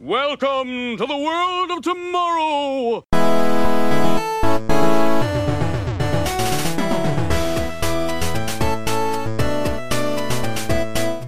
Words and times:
Welcome 0.00 0.96
to 0.96 1.06
the 1.06 1.16
world 1.16 1.72
of 1.72 1.82
tomorrow! 1.82 3.07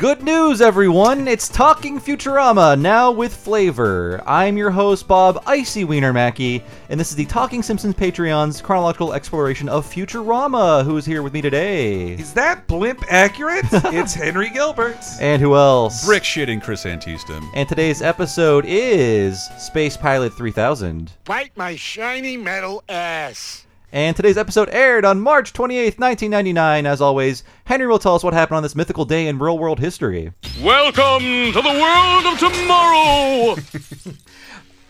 Good 0.01 0.23
news, 0.23 0.63
everyone! 0.63 1.29
It's 1.29 1.47
Talking 1.47 2.01
Futurama, 2.01 2.81
now 2.81 3.11
with 3.11 3.37
flavor. 3.37 4.23
I'm 4.27 4.57
your 4.57 4.71
host, 4.71 5.07
Bob 5.07 5.43
Icy 5.45 5.85
Wiener 5.85 6.15
Mackey, 6.15 6.65
and 6.89 6.99
this 6.99 7.11
is 7.11 7.17
the 7.17 7.27
Talking 7.27 7.63
Simpsons 7.63 7.95
Patreon's 7.95 8.63
chronological 8.63 9.13
exploration 9.13 9.69
of 9.69 9.85
Futurama, 9.85 10.87
who 10.87 10.97
is 10.97 11.05
here 11.05 11.23
with 11.23 11.35
me 11.35 11.43
today. 11.43 12.13
Is 12.15 12.33
that 12.33 12.67
blimp 12.67 13.05
accurate? 13.11 13.67
it's 13.71 14.15
Henry 14.15 14.49
Gilbert. 14.49 15.05
And 15.21 15.43
who 15.43 15.55
else? 15.55 16.07
Brick 16.07 16.23
shitting 16.23 16.63
Chris 16.63 16.85
Antista. 16.85 17.47
And 17.55 17.69
today's 17.69 18.01
episode 18.01 18.65
is 18.67 19.51
Space 19.59 19.99
Pilot 19.99 20.33
3000. 20.33 21.13
Bite 21.27 21.55
my 21.57 21.77
shiny 21.77 22.39
metal 22.39 22.83
ass. 22.89 23.67
And 23.93 24.15
today's 24.15 24.39
episode 24.39 24.69
aired 24.71 25.05
on 25.05 25.21
March 25.21 25.53
28th, 25.53 25.99
1999. 25.99 26.87
As 26.87 27.01
always, 27.01 27.43
Henry 27.65 27.89
will 27.89 27.99
tell 27.99 28.15
us 28.15 28.23
what 28.23 28.33
happened 28.33 28.59
on 28.59 28.63
this 28.63 28.77
mythical 28.77 29.05
day 29.05 29.27
in 29.27 29.41
real 29.41 29.59
world 29.59 29.81
history. 29.81 30.33
Welcome 30.63 31.53
to 31.53 31.61
the 31.61 31.63
world 31.63 32.27
of 32.27 32.39
tomorrow! 32.39 33.57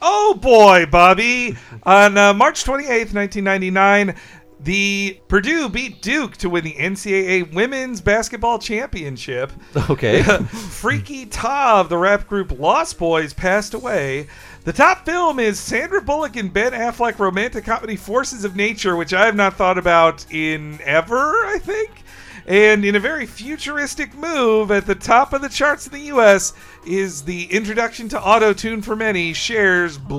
Oh 0.03 0.33
boy, 0.33 0.87
Bobby. 0.87 1.59
On 1.83 2.17
uh, 2.17 2.33
March 2.33 2.65
28th, 2.65 3.13
1999, 3.13 4.15
the 4.61 5.21
Purdue 5.29 5.69
beat 5.69 6.01
Duke 6.01 6.39
to 6.39 6.49
win 6.49 6.65
the 6.65 6.73
NCAA 6.73 7.53
Women's 7.53 8.01
Basketball 8.01 8.59
Championship. 8.59 9.53
Okay. 9.91 10.23
Freaky 10.47 11.27
Tah 11.27 11.81
of 11.81 11.91
the 11.91 11.99
rap 11.99 12.27
group 12.27 12.59
Lost 12.59 12.99
Boyz 12.99 13.37
passed 13.37 13.75
away. 13.75 14.29
The 14.63 14.75
top 14.75 15.07
film 15.07 15.39
is 15.39 15.59
Sandra 15.59 16.03
Bullock 16.03 16.37
and 16.37 16.53
Ben 16.53 16.73
Affleck 16.73 17.19
romantic 17.19 17.65
comedy 17.65 17.97
Forces 17.97 18.45
of 18.45 18.57
Nature, 18.57 18.95
which 18.95 19.15
I 19.15 19.25
have 19.25 19.35
not 19.35 19.55
thought 19.55 19.79
about 19.79 20.27
in 20.31 20.79
ever, 20.85 21.47
I 21.47 21.59
think. 21.59 21.91
And 22.47 22.85
in 22.85 22.95
a 22.95 23.01
very 23.01 23.25
futuristic 23.25 24.15
move, 24.15 24.71
at 24.71 24.85
the 24.85 24.95
top 24.95 25.33
of 25.33 25.41
the 25.41 25.49
charts 25.49 25.87
in 25.87 25.95
the 25.95 26.15
US 26.15 26.53
is 26.87 27.23
the 27.23 27.45
introduction 27.45 28.09
to 28.09 28.21
auto 28.21 28.53
tune 28.53 28.81
for 28.83 28.97
many 28.97 29.33
Cher's 29.35 29.99
Life 30.01 30.11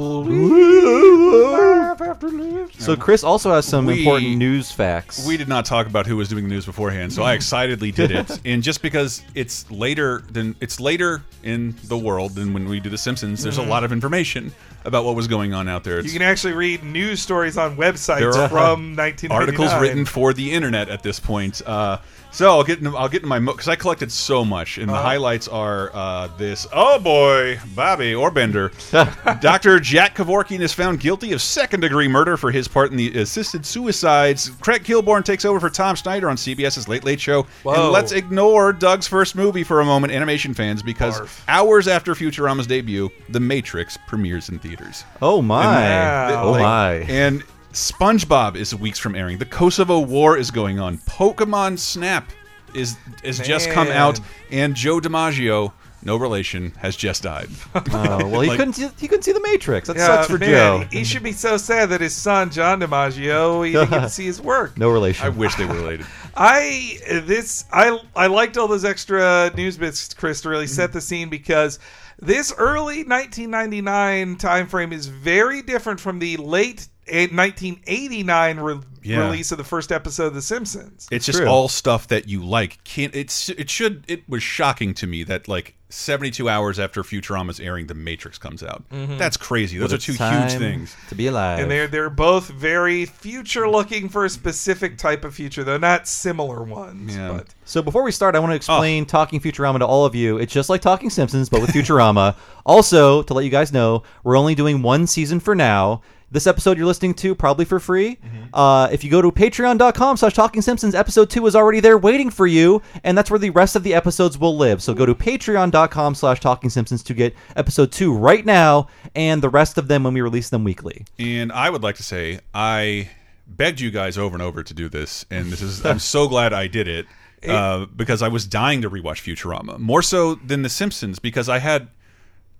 After 2.02 2.30
Love. 2.30 2.72
so, 2.78 2.96
Chris 2.96 3.24
also 3.24 3.52
has 3.54 3.66
some 3.66 3.86
We- 3.88 4.00
important 4.00 4.38
news 4.38 4.72
facts. 4.72 5.26
We 5.28 5.38
did 5.38 5.48
not 5.48 5.66
talk 5.66 5.88
about 5.88 6.06
who 6.06 6.18
was 6.18 6.30
doing 6.30 6.44
the 6.44 6.50
news 6.50 6.66
beforehand, 6.66 7.12
so 7.14 7.24
I 7.24 7.34
excitedly 7.34 7.92
did 7.92 8.12
it. 8.12 8.40
and 8.46 8.62
just 8.64 8.82
because 8.82 9.22
it's 9.36 9.70
later 9.72 10.24
than 10.32 10.56
it's 10.62 10.80
later 10.80 11.24
in 11.44 11.76
the 11.86 11.98
world 11.98 12.36
than 12.36 12.54
when 12.54 12.68
we 12.70 12.80
do 12.80 12.90
The 12.90 12.98
Simpsons, 12.98 13.44
there's 13.44 13.58
a 13.58 13.64
lot 13.64 13.84
of 13.84 13.92
information 13.92 14.52
about 14.86 15.06
what 15.06 15.16
was 15.16 15.28
going 15.28 15.54
on 15.54 15.68
out 15.68 15.84
there. 15.84 16.00
You 16.02 16.12
can 16.12 16.22
actually 16.24 16.54
read 16.54 16.84
news 16.84 17.22
stories 17.22 17.58
on 17.58 17.78
websites 17.78 18.20
There 18.20 18.30
are 18.30 18.50
from 18.50 18.96
1999. 18.96 19.32
articles 19.32 19.74
written 19.82 20.06
for 20.06 20.34
the 20.34 20.52
internet 20.52 20.90
at 20.90 21.04
this 21.04 21.20
point. 21.20 21.62
Uh, 21.66 21.98
so 22.32 22.50
I'll 22.52 22.64
get 22.64 22.80
into, 22.80 22.96
I'll 22.98 23.10
get 23.10 23.24
into 23.24 23.28
my 23.28 23.40
because 23.40 23.68
I 23.68 23.76
collected 23.76 24.12
so 24.12 24.44
much, 24.46 24.78
and 24.78 24.90
the 24.90 24.96
highlights 24.96 25.48
are 25.48 25.92
uh, 25.94 26.28
this. 26.38 26.66
Oh 26.74 27.00
boy, 27.00 27.60
Bobby 27.76 28.16
or 28.16 28.32
Bender, 28.32 28.72
Doctor 29.40 29.80
Jack 29.80 30.16
Kevorkian 30.16 30.62
is 30.62 30.74
found 30.74 31.00
guilty 31.00 31.34
of 31.34 31.42
second 31.42 31.82
degree 31.82 32.08
murder 32.08 32.38
for 32.38 32.52
his 32.52 32.68
part 32.68 32.92
in 32.92 32.98
the 32.98 33.18
assisted 33.20 33.66
suicides. 33.66 34.50
Craig 34.62 34.84
Kilborn 34.84 35.24
takes 35.26 35.46
over 35.46 35.60
for 35.60 35.70
Tom 35.70 35.96
Snyder 35.96 36.30
on 36.30 36.36
CBS's 36.38 36.88
Late 36.88 37.04
Late 37.04 37.20
Show. 37.20 37.44
Whoa. 37.64 37.74
And 37.74 37.92
let's 37.92 38.12
ignore 38.12 38.74
Doug's 38.74 39.08
first 39.08 39.36
movie 39.36 39.64
for 39.64 39.82
a 39.82 39.86
moment, 39.86 40.14
animation 40.14 40.54
fans, 40.54 40.82
because 40.82 41.20
Barf. 41.20 41.44
hours 41.48 41.88
after 41.88 42.14
Futurama's 42.14 42.68
debut, 42.68 43.10
The 43.30 43.40
Matrix 43.40 43.98
premieres 44.08 44.50
in 44.50 44.60
theaters. 44.60 45.04
oh, 45.22 45.42
my. 45.42 45.66
Wow. 45.66 46.44
Oh, 46.44 46.52
Like, 46.52 46.62
my. 46.62 46.94
And 47.12 47.44
SpongeBob 47.74 48.56
is 48.56 48.76
weeks 48.76 49.00
from 49.00 49.16
airing. 49.16 49.38
The 49.38 49.46
Kosovo 49.46 50.00
War 50.00 50.38
is 50.38 50.52
going 50.52 50.80
on. 50.80 50.98
Pokemon 51.00 51.80
Snap 51.80 52.30
is 52.74 52.98
is 53.24 53.40
just 53.40 53.70
come 53.70 53.88
out, 53.90 54.20
and 54.50 54.76
Joe 54.76 55.00
DiMaggio, 55.00 55.72
no 56.04 56.16
relation, 56.18 56.72
has 56.80 56.96
just 56.96 57.24
died. 57.24 57.50
Oh, 57.94 58.28
well, 58.28 58.42
he 58.42 58.50
Like- 58.50 58.58
couldn't. 58.60 58.74
See, 58.74 58.90
he 59.00 59.08
couldn't 59.08 59.24
see 59.24 59.32
the 59.34 59.42
Matrix. 59.42 59.88
That 59.88 59.98
Yeah, 59.98 60.06
sucks 60.08 60.28
for 60.28 60.38
man, 60.38 60.50
Joe. 60.50 60.88
He 60.92 61.04
should 61.04 61.24
be 61.24 61.32
so 61.34 61.58
sad 61.58 61.90
that 61.90 62.02
his 62.02 62.16
son 62.16 62.50
John 62.50 62.80
DiMaggio 62.82 63.66
he 63.66 63.74
didn't 63.74 63.90
get 63.90 64.00
to 64.02 64.10
see 64.10 64.26
his 64.26 64.42
work. 64.54 64.78
No 64.78 64.90
relation. 64.90 65.26
I 65.26 65.30
wish 65.30 65.56
they 65.56 65.66
were 65.66 65.76
related. 65.76 66.06
I 66.36 66.98
this 67.26 67.66
I 67.72 68.00
I 68.16 68.28
liked 68.28 68.58
all 68.58 68.68
those 68.68 68.86
extra 68.86 69.52
news 69.56 69.78
bits, 69.78 70.14
Chris, 70.14 70.42
to 70.42 70.50
really 70.50 70.66
Mm-hmm. 70.66 70.74
set 70.76 70.94
the 70.94 71.02
scene 71.02 71.30
because 71.30 71.80
this 72.20 72.54
early 72.58 73.04
1999 73.04 74.36
time 74.38 74.68
frame 74.68 74.94
is 74.94 75.08
very 75.08 75.62
different 75.62 76.00
from 76.00 76.20
the 76.20 76.38
late 76.38 76.88
1989 77.08 78.60
re- 78.60 78.80
Yeah. 79.04 79.26
release 79.26 79.52
of 79.52 79.58
the 79.58 79.64
first 79.64 79.92
episode 79.92 80.28
of 80.28 80.34
The 80.36 80.42
Simpsons. 80.42 81.08
It's 81.12 81.26
just 81.26 81.40
True. 81.40 81.48
all 81.48 81.68
stuff 81.68 82.08
that 82.10 82.28
you 82.28 82.44
like. 82.46 82.84
Can't 82.84 83.16
it's 83.16 83.50
it 83.50 83.70
should 83.70 84.04
it 84.08 84.28
was 84.30 84.44
shocking 84.44 84.94
to 84.96 85.08
me 85.08 85.24
that 85.24 85.48
like 85.48 85.76
72 85.90 86.48
hours 86.48 86.80
after 86.80 87.04
Futurama's 87.04 87.60
airing, 87.60 87.88
The 87.88 87.94
Matrix 87.96 88.38
comes 88.38 88.64
out. 88.64 88.88
Mm-hmm. 88.92 89.18
That's 89.18 89.36
crazy. 89.36 89.78
Those 89.78 89.92
What 89.92 90.00
are 90.00 90.02
two 90.02 90.14
huge 90.14 90.54
things. 90.54 90.96
To 91.10 91.16
be 91.16 91.28
alive. 91.28 91.60
and 91.60 91.70
they're 91.72 91.88
they're 91.88 92.10
both 92.12 92.48
very 92.50 93.06
future 93.06 93.68
looking 93.68 94.08
for 94.08 94.24
a 94.24 94.30
specific 94.30 94.98
type 94.98 95.26
of 95.26 95.34
future, 95.34 95.64
though 95.64 95.78
not 95.78 96.08
similar 96.08 96.64
ones. 96.64 97.16
Yeah. 97.18 97.32
But 97.34 97.48
So 97.66 97.82
before 97.82 98.04
we 98.04 98.12
start, 98.12 98.36
I 98.36 98.40
want 98.40 98.52
to 98.52 98.54
Oh. 98.54 98.56
explain 98.58 99.06
Talking 99.06 99.40
Futurama 99.42 99.80
to 99.80 99.86
all 99.88 100.06
of 100.06 100.14
you. 100.16 100.38
It's 100.38 100.54
just 100.54 100.70
like 100.70 100.82
Talking 100.82 101.10
Simpsons, 101.10 101.50
but 101.50 101.60
with 101.60 101.72
Futurama. 101.72 102.36
also, 102.66 103.24
to 103.24 103.34
let 103.34 103.44
you 103.46 103.52
guys 103.52 103.74
know, 103.74 104.04
we're 104.24 104.38
only 104.38 104.54
doing 104.56 104.82
one 104.84 105.08
season 105.08 105.40
for 105.40 105.56
now. 105.56 106.02
This 106.34 106.48
episode 106.48 106.78
you're 106.78 106.88
listening 106.88 107.14
to 107.16 107.36
probably 107.36 107.66
for 107.66 107.78
free. 107.78 108.16
Mm-hmm. 108.16 108.56
Uh, 108.56 108.88
if 108.88 109.04
you 109.04 109.12
go 109.12 109.22
to 109.22 109.34
patreon.com 109.34 110.16
slash 110.16 110.34
talking 110.34 110.62
simpsons, 110.62 110.96
episode 110.96 111.30
two 111.30 111.46
is 111.46 111.58
already 111.58 111.82
there 111.82 111.98
waiting 111.98 112.30
for 112.30 112.48
you, 112.48 112.82
and 113.04 113.18
that's 113.18 113.30
where 113.30 113.38
the 113.38 113.50
rest 113.50 113.76
of 113.76 113.84
the 113.84 113.94
episodes 113.94 114.38
will 114.38 114.56
live. 114.56 114.82
So 114.82 114.94
go 114.94 115.06
to 115.06 115.14
patreon.com 115.14 116.16
slash 116.16 116.40
talking 116.40 116.70
simpsons 116.70 117.04
to 117.04 117.14
get 117.14 117.36
episode 117.58 117.92
two 117.92 118.16
right 118.16 118.46
now, 118.46 118.88
and 119.14 119.42
the 119.42 119.50
rest 119.50 119.78
of 119.78 119.90
them 119.90 120.04
when 120.04 120.14
we 120.14 120.22
release 120.22 120.50
them 120.50 120.64
weekly. 120.64 121.06
And 121.20 121.52
I 121.52 121.70
would 121.70 121.84
like 121.84 121.98
to 121.98 122.04
say 122.04 122.40
I 122.54 123.10
begged 123.46 123.82
you 123.82 123.92
guys 123.92 124.18
over 124.18 124.34
and 124.34 124.42
over 124.42 124.64
to 124.64 124.74
do 124.74 124.88
this, 124.88 125.26
and 125.30 125.52
this 125.52 125.62
is 125.62 125.86
I'm 125.86 126.00
so 126.00 126.30
glad 126.30 126.54
I 126.54 126.68
did 126.68 126.88
it 126.88 127.08
uh, 127.46 127.88
because 127.88 128.22
I 128.22 128.30
was 128.30 128.46
dying 128.46 128.82
to 128.84 128.90
rewatch 128.90 129.22
Futurama 129.22 129.80
more 129.80 130.02
so 130.02 130.36
than 130.36 130.62
The 130.62 130.70
Simpsons 130.70 131.20
because 131.20 131.50
I 131.50 131.60
had 131.60 131.90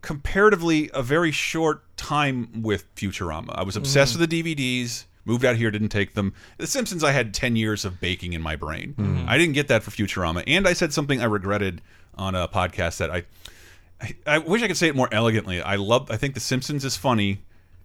comparatively 0.02 0.90
a 0.94 1.02
very 1.04 1.32
short 1.32 1.84
time 2.02 2.62
with 2.62 2.94
Futurama. 2.96 3.52
I 3.56 3.64
was 3.64 3.76
mm. 3.76 3.80
obsessed 3.80 4.18
with 4.18 4.30
the 4.30 4.44
DVDs. 4.44 5.06
Moved 5.24 5.46
out 5.46 5.56
here, 5.56 5.70
didn't 5.70 5.90
take 5.90 6.16
them. 6.16 6.34
The 6.58 6.66
Simpsons, 6.66 7.04
I 7.04 7.12
had 7.12 7.34
ten 7.34 7.56
years 7.56 7.86
of 7.86 8.02
baking 8.02 8.34
in 8.34 8.42
my 8.42 8.56
brain. 8.56 8.96
Mm. 8.98 9.28
I 9.28 9.38
didn't 9.38 9.54
get 9.54 9.68
that 9.68 9.84
for 9.84 9.92
Futurama, 9.92 10.44
and 10.48 10.68
I 10.68 10.74
said 10.74 10.94
something 10.94 11.22
I 11.22 11.26
regretted 11.26 11.82
on 12.16 12.34
a 12.34 12.48
podcast 12.48 12.98
that 12.98 13.12
I 13.12 13.24
I, 14.02 14.16
I 14.26 14.38
wish 14.40 14.64
I 14.64 14.68
could 14.68 14.78
say 14.78 14.88
it 14.88 14.96
more 14.96 15.10
elegantly. 15.12 15.62
I 15.62 15.76
love. 15.76 16.10
I 16.10 16.18
think 16.18 16.34
The 16.34 16.40
Simpsons 16.40 16.84
is 16.84 16.98
funny, 16.98 17.40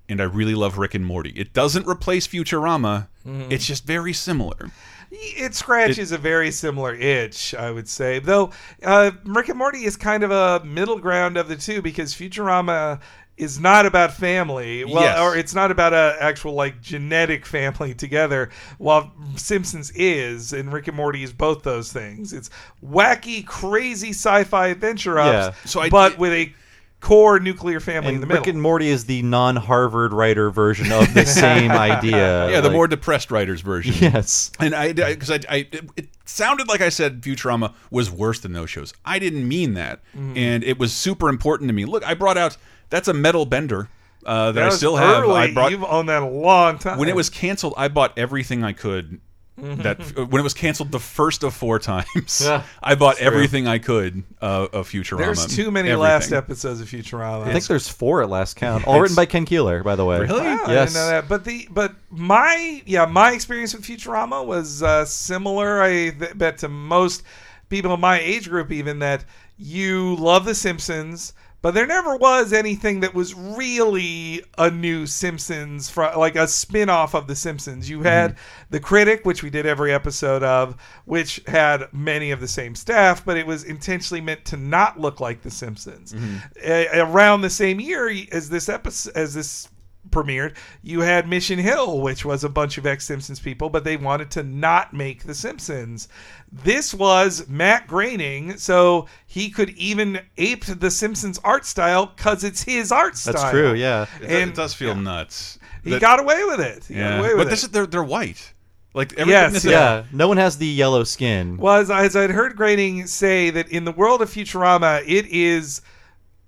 and 0.09 0.21
I 0.21 0.25
really 0.25 0.55
love 0.55 0.79
Rick 0.79 0.95
and 0.95 1.05
Morty. 1.05 1.31
It 1.31 1.53
doesn't 1.53 1.87
replace 1.87 2.27
Futurama. 2.27 3.09
Mm. 3.27 3.53
It's 3.53 3.67
just 3.67 3.85
very 3.85 4.13
similar. 4.13 4.71
It 5.11 5.55
scratches 5.55 6.11
a 6.11 6.19
very 6.19 6.51
similar 6.51 6.95
itch, 6.95 7.55
I 7.55 7.71
would 7.71 7.89
say. 7.89 8.19
Though 8.19 8.51
uh, 8.83 9.13
Rick 9.25 9.49
and 9.49 9.59
Morty 9.59 9.85
is 9.85 9.97
kind 9.97 10.25
of 10.25 10.31
a 10.31 10.65
middle 10.65 10.99
ground 10.99 11.37
of 11.37 11.49
the 11.49 11.57
two 11.57 11.81
because 11.81 12.13
Futurama 12.15 13.01
is 13.37 13.61
not 13.61 13.85
about 13.87 14.13
family. 14.15 14.85
Well, 14.85 15.03
Yes. 15.03 15.19
or 15.19 15.37
it's 15.37 15.55
not 15.55 15.71
about 15.71 15.93
a 15.93 16.17
actual 16.21 16.55
like 16.55 16.81
genetic 16.81 17.45
family 17.57 17.95
together. 17.95 18.51
While 18.79 19.13
Simpsons 19.37 19.91
is, 19.95 20.53
and 20.53 20.73
Rick 20.73 20.89
and 20.89 20.97
Morty 20.97 21.23
is 21.23 21.33
both 21.33 21.63
those 21.63 21.93
things. 21.93 22.33
It's 22.33 22.49
wacky, 22.85 23.45
crazy 23.47 24.11
sci-fi 24.11 24.69
adventure 24.69 25.19
ups, 25.19 25.57
Yeah. 25.57 25.69
So 25.71 25.81
I- 25.81 25.89
but 25.91 26.19
with 26.19 26.33
a 26.33 26.53
core 27.01 27.39
nuclear 27.39 27.79
family 27.79 28.09
in 28.09 28.15
And 28.17 28.23
the 28.23 28.35
Rick 28.35 28.47
and 28.47 28.61
Morty 28.61 28.89
is 28.89 29.05
the 29.05 29.21
non-Harvard 29.23 30.15
writer 30.15 30.51
version 30.51 30.91
of 30.91 31.13
the 31.13 31.27
same 31.27 31.71
idea. 31.91 32.49
Yeah, 32.51 32.61
the 32.63 32.69
Like- 32.69 32.73
more 32.73 32.89
depressed 32.89 33.31
writers 33.31 33.61
version. 33.61 33.95
yes. 34.01 34.51
And 34.59 34.75
I, 34.75 34.93
because 34.95 35.31
I, 35.31 35.41
I, 35.49 35.57
it, 35.71 35.91
it 35.95 36.09
sounded 36.25 36.69
like 36.69 36.81
I 36.81 36.89
said 36.89 37.21
Futurama 37.21 37.75
was 37.91 38.11
worse 38.11 38.41
than 38.41 38.55
those 38.55 38.71
shows. 38.71 38.95
I 39.05 39.19
didn't 39.19 39.47
mean 39.47 39.75
that, 39.75 40.01
Mm-hmm. 40.17 40.37
and 40.39 40.65
it 40.65 40.79
was 40.79 40.95
super 40.95 41.29
important 41.29 41.69
to 41.69 41.75
me. 41.75 41.85
Look, 41.85 42.03
I 42.05 42.15
brought 42.15 42.39
out 42.39 42.57
that's 42.91 43.09
a 43.09 43.15
metal 43.15 43.47
bender 43.47 43.89
uh, 44.25 44.47
that, 44.47 44.53
that 44.55 44.63
I 44.65 44.67
was 44.67 44.77
still 44.77 44.97
have. 44.97 45.25
early. 45.25 45.35
I 45.35 45.53
brought 45.53 45.71
You've 45.71 45.85
owned 45.85 46.09
that 46.09 46.23
a 46.23 46.27
long 46.29 46.79
time. 46.79 46.99
when 46.99 47.09
it 47.09 47.17
was 47.17 47.31
canceled. 47.31 47.75
I 47.77 47.89
bought 47.89 48.19
everything 48.19 48.65
I 48.65 48.73
could. 48.73 49.21
Mm-hmm. 49.59 49.81
That 49.81 50.29
when 50.29 50.39
it 50.39 50.45
was 50.45 50.53
canceled 50.53 50.93
the 50.93 51.01
first 51.01 51.43
of 51.43 51.55
four 51.55 51.79
times, 51.79 52.43
Yeah, 52.45 52.63
I 52.83 52.95
bought 52.95 53.19
everything 53.21 53.67
I 53.67 53.79
could 53.79 54.23
uh, 54.43 54.67
of 54.71 54.91
Futurama. 54.91 55.17
There's 55.17 55.47
too 55.47 55.71
many 55.71 55.89
Everything. 55.89 56.03
last 56.03 56.33
episodes 56.33 56.83
of 56.83 56.89
Futurama. 56.91 57.45
I 57.47 57.53
think 57.55 57.65
there's 57.67 57.89
four 57.89 58.23
at 58.23 58.29
last 58.29 58.57
count. 58.57 58.87
All 58.87 59.01
written 59.01 59.17
by 59.17 59.25
Ken 59.25 59.47
Keeler, 59.47 59.83
by 59.83 59.97
the 59.97 60.05
way. 60.05 60.21
Really? 60.21 60.43
Wow, 60.43 60.63
I 60.67 60.73
Yes. 60.75 60.93
didn't 60.93 61.03
know 61.05 61.09
that. 61.09 61.29
But 61.31 61.45
the 61.47 61.69
but 61.71 61.95
my 62.11 62.83
yeah 62.85 63.07
my 63.07 63.33
experience 63.33 63.75
with 63.75 63.85
Futurama 63.87 64.45
was 64.45 64.83
uh, 64.83 65.07
similar. 65.07 65.81
I 65.83 66.11
bet 66.11 66.59
to 66.59 66.69
most 66.69 67.23
people 67.71 67.95
in 67.95 68.01
my 68.01 68.21
age 68.21 68.51
group 68.51 68.71
even 68.71 68.99
that 68.99 69.25
you 69.57 70.17
love 70.17 70.45
The 70.45 70.55
Simpsons, 70.55 71.33
but 71.67 71.75
there 71.75 71.85
never 71.85 72.17
was 72.17 72.53
anything 72.53 73.01
that 73.01 73.13
was 73.13 73.35
really 73.35 74.41
a 74.57 74.71
new 74.71 75.05
Simpsons, 75.05 75.91
fro- 75.91 76.17
like 76.17 76.37
a 76.37 76.47
spin 76.47 76.89
off 76.89 77.13
of 77.13 77.27
The 77.27 77.35
Simpsons. 77.35 77.91
You 77.91 77.97
mm-hmm. 77.97 78.07
had 78.07 78.37
The 78.71 78.79
Critic, 78.79 79.25
which 79.25 79.43
we 79.43 79.51
did 79.51 79.67
every 79.67 79.93
episode 79.93 80.45
of, 80.45 80.77
which 81.07 81.43
had 81.49 81.93
many 81.93 82.31
of 82.31 82.39
the 82.39 82.47
same 82.47 82.77
staff, 82.77 83.25
but 83.25 83.37
it 83.37 83.49
was 83.49 83.65
intentionally 83.65 84.21
meant 84.21 84.45
to 84.45 84.57
not 84.57 85.01
look 85.01 85.19
like 85.19 85.43
The 85.43 85.51
Simpsons. 85.51 86.13
Mm-hmm. 86.13 86.37
A- 86.63 87.01
around 87.01 87.41
the 87.41 87.51
same 87.51 87.81
year 87.81 88.15
as 88.31 88.49
this 88.49 88.69
episode, 88.69 89.17
as 89.17 89.35
this 89.35 89.67
premiered, 90.11 90.55
you 90.83 91.01
had 91.01 91.29
Mission 91.29 91.59
Hill, 91.59 92.01
which 92.01 92.25
was 92.25 92.45
a 92.45 92.49
bunch 92.49 92.79
of 92.79 92.87
ex 92.87 93.05
Simpsons 93.07 93.41
people, 93.41 93.69
but 93.71 93.85
they 93.85 93.97
wanted 93.97 94.31
to 94.33 94.43
not 94.43 94.93
make 94.95 95.25
The 95.25 95.35
Simpsons. 95.35 96.09
This 96.53 96.95
was 96.95 97.47
Matt 97.49 97.87
Groening, 97.87 98.57
so 98.59 99.07
he 99.27 99.51
could 99.51 99.71
even 99.71 100.21
ape 100.39 100.65
the 100.65 100.91
Simpsons 100.91 101.39
art 101.45 101.67
style 101.67 102.07
because 102.17 102.45
it's 102.45 102.63
his 102.63 102.93
art 102.93 103.17
style. 103.17 103.35
That's 103.35 103.51
true. 103.51 103.75
Yeah. 103.75 104.07
It, 104.21 104.31
And- 104.31 104.51
it 104.51 104.57
does 104.57 104.75
feel 104.75 104.95
nuts. 104.95 105.59
He 105.83 105.91
That- 105.91 106.01
got 106.01 106.21
away 106.21 106.43
with 106.45 106.61
it. 106.61 106.85
He 106.89 106.95
got 106.95 107.01
yeah, 107.01 107.19
away 107.19 107.29
with 107.35 107.39
but 107.45 107.51
this 107.51 107.63
is, 107.63 107.69
they're 107.71 107.87
they're 107.87 108.03
white. 108.03 108.53
Like 108.95 109.13
everything 109.13 109.29
Yes, 109.31 109.55
is 109.57 109.65
Yeah. 109.67 110.05
No 110.11 110.27
one 110.27 110.37
has 110.39 110.57
the 110.59 110.67
yellow 110.67 111.05
skin. 111.05 111.59
was 111.59 111.91
as 111.91 112.17
I'd 112.17 112.31
heard 112.31 112.57
Groening 112.57 113.07
say 113.07 113.51
that 113.51 113.69
in 113.69 113.85
the 113.85 113.93
world 113.93 114.23
of 114.23 114.31
Futurama, 114.31 115.03
it 115.07 115.27
is 115.27 115.83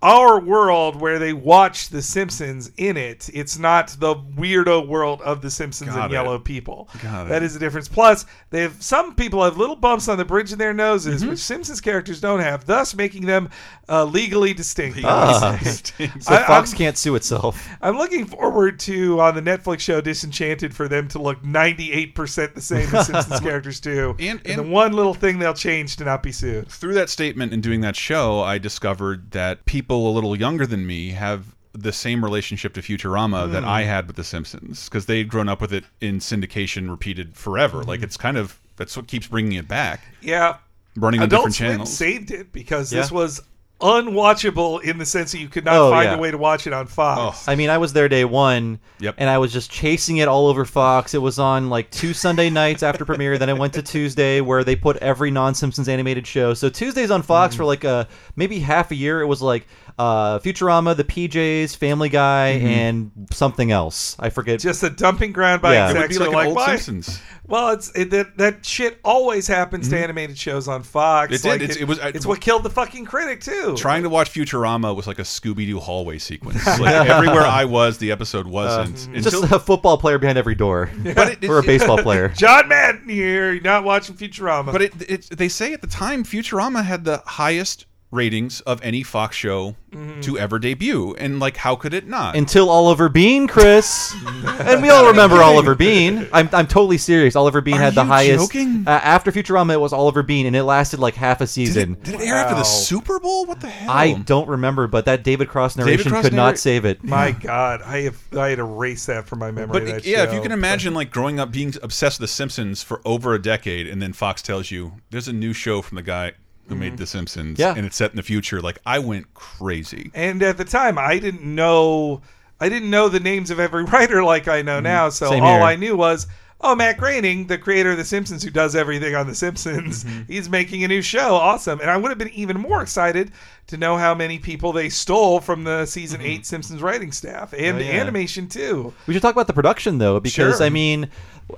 our 0.00 0.38
world 0.38 0.94
where 1.00 1.18
they 1.18 1.32
watch 1.32 1.88
The 1.88 2.00
Simpsons 2.02 2.70
in 2.76 2.96
it. 2.96 3.28
It's 3.34 3.58
not 3.58 3.88
the 3.98 4.14
weirdo 4.14 4.86
world 4.86 5.20
of 5.22 5.42
The 5.42 5.50
Simpsons 5.50 5.90
Got 5.90 6.04
and 6.04 6.12
it. 6.12 6.14
Yellow 6.14 6.38
People. 6.38 6.88
Got 7.02 7.26
it. 7.26 7.28
That 7.30 7.42
is 7.42 7.54
the 7.54 7.58
difference. 7.60 7.88
Plus, 7.88 8.24
they 8.50 8.62
have 8.62 8.80
some 8.80 9.14
people 9.16 9.42
have 9.42 9.56
little 9.56 9.74
bumps 9.74 10.06
on 10.08 10.16
the 10.16 10.24
bridge 10.24 10.52
of 10.52 10.58
their 10.58 10.72
noses, 10.72 11.22
Mm-hmm. 11.22 11.30
which 11.30 11.40
Simpsons 11.40 11.80
characters 11.80 12.20
don't 12.20 12.38
have, 12.40 12.64
thus 12.64 12.94
making 12.94 13.26
them 13.26 13.50
uh, 13.88 14.04
legally 14.04 14.54
distinct. 14.54 15.00
Ah. 15.02 15.54
I- 15.54 15.58
So 16.20 16.34
I'm- 16.34 16.46
Fox 16.46 16.72
can't 16.74 16.96
sue 16.96 17.16
itself. 17.16 17.68
I'm 17.82 17.96
looking 17.96 18.24
forward 18.24 18.78
to 18.80 19.20
on 19.20 19.34
the 19.34 19.42
Netflix 19.42 19.80
show 19.80 20.00
Disenchanted 20.00 20.72
for 20.74 20.86
them 20.86 21.08
to 21.08 21.18
look 21.20 21.42
98% 21.42 22.54
the 22.54 22.60
same 22.60 22.94
as 22.94 23.06
Simpsons 23.06 23.40
characters 23.48 23.80
do. 23.80 24.14
And- 24.20 24.40
and 24.44 24.58
the 24.58 24.62
and- 24.62 24.70
one 24.72 24.92
little 24.92 25.14
thing 25.14 25.38
they'll 25.40 25.54
change 25.54 25.96
to 25.96 26.04
not 26.04 26.22
be 26.22 26.30
sued. 26.30 26.68
through 26.68 26.94
that 26.94 27.10
statement 27.10 27.52
and 27.52 27.62
doing 27.62 27.80
that 27.80 27.96
show, 27.96 28.40
I 28.40 28.58
discovered 28.58 29.32
that 29.32 29.64
people 29.64 29.87
a 29.96 30.10
little 30.10 30.36
younger 30.36 30.66
than 30.66 30.86
me 30.86 31.10
have 31.10 31.54
the 31.72 31.92
same 31.92 32.24
relationship 32.24 32.74
to 32.74 32.80
Futurama 32.82 33.50
that 33.52 33.62
Hmm. 33.62 33.68
I 33.68 33.82
had 33.82 34.06
with 34.06 34.16
The 34.16 34.24
Simpsons 34.24 34.84
because 34.88 35.06
they'd 35.06 35.28
grown 35.28 35.48
up 35.48 35.60
with 35.60 35.72
it 35.72 35.84
in 36.00 36.18
syndication, 36.18 36.90
repeated 36.90 37.36
forever. 37.36 37.82
Hmm. 37.82 37.88
Like 37.88 38.02
it's 38.02 38.16
kind 38.16 38.36
of 38.36 38.58
that's 38.76 38.96
what 38.96 39.06
keeps 39.06 39.26
bringing 39.26 39.52
it 39.54 39.66
back, 39.68 40.02
Yeah. 40.22 40.56
running 40.96 41.20
on 41.20 41.26
Adult 41.26 41.40
different 41.42 41.54
Swim 41.56 41.70
channels. 41.70 41.96
saved 41.96 42.30
it 42.30 42.52
because 42.52 42.92
Yeah. 42.92 43.00
this 43.00 43.10
was 43.12 43.40
unwatchable 43.80 44.82
in 44.82 44.98
the 44.98 45.06
sense 45.06 45.32
that 45.32 45.38
you 45.38 45.48
could 45.48 45.64
not 45.64 45.76
Oh, 45.76 45.90
find 45.90 46.10
yeah. 46.10 46.16
a 46.16 46.18
way 46.18 46.30
to 46.30 46.38
watch 46.38 46.66
it 46.66 46.72
on 46.72 46.86
Fox. 46.86 47.44
Oh. 47.46 47.50
I 47.50 47.54
mean, 47.54 47.70
I 47.70 47.78
was 47.78 47.92
there 47.92 48.08
day 48.08 48.24
one, 48.24 48.80
Yep. 49.00 49.14
and 49.18 49.30
I 49.30 49.38
was 49.38 49.52
just 49.52 49.70
chasing 49.70 50.16
it 50.18 50.28
all 50.28 50.46
over 50.48 50.64
Fox. 50.64 51.14
It 51.14 51.22
was 51.22 51.38
on 51.38 51.70
like 51.70 51.90
two 51.90 52.12
Sunday 52.12 52.50
nights 52.50 52.82
after 52.82 53.04
premiere. 53.04 53.38
Then 53.38 53.50
I 53.50 53.52
went 53.52 53.74
to 53.74 53.82
Tuesday, 53.82 54.40
where 54.40 54.64
they 54.64 54.76
put 54.76 54.96
every 54.98 55.30
non-Simpsons 55.30 55.88
animated 55.88 56.26
show. 56.26 56.54
So 56.54 56.68
Tuesdays 56.68 57.10
on 57.10 57.22
Fox 57.22 57.54
mm. 57.54 57.58
for 57.58 57.64
like 57.64 57.84
a 57.84 58.08
maybe 58.36 58.58
half 58.58 58.90
a 58.90 58.94
year. 58.94 59.20
It 59.20 59.26
was 59.26 59.42
like 59.42 59.66
uh, 59.98 60.38
Futurama, 60.38 60.96
The 60.96 61.04
PJs, 61.04 61.76
Family 61.76 62.08
Guy, 62.08 62.48
and 62.48 63.10
something 63.32 63.70
else. 63.72 64.16
I 64.18 64.30
forget. 64.30 64.60
Just 64.60 64.82
a 64.82 64.90
dumping 64.90 65.32
ground 65.32 65.62
by 65.62 65.74
Yeah. 65.74 65.90
It 65.90 65.94
would 65.94 66.02
execs 66.02 66.18
be 66.18 66.24
who 66.24 66.30
like 66.32 66.46
old 66.48 66.56
why- 66.56 66.76
Simpsons. 66.76 67.20
Well, 67.46 67.70
it's 67.70 67.90
it, 67.96 68.10
that 68.10 68.36
that 68.36 68.66
shit 68.66 68.98
always 69.02 69.46
happens 69.46 69.88
to 69.88 69.98
animated 69.98 70.36
shows 70.36 70.68
on 70.68 70.82
Fox. 70.82 71.32
It 71.32 71.42
did. 71.42 71.48
Like, 71.48 71.60
It's- 71.62 71.76
it 71.78 71.84
was- 71.88 71.98
it's 72.02 72.26
what 72.26 72.42
killed 72.42 72.62
the 72.62 72.68
fucking 72.68 73.06
critic 73.06 73.40
too. 73.40 73.74
Trying 73.74 74.02
to 74.02 74.10
watch 74.10 74.30
Futurama 74.30 74.94
was 74.94 75.06
like 75.06 75.18
a 75.18 75.22
Scooby 75.22 75.64
Doo 75.66 75.78
hallway 75.80 76.18
sequence. 76.18 76.62
Like 76.78 77.08
everywhere 77.08 77.40
I 77.42 77.64
was, 77.64 77.96
the 77.98 78.12
episode 78.12 78.46
wasn't. 78.46 79.08
Uh, 79.16 79.20
just 79.22 79.50
a 79.50 79.58
football 79.58 79.96
player 79.96 80.18
behind 80.18 80.36
every 80.36 80.54
door, 80.54 80.90
but 81.14 81.42
it, 81.42 81.48
or 81.48 81.58
a 81.58 81.62
baseball 81.62 81.96
player. 82.02 82.28
John 82.36 82.68
Madden 82.68 83.08
here. 83.08 83.52
You're 83.52 83.62
not 83.62 83.82
watching 83.82 84.14
Futurama. 84.14 84.70
But 84.70 84.82
it, 84.82 84.92
it, 85.10 85.22
they 85.30 85.48
say 85.48 85.72
at 85.72 85.80
the 85.80 85.86
time 85.86 86.24
Futurama 86.24 86.84
had 86.84 87.04
the 87.04 87.22
highest 87.26 87.86
ratings 88.10 88.60
of 88.62 88.80
any 88.82 89.02
Fox 89.02 89.36
show 89.36 89.76
Mm-hmm. 89.88 90.20
to 90.20 90.38
ever 90.38 90.58
debut, 90.58 91.14
and 91.14 91.40
like, 91.40 91.56
how 91.56 91.74
could 91.74 91.94
it 91.94 92.06
not? 92.06 92.36
Until 92.36 92.68
Oliver 92.68 93.08
Beene, 93.08 93.48
Chris, 93.48 94.14
and 94.44 94.82
we 94.82 94.90
all 94.90 95.06
remember 95.06 95.36
Oliver 95.42 95.74
Beene. 95.74 96.28
I'm, 96.30 96.46
I'm 96.52 96.66
totally 96.66 96.98
serious. 96.98 97.34
Oliver 97.34 97.62
Beene 97.62 97.76
Are 97.78 97.80
had 97.80 97.94
the 97.94 98.04
highest. 98.04 98.52
joking? 98.52 98.84
Uh, 98.86 98.90
after 98.90 99.32
Futurama, 99.32 99.72
it 99.72 99.80
was 99.80 99.94
Oliver 99.94 100.22
Beene, 100.22 100.44
and 100.44 100.54
it 100.54 100.64
lasted 100.64 101.00
like 101.00 101.14
half 101.14 101.38
a 101.40 101.44
did 101.44 101.48
season. 101.48 101.92
it, 101.94 102.02
did 102.02 102.14
it 102.16 102.20
air 102.20 102.34
after 102.34 102.56
the 102.56 102.64
Super 102.64 103.18
Bowl? 103.18 103.46
What 103.46 103.62
the 103.62 103.70
hell? 103.70 103.90
I 103.90 104.12
don't 104.12 104.46
remember, 104.46 104.88
but 104.88 105.06
that 105.06 105.24
David 105.24 105.48
Cross 105.48 105.78
narration 105.78 106.10
Cross 106.10 106.24
could 106.24 106.34
not 106.34 106.58
save 106.58 106.84
it. 106.84 107.02
My 107.02 107.30
God, 107.32 107.80
I 107.80 108.02
have 108.02 108.22
I 108.36 108.50
had 108.50 108.58
erased 108.58 109.06
that 109.06 109.26
from 109.26 109.38
my 109.38 109.50
memory. 109.50 109.72
But 109.72 109.86
that 109.86 110.04
yeah, 110.04 110.22
if 110.24 110.34
you 110.34 110.42
can 110.42 110.52
imagine 110.52 110.92
like 110.92 111.10
growing 111.10 111.40
up 111.40 111.50
being 111.50 111.72
obsessed 111.82 112.20
with 112.20 112.28
The 112.28 112.34
Simpsons 112.34 112.82
for 112.82 113.00
over 113.06 113.32
a 113.32 113.40
decade, 113.40 113.86
and 113.86 114.02
then 114.02 114.12
Fox 114.12 114.42
tells 114.42 114.70
you 114.70 115.00
there's 115.08 115.28
a 115.28 115.32
new 115.32 115.54
show 115.54 115.80
from 115.80 115.96
the 115.96 116.02
guy 116.02 116.32
who 116.68 116.74
made 116.74 116.96
The 116.98 117.06
Simpsons, 117.06 117.58
Yeah. 117.58 117.74
and 117.76 117.86
it's 117.86 117.96
set 117.96 118.10
in 118.10 118.16
the 118.16 118.22
future, 118.22 118.60
like 118.60 118.78
I 118.86 118.98
went 118.98 119.32
crazy. 119.34 120.10
And 120.14 120.42
at 120.42 120.58
the 120.58 120.64
time, 120.64 120.98
I 120.98 121.18
didn't 121.18 121.42
know 121.42 122.20
I 122.60 122.68
didn't 122.68 122.90
know 122.90 123.08
the 123.08 123.20
names 123.20 123.50
of 123.50 123.60
every 123.60 123.84
writer 123.92 124.22
like 124.24 124.48
I 124.48 124.62
know 124.62 124.80
now. 124.80 125.08
So 125.10 125.30
Same 125.30 125.42
all 125.44 125.54
here. 125.58 125.62
I 125.62 125.76
knew 125.76 125.96
was, 125.96 126.26
oh, 126.60 126.74
Matt 126.74 126.98
Groening, 126.98 127.46
the 127.46 127.56
creator 127.56 127.92
of 127.92 127.98
The 127.98 128.04
Simpsons, 128.04 128.42
who 128.42 128.50
does 128.50 128.74
everything 128.74 129.14
on 129.14 129.28
The 129.28 129.34
Simpsons, 129.34 130.02
Mm-hmm. 130.04 130.22
he's 130.26 130.48
making 130.48 130.82
a 130.82 130.88
new 130.88 131.00
show. 131.02 131.34
Awesome! 131.36 131.80
And 131.80 131.88
I 131.88 131.96
would 131.96 132.10
have 132.10 132.18
been 132.18 132.30
even 132.30 132.58
more 132.60 132.82
excited 132.82 133.30
to 133.68 133.76
know 133.76 133.96
how 133.96 134.14
many 134.14 134.38
people 134.38 134.72
they 134.72 134.88
stole 134.88 135.40
from 135.40 135.64
the 135.64 135.86
season 135.86 136.20
eight 136.20 136.44
Simpsons 136.44 136.82
writing 136.82 137.12
staff 137.12 137.52
and 137.52 137.76
Oh, 137.78 137.80
yeah. 137.80 137.92
animation 138.00 138.48
too. 138.48 138.92
We 139.06 139.14
should 139.14 139.22
talk 139.22 139.34
about 139.34 139.46
the 139.46 139.52
production 139.52 139.98
though, 139.98 140.20
because 140.20 140.56
Sure. 140.58 140.62
I 140.66 140.68
mean, 140.70 141.08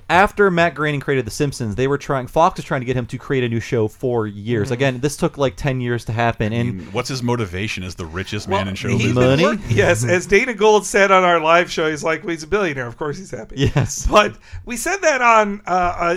after 0.09 0.49
Matt 0.49 0.73
Groening 0.73 1.01
created 1.01 1.25
The 1.25 1.31
Simpsons, 1.31 1.75
they 1.75 1.85
were 1.87 1.97
trying. 1.97 2.27
Fox 2.27 2.55
was 2.57 2.63
trying 2.65 2.79
to 2.81 2.85
get 2.85 2.95
him 2.95 3.05
to 3.07 3.17
create 3.17 3.43
a 3.43 3.49
new 3.49 3.59
show 3.59 3.89
for 3.89 4.25
years. 4.25 4.67
Mm-hmm. 4.67 4.73
Again, 4.73 4.99
this 5.01 5.17
took 5.17 5.37
like 5.37 5.57
ten 5.57 5.81
years 5.81 6.05
to 6.05 6.13
happen, 6.13 6.53
and 6.53 6.81
And 6.81 6.93
what's 6.93 7.09
his 7.09 7.21
motivation 7.21 7.83
as 7.83 7.95
the 7.95 8.05
richest 8.05 8.47
Well, 8.47 8.59
man 8.59 8.69
in 8.69 8.75
show 8.75 8.89
business? 8.97 9.13
Money? 9.15 9.43
work- 9.43 9.59
yes, 9.69 10.05
as 10.05 10.25
Dana 10.27 10.53
Gould 10.53 10.85
said 10.85 11.11
on 11.11 11.23
our 11.25 11.41
live 11.41 11.69
show, 11.69 11.89
he's 11.89 12.03
like, 12.05 12.23
well, 12.23 12.31
he's 12.31 12.43
a 12.43 12.47
billionaire. 12.47 12.87
Of 12.87 12.95
course, 12.97 13.17
he's 13.17 13.31
happy. 13.31 13.55
yes, 13.57 14.07
But 14.07 14.35
we 14.65 14.77
said 14.77 14.97
that 15.01 15.21
on 15.21 15.61
uh, 15.67 15.69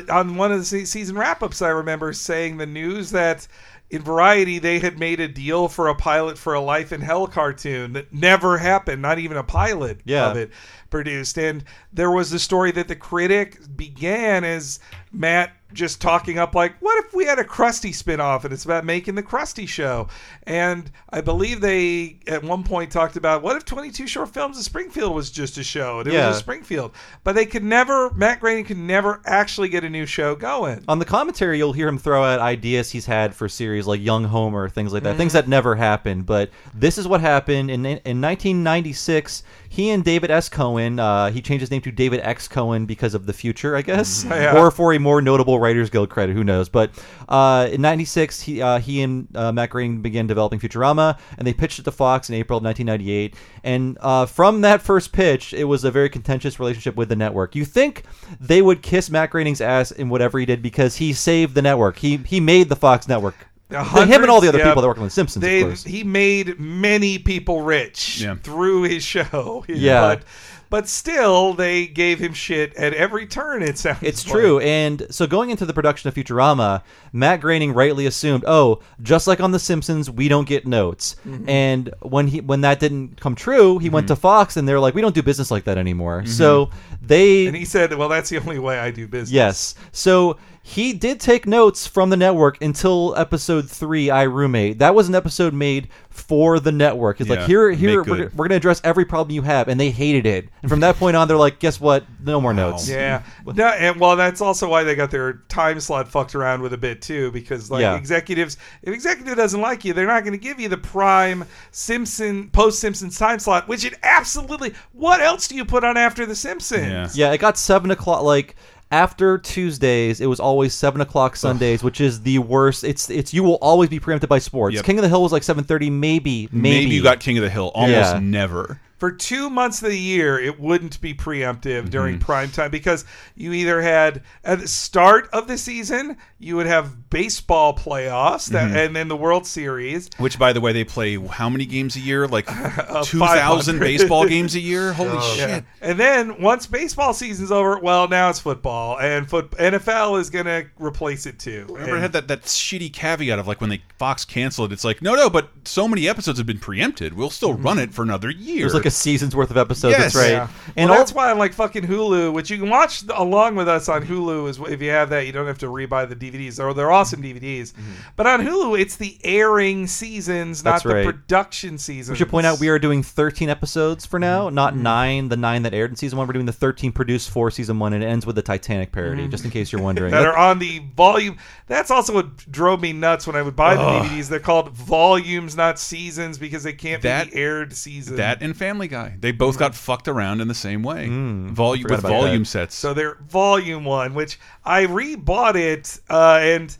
uh, 0.09 0.13
on 0.13 0.37
one 0.37 0.53
of 0.53 0.59
the 0.69 0.85
season 0.87 1.19
wrap 1.19 1.43
ups. 1.43 1.61
I 1.61 1.71
remember 1.71 2.13
saying 2.13 2.59
the 2.59 2.67
news 2.67 3.11
that 3.11 3.49
in 3.95 4.03
Variety 4.03 4.59
they 4.59 4.81
had 4.81 4.99
made 4.99 5.21
a 5.21 5.29
deal 5.29 5.69
for 5.69 5.89
a 5.89 5.95
pilot 5.95 6.37
for 6.37 6.53
a 6.53 6.61
Life 6.61 6.93
in 6.93 7.01
Hell 7.01 7.27
cartoon 7.29 7.93
that 7.93 8.13
never 8.13 8.59
happened. 8.59 9.01
Not 9.01 9.19
even 9.19 9.37
a 9.37 9.45
pilot 9.45 10.01
Yeah. 10.05 10.31
of 10.31 10.37
it 10.37 10.51
produced. 10.91 11.39
And 11.39 11.65
there 11.93 12.11
was 12.11 12.31
the 12.31 12.39
story 12.39 12.73
that 12.73 12.89
the 12.89 12.97
critic 12.97 13.59
began 13.77 14.43
as 14.45 14.81
Matt 15.13 15.53
just 15.75 16.01
talking 16.01 16.39
up 16.39 16.55
like, 16.55 16.77
what 16.81 17.05
if 17.05 17.13
we 17.13 17.25
had 17.27 17.39
a 17.39 17.45
Krusty 17.45 17.91
spinoff 17.91 18.45
and 18.45 18.53
it's 18.53 18.65
about 18.65 18.85
making 18.85 19.15
the 19.17 19.23
Krusty 19.23 19.69
show? 19.69 20.09
And 20.45 20.91
I 21.11 21.21
believe 21.21 21.61
they 21.61 22.19
at 22.27 22.43
one 22.43 22.63
point 22.65 22.91
talked 22.91 23.17
about 23.17 23.43
what 23.43 23.57
if 23.57 23.65
22 23.65 24.07
short 24.07 24.31
films 24.33 24.57
of 24.57 24.65
Springfield 24.65 25.15
was 25.15 25.31
just 25.31 25.59
a 25.59 25.65
show 25.65 25.99
and 25.99 26.09
it 26.09 26.15
Yeah. 26.15 26.29
was 26.29 26.37
a 26.37 26.41
Springfield. 26.41 26.93
But 27.25 27.35
they 27.35 27.47
could 27.47 27.65
never 27.65 28.11
Matt 28.15 28.41
Groening 28.41 28.65
could 28.65 28.79
never 28.79 29.21
actually 29.27 29.69
get 29.69 29.85
a 29.85 29.91
new 29.91 30.07
show 30.07 30.35
going. 30.35 30.85
on 30.89 30.99
the 30.99 31.05
commentary, 31.05 31.59
you'll 31.59 31.73
hear 31.73 31.89
him 31.89 31.99
throw 31.99 32.23
out 32.25 32.41
ideas 32.41 32.91
he's 32.91 33.07
had 33.07 33.35
for 33.35 33.49
series 33.49 33.87
like 33.87 34.01
Young 34.01 34.25
Homer, 34.25 34.69
things 34.69 34.93
like 34.93 35.03
that, 35.03 35.11
Mm-hmm. 35.11 35.19
things 35.19 35.33
that 35.35 35.49
never 35.49 35.75
happened. 35.75 36.25
But 36.27 36.51
this 36.73 36.99
is 36.99 37.07
what 37.09 37.21
happened 37.21 37.71
in 37.71 37.85
in 37.85 38.21
1996. 38.21 39.43
He 39.75 39.91
and 39.91 40.05
David 40.05 40.31
S. 40.31 40.49
Cohen, 40.49 41.01
uh, 41.01 41.33
he 41.33 41.43
changed 41.43 41.63
his 41.63 41.71
name 41.73 41.81
to 41.81 41.91
David 41.91 42.21
X. 42.21 42.47
Cohen 42.47 42.87
because 42.87 43.13
of 43.13 43.27
the 43.27 43.33
future, 43.33 43.75
I 43.75 43.83
guess. 43.83 44.25
Yeah. 44.35 44.57
or 44.57 44.71
for 44.71 44.93
a 44.93 44.99
more 45.01 45.21
notable 45.21 45.59
Writers 45.59 45.91
Guild 45.91 46.11
credit, 46.11 46.35
who 46.35 46.45
knows? 46.45 46.69
But 46.69 46.91
uh, 47.29 47.69
in 47.73 47.81
'96, 47.81 48.41
he 48.43 48.63
uh, 48.63 48.79
he 48.79 49.03
and 49.03 49.27
uh, 49.35 49.51
Matt 49.51 49.71
Groening 49.71 50.01
began 50.01 50.29
developing 50.29 50.61
Futurama, 50.61 51.19
and 51.39 51.47
they 51.47 51.53
pitched 51.53 51.81
it 51.81 51.83
to 51.85 51.91
Fox 51.91 52.29
in 52.29 52.37
April 52.37 52.59
of 52.59 52.65
1998. 52.65 53.35
And 53.65 53.99
uh, 54.01 54.27
from 54.27 54.61
that 54.61 54.81
first 54.81 55.13
pitch, 55.13 55.53
it 55.53 55.65
was 55.65 55.83
a 55.83 55.91
very 55.91 56.09
contentious 56.09 56.61
relationship 56.61 56.95
with 56.95 57.09
the 57.09 57.17
network. 57.17 57.57
You 57.57 57.65
think 57.65 58.05
they 58.41 58.63
would 58.63 58.81
kiss 58.81 59.11
Matt 59.11 59.31
Groening's 59.31 59.61
ass 59.61 59.91
in 59.91 60.09
whatever 60.09 60.39
he 60.39 60.47
did 60.47 60.63
because 60.63 60.97
he 60.97 61.13
saved 61.13 61.55
the 61.57 61.63
network. 61.63 61.99
He 61.99 62.19
he 62.19 62.39
made 62.39 62.69
the 62.69 62.77
Fox 62.77 63.09
network. 63.09 63.35
Him 63.71 64.23
and 64.23 64.31
all 64.31 64.41
the 64.41 64.49
other 64.49 64.59
yeah. 64.59 64.65
people 64.69 64.83
that 64.83 64.89
work 64.89 64.99
on 64.99 65.05
The 65.05 65.11
Simpsons, 65.11 65.43
They, 65.43 65.63
of 65.63 65.69
course. 65.69 65.85
he 65.85 66.05
made 66.05 66.59
many 66.61 67.19
people 67.19 67.63
rich 67.63 68.21
Yeah. 68.21 68.37
through 68.37 68.83
his 68.83 69.03
show. 69.03 69.65
Yeah. 69.75 70.01
But, 70.01 70.25
but 70.71 70.89
still, 70.89 71.55
they 71.55 71.87
gave 71.87 72.19
him 72.19 72.33
shit 72.33 72.75
at 72.75 72.95
every 72.95 73.27
turn, 73.27 73.63
it 73.63 73.79
sounds 73.79 73.99
It's 74.03 74.27
like. 74.27 74.33
true. 74.33 74.59
And 74.61 75.07
so 75.09 75.27
going 75.27 75.51
into 75.51 75.67
the 75.67 75.73
production 75.73 76.09
of 76.09 76.15
Futurama, 76.15 76.83
Matt 77.13 77.41
Groening 77.43 77.73
rightly 77.75 78.07
assumed, 78.07 78.45
oh, 78.47 78.81
just 79.01 79.27
like 79.29 79.41
on 79.41 79.53
The 79.53 79.59
Simpsons, 79.61 80.11
we 80.11 80.27
don't 80.27 80.49
get 80.49 80.67
notes. 80.67 81.15
Mm-hmm. 81.27 81.49
And 81.49 81.95
when 82.01 82.27
he 82.27 82.41
when 82.41 82.63
that 82.63 82.81
didn't 82.81 83.21
come 83.21 83.35
true, 83.37 83.79
he 83.79 83.89
went 83.89 84.09
to 84.09 84.17
Fox 84.17 84.57
and 84.57 84.67
they're 84.67 84.81
like, 84.81 84.95
we 84.95 85.01
don't 85.01 85.15
do 85.15 85.23
business 85.23 85.51
like 85.51 85.65
that 85.65 85.79
anymore. 85.79 86.27
So 86.27 86.71
they 87.01 87.47
And 87.47 87.55
he 87.57 87.65
said, 87.67 87.95
well, 87.95 88.09
that's 88.09 88.31
the 88.31 88.39
only 88.39 88.59
way 88.59 88.79
I 88.79 88.91
do 88.91 89.07
business. 89.07 89.31
Yes. 89.31 89.75
So 89.93 90.39
he 90.67 90.95
did 90.95 91.21
take 91.21 91.47
notes 91.47 91.87
from 91.87 92.09
the 92.09 92.17
network 92.17 92.61
until 92.63 93.15
episode 93.19 93.69
three, 93.71 94.09
I 94.09 94.23
Roommate. 94.23 94.79
That 94.79 94.95
was 94.95 95.11
an 95.11 95.15
episode 95.15 95.53
made 95.53 95.89
for 96.09 96.59
the 96.59 96.73
network. 96.73 97.21
It's 97.21 97.29
like 97.29 97.41
Yeah, 97.41 97.47
here, 97.47 97.69
make 97.69 97.79
here 97.81 97.99
we're, 97.99 98.05
good. 98.05 98.33
we're 98.33 98.45
going 98.45 98.51
to 98.51 98.57
address 98.57 98.81
every 98.83 99.05
problem 99.05 99.35
you 99.35 99.43
have, 99.43 99.69
and 99.69 99.79
they 99.79 99.91
hated 99.91 100.25
it. 100.25 100.49
And 100.63 100.71
from 100.71 100.81
that 100.81 100.97
point 100.97 101.17
on, 101.17 101.29
they're 101.29 101.37
like, 101.37 101.59
guess 101.59 101.79
what? 101.79 102.05
No 102.25 102.41
more 102.41 102.55
notes. 102.55 102.89
Yeah, 102.89 103.23
no, 103.47 103.67
and 103.67 104.01
well, 104.01 104.17
that's 104.17 104.41
also 104.41 104.67
why 104.67 104.85
they 104.85 104.95
got 104.95 105.11
their 105.11 105.35
time 105.51 105.81
slot 105.81 106.09
fucked 106.09 106.35
around 106.35 106.63
with 106.63 106.73
a 106.73 106.79
bit 106.79 107.03
too, 107.03 107.31
because 107.33 107.71
like 107.71 107.83
Yeah. 107.83 107.97
executives, 107.97 108.57
if 108.83 108.95
executive 108.95 109.37
doesn't 109.37 109.61
like 109.61 109.85
you, 109.85 109.93
they're 109.93 110.07
not 110.07 110.23
going 110.25 110.33
to 110.33 110.39
give 110.43 110.59
you 110.59 110.71
the 110.71 110.79
prime 110.79 111.45
Simpson 111.73 112.49
post 112.49 112.81
Simpsons 112.81 113.19
time 113.19 113.39
slot, 113.39 113.69
which 113.69 113.85
it 113.85 113.93
absolutely. 114.03 114.73
What 114.93 115.21
else 115.21 115.47
do 115.47 115.57
you 115.57 115.67
put 115.67 115.85
on 115.85 115.99
after 115.99 116.25
the 116.25 116.35
Simpsons? 116.35 117.17
Yeah. 117.17 117.29
Yeah, 117.29 117.33
it 117.35 117.39
got 117.39 117.59
seven 117.59 117.91
o'clock. 117.91 118.23
Like 118.23 118.57
after 118.95 119.39
Tuesdays, 119.39 120.21
it 120.21 120.27
was 120.27 120.39
always 120.39 120.73
seven 120.73 121.01
o'clock 121.01 121.35
Sundays, 121.35 121.83
which 121.83 122.01
is 122.01 122.23
the 122.23 122.39
worst. 122.39 122.85
It's 122.85 123.11
it's 123.11 123.35
you 123.35 123.43
will 123.43 123.59
always 123.61 123.91
be 123.91 123.99
preempted 123.99 124.29
by 124.31 124.39
sports. 124.39 124.77
Yep. 124.77 124.85
King 124.85 124.99
of 124.99 125.03
the 125.03 125.09
Hill 125.09 125.23
was 125.23 125.33
like 125.33 125.43
seven 125.43 125.65
thirty, 125.65 125.91
maybe, 125.91 126.49
maybe. 126.53 126.61
Maybe 126.85 126.95
you 126.95 127.03
got 127.03 127.19
King 127.19 127.37
of 127.39 127.43
the 127.43 127.51
Hill. 127.51 127.73
Almost 127.75 128.15
Yeah. 128.15 128.21
never. 128.23 128.81
For 128.99 129.11
two 129.11 129.51
months 129.51 129.83
of 129.83 129.91
the 129.91 129.99
year, 129.99 130.39
it 130.39 130.59
wouldn't 130.61 131.01
be 131.01 131.15
preemptive 131.15 131.91
during 131.91 132.15
Mm-hmm. 132.17 132.25
prime 132.25 132.51
time 132.51 132.71
because 132.71 133.05
you 133.35 133.53
either 133.53 133.83
had 133.83 134.23
at 134.45 134.61
the 134.61 134.69
start 134.69 135.29
of 135.33 135.49
the 135.49 135.59
season 135.59 136.17
you 136.39 136.57
would 136.57 136.67
have 136.67 137.11
baseball 137.11 137.75
playoffs 137.75 138.49
that, 138.51 138.69
Mm-hmm. 138.69 138.77
and 138.77 138.97
then 138.97 139.09
the 139.09 139.17
World 139.17 139.47
Series. 139.47 140.09
Which, 140.19 140.39
by 140.39 140.53
the 140.53 140.61
way, 140.61 140.73
they 140.73 140.85
play 140.85 141.17
how 141.17 141.49
many 141.49 141.67
games 141.67 141.97
a 141.97 142.01
year? 142.01 142.27
Like 142.29 142.47
two 143.05 143.19
500. 143.19 143.27
thousand 143.39 143.79
baseball 143.81 144.27
games 144.27 144.55
a 144.55 144.61
year. 144.61 144.93
Holy 144.95 145.21
shit! 145.37 145.49
Yeah. 145.49 145.61
And 145.81 145.99
then 145.99 146.41
once 146.41 146.67
baseball 146.67 147.13
season's 147.15 147.51
over, 147.53 147.79
well, 147.79 148.09
now 148.09 148.31
it's 148.31 148.41
football, 148.41 148.99
and 148.99 149.29
foot 149.29 149.51
NFL 149.53 150.21
is 150.21 150.31
going 150.31 150.47
to 150.47 150.67
replace 150.79 151.27
it 151.27 151.39
too. 151.39 151.67
Remember, 151.69 151.81
it 151.81 151.93
And- 151.95 152.03
had 152.03 152.13
that, 152.13 152.29
that 152.29 152.43
shitty 152.43 152.93
caveat 152.93 153.39
of 153.39 153.47
like 153.47 153.61
when 153.61 153.71
they 153.71 153.83
Fox 153.99 154.25
canceled, 154.25 154.71
it? 154.71 154.75
it's 154.75 154.85
like 154.85 155.03
no, 155.03 155.15
no, 155.15 155.29
but 155.31 155.51
so 155.65 155.89
many 155.89 156.09
episodes 156.09 156.39
have 156.39 156.47
been 156.47 156.59
preempted. 156.59 157.15
We'll 157.15 157.31
still 157.31 157.55
run 157.55 157.79
it 157.79 157.93
for 157.95 158.03
another 158.03 158.31
year. 158.31 158.63
It 158.63 158.65
was 158.65 158.75
like 158.75 158.87
a 158.87 158.91
season's 158.95 159.35
worth 159.37 159.51
of 159.51 159.57
episodes. 159.57 159.93
Yes. 159.93 160.13
That's 160.13 160.17
right. 160.17 160.31
Yeah. 160.33 160.49
And 160.77 160.89
well, 160.91 160.99
all, 160.99 161.05
that's 161.05 161.13
why 161.13 161.31
I'm 161.31 161.39
like 161.39 161.53
fucking 161.53 161.85
Hulu, 161.85 162.33
which 162.33 162.51
you 162.51 162.59
can 162.59 162.69
watch 162.69 163.05
along 163.15 163.57
with 163.57 163.69
us 163.69 163.89
on 163.89 164.05
Hulu. 164.07 164.49
Is 164.49 164.59
if 164.59 164.81
you 164.83 164.91
have 164.91 165.11
that, 165.11 165.27
you 165.27 165.33
don't 165.33 165.47
have 165.47 165.59
to 165.59 165.67
rebuy 165.67 166.09
the 166.09 166.17
DVDs, 166.17 166.63
or 166.63 166.73
they're 166.75 166.93
awesome 166.93 167.23
DVDs. 167.23 167.73
But 168.17 168.27
on 168.27 168.41
Hulu, 168.41 168.79
it's 168.81 168.97
the 168.97 169.19
airing 169.25 169.87
seasons, 169.87 170.63
not 170.65 170.75
Mm-hmm. 170.75 170.75
That's 170.75 170.83
the 170.85 170.95
right. 170.95 171.05
production 171.05 171.79
seasons. 171.79 172.11
we 172.15 172.19
should 172.19 172.29
point 172.29 172.47
out 172.47 172.59
we 172.61 172.69
are 172.69 172.79
doing 172.79 173.03
13 173.03 173.49
episodes 173.49 174.05
for 174.07 174.19
now, 174.19 174.47
Mm-hmm. 174.47 174.55
not 174.55 174.77
nine, 174.77 175.29
the 175.29 175.37
nine 175.37 175.63
that 175.63 175.73
aired 175.75 175.91
in 175.91 175.97
season 175.97 176.19
one. 176.19 176.27
We're 176.27 176.33
doing 176.35 176.47
the 176.47 176.53
13 176.53 176.93
produced 176.93 177.31
for 177.31 177.51
season 177.51 177.79
one, 177.79 177.93
and 177.93 178.03
it 178.03 178.07
ends 178.07 178.27
with 178.27 178.37
the 178.37 178.43
Titanic 178.43 178.91
parody, 178.93 179.29
just 179.29 179.45
in 179.45 179.51
case 179.51 179.71
you're 179.73 179.83
wondering. 179.83 180.13
Mm-hmm. 180.13 180.23
that 180.25 180.29
are 180.29 180.37
on 180.37 180.59
the 180.59 180.81
volume. 180.97 181.39
That's 181.67 181.91
also 181.91 182.13
what 182.13 182.37
drove 182.51 182.81
me 182.81 182.93
nuts 182.93 183.27
when 183.27 183.37
I 183.37 183.43
would 183.43 183.57
buy 183.57 183.75
the 183.77 183.83
DVDs. 183.83 184.29
They're 184.29 184.41
called 184.41 184.71
volumes, 184.71 185.57
not 185.57 185.79
seasons, 185.79 186.39
because 186.39 186.63
they 186.63 186.73
can't 186.73 187.03
That- 187.03 187.27
be 187.27 187.31
the 187.31 187.37
aired 187.39 187.73
season. 187.75 188.17
that 188.17 188.43
and 188.43 188.57
Family 188.57 188.74
Guy. 188.79 189.17
They 189.19 189.33
both 189.33 189.59
got 189.59 189.75
fucked 189.75 190.09
around 190.09 190.41
in 190.41 190.49
the 190.49 190.55
same 190.55 190.83
way. 190.83 191.09
volume 191.09 191.83
forgot 191.83 192.03
with 192.03 192.11
volume 192.11 192.43
that. 192.43 192.49
sets. 192.49 192.75
So 192.75 192.95
they're 192.95 193.17
volume 193.29 193.85
one, 193.85 194.15
which 194.15 194.39
I 194.65 194.87
rebought 194.87 195.57
it, 195.57 195.99
uh, 196.11 196.39
and 196.43 196.77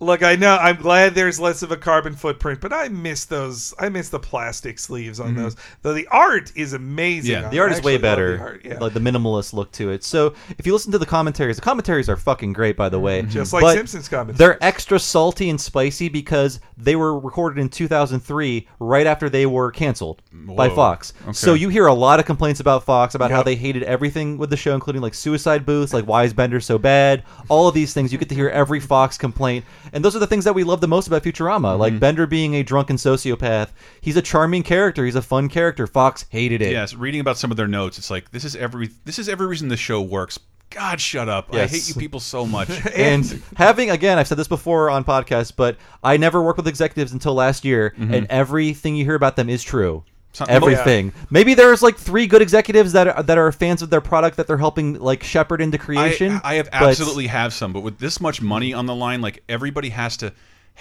look, 0.00 0.22
I 0.22 0.36
know 0.36 0.56
I'm 0.56 0.76
glad 0.76 1.14
there's 1.14 1.40
less 1.40 1.62
of 1.62 1.72
a 1.72 1.76
carbon 1.76 2.14
footprint, 2.14 2.60
but 2.60 2.72
I 2.72 2.88
miss 2.88 3.24
those. 3.24 3.74
I 3.78 3.88
miss 3.88 4.08
the 4.08 4.18
plastic 4.18 4.78
sleeves 4.78 5.20
on 5.20 5.28
mm-hmm. 5.28 5.42
those. 5.42 5.56
Though 5.82 5.94
the 5.94 6.06
art 6.08 6.52
is 6.54 6.72
amazing. 6.72 7.32
Yeah. 7.32 7.48
The 7.48 7.58
art 7.60 7.72
is 7.72 7.82
way 7.82 7.98
better, 7.98 8.36
the 8.36 8.42
art, 8.42 8.64
yeah. 8.64 8.78
like 8.78 8.92
the 8.92 9.00
minimalist 9.00 9.52
look 9.52 9.72
to 9.72 9.90
it. 9.90 10.04
So 10.04 10.34
if 10.58 10.66
you 10.66 10.72
listen 10.72 10.92
to 10.92 10.98
the 10.98 11.06
commentaries, 11.06 11.56
the 11.56 11.62
commentaries 11.62 12.08
are 12.08 12.16
fucking 12.16 12.52
great, 12.52 12.76
by 12.76 12.88
the 12.88 13.00
way. 13.00 13.22
Mm-hmm. 13.22 13.30
Just 13.30 13.52
like 13.52 13.62
But 13.62 13.74
Simpsons 13.74 14.08
commentaries. 14.08 14.38
They're 14.38 14.64
extra 14.64 14.98
salty 14.98 15.50
and 15.50 15.60
spicy 15.60 16.08
because 16.08 16.60
they 16.76 16.96
were 16.96 17.18
recorded 17.18 17.60
in 17.60 17.68
2003, 17.68 18.68
right 18.78 19.06
after 19.06 19.28
they 19.28 19.46
were 19.46 19.70
canceled 19.70 20.22
by 20.32 20.68
Fox. 20.68 21.12
Okay. 21.22 21.32
So 21.32 21.54
you 21.54 21.68
hear 21.68 21.86
a 21.86 21.94
lot 21.94 22.20
of 22.20 22.26
complaints 22.26 22.60
about 22.60 22.84
Fox 22.84 23.14
about 23.14 23.30
how 23.30 23.42
they 23.42 23.56
hated 23.56 23.82
everything 23.82 24.38
with 24.38 24.50
the 24.50 24.56
show, 24.56 24.74
including 24.74 25.02
like 25.02 25.14
suicide 25.14 25.66
booths, 25.66 25.92
like 25.92 26.04
why 26.04 26.24
is 26.24 26.32
Bender 26.32 26.60
so 26.60 26.78
bad? 26.78 27.24
All 27.48 27.68
of 27.68 27.74
these 27.74 27.92
things 27.92 28.12
you 28.12 28.18
get 28.18 28.28
to 28.28 28.34
hear 28.34 28.48
every 28.48 28.80
Fox 28.80 29.18
complaint, 29.18 29.64
and 29.92 30.04
those 30.04 30.14
are 30.16 30.18
the 30.18 30.26
things 30.26 30.44
that 30.44 30.54
we 30.54 30.64
love 30.64 30.80
the 30.80 30.88
most 30.88 31.06
about 31.06 31.22
Futurama. 31.22 31.72
Mm-hmm. 31.72 31.80
Like 31.80 32.00
Bender 32.00 32.26
being 32.26 32.54
a 32.54 32.62
drunken 32.62 32.96
sociopath, 32.96 33.68
he's 34.00 34.16
a 34.16 34.22
charming 34.22 34.62
character, 34.62 35.04
he's 35.04 35.14
a 35.14 35.22
fun 35.22 35.48
character. 35.48 35.86
Fox 35.86 36.26
hated 36.30 36.62
it. 36.62 36.72
yes, 36.72 36.94
reading 36.94 37.20
about 37.20 37.38
some 37.38 37.50
of 37.50 37.56
their 37.56 37.68
notes, 37.68 37.98
it's 37.98 38.10
like 38.10 38.30
this 38.30 38.44
is 38.44 38.56
every 38.56 38.90
this 39.04 39.18
is 39.18 39.28
every 39.28 39.46
reason 39.46 39.68
the 39.68 39.76
show 39.76 40.00
works. 40.00 40.38
God, 40.70 41.00
shut 41.00 41.30
up! 41.30 41.54
I 41.54 41.66
hate 41.66 41.88
you 41.88 41.94
people 41.94 42.20
so 42.20 42.44
much. 42.44 42.68
and 42.94 43.42
having 43.56 43.90
again 43.90 44.18
i've 44.18 44.28
said 44.28 44.36
this 44.36 44.48
before 44.48 44.90
on 44.90 45.02
podcasts 45.02 45.52
but 45.54 45.76
i 46.04 46.16
never 46.16 46.42
worked 46.42 46.58
with 46.58 46.68
executives 46.68 47.12
until 47.12 47.32
last 47.34 47.64
year 47.64 47.94
and 47.96 48.26
everything 48.28 48.94
you 48.94 49.04
hear 49.04 49.14
about 49.14 49.36
them 49.36 49.48
is 49.48 49.62
true 49.62 50.04
Some- 50.32 50.46
everything. 50.50 51.12
maybe 51.30 51.54
there's 51.54 51.82
like 51.82 51.96
three 51.96 52.26
good 52.26 52.42
executives 52.42 52.92
that 52.92 53.08
are, 53.08 53.22
that 53.22 53.38
are 53.38 53.50
fans 53.50 53.82
of 53.82 53.90
their 53.90 54.00
product 54.00 54.36
that 54.36 54.46
they're 54.46 54.58
helping 54.58 54.94
like 55.00 55.22
shepherd 55.22 55.60
into 55.60 55.78
creation 55.78 56.40
I, 56.44 56.52
I 56.52 56.54
have 56.56 56.70
but- 56.70 56.90
absolutely 56.90 57.26
have 57.28 57.52
some, 57.52 57.72
but 57.72 57.80
with 57.80 57.98
this 57.98 58.20
much 58.20 58.40
money 58.42 58.72
on 58.74 58.86
the 58.86 58.94
line, 58.94 59.20
like 59.20 59.42
everybody 59.48 59.88
has 59.88 60.16
to 60.18 60.32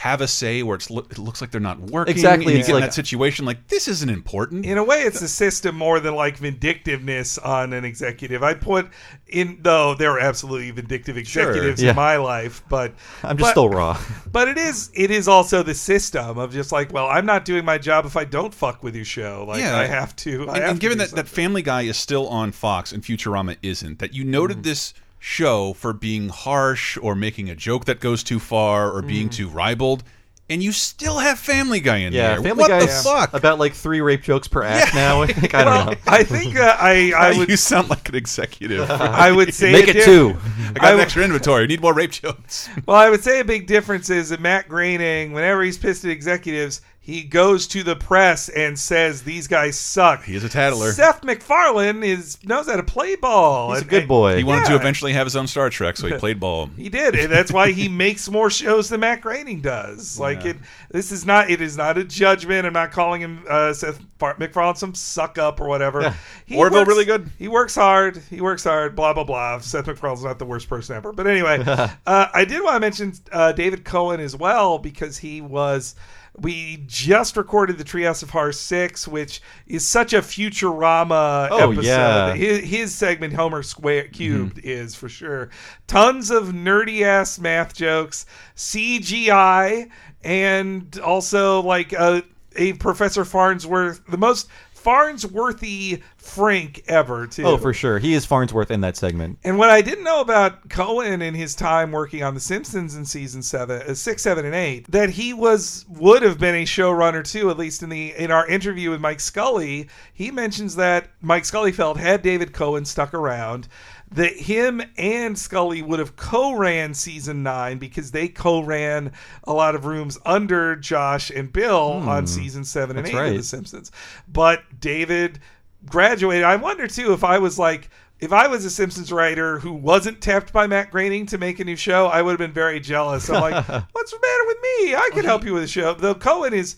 have 0.01 0.21
a 0.21 0.27
say 0.27 0.61
where 0.61 0.75
it's 0.75 0.91
lo- 0.91 1.07
it 1.09 1.17
looks 1.17 1.41
like 1.41 1.49
they're 1.49 1.59
not 1.59 1.79
working. 1.79 2.11
Exactly, 2.13 2.53
you 2.53 2.59
it's 2.59 2.67
get 2.67 2.75
in 2.75 2.81
that 2.81 2.93
situation 2.93 3.45
like 3.45 3.67
this 3.67 3.87
isn't 3.87 4.09
important. 4.11 4.63
in 4.63 4.77
a 4.77 4.83
way, 4.83 4.97
it's 5.01 5.23
a 5.23 5.27
system 5.27 5.75
more 5.75 5.99
than 5.99 6.13
like 6.13 6.37
vindictiveness 6.37 7.39
on 7.39 7.73
an 7.73 7.83
executive. 7.83 8.43
I 8.43 8.53
put 8.53 8.89
in 9.27 9.57
though 9.61 9.95
there 9.95 10.11
are 10.11 10.19
absolutely 10.19 10.69
vindictive 10.69 11.17
executives 11.17 11.81
Yeah. 11.81 11.89
in 11.91 11.95
my 11.95 12.17
life, 12.17 12.61
but 12.69 12.93
i'm 13.23 13.37
just 13.37 13.47
but- 13.47 13.51
still 13.51 13.69
raw 13.69 13.99
But 14.31 14.47
it 14.49 14.57
is 14.59 14.91
it 14.93 15.09
is 15.09 15.27
also 15.27 15.63
the 15.63 15.73
system 15.73 16.37
of 16.37 16.53
just 16.53 16.71
like, 16.71 16.93
well, 16.93 17.07
I'm 17.07 17.25
not 17.25 17.43
doing 17.43 17.65
my 17.65 17.79
job 17.79 18.05
if 18.05 18.15
I 18.15 18.23
don't 18.23 18.53
fuck 18.53 18.83
with 18.83 18.95
your 18.95 19.03
show. 19.05 19.45
Like 19.47 19.61
Yeah. 19.61 19.77
I 19.77 19.85
have 19.87 20.15
to. 20.17 20.47
I 20.47 20.53
and, 20.53 20.61
have 20.61 20.69
and 20.71 20.79
to 20.79 20.81
given 20.81 20.97
do 20.99 21.05
that, 21.05 21.15
that. 21.15 21.27
Family 21.27 21.63
Guy 21.63 21.81
is 21.83 21.97
still 21.97 22.27
on 22.27 22.51
Fox 22.51 22.91
and 22.91 23.01
Futurama 23.03 23.57
isn't, 23.63 23.97
that 23.97 24.13
you 24.13 24.21
Mm-hmm. 24.23 24.31
noted 24.31 24.63
this 24.63 24.93
show 25.27 25.73
for 25.73 25.91
being 25.91 26.29
harsh 26.29 26.97
or 27.01 27.13
making 27.13 27.49
a 27.49 27.55
joke 27.55 27.83
that 27.85 27.99
goes 27.99 28.23
too 28.23 28.39
far 28.39 28.89
or 28.89 29.01
being 29.01 29.27
mm. 29.27 29.33
too 29.33 29.49
ribald, 29.49 30.01
and 30.49 30.63
you 30.63 30.71
still 30.71 31.19
have 31.19 31.37
Family 31.37 31.81
Guy 31.81 31.97
in 31.97 32.13
yeah 32.13 32.35
there. 32.35 32.43
family 32.43 32.61
what 32.61 32.69
guy 32.69 32.79
the 32.79 32.87
fuck? 32.87 33.33
about 33.33 33.59
like 33.59 33.73
three 33.73 33.99
rape 33.99 34.23
jokes 34.23 34.47
per 34.47 34.63
act 34.63 34.95
now 34.95 35.19
like, 35.25 35.53
i 35.53 35.65
don't 35.65 35.73
well, 35.73 35.85
know 35.87 35.97
I 36.07 36.23
think 36.23 36.53
that 36.53 36.81
I 36.81 37.11
I 37.17 37.37
would 37.37 37.49
you 37.49 37.57
sound 37.57 37.89
like 37.89 38.07
an 38.07 38.15
executive. 38.15 38.89
I 38.91 39.31
would 39.33 39.53
say 39.53 39.73
make 39.73 39.87
a 39.87 39.89
it 39.89 39.93
diff- 39.93 40.05
two 40.05 40.37
I 40.69 40.73
got 40.73 40.83
I 40.83 40.93
an 40.93 40.99
extra 41.01 41.23
inventory. 41.25 41.67
Need 41.67 41.81
more 41.81 41.93
rape 41.93 42.11
jokes. 42.11 42.69
Well, 42.85 42.95
I 42.95 43.09
would 43.09 43.21
say 43.21 43.41
a 43.41 43.45
big 43.45 43.67
difference 43.67 44.09
is 44.09 44.29
that 44.29 44.39
Matt 44.39 44.69
Groening, 44.69 45.33
whenever 45.33 45.61
he's 45.61 45.77
pissed 45.77 46.05
at 46.05 46.11
executives, 46.11 46.81
he 47.07 47.23
goes 47.23 47.67
to 47.67 47.83
the 47.83 47.95
press 47.95 48.49
and 48.49 48.77
says 48.77 49.23
these 49.23 49.47
guys 49.47 49.79
suck. 49.79 50.25
He 50.25 50.35
is 50.35 50.43
a 50.43 50.49
tattler. 50.49 50.91
Seth 50.91 51.23
MacFarlane 51.23 52.03
is 52.03 52.37
knows 52.43 52.65
how 52.67 52.75
to 52.75 52.83
play 52.83 53.15
ball. 53.15 53.71
he's 53.73 53.81
a 53.83 53.85
good 53.85 54.09
boy 54.09 54.35
He 54.35 54.43
wanted 54.43 54.65
to 54.67 54.75
eventually 54.75 55.13
have 55.13 55.25
his 55.25 55.37
own 55.37 55.47
Star 55.47 55.69
Trek, 55.69 55.95
so 55.95 56.05
he 56.07 56.13
played 56.19 56.37
ball. 56.37 56.67
He 56.75 56.89
did, 56.89 57.15
and 57.15 57.31
that's 57.31 57.49
why 57.49 57.71
he 57.71 57.87
makes 57.87 58.29
more 58.29 58.49
shows 58.49 58.89
than 58.89 58.99
Matt 58.99 59.21
Groening 59.21 59.61
does. 59.61 60.19
Like 60.27 60.43
Yeah. 60.43 60.49
it, 60.51 60.57
this 60.91 61.13
is 61.13 61.25
not. 61.25 61.49
It 61.49 61.61
is 61.61 61.77
not 61.77 61.97
a 61.97 62.03
judgment. 62.03 62.65
I'm 62.67 62.73
not 62.73 62.91
calling 62.91 63.21
him 63.21 63.45
uh, 63.49 63.71
Seth 63.71 64.01
Far- 64.19 64.35
MacFarlane 64.37 64.75
some 64.75 64.93
suck 64.93 65.37
up 65.37 65.61
or 65.61 65.67
whatever. 65.69 66.13
He 66.45 66.57
Orville 66.57 66.79
works- 66.81 66.89
really 66.89 67.05
good. 67.05 67.31
He 67.39 67.47
works 67.47 67.75
hard. 67.75 68.17
He 68.29 68.41
works 68.41 68.65
hard. 68.65 68.97
Blah 68.97 69.13
blah 69.13 69.23
blah. 69.23 69.59
Seth 69.59 69.87
MacFarlane's 69.87 70.25
not 70.25 70.39
the 70.39 70.45
worst 70.45 70.67
person 70.67 70.97
ever. 70.97 71.13
But 71.13 71.25
anyway, 71.27 71.63
uh, 71.65 71.87
I 72.33 72.43
did 72.43 72.61
want 72.61 72.75
to 72.75 72.79
mention 72.81 73.13
uh, 73.31 73.53
David 73.53 73.85
Cohen 73.85 74.19
as 74.19 74.35
well 74.35 74.77
because 74.77 75.17
he 75.17 75.39
was. 75.39 75.95
We 76.39 76.83
just 76.85 77.35
recorded 77.35 77.79
the 77.79 77.83
Treehouse 77.83 78.21
of 78.21 78.29
Horror 78.29 78.51
six, 78.51 79.07
which 79.07 79.41
is 79.65 79.87
such 79.87 80.13
a 80.13 80.19
Futurama 80.21 81.47
Oh, 81.49 81.71
episode. 81.71 81.83
yeah. 81.83 82.33
His, 82.35 82.59
his 82.69 82.95
segment 82.95 83.33
Homer 83.33 83.63
Square 83.63 84.03
mm-hmm. 84.03 84.13
Cubed 84.13 84.59
is 84.59 84.93
for 84.93 85.09
sure. 85.09 85.49
Tons 85.87 86.29
of 86.29 86.49
nerdy 86.49 87.01
ass 87.01 87.39
math 87.39 87.73
jokes, 87.73 88.27
CGI, 88.55 89.89
and 90.23 90.99
also 90.99 91.61
like 91.61 91.93
a, 91.93 92.23
a 92.55 92.73
Professor 92.73 93.25
Farnsworth, 93.25 94.05
the 94.07 94.17
most 94.17 94.47
Farnsworthy 94.77 96.01
Frink 96.17 96.83
ever 96.87 97.27
too. 97.27 97.43
oh 97.43 97.57
for 97.57 97.73
sure 97.73 97.99
he 97.99 98.13
is 98.13 98.25
farnsworth 98.25 98.71
in 98.71 98.81
that 98.81 98.95
segment 98.97 99.39
And 99.43 99.57
what 99.57 99.69
I 99.69 99.81
didn't 99.81 100.03
know 100.03 100.21
about 100.21 100.69
Cohen 100.69 101.21
in 101.21 101.33
his 101.33 101.55
time 101.55 101.91
working 101.91 102.23
on 102.23 102.33
The 102.33 102.39
Simpsons 102.39 102.95
in 102.95 103.05
season 103.05 103.41
seven, 103.41 103.81
uh, 103.81 103.93
six, 103.93 104.21
seven, 104.23 104.45
and 104.45 104.55
eight, 104.55 104.89
that 104.91 105.09
he 105.09 105.33
was 105.33 105.85
would 105.89 106.21
have 106.23 106.39
been 106.39 106.55
a 106.55 106.63
showrunner 106.65 107.23
too. 107.29 107.49
At 107.49 107.57
least 107.57 107.83
in 107.83 107.89
the 107.89 108.13
in 108.17 108.31
our 108.31 108.47
interview 108.47 108.91
with 108.91 109.01
Mike 109.01 109.19
Scully, 109.19 109.87
he 110.13 110.31
mentions 110.31 110.75
that 110.75 111.09
Mike 111.21 111.45
Scully 111.45 111.71
felt 111.71 111.97
had 111.97 112.21
David 112.21 112.53
Cohen 112.53 112.85
stuck 112.85 113.13
around, 113.13 113.67
that 114.11 114.33
him 114.33 114.81
and 114.97 115.37
Scully 115.37 115.81
would 115.81 115.99
have 115.99 116.15
co-ran 116.15 116.93
season 116.93 117.43
nine 117.43 117.77
because 117.77 118.11
they 118.11 118.27
co-ran 118.27 119.11
a 119.43 119.53
lot 119.53 119.75
of 119.75 119.85
rooms 119.85 120.17
under 120.25 120.75
Josh 120.75 121.29
and 121.29 121.51
Bill 121.51 121.93
on 121.93 122.23
hmm. 122.23 122.27
season 122.27 122.63
seven 122.63 122.97
and 122.97 123.05
That's 123.05 123.15
eight 123.15 123.31
of. 123.31 123.37
The 123.37 123.43
Simpsons. 123.43 123.91
But 124.27 124.63
David 124.79 125.39
graduated. 125.85 126.43
I 126.43 126.55
wonder 126.55 126.87
too 126.87 127.13
if 127.13 127.23
I 127.23 127.39
was 127.39 127.59
like 127.59 127.89
if 128.19 128.33
I 128.33 128.47
was 128.47 128.65
a 128.65 128.69
Simpsons 128.69 129.11
writer 129.11 129.59
who 129.59 129.73
wasn't 129.73 130.21
tapped 130.21 130.51
by 130.51 130.65
Matt 130.65 130.89
Groening 130.89 131.27
to 131.27 131.37
make 131.37 131.59
a 131.59 131.63
new 131.63 131.75
show, 131.75 132.07
I 132.07 132.21
would 132.21 132.31
have 132.31 132.39
been 132.39 132.51
very 132.51 132.79
jealous. 132.79 133.29
I'm 133.29 133.41
like, 133.41 133.67
what's 133.91 134.11
the 134.11 134.19
matter 134.19 134.47
with 134.47 134.57
me? 134.57 134.95
I 134.95 135.09
can 135.13 135.23
help 135.23 135.45
you 135.45 135.53
with 135.53 135.63
a 135.63 135.67
show. 135.67 135.93
Though 135.93 136.15
Cohen 136.15 136.53
is 136.53 136.77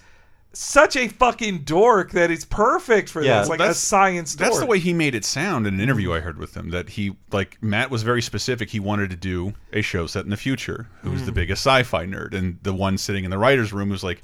such 0.51 0.95
a 0.95 1.07
fucking 1.07 1.59
dork 1.59 2.11
that 2.11 2.31
it's 2.31 2.43
perfect 2.45 3.09
for 3.09 3.21
Yeah, 3.21 3.39
this, 3.39 3.49
like 3.49 3.59
a 3.59 3.63
that's- 3.63 3.77
science 3.77 4.35
dork. 4.35 4.49
That's 4.49 4.59
the 4.59 4.65
way 4.65 4.79
he 4.79 4.93
made 4.93 5.13
it 5.15 5.23
sound 5.23 5.67
in 5.67 5.75
an 5.75 5.79
interview 5.79 6.11
I 6.13 6.19
heard 6.21 6.37
with 6.37 6.55
him. 6.57 6.71
That 6.71 6.89
he 6.89 7.15
like 7.31 7.57
Matt 7.61 7.91
was 7.91 8.03
very 8.03 8.21
specific. 8.21 8.69
He 8.71 8.79
wanted 8.79 9.09
to 9.11 9.15
do 9.15 9.53
a 9.71 9.81
show 9.81 10.07
set 10.07 10.23
in 10.23 10.31
the 10.31 10.37
future. 10.37 10.87
Who's 11.03 11.21
Mm. 11.21 11.25
the 11.27 11.31
biggest 11.31 11.61
sci-fi 11.65 12.05
nerd? 12.05 12.33
And 12.33 12.57
the 12.63 12.73
one 12.73 12.97
sitting 12.97 13.25
in 13.25 13.31
the 13.31 13.37
writers' 13.37 13.71
room 13.71 13.89
was 13.89 14.03
like, 14.03 14.23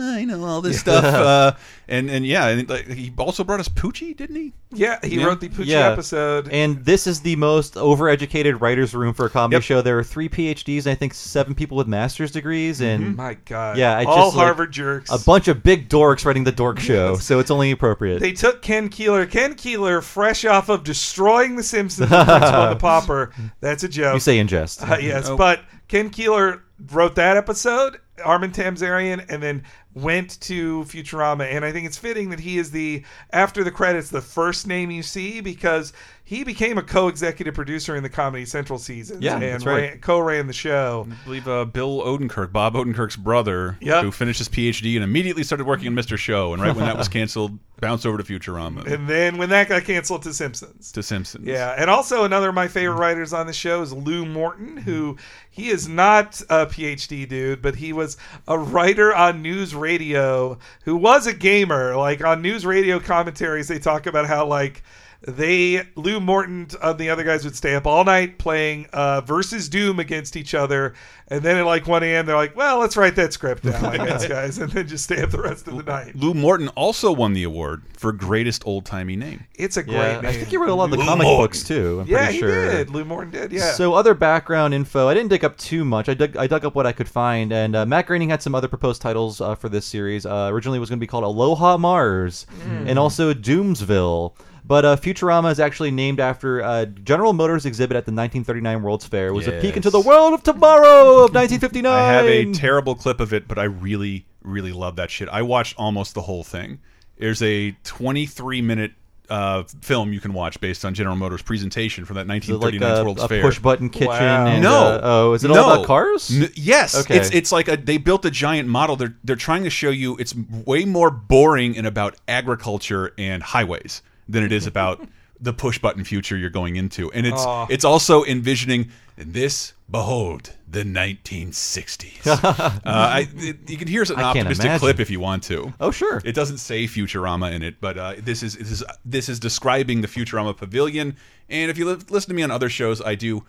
I 0.00 0.24
know 0.24 0.44
all 0.44 0.60
this 0.62 0.80
stuff. 0.80 1.04
Uh, 1.20 1.52
and 1.88 2.08
and 2.08 2.24
yeah, 2.24 2.46
and 2.46 2.68
like, 2.68 2.86
he 2.88 3.12
also 3.18 3.42
brought 3.42 3.58
us 3.58 3.68
Poochie, 3.68 4.16
didn't 4.16 4.36
he? 4.36 4.52
Yeah, 4.72 4.98
he 5.02 5.16
Yeah. 5.18 5.24
wrote 5.26 5.40
the 5.40 5.48
Poochie 5.48 5.66
Yeah. 5.66 5.90
episode. 5.90 6.48
And 6.52 6.84
this 6.84 7.06
is 7.08 7.20
the 7.20 7.34
most 7.36 7.74
overeducated 7.74 8.60
writers' 8.60 8.94
room 8.94 9.12
for 9.12 9.26
a 9.26 9.30
comedy 9.30 9.56
Yep. 9.56 9.62
show. 9.64 9.82
There 9.82 9.98
are 9.98 10.04
three 10.04 10.28
PhDs, 10.28 10.86
and 10.86 10.92
I 10.92 10.94
think 10.94 11.14
seven 11.14 11.54
people 11.54 11.76
with 11.76 11.88
master's 11.88 12.30
degrees, 12.30 12.80
and 12.80 13.16
My 13.16 13.34
God. 13.44 13.76
Yeah, 13.76 13.96
I 13.98 14.04
all 14.04 14.26
just, 14.26 14.36
like, 14.36 14.44
Harvard 14.46 14.72
jerks. 14.72 15.10
a 15.10 15.18
bunch 15.18 15.48
of 15.48 15.62
big 15.64 15.88
dorks 15.88 16.24
writing 16.24 16.44
the 16.44 16.52
dork 16.52 16.78
show. 16.90 17.16
So 17.16 17.40
it's 17.40 17.50
only 17.50 17.72
appropriate. 17.72 18.20
They 18.20 18.32
took 18.32 18.62
Ken 18.62 18.88
Keeler. 18.88 19.26
Ken 19.26 19.54
Keeler, 19.54 20.00
fresh 20.00 20.44
off 20.44 20.68
of 20.68 20.84
destroying 20.84 21.56
The 21.56 21.62
Simpsons 21.64 22.08
with 22.10 22.24
Principal 22.24 22.62
and 22.62 22.72
the 22.72 22.76
Pauper. 22.80 23.32
That's 23.60 23.82
a 23.82 23.88
joke. 23.88 24.14
you 24.14 24.20
say 24.20 24.38
in 24.38 24.46
jest. 24.46 24.88
Uh, 24.88 24.96
yes, 25.00 25.28
Oh. 25.28 25.36
but 25.36 25.60
Ken 25.88 26.08
Keeler 26.10 26.62
wrote 26.92 27.16
that 27.16 27.36
episode, 27.36 27.98
Armin 28.24 28.52
Tamzarian, 28.52 29.24
and 29.28 29.42
then 29.42 29.64
went 29.94 30.40
to 30.42 30.84
Futurama. 30.84 31.44
And 31.52 31.64
I 31.64 31.72
think 31.72 31.86
it's 31.86 31.98
fitting 31.98 32.30
that 32.30 32.40
he 32.40 32.58
is 32.58 32.70
the, 32.70 33.02
after 33.32 33.64
the 33.64 33.70
credits, 33.70 34.08
the 34.10 34.20
first 34.20 34.66
name 34.66 34.90
you 34.90 35.02
see 35.02 35.40
because 35.40 35.92
he 36.22 36.44
became 36.44 36.78
a 36.78 36.82
co 36.82 37.08
executive 37.08 37.54
producer 37.54 37.96
in 37.96 38.04
the 38.04 38.08
Comedy 38.08 38.44
Central 38.44 38.78
seasons 38.78 39.20
Yeah, 39.22 39.36
and 39.40 39.64
right. 39.66 39.74
ran, 39.90 39.98
co 40.00 40.20
ran 40.20 40.46
the 40.46 40.52
show. 40.52 41.08
I 41.10 41.24
believe 41.24 41.48
uh, 41.48 41.64
Bill 41.64 42.00
Odenkirk, 42.02 42.52
Bob 42.52 42.74
Odenkirk's 42.74 43.16
brother, 43.16 43.76
Yep. 43.80 44.04
who 44.04 44.10
finished 44.12 44.38
his 44.38 44.48
PhD 44.48 44.94
and 44.94 45.02
immediately 45.02 45.42
started 45.42 45.66
working 45.66 45.88
on 45.88 45.94
Mr. 45.94 46.16
Show. 46.16 46.52
And 46.52 46.62
right 46.62 46.74
when 46.74 46.84
that 46.84 46.96
was 46.96 47.08
canceled, 47.08 47.58
bounced 47.80 48.06
over 48.06 48.18
to 48.18 48.22
Futurama 48.22 48.84
And 48.86 49.08
then 49.08 49.38
when 49.38 49.48
that 49.48 49.68
got 49.70 49.82
canceled 49.84 50.22
to 50.22 50.32
Simpsons. 50.34 50.92
to 50.92 51.02
Simpsons. 51.02 51.46
Yeah, 51.48 51.74
and 51.76 51.90
also 51.90 52.22
another 52.24 52.50
of 52.50 52.54
my 52.54 52.68
favorite 52.68 52.96
writers 52.98 53.32
on 53.32 53.48
the 53.48 53.52
show 53.52 53.82
is 53.82 53.92
Lou 53.92 54.24
Morton, 54.24 54.76
who 54.76 55.16
he 55.50 55.68
is 55.70 55.88
not 55.88 56.40
a 56.48 56.66
PhD 56.66 57.28
dude, 57.28 57.60
but 57.60 57.74
he 57.74 57.92
was 57.92 58.16
a 58.46 58.56
writer 58.56 59.12
on 59.12 59.42
news 59.42 59.74
radio 59.80 60.58
who 60.84 60.96
was 60.96 61.26
a 61.26 61.34
gamer. 61.34 61.96
Like 61.96 62.24
on 62.24 62.42
NewsRadio 62.42 63.02
commentaries, 63.02 63.68
they 63.68 63.78
talk 63.78 64.06
about 64.06 64.26
how 64.26 64.46
like 64.46 64.82
they 65.22 65.86
Lou 65.96 66.18
Morton 66.20 66.68
and 66.82 66.98
the 66.98 67.10
other 67.10 67.24
guys 67.24 67.44
would 67.44 67.54
stay 67.56 67.74
up 67.74 67.86
all 67.86 68.04
night 68.04 68.38
playing 68.38 68.86
uh, 68.92 69.20
versus 69.20 69.68
Doom 69.68 69.98
against 70.00 70.34
each 70.36 70.54
other, 70.54 70.94
and 71.28 71.42
then 71.42 71.58
at 71.58 71.66
like 71.66 71.86
one 71.86 72.02
a.m. 72.02 72.24
they're 72.24 72.36
like, 72.36 72.56
"Well, 72.56 72.78
let's 72.78 72.96
write 72.96 73.16
that 73.16 73.32
script 73.34 73.64
down, 73.64 73.84
I 73.84 73.98
guess, 73.98 74.26
guys," 74.28 74.56
and 74.58 74.72
then 74.72 74.88
just 74.88 75.04
stay 75.04 75.20
up 75.22 75.30
the 75.30 75.42
rest 75.42 75.68
of 75.68 75.76
the 75.76 75.82
night. 75.82 76.16
Lou 76.16 76.32
Morton 76.32 76.68
also 76.68 77.12
won 77.12 77.34
the 77.34 77.42
award 77.42 77.82
for 77.98 78.12
greatest 78.12 78.66
old 78.66 78.86
timey 78.86 79.14
name. 79.14 79.44
It's 79.56 79.76
a 79.76 79.82
great 79.82 79.94
Yeah, 79.94 80.20
name. 80.22 80.26
I 80.26 80.32
think 80.32 80.48
he 80.48 80.56
wrote 80.56 80.70
a 80.70 80.74
lot 80.74 80.84
of 80.84 80.90
the 80.92 80.96
Lou 80.96 81.04
comic 81.04 81.26
Morton. 81.26 81.44
books 81.44 81.64
too. 81.64 82.00
I'm 82.00 82.06
yeah, 82.06 82.18
pretty 82.24 82.32
he 82.32 82.38
sure. 82.38 82.70
did. 82.70 82.88
Lou 82.90 83.04
Morton 83.04 83.30
did. 83.30 83.52
Yeah. 83.52 83.72
So 83.72 83.92
other 83.92 84.14
background 84.14 84.72
info, 84.72 85.06
I 85.06 85.12
didn't 85.14 85.28
dig 85.28 85.44
up 85.44 85.58
too 85.58 85.84
much. 85.84 86.08
I 86.08 86.14
dug, 86.14 86.36
I 86.38 86.46
dug 86.46 86.64
up 86.64 86.74
what 86.74 86.86
I 86.86 86.92
could 86.92 87.08
find, 87.08 87.52
and 87.52 87.76
uh, 87.76 87.84
Matt 87.84 88.06
Groening 88.06 88.30
had 88.30 88.42
some 88.42 88.54
other 88.54 88.68
proposed 88.68 89.02
titles 89.02 89.42
uh, 89.42 89.54
for 89.54 89.68
this 89.68 89.84
series. 89.84 90.24
Uh, 90.24 90.48
originally, 90.50 90.78
it 90.78 90.80
was 90.80 90.88
going 90.88 90.98
to 90.98 91.04
be 91.04 91.06
called 91.08 91.24
Aloha 91.24 91.76
Mars, 91.76 92.46
Hmm. 92.62 92.88
and 92.88 92.98
also 92.98 93.34
Doomsville. 93.34 94.32
But 94.70 94.84
uh, 94.84 94.94
Futurama 94.96 95.50
is 95.50 95.58
actually 95.58 95.90
named 95.90 96.20
after 96.20 96.62
uh, 96.62 96.84
General 96.84 97.32
Motors 97.32 97.66
exhibit 97.66 97.96
at 97.96 98.04
the 98.06 98.12
1939 98.12 98.82
World's 98.84 99.04
Fair. 99.04 99.26
It 99.26 99.32
was 99.32 99.48
a 99.48 99.50
peek 99.60 99.64
Yes. 99.70 99.76
into 99.78 99.90
the 99.90 99.98
world 99.98 100.32
of 100.32 100.44
tomorrow 100.44 101.24
of 101.24 101.34
1959. 101.34 101.92
I 101.92 102.12
have 102.12 102.26
a 102.26 102.52
terrible 102.52 102.94
clip 102.94 103.18
of 103.18 103.32
it, 103.32 103.48
but 103.48 103.58
I 103.58 103.64
really, 103.64 104.26
really 104.44 104.70
love 104.70 104.94
that 104.94 105.10
shit. 105.10 105.28
I 105.28 105.42
watched 105.42 105.74
almost 105.76 106.14
the 106.14 106.20
whole 106.22 106.44
thing. 106.44 106.78
There's 107.18 107.42
a 107.42 107.72
23 107.82 108.62
minute 108.62 108.92
uh, 109.28 109.64
film 109.82 110.12
you 110.12 110.20
can 110.20 110.32
watch 110.34 110.60
based 110.60 110.84
on 110.84 110.94
General 110.94 111.16
Motors' 111.16 111.42
presentation 111.42 112.04
from 112.04 112.14
that 112.14 112.26
Is 112.30 112.48
it 112.48 112.52
like 112.52 112.60
1939 112.74 112.96
a, 113.00 113.04
World's 113.04 113.24
Fair. 113.26 113.42
push 113.42 113.58
button 113.58 113.90
kitchen. 113.90 114.06
Wow. 114.06 114.46
And, 114.46 114.62
no. 114.62 114.72
uh, 114.86 115.00
oh, 115.02 115.32
is 115.32 115.42
it 115.42 115.50
all 115.50 115.56
No. 115.56 115.72
about 115.72 115.86
cars? 115.86 116.30
N- 116.30 116.48
yes. 116.54 116.94
Okay. 116.94 117.16
It's 117.16 117.30
it's 117.30 117.50
like 117.50 117.66
a 117.66 117.76
they 117.76 117.98
built 117.98 118.24
a 118.24 118.30
giant 118.30 118.68
model. 118.68 118.94
They're 118.94 119.16
they're 119.24 119.34
trying 119.34 119.64
to 119.64 119.70
show 119.70 119.90
you 119.90 120.16
it's 120.18 120.32
way 120.64 120.84
more 120.84 121.10
boring 121.10 121.76
and 121.76 121.88
about 121.88 122.14
agriculture 122.28 123.12
and 123.18 123.42
highways 123.42 124.02
than 124.30 124.44
it 124.44 124.52
is 124.52 124.66
about 124.66 125.06
the 125.40 125.52
push 125.52 125.78
button 125.78 126.04
future 126.04 126.36
you're 126.36 126.50
going 126.50 126.76
into. 126.76 127.10
And 127.12 127.26
it's 127.26 127.40
Aw. 127.40 127.66
it's 127.70 127.84
also 127.84 128.24
envisioning 128.24 128.90
this 129.16 129.72
behold 129.90 130.52
the 130.68 130.82
1960s. 130.82 132.26
uh, 132.26 132.80
I, 132.84 133.28
it, 133.36 133.68
you 133.68 133.76
can 133.76 133.88
hear 133.88 134.02
an 134.02 134.08
can't 134.08 134.20
optimistic 134.20 134.66
imagine. 134.66 134.80
clip 134.80 135.00
if 135.00 135.10
you 135.10 135.20
want 135.20 135.42
to. 135.44 135.72
Oh, 135.80 135.90
sure. 135.90 136.20
It 136.24 136.34
doesn't 136.34 136.58
say 136.58 136.84
Futurama 136.84 137.52
in 137.52 137.62
it, 137.62 137.80
but 137.80 137.98
uh, 137.98 138.14
this 138.18 138.42
is 138.42 138.56
this 138.56 138.70
is 138.70 138.84
this 139.04 139.28
is 139.28 139.40
describing 139.40 140.00
the 140.00 140.08
Futurama 140.08 140.56
Pavilion. 140.56 141.16
And 141.48 141.70
if 141.70 141.78
you 141.78 141.90
li 141.90 141.96
listen 142.08 142.28
to 142.28 142.34
me 142.34 142.42
on 142.42 142.50
other 142.50 142.68
shows, 142.68 143.00
I 143.00 143.14
do. 143.14 143.44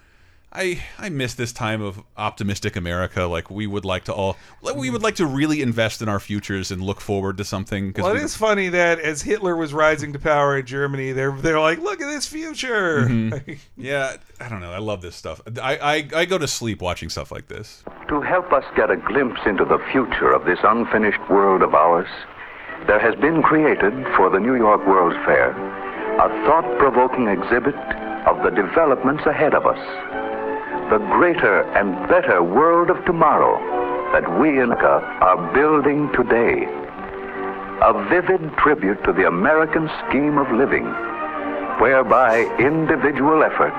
I 0.53 0.83
I 0.99 1.09
miss 1.09 1.33
this 1.33 1.53
time 1.53 1.81
of 1.81 2.03
optimistic 2.17 2.75
America. 2.75 3.23
Like 3.25 3.49
we 3.49 3.67
would 3.67 3.85
like 3.85 4.03
to 4.05 4.13
all, 4.13 4.35
like, 4.61 4.75
we 4.75 4.89
would 4.89 5.01
like 5.01 5.15
to 5.15 5.25
really 5.25 5.61
invest 5.61 6.01
in 6.01 6.09
our 6.09 6.19
futures 6.19 6.71
and 6.71 6.81
look 6.81 6.99
forward 6.99 7.37
to 7.37 7.45
something. 7.45 7.93
'cause 7.93 8.03
Well, 8.03 8.11
it 8.15 8.19
we- 8.19 8.25
is 8.25 8.35
funny 8.35 8.67
that 8.69 8.99
as 8.99 9.21
Hitler 9.21 9.55
was 9.55 9.73
rising 9.73 10.11
to 10.13 10.19
power 10.19 10.57
in 10.57 10.65
Germany, 10.65 11.13
they're 11.13 11.31
they're 11.31 11.59
like, 11.59 11.79
look 11.79 12.01
at 12.01 12.07
this 12.07 12.27
future. 12.27 13.03
Mm-hmm. 13.07 13.53
yeah, 13.77 14.17
I 14.41 14.49
don't 14.49 14.59
know. 14.59 14.71
I 14.71 14.79
love 14.79 15.01
this 15.01 15.15
stuff. 15.15 15.39
I, 15.61 15.77
I 15.77 16.07
I 16.21 16.25
go 16.25 16.37
to 16.37 16.47
sleep 16.47 16.81
watching 16.81 17.09
stuff 17.09 17.31
like 17.31 17.47
this. 17.47 17.83
To 18.09 18.19
help 18.21 18.51
us 18.51 18.65
get 18.75 18.91
a 18.91 18.97
glimpse 18.97 19.39
into 19.45 19.63
the 19.63 19.79
future 19.91 20.31
of 20.33 20.43
this 20.45 20.59
unfinished 20.63 21.21
world 21.29 21.61
of 21.61 21.73
ours, 21.73 22.09
there 22.87 22.99
has 22.99 23.15
been 23.21 23.41
created 23.41 23.93
for 24.17 24.29
the 24.29 24.39
New 24.39 24.55
York 24.55 24.85
World's 24.85 25.15
Fair 25.25 25.51
a 26.19 26.27
thought 26.45 26.67
provoking 26.77 27.29
exhibit 27.29 27.73
of 28.27 28.43
the 28.43 28.49
developments 28.51 29.25
ahead 29.25 29.53
of 29.55 29.65
us. 29.65 29.79
The 30.91 30.97
greater 30.97 31.61
and 31.79 32.09
better 32.09 32.43
world 32.43 32.89
of 32.89 33.05
tomorrow 33.05 33.55
that 34.11 34.27
we 34.41 34.59
in 34.59 34.73
America 34.73 34.99
are 35.21 35.53
building 35.53 36.11
today. 36.11 36.67
A 37.81 37.93
vivid 38.09 38.41
tribute 38.57 39.01
to 39.05 39.13
the 39.13 39.25
American 39.25 39.89
scheme 40.03 40.37
of 40.37 40.51
living, 40.51 40.83
whereby 41.79 42.43
individual 42.59 43.41
effort, 43.41 43.71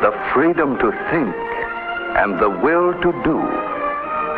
the 0.00 0.14
freedom 0.32 0.78
to 0.78 0.92
think, 1.10 1.34
and 2.22 2.38
the 2.38 2.50
will 2.62 2.94
to 3.02 3.10
do 3.24 3.77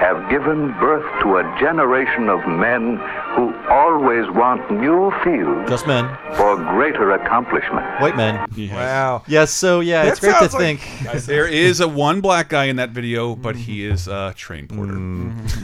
have 0.00 0.30
given 0.30 0.72
birth 0.80 1.04
to 1.22 1.36
a 1.36 1.42
generation 1.60 2.30
of 2.30 2.40
men 2.48 2.96
who 3.36 3.54
always 3.68 4.24
want 4.30 4.68
new 4.70 5.10
fields 5.22 5.68
Just 5.68 5.86
men, 5.86 6.08
for 6.36 6.56
greater 6.56 7.10
accomplishment. 7.12 7.84
white 8.00 8.16
men. 8.16 8.46
Wow. 8.72 9.22
Yes. 9.28 9.52
So 9.52 9.80
yeah, 9.80 10.04
That 10.04 10.12
it's 10.12 10.20
great 10.20 10.36
to 10.38 10.44
like- 10.56 10.80
think. 10.80 11.26
there 11.26 11.46
is 11.46 11.80
a 11.80 11.86
one 11.88 12.20
black 12.22 12.48
guy 12.48 12.64
in 12.64 12.76
that 12.76 12.90
video, 12.90 13.36
but 13.36 13.54
he 13.56 13.84
is 13.84 14.08
a 14.08 14.32
train 14.36 14.66
porter. 14.68 14.94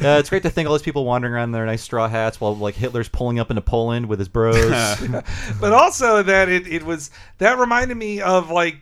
Uh, 0.07 0.19
it's 0.19 0.29
great 0.29 0.43
to 0.43 0.51
think 0.51 0.69
all 0.69 0.75
these 0.75 0.83
people 0.83 1.05
wandering 1.07 1.33
around 1.33 1.45
in 1.49 1.53
their 1.53 1.65
nice 1.67 1.83
straw 1.83 2.07
hats 2.07 2.39
while 2.41 2.55
like 2.55 2.75
Hitler's 2.75 3.09
pulling 3.09 3.39
up 3.41 3.51
into 3.51 3.63
Poland 3.63 4.07
with 4.07 4.19
his 4.19 4.29
bros. 4.29 4.57
But 5.61 5.73
also 5.73 6.23
that 6.23 6.49
it, 6.51 6.67
it 6.67 6.83
was 6.85 7.11
that 7.39 7.59
reminded 7.59 7.97
me 7.97 8.21
of 8.21 8.51
like 8.51 8.77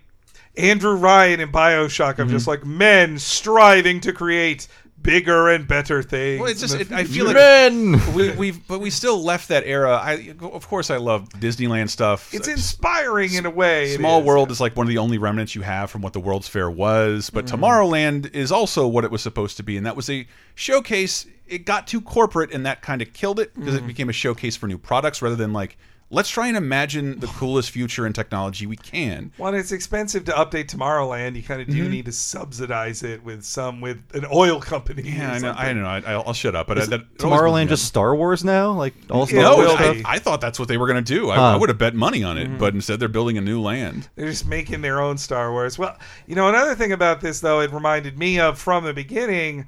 Andrew 0.57 0.95
Ryan 0.95 1.41
in 1.41 1.51
Bioshock 1.53 2.19
of 2.19 2.29
just 2.29 2.47
like 2.47 2.65
men 2.65 3.19
striving 3.19 4.01
to 4.01 4.13
create 4.13 4.69
bigger 5.05 5.49
and 5.51 5.69
better 5.69 6.03
things. 6.03 6.41
Well, 6.41 6.51
it's 6.51 6.61
just 6.61 6.75
it, 6.75 6.91
I 6.91 7.05
feel 7.05 7.27
future. 7.27 7.27
like 7.27 7.37
Men. 7.37 8.15
we, 8.15 8.31
we've 8.33 8.67
but 8.67 8.81
we 8.81 8.91
still 8.91 9.23
left 9.23 9.47
that 9.49 9.63
era. 9.65 9.93
I 10.03 10.35
of 10.43 10.67
course 10.67 10.91
I 10.91 10.97
love 10.97 11.29
Disneyland 11.29 11.91
stuff. 11.91 12.35
it's 12.35 12.49
inspiring 12.49 13.35
in 13.35 13.47
a 13.47 13.51
way. 13.51 13.95
Small 13.97 14.21
is. 14.21 14.27
World 14.27 14.51
is 14.51 14.61
like 14.61 14.77
one 14.77 14.87
of 14.87 14.91
the 14.91 14.99
only 14.99 15.19
remnants 15.19 15.55
you 15.55 15.63
have 15.63 15.91
from 15.91 16.03
what 16.03 16.13
the 16.13 16.21
World's 16.21 16.49
Fair 16.49 16.69
was, 16.69 17.31
but 17.31 17.45
Mm-hmm. 17.45 17.63
Tomorrowland 17.63 18.35
is 18.35 18.51
also 18.51 18.89
what 18.89 19.05
it 19.05 19.13
was 19.13 19.23
supposed 19.23 19.57
to 19.59 19.63
be, 19.63 19.77
and 19.77 19.87
that 19.87 19.95
was 19.95 20.11
a 20.11 20.27
showcase. 20.57 21.27
It 21.47 21.67
got 21.67 21.87
too 21.87 22.01
corporate, 22.01 22.53
and 22.53 22.65
that 22.65 22.81
kind 22.81 23.03
of 23.03 23.13
killed 23.13 23.39
it 23.39 23.55
because 23.55 23.75
Mm-hmm. 23.75 23.85
it 23.85 23.87
became 23.87 24.09
a 24.09 24.13
showcase 24.15 24.57
for 24.57 24.67
new 24.67 24.79
products 24.79 25.21
rather 25.23 25.37
than 25.37 25.53
like 25.53 25.77
let's 26.15 26.29
try 26.31 26.49
and 26.49 26.57
imagine 26.57 27.19
the 27.21 27.27
coolest 27.27 27.71
future 27.71 28.07
in 28.07 28.13
technology 28.13 28.67
we 28.67 28.77
can. 28.77 29.33
When 29.37 29.55
it's 29.55 29.73
expensive 29.73 30.25
to 30.27 30.33
update 30.33 30.67
Tomorrowland, 30.67 31.37
you 31.37 31.43
kind 31.43 31.61
of 31.61 31.67
do 31.69 31.75
Mm-hmm. 31.83 31.91
need 31.91 32.05
to 32.07 32.13
subsidize 32.13 33.03
it 33.03 33.23
with 33.25 33.45
some 33.45 33.81
with 33.81 33.99
an 34.15 34.25
oil 34.33 34.61
company. 34.61 35.03
Yeah, 35.03 35.33
I 35.33 35.39
know. 35.39 35.51
I 35.51 35.67
something. 35.67 35.83
know. 35.83 35.89
I, 35.89 35.99
I'll, 36.07 36.23
I'll 36.29 36.33
shut 36.33 36.55
up. 36.55 36.67
But 36.69 36.79
I, 36.79 36.87
that 36.87 37.19
Tomorrowland 37.19 37.65
me 37.65 37.69
just. 37.71 37.85
Star 37.87 38.15
Wars 38.15 38.45
now, 38.45 38.73
like 38.73 38.95
all 39.11 39.27
Star 39.27 39.39
Yeah, 39.41 39.45
no. 39.49 39.57
Wars 39.57 39.69
will 39.69 39.77
stuff. 39.77 39.95
be. 39.97 40.05
I, 40.05 40.13
I 40.15 40.19
thought 40.19 40.41
that's 40.41 40.59
what 40.59 40.69
they 40.69 40.77
were 40.79 40.87
going 40.87 41.05
to 41.05 41.15
do. 41.15 41.31
I, 41.31 41.37
Huh. 41.37 41.43
I 41.43 41.57
would 41.57 41.69
have 41.69 41.79
bet 41.79 41.95
money 41.95 42.23
on 42.23 42.39
it, 42.39 42.49
Mm-hmm. 42.49 42.59
but 42.59 42.75
instead 42.75 43.01
they're 43.01 43.09
building 43.09 43.37
a 43.37 43.41
new 43.41 43.61
land. 43.61 44.09
They're 44.15 44.29
just 44.29 44.47
making 44.47 44.81
their 44.83 45.01
own 45.01 45.19
Star 45.19 45.51
Wars. 45.53 45.79
Well, 45.79 45.97
you 46.27 46.35
know, 46.37 46.49
another 46.49 46.75
thing 46.75 46.93
about 46.93 47.21
this, 47.21 47.41
though, 47.41 47.61
it 47.61 47.73
reminded 47.73 48.19
me 48.19 48.39
of 48.39 48.59
from 48.59 48.85
the 48.85 48.95
beginning. 48.95 49.67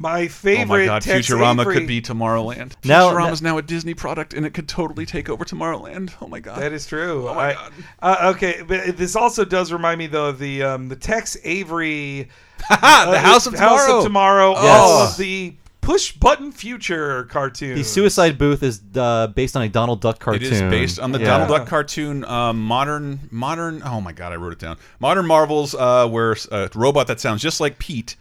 My 0.00 0.28
favorite. 0.28 0.62
Oh 0.62 0.62
favorite. 0.62 0.78
my 0.78 0.84
god, 0.86 1.02
Tex 1.02 1.28
Futurama 1.28 1.60
Avery- 1.62 1.74
could 1.74 1.86
be 1.88 2.00
Tomorrowland. 2.00 2.72
Now- 2.84 3.10
Futurama 3.10 3.32
is 3.32 3.42
now 3.42 3.58
a 3.58 3.62
Disney 3.62 3.94
product, 3.94 4.32
and 4.32 4.46
it 4.46 4.50
could 4.54 4.68
totally 4.68 5.04
take 5.04 5.28
over 5.28 5.44
Tomorrowland. 5.44 6.12
Oh 6.22 6.28
my 6.28 6.38
god, 6.38 6.60
That 6.62 6.72
is 6.72 6.86
true. 6.86 7.28
Oh 7.28 7.34
my 7.34 7.50
I- 7.50 7.54
God. 7.54 7.72
Uh, 8.00 8.32
okay, 8.36 8.62
but 8.66 8.96
this 8.96 9.16
also 9.16 9.44
does 9.44 9.72
remind 9.72 9.98
me 9.98 10.06
though 10.06 10.26
of 10.28 10.38
the 10.38 10.62
um, 10.62 10.88
the 10.88 10.94
Tex 10.96 11.36
Avery 11.42 12.28
Ah, 12.70 13.08
the 13.10 13.18
House 13.18 13.46
of 13.46 13.54
Tomorrow. 13.54 13.76
House 13.76 13.90
of 13.90 14.02
Tomorrow, 14.04 14.52
Yes. 14.52 14.64
all 14.64 15.02
of 15.08 15.16
the 15.16 15.54
push 15.80 16.12
button 16.12 16.52
future 16.52 17.24
cartoon. 17.24 17.74
The 17.74 17.82
Suicide 17.82 18.36
Booth 18.38 18.62
is 18.62 18.80
uh, 18.94 19.28
based 19.28 19.56
on 19.56 19.62
a 19.62 19.68
Donald 19.68 20.00
Duck 20.00 20.20
cartoon. 20.20 20.42
It 20.44 20.52
is 20.52 20.60
based 20.62 21.00
on 21.00 21.10
the 21.12 21.18
Yeah. 21.18 21.26
Donald 21.26 21.48
Duck 21.48 21.66
cartoon, 21.66 22.24
um, 22.24 22.62
modern, 22.62 23.20
modern. 23.32 23.82
Oh 23.84 24.00
my 24.00 24.12
god, 24.12 24.32
I 24.32 24.36
wrote 24.36 24.52
it 24.52 24.58
down. 24.60 24.76
Modern 25.00 25.26
Marvels, 25.26 25.74
uh, 25.74 26.06
where 26.06 26.36
a 26.52 26.68
robot 26.76 27.06
that 27.08 27.18
sounds 27.20 27.42
just 27.42 27.60
like 27.60 27.78
Pete. 27.80 28.14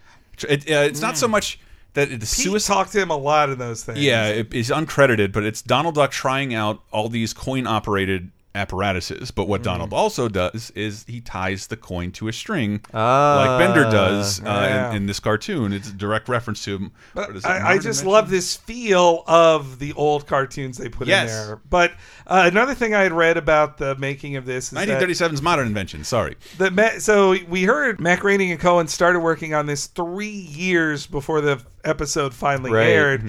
It, 0.47 0.69
uh, 0.69 0.73
it's 0.85 1.01
not 1.01 1.17
so 1.17 1.27
much 1.27 1.59
that 1.97 2.11
it's 2.11 2.35
Pete 2.35 2.45
suicide. 2.45 2.73
talked 2.73 2.91
to 2.91 3.01
him 3.01 3.09
a 3.09 3.17
lot 3.17 3.49
in 3.49 3.57
those 3.57 3.83
things. 3.83 3.99
Yeah, 3.99 4.27
it 4.27 4.53
is 4.53 4.69
uncredited, 4.69 5.31
but 5.31 5.43
it's 5.43 5.63
Donald 5.63 5.95
Duck 5.95 6.11
trying 6.11 6.53
out 6.53 6.83
all 6.91 7.09
these 7.09 7.33
coin 7.33 7.65
operated 7.65 8.29
apparatuses. 8.57 9.31
But 9.31 9.43
Mm. 9.45 9.47
what 9.49 9.63
Donald 9.63 9.93
also 9.93 10.27
does 10.27 10.71
is 10.71 11.05
he 11.07 11.21
ties 11.21 11.67
the 11.67 11.77
coin 11.77 12.11
to 12.13 12.27
a 12.27 12.33
string, 12.33 12.81
Ah. 12.93 13.57
like 13.57 13.59
Bender 13.67 13.83
does 13.89 14.39
uh, 14.41 14.43
Yeah. 14.45 14.89
in, 14.91 14.95
in 14.97 15.05
this 15.05 15.19
cartoon. 15.19 15.71
It's 15.73 15.89
a 15.89 15.93
direct 15.93 16.27
reference 16.27 16.63
to. 16.65 16.91
is 17.15 17.43
it, 17.43 17.47
I, 17.47 17.71
I 17.71 17.75
just 17.75 18.01
Dimension? 18.01 18.07
love 18.07 18.29
this 18.29 18.55
feel 18.57 19.23
of 19.27 19.79
the 19.79 19.93
old 19.93 20.27
cartoons 20.27 20.77
they 20.77 20.89
put 20.89 21.07
Yes. 21.07 21.29
in 21.29 21.47
there. 21.47 21.59
But 21.69 21.91
uh, 22.25 22.49
another 22.51 22.73
thing 22.75 22.93
I 22.93 23.03
had 23.03 23.13
read 23.13 23.37
about 23.37 23.77
the 23.77 23.95
making 23.95 24.35
of 24.35 24.45
this 24.45 24.73
is 24.73 24.77
1937's 24.77 25.41
Modern 25.41 25.67
Invention. 25.67 26.03
Sorry. 26.03 26.35
The 26.57 26.95
so 26.99 27.35
we 27.47 27.63
heard 27.63 27.99
Matt 27.99 28.19
Groening 28.21 28.51
and 28.51 28.59
Cohen 28.59 28.87
started 28.87 29.19
working 29.19 29.53
on 29.53 29.65
this 29.67 29.87
three 29.87 30.27
years 30.29 31.05
before 31.05 31.41
the 31.41 31.61
episode 31.85 32.33
finally 32.33 32.71
Right. 32.71 32.87
aired. 32.87 33.23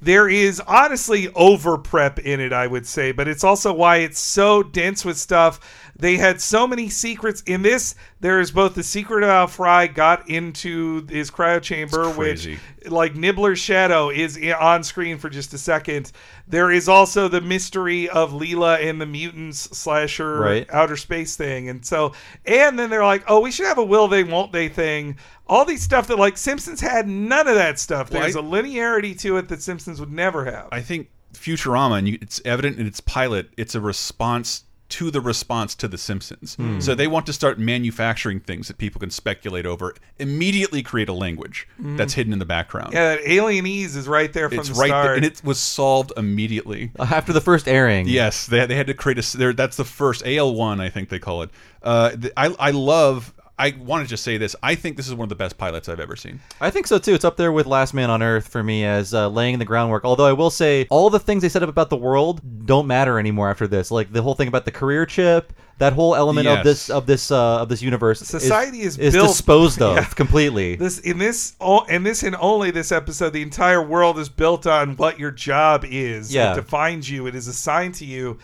There 0.00 0.28
is 0.28 0.60
honestly 0.60 1.28
over 1.34 1.76
prep 1.76 2.18
in 2.20 2.40
it, 2.40 2.52
I 2.52 2.66
would 2.66 2.86
say, 2.86 3.10
but 3.10 3.26
it's 3.26 3.42
also 3.42 3.72
why 3.72 3.98
it's 3.98 4.20
so 4.20 4.62
dense 4.62 5.04
with 5.04 5.18
stuff. 5.18 5.87
They 6.00 6.16
had 6.16 6.40
so 6.40 6.66
many 6.66 6.88
secrets 6.88 7.42
in 7.42 7.62
this. 7.62 7.96
There 8.20 8.38
is 8.40 8.52
both 8.52 8.74
the 8.74 8.84
secret 8.84 9.24
of 9.24 9.28
how 9.30 9.46
Fry 9.48 9.88
got 9.88 10.28
into 10.30 11.04
his 11.08 11.28
cryo 11.30 11.60
chamber, 11.60 12.08
which 12.10 12.48
like 12.86 13.14
Nibbler's 13.14 13.58
shadow 13.58 14.08
is 14.08 14.38
on 14.60 14.84
screen 14.84 15.18
for 15.18 15.28
just 15.28 15.52
a 15.54 15.58
second. 15.58 16.12
There 16.46 16.70
is 16.70 16.88
also 16.88 17.26
the 17.26 17.40
mystery 17.40 18.08
of 18.08 18.30
Leela 18.32 18.80
and 18.88 19.00
the 19.00 19.06
mutants 19.06 19.76
slasher 19.76 20.38
Right. 20.38 20.70
outer 20.70 20.96
space 20.96 21.34
thing. 21.36 21.68
And 21.68 21.84
so, 21.84 22.12
and 22.46 22.78
then 22.78 22.90
they're 22.90 23.04
like, 23.04 23.24
oh, 23.26 23.40
we 23.40 23.50
should 23.50 23.66
have 23.66 23.78
a 23.78 23.84
will 23.84 24.06
they, 24.06 24.22
won't 24.22 24.52
they 24.52 24.68
thing. 24.68 25.16
All 25.48 25.64
these 25.64 25.82
stuff 25.82 26.06
that 26.06 26.18
like 26.18 26.36
Simpsons 26.36 26.80
had 26.80 27.08
none 27.08 27.48
of 27.48 27.56
that 27.56 27.78
stuff. 27.80 28.10
Well, 28.12 28.22
There's 28.22 28.36
I- 28.36 28.40
a 28.40 28.42
linearity 28.42 29.18
to 29.20 29.36
it 29.38 29.48
that 29.48 29.62
Simpsons 29.62 29.98
would 29.98 30.12
never 30.12 30.44
have. 30.44 30.68
I 30.70 30.80
think 30.80 31.10
Futurama, 31.34 31.98
and 31.98 32.08
you, 32.08 32.18
it's 32.22 32.40
evident 32.44 32.78
in 32.78 32.86
its 32.86 33.00
pilot, 33.00 33.50
it's 33.56 33.74
a 33.74 33.80
response 33.80 34.64
to 34.88 35.10
the 35.10 35.20
response 35.20 35.74
to 35.76 35.88
The 35.88 35.98
Simpsons. 35.98 36.54
Hmm. 36.54 36.80
So 36.80 36.94
they 36.94 37.06
want 37.06 37.26
to 37.26 37.32
start 37.32 37.58
manufacturing 37.58 38.40
things 38.40 38.68
that 38.68 38.78
people 38.78 39.00
can 39.00 39.10
speculate 39.10 39.66
over, 39.66 39.94
immediately 40.18 40.82
create 40.82 41.08
a 41.08 41.12
language 41.12 41.68
that's 41.78 42.14
hidden 42.14 42.32
in 42.32 42.38
the 42.38 42.46
background. 42.46 42.92
Yeah, 42.94 43.16
that 43.16 43.24
Alienese 43.24 43.96
is 43.96 44.08
right 44.08 44.32
there 44.32 44.48
from 44.48 44.60
it's 44.60 44.68
the 44.70 44.74
right 44.74 45.02
there, 45.02 45.14
and 45.14 45.24
it 45.24 45.42
was 45.44 45.58
solved 45.58 46.12
immediately. 46.16 46.90
After 46.98 47.32
the 47.32 47.40
first 47.40 47.68
airing. 47.68 48.08
Yes, 48.08 48.46
they, 48.46 48.64
they 48.66 48.76
had 48.76 48.86
to 48.86 48.94
create 48.94 49.18
a, 49.18 49.52
that's 49.52 49.76
the 49.76 49.84
first 49.84 50.26
AL 50.26 50.54
one, 50.54 50.80
I 50.80 50.88
think 50.88 51.10
they 51.10 51.18
call 51.18 51.42
it. 51.42 51.50
Uh, 51.82 52.10
the, 52.14 52.32
I 52.36 52.46
I 52.58 52.70
love. 52.70 53.34
I 53.58 53.74
want 53.78 54.04
to 54.04 54.08
just 54.08 54.22
say 54.22 54.36
this. 54.36 54.54
I 54.62 54.74
think 54.74 54.96
this 54.96 55.08
is 55.08 55.14
one 55.14 55.24
of 55.24 55.28
the 55.30 55.34
best 55.34 55.58
pilots 55.58 55.88
I've 55.88 56.00
ever 56.00 56.14
seen. 56.16 56.40
I 56.60 56.70
think 56.70 56.86
so 56.86 56.98
too. 56.98 57.14
It's 57.14 57.24
up 57.24 57.36
there 57.36 57.50
with 57.52 57.66
Last 57.66 57.92
Man 57.94 58.08
on 58.10 58.22
Earth 58.22 58.48
for 58.48 58.62
me 58.62 58.84
as 58.84 59.12
uh, 59.14 59.28
laying 59.28 59.58
the 59.58 59.64
groundwork. 59.64 60.04
Although 60.04 60.26
I 60.26 60.32
will 60.32 60.50
say, 60.50 60.86
all 60.90 61.10
the 61.10 61.18
things 61.18 61.42
they 61.42 61.48
set 61.48 61.62
up 61.62 61.68
about 61.68 61.90
the 61.90 61.96
world 61.96 62.40
don't 62.66 62.86
matter 62.86 63.18
anymore 63.18 63.50
after 63.50 63.66
this. 63.66 63.90
Like 63.90 64.12
the 64.12 64.22
whole 64.22 64.34
thing 64.34 64.48
about 64.48 64.64
the 64.64 64.70
career 64.70 65.06
chip, 65.06 65.52
that 65.78 65.92
whole 65.92 66.14
element 66.14 66.46
of 66.48 66.64
this 66.64 66.90
of 66.90 67.06
this 67.06 67.30
uh, 67.30 67.60
of 67.62 67.68
this 67.68 67.82
universe. 67.82 68.20
Society 68.20 68.80
is 68.80 68.96
is 68.98 69.14
built- 69.14 69.28
disposed 69.28 69.82
of 69.82 69.96
Yeah. 69.96 70.04
completely. 70.04 70.76
this 70.76 70.98
in 71.00 71.18
this 71.18 71.54
o- 71.60 71.84
in 71.84 72.02
this 72.04 72.22
and 72.22 72.36
only 72.40 72.70
this 72.70 72.92
episode, 72.92 73.32
the 73.32 73.42
entire 73.42 73.82
world 73.82 74.18
is 74.18 74.28
built 74.28 74.66
on 74.66 74.96
what 74.96 75.18
your 75.18 75.30
job 75.30 75.84
is. 75.84 76.32
Yeah. 76.32 76.52
It 76.52 76.56
defines 76.56 77.10
you. 77.10 77.26
It 77.26 77.34
is 77.34 77.48
assigned 77.48 77.94
to 77.96 78.04
you. 78.04 78.38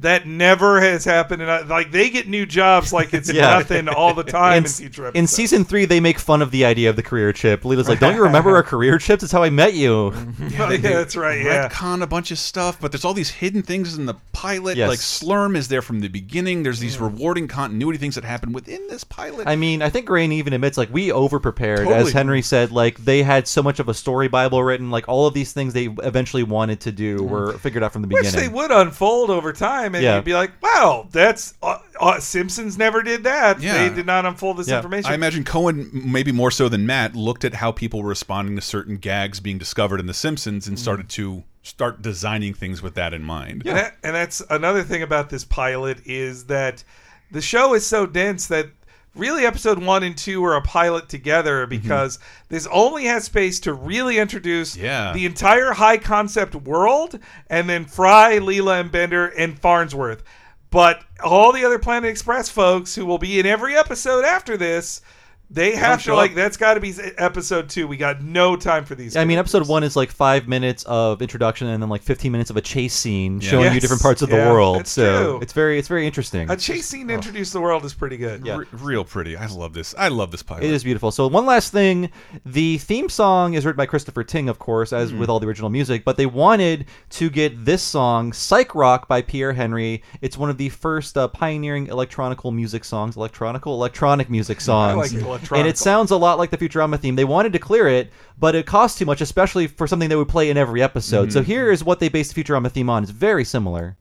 That 0.00 0.26
never 0.26 0.80
has 0.80 1.04
happened, 1.04 1.42
and 1.42 1.50
I- 1.50 1.62
like 1.62 1.90
they 1.90 2.10
get 2.10 2.28
new 2.28 2.46
jobs 2.46 2.92
like 2.92 3.12
it's 3.12 3.32
Yeah. 3.40 3.58
nothing 3.58 3.88
all 3.88 4.14
the 4.14 4.24
time 4.24 4.58
in, 4.58 4.64
in, 4.64 4.70
future 4.70 5.08
in 5.08 5.26
season 5.26 5.64
three, 5.64 5.84
they 5.84 6.00
make 6.00 6.18
fun 6.18 6.42
of 6.42 6.50
the 6.50 6.64
idea 6.64 6.90
of 6.90 6.96
the 6.96 7.02
career 7.02 7.32
chip. 7.32 7.64
Leela's 7.64 7.88
like, 7.88 8.00
"Don't 8.00 8.14
you 8.14 8.22
remember 8.22 8.56
our 8.56 8.62
career 8.62 8.98
chips? 8.98 9.22
It's 9.22 9.32
how 9.32 9.42
I 9.42 9.50
met 9.50 9.74
you." 9.74 10.12
yeah, 10.50 10.76
that's 10.76 11.16
right. 11.16 11.40
Yeah, 11.42 11.68
retcon 11.68 12.02
a 12.02 12.06
bunch 12.06 12.30
of 12.30 12.38
stuff, 12.38 12.80
but 12.80 12.92
there's 12.92 13.04
all 13.04 13.14
these 13.14 13.30
hidden 13.30 13.62
things 13.62 13.96
in 13.96 14.06
the 14.06 14.14
pilot. 14.32 14.76
Yes. 14.76 14.88
Like 14.88 14.98
Slurm 14.98 15.56
is 15.56 15.68
there 15.68 15.82
from 15.82 16.00
the 16.00 16.08
beginning. 16.08 16.62
There's 16.62 16.80
these 16.80 16.96
mm. 16.96 17.02
rewarding 17.02 17.48
continuity 17.48 17.98
things 17.98 18.14
that 18.14 18.24
happen 18.24 18.52
within 18.52 18.86
this 18.88 19.04
pilot. 19.04 19.46
I 19.46 19.56
mean, 19.56 19.82
I 19.82 19.90
think 19.90 20.06
Groening 20.06 20.32
even 20.32 20.52
admits 20.52 20.78
like 20.78 20.92
we 20.92 21.12
over 21.12 21.38
prepared, 21.38 21.88
as 21.88 22.12
Henry 22.12 22.42
said. 22.42 22.72
Like 22.72 22.98
they 22.98 23.22
had 23.22 23.46
so 23.46 23.62
much 23.62 23.80
of 23.80 23.88
a 23.88 23.94
story 23.94 24.28
bible 24.28 24.62
written. 24.62 24.90
Like 24.90 25.08
all 25.08 25.26
of 25.26 25.34
these 25.34 25.52
things 25.52 25.72
they 25.72 25.86
eventually 26.02 26.42
wanted 26.42 26.80
to 26.80 26.92
do 26.92 27.18
mm. 27.18 27.28
were 27.28 27.52
figured 27.58 27.82
out 27.82 27.92
from 27.92 28.02
the 28.02 28.08
which 28.08 28.24
beginning. 28.24 28.40
they 28.40 28.54
would 28.54 28.70
unfold 28.70 29.30
over 29.30 29.52
time, 29.52 29.89
and 29.94 30.02
Yeah. 30.04 30.16
you'd 30.16 30.24
be 30.24 30.34
like, 30.34 30.52
"Wow, 30.62 31.08
that's 31.10 31.54
uh, 31.62 31.78
uh, 32.00 32.20
Simpsons 32.20 32.76
never 32.78 33.02
did 33.02 33.24
that. 33.24 33.60
Yeah. 33.60 33.88
They 33.88 33.94
did 33.94 34.06
not 34.06 34.24
unfold 34.26 34.56
this 34.58 34.68
Yeah. 34.68 34.76
information." 34.76 35.10
I 35.10 35.14
imagine 35.14 35.44
Cohen, 35.44 35.90
maybe 35.92 36.32
more 36.32 36.50
so 36.50 36.68
than 36.68 36.86
Matt, 36.86 37.14
looked 37.14 37.44
at 37.44 37.54
how 37.54 37.72
people 37.72 38.02
were 38.02 38.08
responding 38.08 38.56
to 38.56 38.62
certain 38.62 38.96
gags 38.96 39.40
being 39.40 39.58
discovered 39.58 40.00
in 40.00 40.06
The 40.06 40.14
Simpsons 40.14 40.66
and 40.66 40.78
started 40.78 41.08
to 41.10 41.44
start 41.62 42.00
designing 42.02 42.54
things 42.54 42.80
with 42.82 42.94
that 42.94 43.12
in 43.12 43.22
mind. 43.22 43.62
And, 43.66 43.76
that, 43.76 43.96
and 44.02 44.14
that's 44.14 44.40
another 44.48 44.82
thing 44.82 45.02
about 45.02 45.28
this 45.28 45.44
pilot 45.44 45.98
is 46.06 46.44
that 46.44 46.82
the 47.30 47.42
show 47.42 47.74
is 47.74 47.86
so 47.86 48.06
dense 48.06 48.46
that 48.46 48.68
really 49.14 49.44
episode 49.44 49.82
one 49.82 50.02
and 50.02 50.16
two 50.16 50.44
are 50.44 50.54
a 50.56 50.62
pilot 50.62 51.08
together 51.08 51.66
mm-hmm. 51.66 51.70
because 51.70 52.18
this 52.48 52.66
only 52.70 53.04
has 53.04 53.24
space 53.24 53.60
to 53.60 53.72
really 53.72 54.18
introduce 54.18 54.76
Yeah. 54.76 55.12
the 55.12 55.26
entire 55.26 55.72
high 55.72 55.98
concept 55.98 56.54
world 56.54 57.18
and 57.48 57.68
then 57.68 57.84
Fry, 57.84 58.38
Leela, 58.38 58.80
and 58.80 58.92
Bender 58.92 59.26
and 59.26 59.58
Farnsworth. 59.58 60.22
But 60.70 61.02
all 61.22 61.52
the 61.52 61.64
other 61.64 61.78
Planet 61.80 62.10
Express 62.10 62.48
folks 62.48 62.94
who 62.94 63.04
will 63.04 63.18
be 63.18 63.40
in 63.40 63.46
every 63.46 63.76
episode 63.76 64.24
after 64.24 64.56
this, 64.56 65.02
they 65.52 65.74
have 65.74 65.98
to 65.98 66.04
show 66.04 66.14
like 66.16 66.34
that's 66.34 66.56
got 66.56 66.74
to 66.74 66.80
be 66.80 66.94
episode 67.18 67.68
two. 67.68 67.88
We 67.88 67.96
got 67.96 68.22
no 68.22 68.54
time 68.56 68.84
for 68.84 68.94
these. 68.94 69.16
I 69.16 69.24
mean, 69.24 69.38
episode 69.38 69.66
one 69.66 69.82
is 69.82 69.96
like 69.96 70.10
five 70.12 70.46
minutes 70.46 70.84
of 70.84 71.20
introduction 71.22 71.66
and 71.66 71.82
then 71.82 71.88
like 71.90 72.02
fifteen 72.02 72.30
minutes 72.30 72.50
of 72.50 72.56
a 72.56 72.60
chase 72.60 72.94
scene 72.94 73.40
showing 73.40 73.72
you 73.74 73.80
different 73.80 74.00
parts 74.02 74.22
of 74.22 74.30
Yeah, 74.30 74.44
the 74.44 74.50
world. 74.50 74.78
that's 74.78 74.92
so 74.92 75.32
true. 75.32 75.38
it's 75.42 75.52
very 75.52 75.78
it's 75.78 75.88
very 75.88 76.06
interesting. 76.06 76.48
a 76.50 76.56
chase 76.56 76.86
scene 76.86 77.08
to 77.08 77.14
introduce 77.14 77.50
the 77.50 77.60
world 77.60 77.84
is 77.84 77.92
pretty 77.94 78.16
good. 78.16 78.46
Yeah. 78.46 78.56
R- 78.56 78.66
real 78.72 79.04
pretty. 79.04 79.36
I 79.36 79.46
love 79.46 79.72
this. 79.72 79.94
I 79.98 80.08
love 80.08 80.30
this 80.30 80.42
pilot. 80.42 80.64
It 80.64 80.70
is 80.70 80.84
beautiful. 80.84 81.10
So 81.10 81.26
one 81.26 81.46
last 81.46 81.72
thing, 81.72 82.10
the 82.46 82.78
theme 82.78 83.08
song 83.08 83.54
is 83.54 83.66
written 83.66 83.76
by 83.76 83.86
Christopher 83.86 84.22
Tyng, 84.22 84.48
of 84.48 84.58
course, 84.60 84.92
as 84.92 85.12
with 85.12 85.28
all 85.28 85.40
the 85.40 85.46
original 85.48 85.68
music. 85.70 86.04
But 86.04 86.16
they 86.16 86.26
wanted 86.26 86.86
to 87.10 87.28
get 87.28 87.64
this 87.64 87.82
song, 87.82 88.32
"Psych 88.32 88.74
Rock" 88.74 89.08
by 89.08 89.20
Pierre 89.20 89.52
Henry. 89.52 90.02
It's 90.20 90.38
one 90.38 90.48
of 90.48 90.58
the 90.58 90.68
first 90.68 91.18
uh, 91.18 91.26
pioneering 91.28 91.88
electronical 91.88 92.52
music 92.52 92.84
songs, 92.84 93.16
electronical 93.16 93.74
electronic 93.74 94.30
music 94.30 94.60
songs, 94.60 95.12
like 95.12 95.39
and 95.52 95.66
it 95.66 95.78
sounds 95.78 96.10
a 96.10 96.16
lot 96.16 96.38
like 96.38 96.50
the 96.50 96.58
Futurama 96.58 96.98
theme. 96.98 97.16
They 97.16 97.24
wanted 97.24 97.52
to 97.52 97.58
clear 97.58 97.88
it, 97.88 98.12
but 98.38 98.54
it 98.54 98.66
cost 98.66 98.98
too 98.98 99.06
much, 99.06 99.20
especially 99.20 99.66
for 99.66 99.86
something 99.86 100.08
that 100.08 100.18
would 100.18 100.28
play 100.28 100.50
in 100.50 100.56
every 100.56 100.82
episode. 100.82 101.32
So 101.32 101.40
mm-hmm. 101.40 101.50
here 101.50 101.70
is 101.70 101.84
what 101.84 102.00
they 102.00 102.08
based 102.08 102.34
the 102.34 102.42
Futurama 102.42 102.70
theme 102.70 102.90
on. 102.90 103.02
It's 103.02 103.12
very 103.12 103.44
similar. 103.44 103.96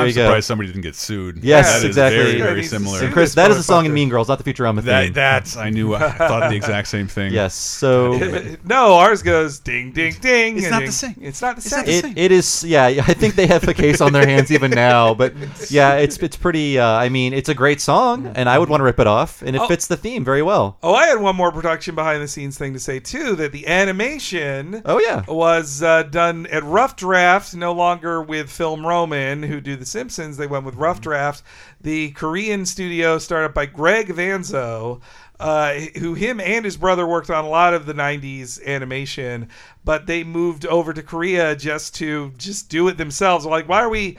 I'm 0.00 0.08
you 0.08 0.14
go. 0.14 0.24
surprised 0.26 0.46
somebody 0.46 0.68
didn't 0.68 0.82
get 0.82 0.94
sued. 0.94 1.42
Yes, 1.44 1.70
That 1.72 1.78
is 1.78 1.84
exactly. 1.84 2.18
Very, 2.24 2.40
very 2.40 2.62
similar. 2.64 3.02
And 3.04 3.12
Chris, 3.12 3.34
that 3.34 3.50
is 3.50 3.56
a 3.56 3.62
song 3.62 3.86
in. 3.86 3.94
Mean 3.94 4.08
Girls, 4.08 4.28
not 4.28 4.42
the 4.42 4.52
Futurama 4.52 4.76
theme. 4.76 4.84
That, 4.86 5.14
that's 5.14 5.56
I 5.56 5.70
knew. 5.70 5.94
I 5.94 6.10
thought 6.12 6.50
the 6.50 6.56
exact 6.56 6.88
same 6.88 7.06
thing. 7.08 7.32
yes. 7.32 7.54
So 7.54 8.18
no, 8.64 8.94
ours 8.94 9.22
goes 9.22 9.58
ding, 9.58 9.92
ding, 9.92 10.14
ding. 10.20 10.58
It's 10.58 10.70
not 10.70 10.78
ding. 10.78 10.86
the 10.86 10.92
same. 10.92 11.14
It's 11.20 11.42
not 11.42 11.56
the 11.56 11.62
same. 11.62 11.84
it, 11.86 12.18
it 12.18 12.32
is 12.32 12.64
yeah 12.64 12.86
i 12.86 13.14
think 13.14 13.34
they 13.34 13.46
have 13.46 13.66
a 13.68 13.74
case 13.74 14.00
on 14.00 14.12
their 14.12 14.26
hands 14.26 14.50
even 14.50 14.70
now 14.70 15.14
but 15.14 15.32
yeah 15.70 15.94
it's 15.94 16.16
it's 16.18 16.36
pretty 16.36 16.78
uh, 16.78 16.86
i 16.86 17.08
mean 17.08 17.32
it's 17.32 17.48
a 17.48 17.54
great 17.54 17.80
song 17.80 18.26
and 18.34 18.48
i 18.48 18.58
would 18.58 18.68
want 18.68 18.80
to 18.80 18.84
rip 18.84 18.98
it 19.00 19.06
off 19.06 19.42
and 19.42 19.54
it 19.56 19.62
Oh. 19.62 19.66
fits 19.68 19.86
the 19.86 19.96
theme 19.96 20.24
very 20.24 20.42
well 20.42 20.76
oh, 20.82 20.94
I 20.94 21.06
had 21.06 21.20
one 21.20 21.36
more 21.36 21.50
production 21.52 21.94
behind 21.94 22.22
the 22.22 22.28
scenes 22.28 22.56
thing 22.58 22.72
to 22.74 22.80
say 22.80 23.00
too. 23.00 23.34
That 23.36 23.52
the 23.52 23.66
animation 23.66 24.82
oh 24.84 24.98
yeah 25.00 25.24
was 25.28 25.82
uh, 25.82 26.04
done 26.04 26.46
at 26.46 26.62
Rough 26.64 26.96
Draft, 26.96 27.54
no 27.54 27.72
longer 27.72 28.22
with 28.22 28.50
Film 28.50 28.86
Roman, 28.86 29.42
who 29.42 29.60
do 29.60 29.76
The 29.76 29.86
Simpsons, 29.88 30.36
they 30.36 30.46
went 30.46 30.64
with 30.64 30.76
Rough 30.76 31.00
Draft, 31.00 31.42
the 31.80 32.10
Korean 32.12 32.66
studio 32.66 33.18
started 33.18 33.54
by 33.54 33.66
Gregg 33.66 34.08
Vanzo. 34.08 35.00
Uh, 35.40 35.74
who 36.00 36.14
him 36.14 36.40
and 36.40 36.64
his 36.64 36.76
brother 36.76 37.06
worked 37.06 37.30
on 37.30 37.44
a 37.44 37.48
lot 37.48 37.72
of 37.72 37.86
the 37.86 37.94
90s 37.94 38.60
animation 38.66 39.48
but 39.84 40.04
they 40.08 40.24
moved 40.24 40.66
over 40.66 40.92
to 40.92 41.00
korea 41.00 41.54
just 41.54 41.94
to 41.94 42.32
just 42.36 42.68
do 42.68 42.88
it 42.88 42.96
themselves 42.96 43.46
like 43.46 43.68
why 43.68 43.80
are 43.80 43.88
we 43.88 44.18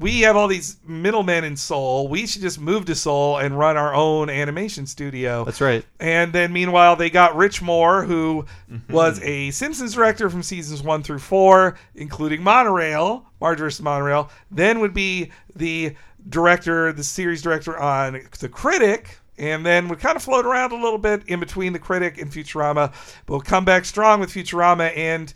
we 0.00 0.20
have 0.22 0.36
all 0.36 0.48
these 0.48 0.76
middlemen 0.86 1.44
in 1.44 1.56
Seoul. 1.56 2.08
We 2.08 2.26
should 2.26 2.42
just 2.42 2.58
move 2.60 2.86
to 2.86 2.94
Seoul 2.94 3.38
and 3.38 3.58
run 3.58 3.76
our 3.76 3.94
own 3.94 4.30
animation 4.30 4.86
studio. 4.86 5.44
That's 5.44 5.60
right. 5.60 5.84
And 6.00 6.32
then 6.32 6.52
meanwhile, 6.52 6.96
they 6.96 7.10
got 7.10 7.36
Rich 7.36 7.62
Moore, 7.62 8.02
who 8.04 8.46
Mm-hmm. 8.70 8.92
was 8.92 9.20
a 9.22 9.50
Simpsons 9.50 9.94
director 9.94 10.30
from 10.30 10.42
seasons 10.44 10.80
one 10.82 11.02
through 11.02 11.18
four, 11.18 11.76
including 11.96 12.42
Monorail, 12.42 13.26
Marge 13.40 13.58
vs. 13.58 13.82
Monorail. 13.82 14.30
Then 14.50 14.78
would 14.80 14.94
be 14.94 15.30
the 15.56 15.96
director, 16.28 16.92
the 16.92 17.02
series 17.02 17.42
director 17.42 17.76
on 17.78 18.20
The 18.38 18.48
Critic. 18.48 19.18
And 19.38 19.64
then 19.64 19.88
would 19.88 19.98
kind 20.00 20.16
of 20.16 20.22
float 20.22 20.44
around 20.44 20.72
a 20.72 20.74
little 20.80 20.98
bit 20.98 21.22
in 21.26 21.40
between 21.40 21.72
The 21.72 21.78
Critic 21.78 22.20
and 22.20 22.30
Futurama. 22.30 22.92
But 23.26 23.32
we'll 23.32 23.40
come 23.40 23.64
back 23.64 23.84
strong 23.86 24.20
with 24.20 24.30
Futurama 24.30 24.96
and 24.96 25.32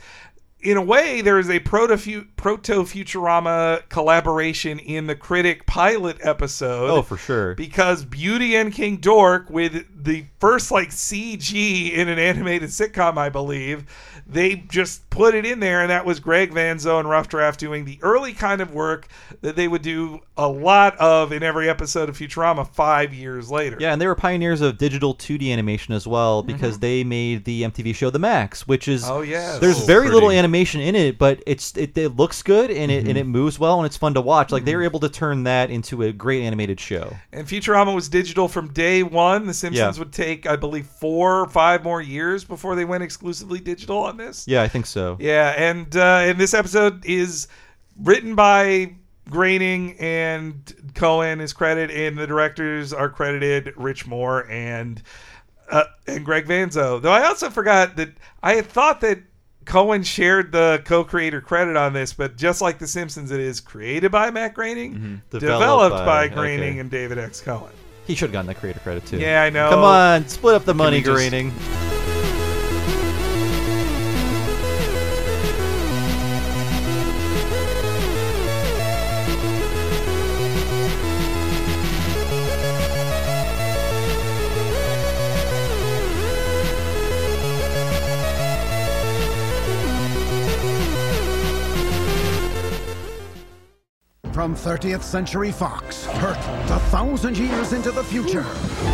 in 0.64 0.78
a 0.78 0.82
way, 0.82 1.20
there 1.20 1.38
is 1.38 1.50
a 1.50 1.60
proto 1.60 2.24
proto 2.36 2.82
Futurama 2.82 3.86
collaboration 3.90 4.78
in 4.78 5.06
the 5.06 5.14
Critic 5.14 5.66
pilot 5.66 6.16
episode. 6.22 6.90
Oh, 6.90 7.02
for 7.02 7.18
sure. 7.18 7.54
Because 7.54 8.04
Beauty 8.04 8.56
and 8.56 8.72
King 8.72 8.96
Dork, 8.96 9.50
with 9.50 9.84
the 9.94 10.24
first 10.44 10.70
like 10.70 10.90
CG 10.90 11.92
in 11.92 12.08
an 12.08 12.18
animated 12.18 12.68
sitcom, 12.68 13.16
I 13.16 13.28
believe, 13.30 13.84
they 14.26 14.56
just 14.56 15.08
put 15.10 15.34
it 15.34 15.46
in 15.46 15.60
there, 15.60 15.80
and 15.80 15.90
that 15.90 16.04
was 16.04 16.20
Gregg 16.20 16.50
Vanzo 16.52 16.98
and 17.00 17.08
Rough 17.08 17.28
Draft 17.28 17.58
doing 17.60 17.84
the 17.86 17.98
early 18.02 18.32
kind 18.32 18.60
of 18.60 18.72
work 18.74 19.08
that 19.42 19.56
they 19.56 19.68
would 19.68 19.80
do 19.82 20.20
a 20.36 20.48
lot 20.48 20.96
of 20.98 21.32
in 21.32 21.42
every 21.42 21.68
episode 21.70 22.08
of 22.08 22.18
Futurama 22.18 22.66
five 22.68 23.14
years 23.14 23.50
later. 23.50 23.76
Yeah, 23.80 23.92
and 23.92 24.00
they 24.02 24.06
were 24.06 24.14
pioneers 24.14 24.60
of 24.60 24.76
digital 24.78 25.14
2D 25.14 25.50
animation 25.52 25.94
as 25.94 26.06
well 26.06 26.42
because 26.42 26.78
they 26.78 27.04
made 27.04 27.44
the 27.44 27.62
MTV 27.62 27.94
show 27.94 28.10
The 28.10 28.18
Maxx, 28.18 28.66
which 28.66 28.88
is 28.88 29.04
Mm-hmm. 29.04 29.12
Oh, 29.12 29.20
yes. 29.22 29.58
there's 29.60 29.82
Oh, 29.82 29.86
very 29.86 30.10
little 30.10 30.30
animation 30.30 30.80
in 30.80 30.94
it, 30.94 31.18
but 31.18 31.42
it's 31.46 31.76
it, 31.76 31.96
it 31.96 32.16
looks 32.16 32.42
good 32.42 32.70
and 32.70 32.90
it 32.90 33.00
Mm-hmm. 33.02 33.08
and 33.10 33.18
it 33.18 33.24
moves 33.26 33.58
well 33.58 33.78
and 33.78 33.86
it's 33.86 33.96
fun 33.96 34.14
to 34.14 34.20
watch. 34.20 34.50
Like 34.52 34.64
they 34.64 34.74
were 34.76 34.82
able 34.84 35.00
to 35.00 35.08
turn 35.08 35.44
that 35.44 35.70
into 35.70 36.02
a 36.02 36.12
great 36.12 36.42
animated 36.42 36.78
show. 36.80 37.14
And 37.32 37.46
Futurama 37.46 37.94
was 37.94 38.08
digital 38.08 38.48
from 38.48 38.72
day 38.72 39.02
one. 39.02 39.46
The 39.46 39.54
Simpsons 39.54 39.96
Yeah. 39.96 40.02
would 40.02 40.12
take, 40.12 40.33
I 40.46 40.56
believe, 40.56 40.86
four 40.86 41.40
or 41.40 41.48
five 41.48 41.84
more 41.84 42.02
years 42.02 42.44
before 42.44 42.76
they 42.76 42.84
went 42.84 43.02
exclusively 43.02 43.60
digital 43.60 43.98
on 43.98 44.16
this. 44.16 44.46
Yeah, 44.46 44.62
I 44.62 44.68
think 44.68 44.86
so. 44.86 45.16
Yeah, 45.20 45.54
and 45.56 45.96
uh, 45.96 46.22
and 46.22 46.38
this 46.38 46.54
episode 46.54 47.04
is 47.06 47.48
written 48.02 48.34
by 48.34 48.94
Groening 49.30 49.96
and 49.98 50.92
Cohen 50.94 51.40
is 51.40 51.52
credited, 51.52 51.96
and 51.96 52.18
the 52.18 52.26
directors 52.26 52.92
are 52.92 53.08
credited 53.08 53.72
Rich 53.76 54.06
Moore 54.06 54.50
and 54.50 55.02
uh, 55.70 55.84
and 56.06 56.24
Gregg 56.24 56.46
Vanzo. 56.46 57.00
Though 57.00 57.12
I 57.12 57.24
also 57.24 57.50
forgot 57.50 57.96
that 57.96 58.10
I 58.42 58.54
had 58.54 58.66
thought 58.66 59.00
that 59.00 59.20
Cohen 59.64 60.02
shared 60.02 60.52
the 60.52 60.82
co-creator 60.84 61.40
credit 61.40 61.76
on 61.76 61.94
this, 61.94 62.12
but 62.12 62.36
just 62.36 62.60
like 62.60 62.78
The 62.78 62.86
Simpsons, 62.86 63.30
it 63.30 63.40
is 63.40 63.60
created 63.60 64.12
by 64.12 64.30
Matt 64.30 64.54
Groening, 64.54 65.22
Developed 65.30 65.40
developed, 65.40 65.96
by- 65.96 66.28
by, 66.28 66.34
Groening 66.34 66.70
okay. 66.70 66.78
and 66.80 66.90
David 66.90 67.18
X. 67.18 67.40
Cohen. 67.40 67.72
He 68.06 68.14
should 68.14 68.26
have 68.26 68.32
gotten 68.32 68.46
the 68.46 68.54
creator 68.54 68.80
credit 68.80 69.06
too. 69.06 69.18
Yeah, 69.18 69.42
I 69.42 69.50
know. 69.50 69.70
Come 69.70 69.82
on, 69.82 70.28
split 70.28 70.54
up 70.54 70.64
the 70.64 70.74
money, 70.74 71.02
just-. 71.02 71.93
From 94.54 94.78
30th 94.78 95.02
Century 95.02 95.50
Fox, 95.50 96.04
hurtled 96.06 96.70
a 96.70 96.78
thousand 96.90 97.36
years 97.36 97.72
into 97.72 97.90
the 97.90 98.04
future, 98.04 98.44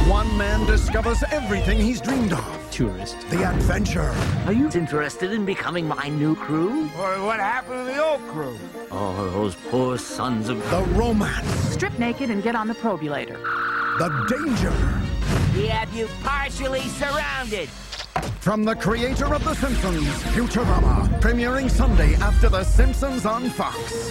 one 0.09 0.35
man 0.39 0.65
discovers 0.65 1.23
everything 1.31 1.79
he's 1.79 2.01
dreamed 2.01 2.33
of. 2.33 2.69
Tourist. 2.71 3.19
The 3.29 3.45
adventure, 3.47 4.11
Are 4.47 4.55
you 4.55 4.71
interested 4.75 5.33
in 5.33 5.45
becoming 5.45 5.87
my 5.87 6.09
new 6.09 6.35
crew? 6.35 6.85
Or 6.99 7.23
What 7.27 7.41
happened 7.41 7.89
to 7.89 7.93
the 7.93 8.03
old 8.03 8.21
crew? 8.29 8.59
Oh, 8.91 9.29
those 9.33 9.55
poor 9.71 9.99
sons 9.99 10.49
of. 10.49 10.59
the 10.71 10.81
romance, 10.99 11.47
Strip 11.75 11.99
naked 11.99 12.31
and 12.31 12.43
get 12.43 12.55
on 12.55 12.67
the 12.67 12.75
probulator. 12.75 13.37
the 13.99 14.09
danger. 14.31 14.73
We 15.55 15.67
have 15.67 15.93
you 15.93 16.09
partially 16.23 16.81
surrounded. 16.89 17.69
From 18.41 18.65
the 18.65 18.75
creator 18.75 19.35
of 19.35 19.45
The 19.45 19.55
Simpsons, 19.55 20.07
Futurama, 20.35 21.21
premiering 21.21 21.71
Sunday 21.71 22.15
after 22.15 22.49
The 22.49 22.65
Simpsons 22.65 23.27
on 23.27 23.51
Fox. 23.51 24.11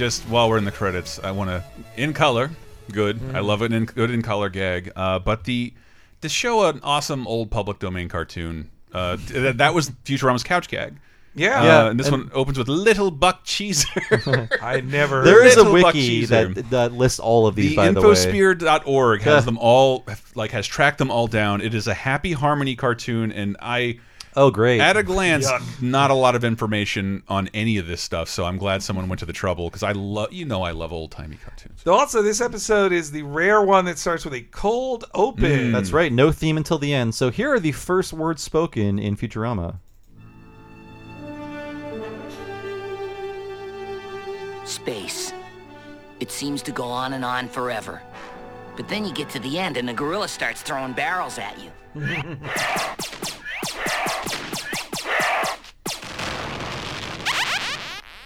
Just 0.00 0.22
while 0.30 0.48
we're 0.48 0.56
in 0.56 0.64
the 0.64 0.72
credits, 0.72 1.20
I 1.22 1.30
want 1.30 1.50
to 1.50 1.62
in 1.94 2.14
color, 2.14 2.50
good. 2.90 3.18
Mm-hmm. 3.18 3.36
I 3.36 3.40
love 3.40 3.60
it 3.60 3.70
in 3.70 3.84
good 3.84 4.10
in 4.10 4.22
color 4.22 4.48
gag. 4.48 4.90
Uh, 4.96 5.18
but 5.18 5.44
the 5.44 5.74
to 6.22 6.28
show 6.30 6.66
an 6.70 6.80
awesome 6.82 7.26
old 7.26 7.50
public 7.50 7.78
domain 7.78 8.08
cartoon. 8.08 8.70
Uh, 8.94 9.16
that, 9.28 9.58
that 9.58 9.74
was 9.74 9.90
Futurama's 10.06 10.42
couch 10.42 10.68
gag. 10.68 10.96
Yeah, 11.34 11.60
Uh, 11.60 11.64
Yeah, 11.64 11.90
and 11.90 12.00
this 12.00 12.08
and- 12.08 12.16
one 12.24 12.30
opens 12.32 12.56
with 12.58 12.66
Little 12.68 13.10
Buck 13.10 13.44
Cheeser. 13.44 14.48
I 14.62 14.80
never. 14.80 15.22
There 15.22 15.44
is 15.44 15.54
a 15.56 15.62
Little 15.62 15.74
wiki 15.74 16.24
that 16.24 16.70
that 16.70 16.92
lists 16.92 17.20
all 17.20 17.46
of 17.46 17.54
these. 17.54 17.70
the 17.70 17.76
by 17.76 17.90
the 17.92 18.00
way, 18.00 18.06
infosphere.org 18.08 19.20
has 19.22 19.44
them 19.50 19.58
all 19.58 20.04
like 20.34 20.50
has 20.52 20.66
tracked 20.66 20.96
them 20.98 21.10
all 21.10 21.26
down. 21.26 21.60
It 21.60 21.74
is 21.74 21.86
a 21.86 21.94
happy 21.94 22.32
harmony 22.32 22.74
cartoon 22.74 23.30
and 23.32 23.56
I 23.60 24.00
oh 24.36 24.50
great. 24.50 24.80
at 24.80 24.96
a 24.96 25.02
glance 25.02 25.48
not 25.80 26.10
a 26.10 26.14
lot 26.14 26.34
of 26.34 26.44
information 26.44 27.22
on 27.28 27.48
any 27.54 27.78
of 27.78 27.86
this 27.86 28.02
stuff, 28.02 28.28
so 28.28 28.44
I'm 28.44 28.58
glad 28.58 28.82
someone 28.82 29.08
went 29.08 29.20
to 29.20 29.26
the 29.26 29.32
trouble 29.32 29.68
because 29.68 29.82
I 29.82 29.92
love 29.92 30.32
you 30.32 30.44
know 30.44 30.62
I 30.62 30.72
love 30.72 30.92
old-timey 30.92 31.36
cartoons. 31.36 31.80
So 31.84 31.92
also, 31.92 32.22
this 32.22 32.40
episode 32.40 32.92
is 32.92 33.10
the 33.10 33.22
rare 33.22 33.62
one 33.62 33.84
that 33.86 33.98
starts 33.98 34.24
with 34.24 34.34
a 34.34 34.42
cold 34.42 35.04
open. 35.14 35.44
Mm. 35.44 35.72
That's 35.72 35.92
right. 35.92 36.12
No 36.12 36.32
theme 36.32 36.56
until 36.56 36.78
the 36.78 36.92
end. 36.92 37.14
So 37.14 37.30
here 37.30 37.52
are 37.52 37.60
the 37.60 37.72
first 37.72 38.12
words 38.12 38.42
spoken 38.42 38.98
in 38.98 39.16
Futurama. 39.16 39.78
Space. 44.64 45.32
It 46.20 46.30
seems 46.30 46.62
to 46.62 46.72
go 46.72 46.84
on 46.84 47.14
and 47.14 47.24
on 47.24 47.48
forever. 47.48 48.02
But 48.76 48.88
then 48.88 49.04
you 49.04 49.12
get 49.12 49.28
to 49.30 49.38
the 49.40 49.58
end 49.58 49.76
and 49.76 49.88
the 49.88 49.92
gorilla 49.92 50.28
starts 50.28 50.62
throwing 50.62 50.92
barrels 50.92 51.38
at 51.38 51.56
you. 51.58 51.70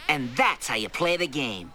and 0.09 0.35
that's 0.37 0.69
how 0.69 0.75
you 0.77 0.89
play 0.89 1.17
the 1.17 1.27
game. 1.27 1.73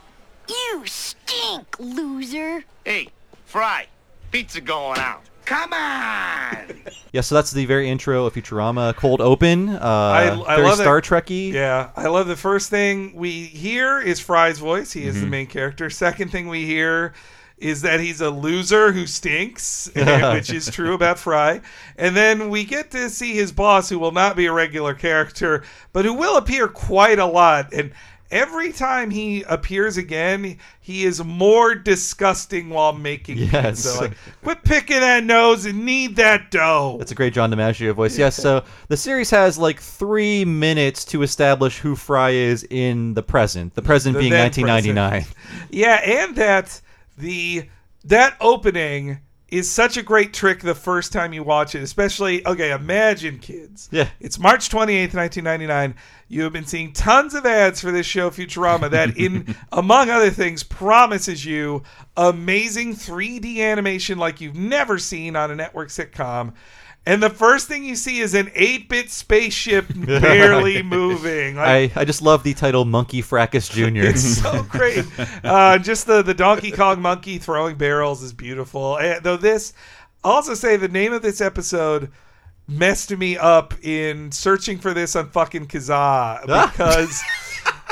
You 0.47 0.84
stink, 0.86 1.75
loser. 1.79 2.63
Hey, 2.86 3.10
Fry, 3.45 3.88
pizza 4.32 4.62
going 4.62 4.99
out. 4.99 5.21
Come 5.45 5.73
on! 5.73 6.82
Yeah, 7.12 7.21
so 7.21 7.34
that's 7.34 7.49
the 7.49 7.65
very 7.65 7.89
intro 7.89 8.27
of 8.27 8.36
Futurama. 8.36 8.95
Cold 8.95 9.19
open. 9.19 9.69
Uh, 9.69 9.79
I 9.82 10.25
very 10.25 10.38
love 10.67 10.77
that- 10.77 10.84
Star 10.84 11.01
Trekky. 11.01 11.51
Yeah, 11.51 11.89
I 11.95 12.05
love 12.08 12.27
the 12.27 12.36
first 12.36 12.69
thing 12.69 13.15
we 13.15 13.32
hear 13.45 13.99
is 13.99 14.19
Fry's 14.19 14.60
voice. 14.60 14.91
He 14.91 15.05
is 15.05 15.15
Mm-hmm. 15.15 15.23
the 15.25 15.29
main 15.32 15.47
character. 15.47 15.89
Second 15.89 16.32
thing 16.32 16.49
we 16.49 16.67
hear 16.67 17.13
is 17.59 17.81
that 17.81 17.99
he's 17.99 18.21
a 18.21 18.29
loser 18.29 18.91
who 18.91 19.05
stinks, 19.05 19.91
eh, 19.95 20.33
which 20.33 20.51
is 20.51 20.69
true 20.69 20.93
about 20.93 21.19
Fry. 21.19 21.61
And 21.97 22.15
then 22.15 22.49
we 22.49 22.63
get 22.63 22.91
to 22.91 23.09
see 23.09 23.33
his 23.33 23.51
boss, 23.51 23.89
who 23.89 23.99
will 23.99 24.11
not 24.11 24.35
be 24.35 24.45
a 24.45 24.53
regular 24.53 24.93
character, 24.93 25.63
but 25.93 26.05
who 26.05 26.13
will 26.13 26.37
appear 26.37 26.67
quite 26.67 27.19
a 27.19 27.25
lot. 27.25 27.73
And 27.73 27.91
every 28.31 28.71
time 28.71 29.09
he 29.09 29.43
appears 29.43 29.97
again, 29.97 30.57
he 30.79 31.03
is 31.03 31.23
more 31.23 31.75
disgusting 31.75 32.69
while 32.69 32.93
making 32.93 33.37
Yes. 33.37 33.79
So 33.79 34.01
like, 34.01 34.17
quit 34.43 34.63
picking 34.63 34.99
that 34.99 35.23
nose 35.23 35.65
and 35.65 35.85
knead 35.85 36.15
that 36.17 36.51
dough. 36.51 36.95
That's 36.97 37.11
a 37.11 37.15
great 37.15 37.33
John 37.33 37.51
DiMaggio 37.51 37.93
voice. 37.93 38.17
Yes, 38.17 38.35
so 38.35 38.63
the 38.87 38.97
series 38.97 39.29
has 39.31 39.57
like 39.57 39.79
three 39.79 40.45
minutes 40.45 41.05
to 41.05 41.23
establish 41.23 41.79
who 41.79 41.95
Fry 41.95 42.31
is 42.31 42.65
in 42.69 43.13
the 43.13 43.23
present. 43.23 43.75
The 43.75 43.81
present 43.81 44.13
The 44.13 44.19
being 44.19 44.31
then 44.31 44.51
1999. 44.51 45.25
Yeah, 45.71 45.95
and 45.95 46.35
that 46.35 46.81
the 47.19 47.69
that 48.05 48.36
opening 48.39 49.19
is 49.49 49.69
such 49.69 49.97
a 49.97 50.03
great 50.03 50.32
trick 50.32 50.62
the 50.62 50.75
first 50.75 51.12
time 51.12 51.34
you 51.34 51.43
watch 51.43 51.73
it, 51.75 51.82
especially 51.82 52.45
okay, 52.45 52.71
imagine 52.71 53.39
kids. 53.39 53.89
Yeah. 53.91 54.10
It's 54.19 54.38
March 54.38 54.69
28th, 54.69 55.15
1999. 55.15 55.95
You 56.27 56.43
have 56.43 56.53
been 56.53 56.65
seeing 56.65 56.93
tons 56.93 57.34
of 57.34 57.45
ads 57.45 57.82
for 57.82 57.91
this 57.91 58.05
show 58.05 58.29
Futurama 58.29 58.91
that 58.91 59.17
in 59.17 59.55
among 59.71 60.10
other 60.10 60.29
things 60.29 60.63
promises 60.63 61.43
you 61.43 61.84
amazing 62.15 62.93
3D 62.93 63.58
animation 63.58 64.19
like 64.19 64.39
you've 64.39 64.55
never 64.55 64.97
seen 64.99 65.36
on 65.36 65.51
a 65.51 65.55
network 65.55 65.89
sitcom. 65.89 66.53
And 67.05 67.23
the 67.23 67.29
first 67.29 67.67
thing 67.67 67.83
you 67.83 67.95
see 67.95 68.19
is 68.19 68.35
an 68.35 68.47
8-bit 68.47 69.09
spaceship 69.09 69.88
barely 69.95 70.83
moving. 70.83 71.55
Like, 71.55 71.97
I, 71.97 72.01
I 72.01 72.05
just 72.05 72.21
love 72.21 72.43
the 72.43 72.53
title 72.53 72.85
Monkey 72.85 73.21
Fracas 73.21 73.67
Jr. 73.73 74.03
it's 74.03 74.41
so 74.41 74.63
great. 74.63 75.05
Uh, 75.43 75.79
just 75.79 76.05
the 76.05 76.21
the 76.21 76.33
Donkey 76.33 76.71
Kong 76.71 77.01
monkey 77.01 77.38
throwing 77.39 77.77
barrels 77.77 78.21
is 78.21 78.33
beautiful. 78.33 78.97
And, 78.97 79.23
though 79.23 79.38
this, 79.38 79.73
I'll 80.23 80.33
also 80.33 80.53
say 80.53 80.75
the 80.77 80.88
name 80.88 81.13
of 81.13 81.21
this 81.21 81.41
episode 81.41 82.12
messed 82.67 83.09
me 83.17 83.38
up 83.38 83.73
in 83.83 84.31
searching 84.31 84.77
for 84.77 84.93
this 84.93 85.15
on 85.15 85.29
fucking 85.29 85.67
Kazaa 85.67 86.41
because. 86.41 87.23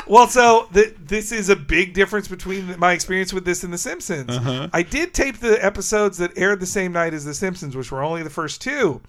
Well, 0.08 0.28
so 0.28 0.68
th- 0.72 0.94
this 0.98 1.32
is 1.32 1.48
a 1.48 1.56
big 1.56 1.94
difference 1.94 2.28
between 2.28 2.78
my 2.78 2.92
experience 2.92 3.32
with 3.32 3.44
this 3.44 3.62
and 3.62 3.72
The 3.72 3.78
Simpsons. 3.78 4.30
Uh-huh. 4.30 4.68
I 4.72 4.82
did 4.82 5.12
tape 5.12 5.38
the 5.38 5.62
episodes 5.64 6.18
that 6.18 6.36
aired 6.36 6.60
the 6.60 6.66
same 6.66 6.92
night 6.92 7.14
as 7.14 7.24
The 7.24 7.34
Simpsons, 7.34 7.76
which 7.76 7.92
were 7.92 8.02
only 8.02 8.22
the 8.22 8.30
first 8.30 8.62
two. 8.62 9.00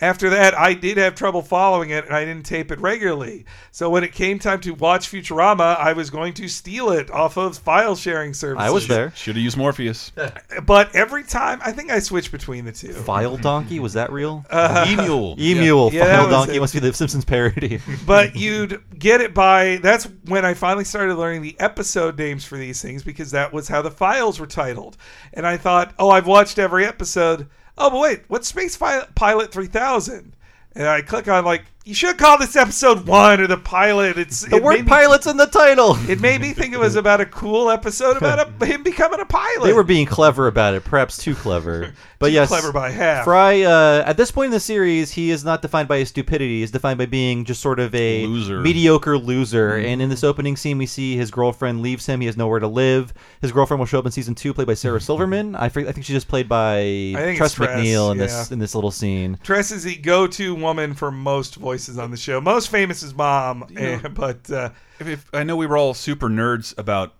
After 0.00 0.28
that, 0.30 0.58
I 0.58 0.74
did 0.74 0.96
have 0.98 1.14
trouble 1.14 1.40
following 1.40 1.90
it, 1.90 2.04
and 2.04 2.14
I 2.14 2.24
didn't 2.24 2.46
tape 2.46 2.72
it 2.72 2.80
regularly. 2.80 3.46
So 3.70 3.88
when 3.88 4.02
it 4.02 4.12
came 4.12 4.40
time 4.40 4.60
to 4.62 4.72
watch 4.72 5.08
Futurama, 5.08 5.78
I 5.78 5.92
was 5.92 6.10
going 6.10 6.34
to 6.34 6.48
steal 6.48 6.90
it 6.90 7.10
off 7.12 7.36
of 7.36 7.56
file 7.56 7.94
sharing 7.94 8.34
services. 8.34 8.66
I 8.66 8.70
was 8.70 8.88
there. 8.88 9.12
Should 9.14 9.36
have 9.36 9.42
used 9.44 9.56
Morpheus. 9.56 10.10
but 10.66 10.94
every 10.96 11.22
time, 11.22 11.60
I 11.64 11.70
think 11.70 11.92
I 11.92 12.00
switched 12.00 12.32
between 12.32 12.64
the 12.64 12.72
two. 12.72 12.92
File 12.92 13.36
Donkey 13.36 13.78
was 13.78 13.92
that 13.94 14.10
real? 14.12 14.44
Uh, 14.54 14.84
Emule. 14.86 15.36
Emule 15.36 15.92
Yeah, 15.92 16.04
File 16.04 16.26
was 16.26 16.30
Donkey 16.30 16.56
it. 16.56 16.60
must 16.60 16.74
be 16.74 16.80
the 16.80 16.92
Simpsons 16.92 17.24
parody. 17.24 17.80
but 18.06 18.36
you'd 18.36 18.82
get 18.98 19.20
it 19.20 19.34
by 19.34 19.76
that's 19.82 20.04
when 20.26 20.44
I 20.44 20.54
finally 20.54 20.84
started 20.84 21.14
learning 21.16 21.42
the 21.42 21.58
episode 21.58 22.16
names 22.16 22.44
for 22.44 22.56
these 22.56 22.80
things 22.80 23.02
because 23.02 23.32
that 23.32 23.52
was 23.52 23.68
how 23.68 23.82
the 23.82 23.90
files 23.90 24.38
were 24.38 24.46
titled. 24.46 24.96
And 25.32 25.46
I 25.46 25.56
thought, 25.56 25.92
oh, 25.98 26.10
I've 26.10 26.26
watched 26.26 26.58
every 26.58 26.84
episode. 26.86 27.48
Oh, 27.76 27.90
but 27.90 28.00
wait, 28.00 28.22
what's 28.28 28.48
Space 28.48 28.76
Pilot 28.76 29.52
3000? 29.52 30.36
And 30.76 30.88
I 30.88 31.02
click 31.02 31.28
on 31.28 31.44
like 31.44 31.64
you 31.86 31.92
should 31.92 32.16
call 32.16 32.38
this 32.38 32.56
episode 32.56 33.06
one 33.06 33.40
or 33.40 33.46
the 33.46 33.58
pilot. 33.58 34.16
It's 34.16 34.40
the 34.40 34.56
it 34.56 34.62
word 34.62 34.72
made 34.72 34.84
me- 34.84 34.88
pilot's 34.88 35.26
in 35.26 35.36
the 35.36 35.46
title. 35.46 35.98
It 36.14 36.20
made 36.20 36.40
me 36.40 36.52
think 36.52 36.72
it 36.72 36.78
was 36.78 36.96
about 36.96 37.20
a 37.20 37.26
cool 37.26 37.70
episode 37.70 38.16
about 38.16 38.62
a, 38.62 38.66
him 38.66 38.82
becoming 38.82 39.20
a 39.20 39.24
pilot. 39.24 39.66
They 39.66 39.72
were 39.72 39.82
being 39.82 40.06
clever 40.06 40.46
about 40.46 40.74
it, 40.74 40.84
perhaps 40.84 41.16
too 41.18 41.34
clever. 41.34 41.92
But 42.24 42.32
yes, 42.32 42.48
clever 42.48 42.72
by 42.72 42.88
half. 42.88 43.24
Fry, 43.24 43.62
uh, 43.64 44.02
at 44.06 44.16
this 44.16 44.30
point 44.30 44.46
in 44.46 44.52
the 44.52 44.60
series, 44.60 45.10
he 45.10 45.30
is 45.30 45.44
not 45.44 45.60
defined 45.60 45.88
by 45.88 45.98
his 45.98 46.08
stupidity. 46.08 46.60
He's 46.60 46.70
defined 46.70 46.96
by 46.96 47.04
being 47.04 47.44
just 47.44 47.60
sort 47.60 47.78
of 47.78 47.94
a 47.94 48.24
Loser. 48.24 48.60
mediocre 48.62 49.18
loser. 49.18 49.74
And 49.74 50.00
in 50.00 50.08
this 50.08 50.24
opening 50.24 50.56
scene, 50.56 50.78
we 50.78 50.86
see 50.86 51.18
his 51.18 51.30
girlfriend 51.30 51.82
leaves 51.82 52.06
him. 52.06 52.20
He 52.20 52.26
has 52.26 52.34
nowhere 52.38 52.60
to 52.60 52.66
live. 52.66 53.12
His 53.42 53.52
girlfriend 53.52 53.78
will 53.78 53.86
show 53.86 53.98
up 53.98 54.06
in 54.06 54.12
season 54.12 54.34
two, 54.34 54.54
played 54.54 54.66
by 54.66 54.72
Sarah 54.72 55.00
Silverman. 55.02 55.54
I, 55.54 55.66
I 55.66 55.68
think 55.68 55.96
she's 55.96 56.16
just 56.16 56.28
played 56.28 56.48
by 56.48 57.12
Tress 57.36 57.40
it's 57.40 57.54
MacNeille 57.56 58.12
in 58.12 58.18
yeah. 58.18 58.24
this 58.24 58.50
in 58.52 58.58
this 58.58 58.74
little 58.74 58.92
scene. 58.92 59.38
Tress 59.42 59.70
is 59.70 59.82
the 59.82 59.96
go-to 59.96 60.54
woman 60.54 60.94
for 60.94 61.10
most 61.10 61.58
voices 61.74 61.98
on 61.98 62.10
the 62.12 62.16
show. 62.16 62.40
Most 62.40 62.70
famous 62.70 63.02
is 63.02 63.14
mom, 63.14 63.64
eh, 63.76 63.98
but 64.08 64.48
uh, 64.50 64.70
If, 65.00 65.08
if 65.08 65.30
I 65.34 65.42
know 65.42 65.56
we 65.56 65.66
were 65.66 65.76
all 65.76 65.92
super 65.94 66.28
nerds 66.28 66.76
about 66.78 67.14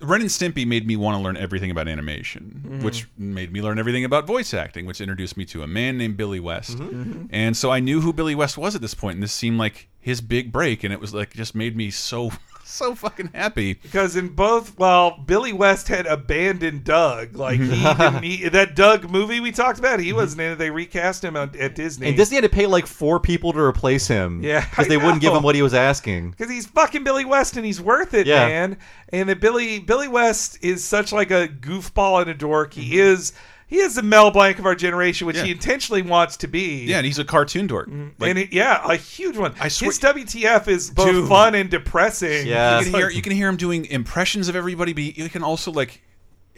Ren 0.00 0.20
and 0.22 0.30
Stimpy 0.30 0.66
made 0.66 0.86
me 0.86 0.96
want 0.96 1.18
to 1.18 1.22
learn 1.22 1.36
everything 1.36 1.70
about 1.70 1.88
animation, 1.88 2.62
Mm-hmm. 2.66 2.84
which 2.84 3.06
made 3.18 3.52
me 3.52 3.60
learn 3.60 3.78
everything 3.78 4.04
about 4.04 4.26
voice 4.26 4.54
acting, 4.54 4.86
which 4.86 5.00
introduced 5.00 5.36
me 5.36 5.44
to 5.46 5.62
a 5.62 5.66
man 5.66 5.98
named 5.98 6.16
Billy 6.16 6.40
West. 6.40 6.78
Mm-hmm. 6.78 7.26
And 7.30 7.56
so 7.56 7.70
I 7.70 7.80
knew 7.80 8.00
who 8.00 8.12
Billy 8.12 8.34
West 8.34 8.56
was 8.56 8.74
at 8.74 8.80
this 8.80 8.94
point, 8.94 9.14
and 9.16 9.22
this 9.22 9.32
seemed 9.32 9.58
like 9.58 9.88
his 10.00 10.20
big 10.20 10.52
break, 10.52 10.84
and 10.84 10.92
it 10.92 11.00
was 11.00 11.12
like 11.12 11.34
just 11.34 11.54
made 11.54 11.76
me 11.76 11.90
so 11.90 12.30
so 12.68 12.94
fucking 12.94 13.30
happy. 13.34 13.74
because 13.74 14.16
in 14.16 14.28
both, 14.28 14.78
well, 14.78 15.18
Billy 15.24 15.52
West 15.52 15.88
had 15.88 16.06
abandoned 16.06 16.84
Doug. 16.84 17.36
Like 17.36 17.60
he, 17.60 17.68
didn't, 17.82 18.22
he 18.22 18.48
that 18.48 18.74
Doug 18.74 19.08
movie 19.10 19.40
we 19.40 19.52
talked 19.52 19.78
about, 19.78 20.00
he 20.00 20.12
wasn't 20.12 20.42
in 20.42 20.52
it. 20.52 20.56
They 20.56 20.70
recast 20.70 21.22
him 21.24 21.36
on, 21.36 21.52
at 21.58 21.74
Disney. 21.74 22.08
And 22.08 22.16
Disney 22.16 22.36
had 22.36 22.42
to 22.44 22.48
pay 22.48 22.66
like 22.66 22.86
four 22.86 23.20
people 23.20 23.52
to 23.52 23.60
replace 23.60 24.06
him. 24.08 24.42
Yeah, 24.42 24.64
because 24.68 24.88
they 24.88 24.96
wouldn't 24.96 25.20
give 25.20 25.32
him 25.32 25.42
what 25.42 25.54
he 25.54 25.62
was 25.62 25.74
asking. 25.74 26.30
because 26.32 26.50
he's 26.50 26.66
fucking 26.66 27.04
Billy 27.04 27.24
West 27.24 27.56
and 27.56 27.64
he's 27.64 27.80
worth 27.80 28.14
it, 28.14 28.26
Yeah. 28.26 28.46
man. 28.46 28.78
And 29.10 29.28
that 29.28 29.40
Billy 29.40 29.78
Billy 29.78 30.08
West 30.08 30.58
is 30.62 30.82
such 30.84 31.12
like 31.12 31.30
a 31.30 31.48
goofball 31.48 32.20
and 32.20 32.30
a 32.30 32.34
dork. 32.34 32.74
He 32.74 32.96
Mm-hmm. 32.96 32.98
is 33.14 33.32
he 33.66 33.76
is 33.78 33.96
the 33.96 34.02
Mel 34.02 34.30
Blanc 34.30 34.58
of 34.58 34.66
our 34.66 34.74
generation, 34.74 35.26
which 35.26 35.36
Yeah. 35.36 35.44
he 35.44 35.50
intentionally 35.50 36.02
wants 36.02 36.36
to 36.38 36.46
be. 36.46 36.84
Yeah, 36.84 36.98
and 36.98 37.06
he's 37.06 37.18
a 37.18 37.24
cartoon 37.24 37.66
dork. 37.66 37.88
Like, 37.88 37.96
Mm-hmm. 37.96 38.22
and 38.24 38.38
it, 38.38 38.52
yeah, 38.52 38.80
a 38.88 38.96
huge 38.96 39.36
one. 39.36 39.54
I 39.60 39.68
swear- 39.68 39.88
His 39.90 39.98
WTF 39.98 40.68
is 40.68 40.90
both 40.90 41.06
Dude. 41.10 41.28
fun 41.28 41.54
and 41.54 41.68
depressing. 41.68 42.46
Yeah. 42.46 42.78
you 42.78 42.84
can 42.86 42.94
hear 42.94 43.10
you 43.10 43.22
can 43.22 43.32
hear 43.32 43.48
him 43.48 43.56
doing 43.56 43.84
impressions 43.86 44.48
of 44.48 44.56
everybody, 44.56 44.92
but 44.92 45.02
you 45.02 45.28
can 45.28 45.42
also 45.42 45.70
like. 45.72 46.02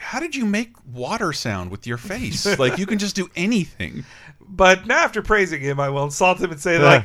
How 0.01 0.21
did 0.21 0.37
you 0.37 0.47
make 0.47 0.75
water 0.87 1.33
sound 1.33 1.73
with 1.73 1.85
your 1.85 1.97
face? 1.97 2.47
like 2.59 2.79
you 2.79 2.87
can 2.87 2.99
just 3.01 3.17
do 3.17 3.29
anything. 3.35 4.05
But 4.41 4.87
now 4.87 4.99
after 5.03 5.23
praising 5.23 5.61
him, 5.61 5.81
I 5.81 5.89
will 5.89 6.05
insult 6.05 6.41
him 6.41 6.53
and 6.53 6.61
say, 6.61 6.79
like, 6.79 7.05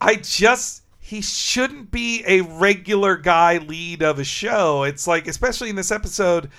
I 0.00 0.16
just 0.16 0.82
he 0.98 1.20
shouldn't 1.20 1.90
be 1.92 2.24
a 2.26 2.40
regular 2.40 3.16
guy 3.16 3.58
lead 3.58 4.02
of 4.02 4.18
a 4.18 4.24
show. 4.24 4.82
It's 4.82 5.06
like, 5.06 5.28
especially 5.28 5.70
in 5.70 5.76
this 5.76 5.92
episode, 5.92 6.50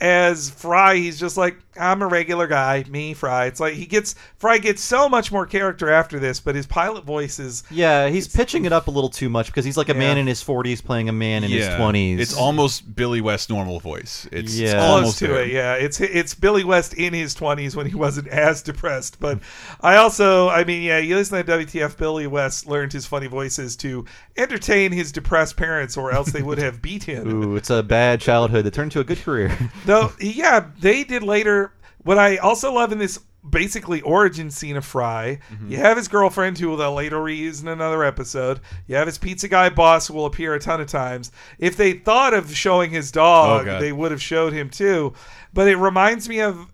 as 0.00 0.50
Fry, 0.50 0.96
he's 0.96 1.18
just 1.20 1.36
like, 1.36 1.56
I'm 1.78 2.02
a 2.02 2.06
regular 2.06 2.46
guy, 2.46 2.84
me, 2.88 3.14
Fry. 3.14 3.46
It's 3.46 3.60
like 3.60 3.74
he 3.74 3.86
gets 3.86 4.14
Fry 4.36 4.58
gets 4.58 4.82
so 4.82 5.08
much 5.08 5.30
more 5.32 5.46
character 5.46 5.90
after 5.90 6.18
this, 6.18 6.40
but 6.40 6.54
his 6.54 6.66
pilot 6.66 7.04
voice 7.04 7.38
is 7.38 7.62
Yeah, 7.70 8.08
he's 8.08 8.28
pitching 8.28 8.64
it 8.64 8.72
up 8.72 8.88
a 8.88 8.90
little 8.90 9.10
too 9.10 9.28
much 9.28 9.46
because 9.46 9.64
he's 9.64 9.76
like 9.76 9.88
a 9.88 9.94
man 9.94 10.18
in 10.18 10.26
his 10.26 10.42
40s 10.42 10.84
playing 10.84 11.08
a 11.08 11.12
man 11.12 11.44
in 11.44 11.50
his 11.50 11.66
20s. 11.68 12.18
It's 12.18 12.36
almost 12.36 12.94
Billy 12.94 13.20
West 13.20 13.50
normal 13.50 13.80
voice. 13.80 14.26
It's, 14.32 14.52
it's 14.52 14.54
Yeah. 14.54 14.72
close 14.72 14.82
almost 14.90 15.18
to 15.20 15.26
there. 15.28 15.42
it. 15.42 15.52
Yeah, 15.52 15.74
it's 15.74 16.00
it's 16.00 16.34
Billy 16.34 16.64
West 16.64 16.94
in 16.94 17.12
his 17.14 17.34
twenties 17.34 17.76
when 17.76 17.86
he 17.86 17.94
wasn't 17.94 18.28
as 18.28 18.62
depressed. 18.62 19.20
But 19.20 19.40
I 19.80 19.96
also, 19.96 20.48
I 20.48 20.64
mean, 20.64 20.82
yeah, 20.82 20.98
you 20.98 21.16
listen 21.16 21.44
to 21.44 21.52
WTF. 21.52 21.96
Billy 21.96 22.26
West 22.26 22.66
learned 22.66 22.92
his 22.92 23.06
funny 23.06 23.26
voices 23.26 23.76
to 23.76 24.04
entertain 24.36 24.92
his 24.92 25.12
depressed 25.12 25.56
parents, 25.56 25.96
or 25.96 26.12
else 26.12 26.30
they 26.32 26.42
would 26.42 26.58
have 26.58 26.80
beat 26.82 27.04
him. 27.04 27.28
Ooh, 27.42 27.56
it's 27.56 27.70
a 27.70 27.82
bad 27.82 28.20
childhood 28.20 28.64
that 28.64 28.74
turned 28.74 28.92
to 28.92 29.00
a 29.00 29.04
good 29.04 29.18
career. 29.18 29.56
Though, 29.84 30.12
yeah, 30.20 30.66
they 30.80 31.04
did 31.04 31.22
later. 31.22 31.67
What 32.04 32.18
I 32.18 32.36
also 32.36 32.72
love 32.72 32.92
in 32.92 32.98
this 32.98 33.18
basically 33.48 34.00
origin 34.02 34.50
scene 34.50 34.76
of 34.76 34.84
Fry, 34.84 35.38
Mm-hmm. 35.52 35.70
you 35.72 35.76
have 35.78 35.96
his 35.96 36.08
girlfriend 36.08 36.58
who 36.58 36.76
they'll 36.76 36.94
later 36.94 37.16
reuse 37.16 37.62
in 37.62 37.68
another 37.68 38.04
episode. 38.04 38.60
You 38.86 38.96
have 38.96 39.06
his 39.06 39.18
pizza 39.18 39.48
guy 39.48 39.68
boss 39.68 40.06
who 40.08 40.14
will 40.14 40.26
appear 40.26 40.54
a 40.54 40.60
ton 40.60 40.80
of 40.80 40.86
times. 40.88 41.30
If 41.58 41.76
they 41.76 41.92
thought 41.94 42.34
of 42.34 42.54
showing 42.54 42.90
his 42.90 43.10
dog, 43.12 43.66
Oh, 43.68 43.80
they 43.80 43.92
would 43.92 44.10
have 44.10 44.22
showed 44.22 44.52
him 44.52 44.70
too. 44.70 45.12
But 45.54 45.68
it 45.68 45.76
reminds 45.76 46.28
me 46.28 46.40
of 46.40 46.66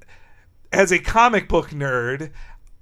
as 0.72 0.90
a 0.90 0.98
comic 0.98 1.48
book 1.48 1.70
nerd, 1.70 2.30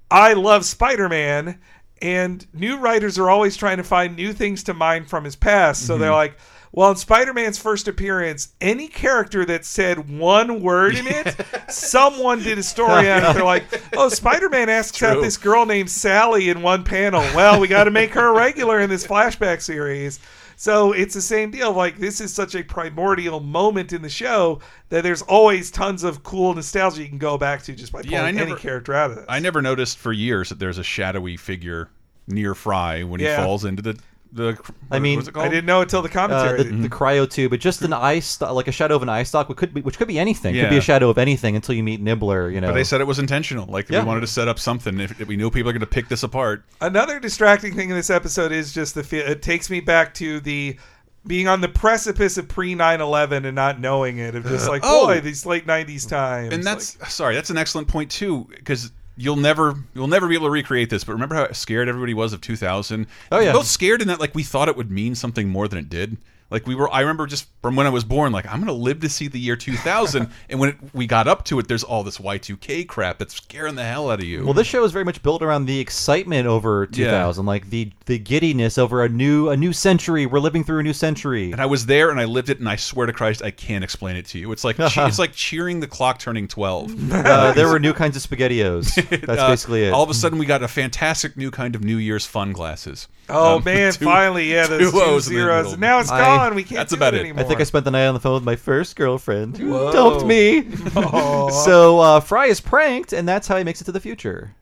I 0.09 0.33
love 0.33 0.65
Spider 0.65 1.07
Man, 1.09 1.59
and 2.01 2.45
new 2.53 2.77
writers 2.77 3.17
are 3.19 3.29
always 3.29 3.55
trying 3.55 3.77
to 3.77 3.83
find 3.83 4.15
new 4.15 4.33
things 4.33 4.63
to 4.63 4.73
mine 4.73 5.05
from 5.05 5.23
his 5.23 5.35
past. 5.35 5.85
So 5.85 5.97
they're 5.97 6.11
like, 6.11 6.37
well, 6.73 6.89
in 6.89 6.95
Spider 6.97 7.33
Man's 7.33 7.57
first 7.59 7.87
appearance, 7.87 8.49
any 8.59 8.87
character 8.87 9.45
that 9.45 9.63
said 9.63 10.09
one 10.09 10.61
word 10.61 10.95
in 10.95 11.05
it, 11.07 11.35
someone 11.69 12.39
did 12.41 12.57
a 12.57 12.63
story 12.63 13.09
on 13.11 13.23
it. 13.23 13.33
They're 13.33 13.43
like, 13.43 13.63
oh, 13.95 14.09
Spider 14.09 14.49
Man 14.49 14.69
asks 14.69 15.01
out 15.03 15.21
this 15.21 15.37
girl 15.37 15.65
named 15.67 15.89
Sally 15.91 16.49
in 16.49 16.63
one 16.63 16.83
panel. 16.83 17.21
Well, 17.35 17.59
we 17.61 17.67
got 17.67 17.83
to 17.83 17.91
make 17.91 18.11
her 18.15 18.27
a 18.27 18.33
regular 18.33 18.79
in 18.79 18.89
this 18.89 19.05
flashback 19.05 19.61
series. 19.61 20.19
So 20.55 20.93
it's 20.93 21.13
the 21.13 21.21
same 21.21 21.51
deal. 21.51 21.73
Like 21.73 21.97
this 21.99 22.19
is 22.21 22.33
such 22.33 22.55
a 22.55 22.63
primordial 22.63 23.39
moment 23.39 23.93
in 23.93 24.01
the 24.01 24.09
show 24.09 24.59
that 24.89 25.01
there's 25.03 25.21
always 25.21 25.69
tons 25.69 26.03
of 26.03 26.23
cool 26.23 26.53
nostalgia 26.53 27.01
you 27.03 27.09
can 27.09 27.17
go 27.17 27.37
back 27.37 27.63
to 27.63 27.73
just 27.73 27.91
by 27.91 28.01
pulling 28.01 28.13
Yeah, 28.13 28.23
I 28.25 28.29
any 28.29 28.55
character 28.55 28.93
out 28.93 29.11
of 29.11 29.17
this. 29.17 29.25
I 29.29 29.39
never 29.39 29.61
noticed 29.61 29.97
for 29.97 30.11
years 30.11 30.49
that 30.49 30.59
there's 30.59 30.77
a 30.77 30.83
shadowy 30.83 31.37
figure 31.37 31.89
near 32.27 32.55
Fry 32.55 33.03
when 33.03 33.19
Yeah. 33.19 33.37
he 33.37 33.43
falls 33.43 33.65
into 33.65 33.81
the 33.81 33.99
the. 34.33 34.57
I 34.91 34.99
mean, 34.99 35.17
what's 35.17 35.27
it 35.29 35.37
I 35.37 35.47
didn't 35.47 35.65
know 35.65 35.81
until 35.81 36.01
the 36.01 36.09
Uh, 36.09 36.13
commentary. 36.13 36.63
the, 36.63 36.75
the 36.75 36.89
cryo 36.89 37.29
tube, 37.29 37.51
but 37.51 37.59
just 37.59 37.81
an 37.83 37.93
eye 37.93 38.19
stock, 38.19 38.53
like 38.53 38.67
a 38.67 38.71
shadow 38.71 38.95
of 38.95 39.03
an 39.03 39.09
eye 39.09 39.23
stock, 39.23 39.47
which 39.49 39.57
could 39.57 39.73
be, 39.73 39.81
which 39.81 39.97
could 39.97 40.07
be 40.07 40.19
anything. 40.19 40.53
Could 40.55 40.69
be 40.69 40.77
a 40.77 40.81
shadow 40.81 41.09
of 41.09 41.17
anything 41.17 41.55
until 41.55 41.75
you 41.75 41.83
meet 41.83 42.01
Nibbler. 42.01 42.49
You 42.49 42.61
know, 42.61 42.67
But 42.67 42.73
they 42.73 42.83
said 42.83 42.99
it 43.01 43.07
was 43.07 43.19
intentional. 43.19 43.65
Like 43.67 43.89
Yeah. 43.89 43.99
we 44.01 44.07
wanted 44.07 44.21
to 44.21 44.27
set 44.27 44.47
up 44.47 44.59
something. 44.59 44.99
If, 44.99 45.21
if 45.21 45.27
we 45.27 45.35
knew 45.37 45.49
people 45.49 45.69
are 45.69 45.73
going 45.73 45.79
to 45.81 45.85
pick 45.87 46.09
this 46.09 46.23
apart. 46.23 46.63
Another 46.81 47.19
distracting 47.19 47.75
thing 47.75 47.89
in 47.89 47.95
this 47.95 48.09
episode 48.09 48.51
is 48.51 48.73
just 48.73 48.95
the 48.95 49.03
feel. 49.03 49.25
It 49.25 49.41
takes 49.41 49.69
me 49.69 49.79
back 49.79 50.13
to 50.15 50.39
the 50.39 50.77
being 51.25 51.47
on 51.47 51.61
the 51.61 51.69
precipice 51.69 52.37
of 52.37 52.49
pre 52.49 52.75
9-11 52.75 53.45
and 53.45 53.55
not 53.55 53.79
knowing 53.79 54.17
it. 54.17 54.35
Of 54.35 54.43
just 54.45 54.67
like, 54.67 54.81
Oh. 54.83 55.05
boy, 55.07 55.21
these 55.21 55.45
late 55.45 55.65
'90s 55.65 56.05
times. 56.09 56.53
And 56.53 56.63
that's 56.63 56.99
Like, 56.99 57.09
sorry, 57.09 57.35
that's 57.35 57.49
an 57.49 57.57
excellent 57.57 57.87
point 57.87 58.11
too, 58.11 58.47
because 58.55 58.91
you'll 59.15 59.35
never 59.35 59.75
you'll 59.93 60.07
never 60.07 60.27
be 60.27 60.35
able 60.35 60.47
to 60.47 60.51
recreate 60.51 60.89
this. 60.89 61.03
But 61.03 61.13
remember 61.13 61.35
how 61.35 61.51
scared 61.51 61.87
everybody 61.87 62.13
was 62.13 62.33
of 62.33 62.41
2000? 62.41 63.07
Oh, 63.31 63.39
yeah. 63.39 63.53
both 63.53 63.67
scared 63.67 64.01
in 64.01 64.07
that 64.07 64.19
like 64.19 64.35
we 64.35 64.43
thought 64.43 64.69
it 64.69 64.77
would 64.77 64.91
mean 64.91 65.15
something 65.15 65.49
more 65.49 65.67
than 65.67 65.79
it 65.79 65.89
did. 65.89 66.17
Like 66.49 66.67
we 66.67 66.75
were, 66.75 66.91
I 66.91 66.99
remember 67.01 67.25
just 67.25 67.47
from 67.61 67.75
when 67.75 67.87
I 67.87 67.89
was 67.89 68.03
born, 68.03 68.31
like 68.31 68.45
I'm 68.47 68.59
gonna 68.59 68.73
live 68.73 68.99
to 69.01 69.09
see 69.09 69.27
the 69.27 69.39
year 69.39 69.55
2000. 69.55 70.29
and 70.49 70.59
when 70.59 70.69
it, 70.69 70.75
we 70.93 71.07
got 71.07 71.27
up 71.27 71.45
to 71.45 71.59
it, 71.59 71.67
there's 71.67 71.83
all 71.83 72.03
this 72.03 72.17
Y2K 72.19 72.87
crap 72.87 73.17
that's 73.17 73.33
scaring 73.35 73.75
the 73.75 73.83
hell 73.83 74.11
out 74.11 74.19
of 74.19 74.25
you. 74.25 74.43
Well, 74.45 74.53
this 74.53 74.67
show 74.67 74.83
is 74.83 74.91
very 74.91 75.05
much 75.05 75.23
built 75.23 75.41
around 75.41 75.65
the 75.65 75.79
excitement 75.79 76.47
over 76.47 76.85
2000, 76.87 77.45
like 77.45 77.69
the 77.69 77.91
the 78.05 78.19
giddiness 78.19 78.77
over 78.77 79.03
a 79.03 79.09
new 79.09 79.49
a 79.49 79.57
new 79.57 79.73
century. 79.73 80.25
We're 80.25 80.39
living 80.39 80.63
through 80.63 80.79
a 80.79 80.83
new 80.83 80.93
century. 80.93 81.51
and 81.51 81.61
I 81.61 81.65
was 81.65 81.85
there 81.87 82.09
and 82.11 82.19
I 82.19 82.25
lived 82.25 82.49
it, 82.49 82.59
and 82.59 82.69
I 82.69 82.75
swear 82.75 83.07
to 83.07 83.13
Christ, 83.13 83.41
I 83.41 83.51
can't 83.51 83.83
explain 83.83 84.15
it 84.15 84.25
to 84.27 84.39
you. 84.39 84.51
It's 84.51 84.63
like 84.63 84.75
it's 84.79 85.19
like 85.19 85.33
cheering 85.33 85.79
the 85.79 85.87
clock 85.87 86.19
turning 86.19 86.47
12. 86.47 87.11
Uh, 87.33 87.53
there 87.53 87.67
were 87.67 87.79
new 87.79 87.93
kinds 87.93 88.15
of 88.17 88.21
spaghettios. 88.23 88.93
That's 89.09 89.41
Uh, 89.41 89.47
basically 89.49 89.83
it. 89.85 89.93
All 89.93 90.03
of 90.03 90.09
a 90.09 90.13
sudden, 90.13 90.37
we 90.37 90.45
got 90.45 90.61
a 90.61 90.67
fantastic 90.67 91.37
new 91.37 91.51
kind 91.51 91.73
of 91.75 91.83
New 91.83 91.97
Year's 91.97 92.25
fun 92.25 92.51
glasses. 92.51 93.07
Oh 93.29 93.57
Um, 93.57 93.63
man, 93.63 93.93
two- 93.93 94.05
finally, 94.05 94.51
yeah, 94.51 94.67
those 94.67 94.91
two, 94.91 95.01
O's 95.01 95.27
in 95.27 95.33
the 95.35 95.39
zeros. 95.39 95.65
middle. 95.65 95.79
Now 95.79 95.99
it's 95.99 96.11
I- 96.11 96.19
gone. 96.49 96.55
We 96.55 96.63
can't 96.63 96.77
That's 96.77 96.91
do 96.91 96.97
about 96.97 97.13
it 97.13 97.17
it. 97.17 97.19
I 97.19 97.23
anymore. 97.25 97.43
I 97.43 97.47
think 97.47 97.59
I 97.61 97.63
spent 97.63 97.85
the 97.85 97.91
night 97.91 98.05
on 98.07 98.13
the 98.13 98.19
phone 98.19 98.35
with 98.35 98.43
my 98.43 98.55
first 98.55 98.95
girlfriend 98.95 99.57
who 99.57 99.71
Whoa. 99.71 99.91
dumped 99.91 100.25
me. 100.25 100.67
So 101.63 101.99
uh, 101.99 102.19
Fry 102.19 102.47
is 102.47 102.59
pranked, 102.61 103.13
and 103.13 103.27
that's 103.27 103.47
how 103.47 103.57
he 103.57 103.63
makes 103.63 103.81
it 103.81 103.85
to 103.85 103.91
the 103.91 103.99
future. 103.99 104.55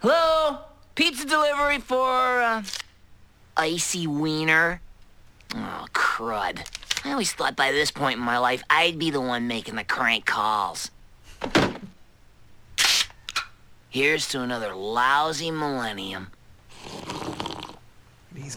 Hello? 0.00 0.58
Pizza 0.94 1.26
delivery 1.26 1.78
for, 1.78 2.42
uh, 2.42 2.62
Icy 3.56 4.06
Wiener? 4.06 4.80
Oh, 5.54 5.86
crud. 5.92 6.66
I 7.04 7.12
always 7.12 7.32
thought 7.32 7.54
by 7.56 7.70
this 7.70 7.90
point 7.90 8.18
in 8.18 8.24
my 8.24 8.38
life 8.38 8.62
I'd 8.68 8.98
be 8.98 9.10
the 9.10 9.20
one 9.20 9.46
making 9.46 9.76
the 9.76 9.84
crank 9.84 10.26
calls. 10.26 10.90
Here's 13.88 14.28
to 14.28 14.42
another 14.42 14.74
lousy 14.74 15.50
millennium. 15.50 16.28
He's 18.34 18.56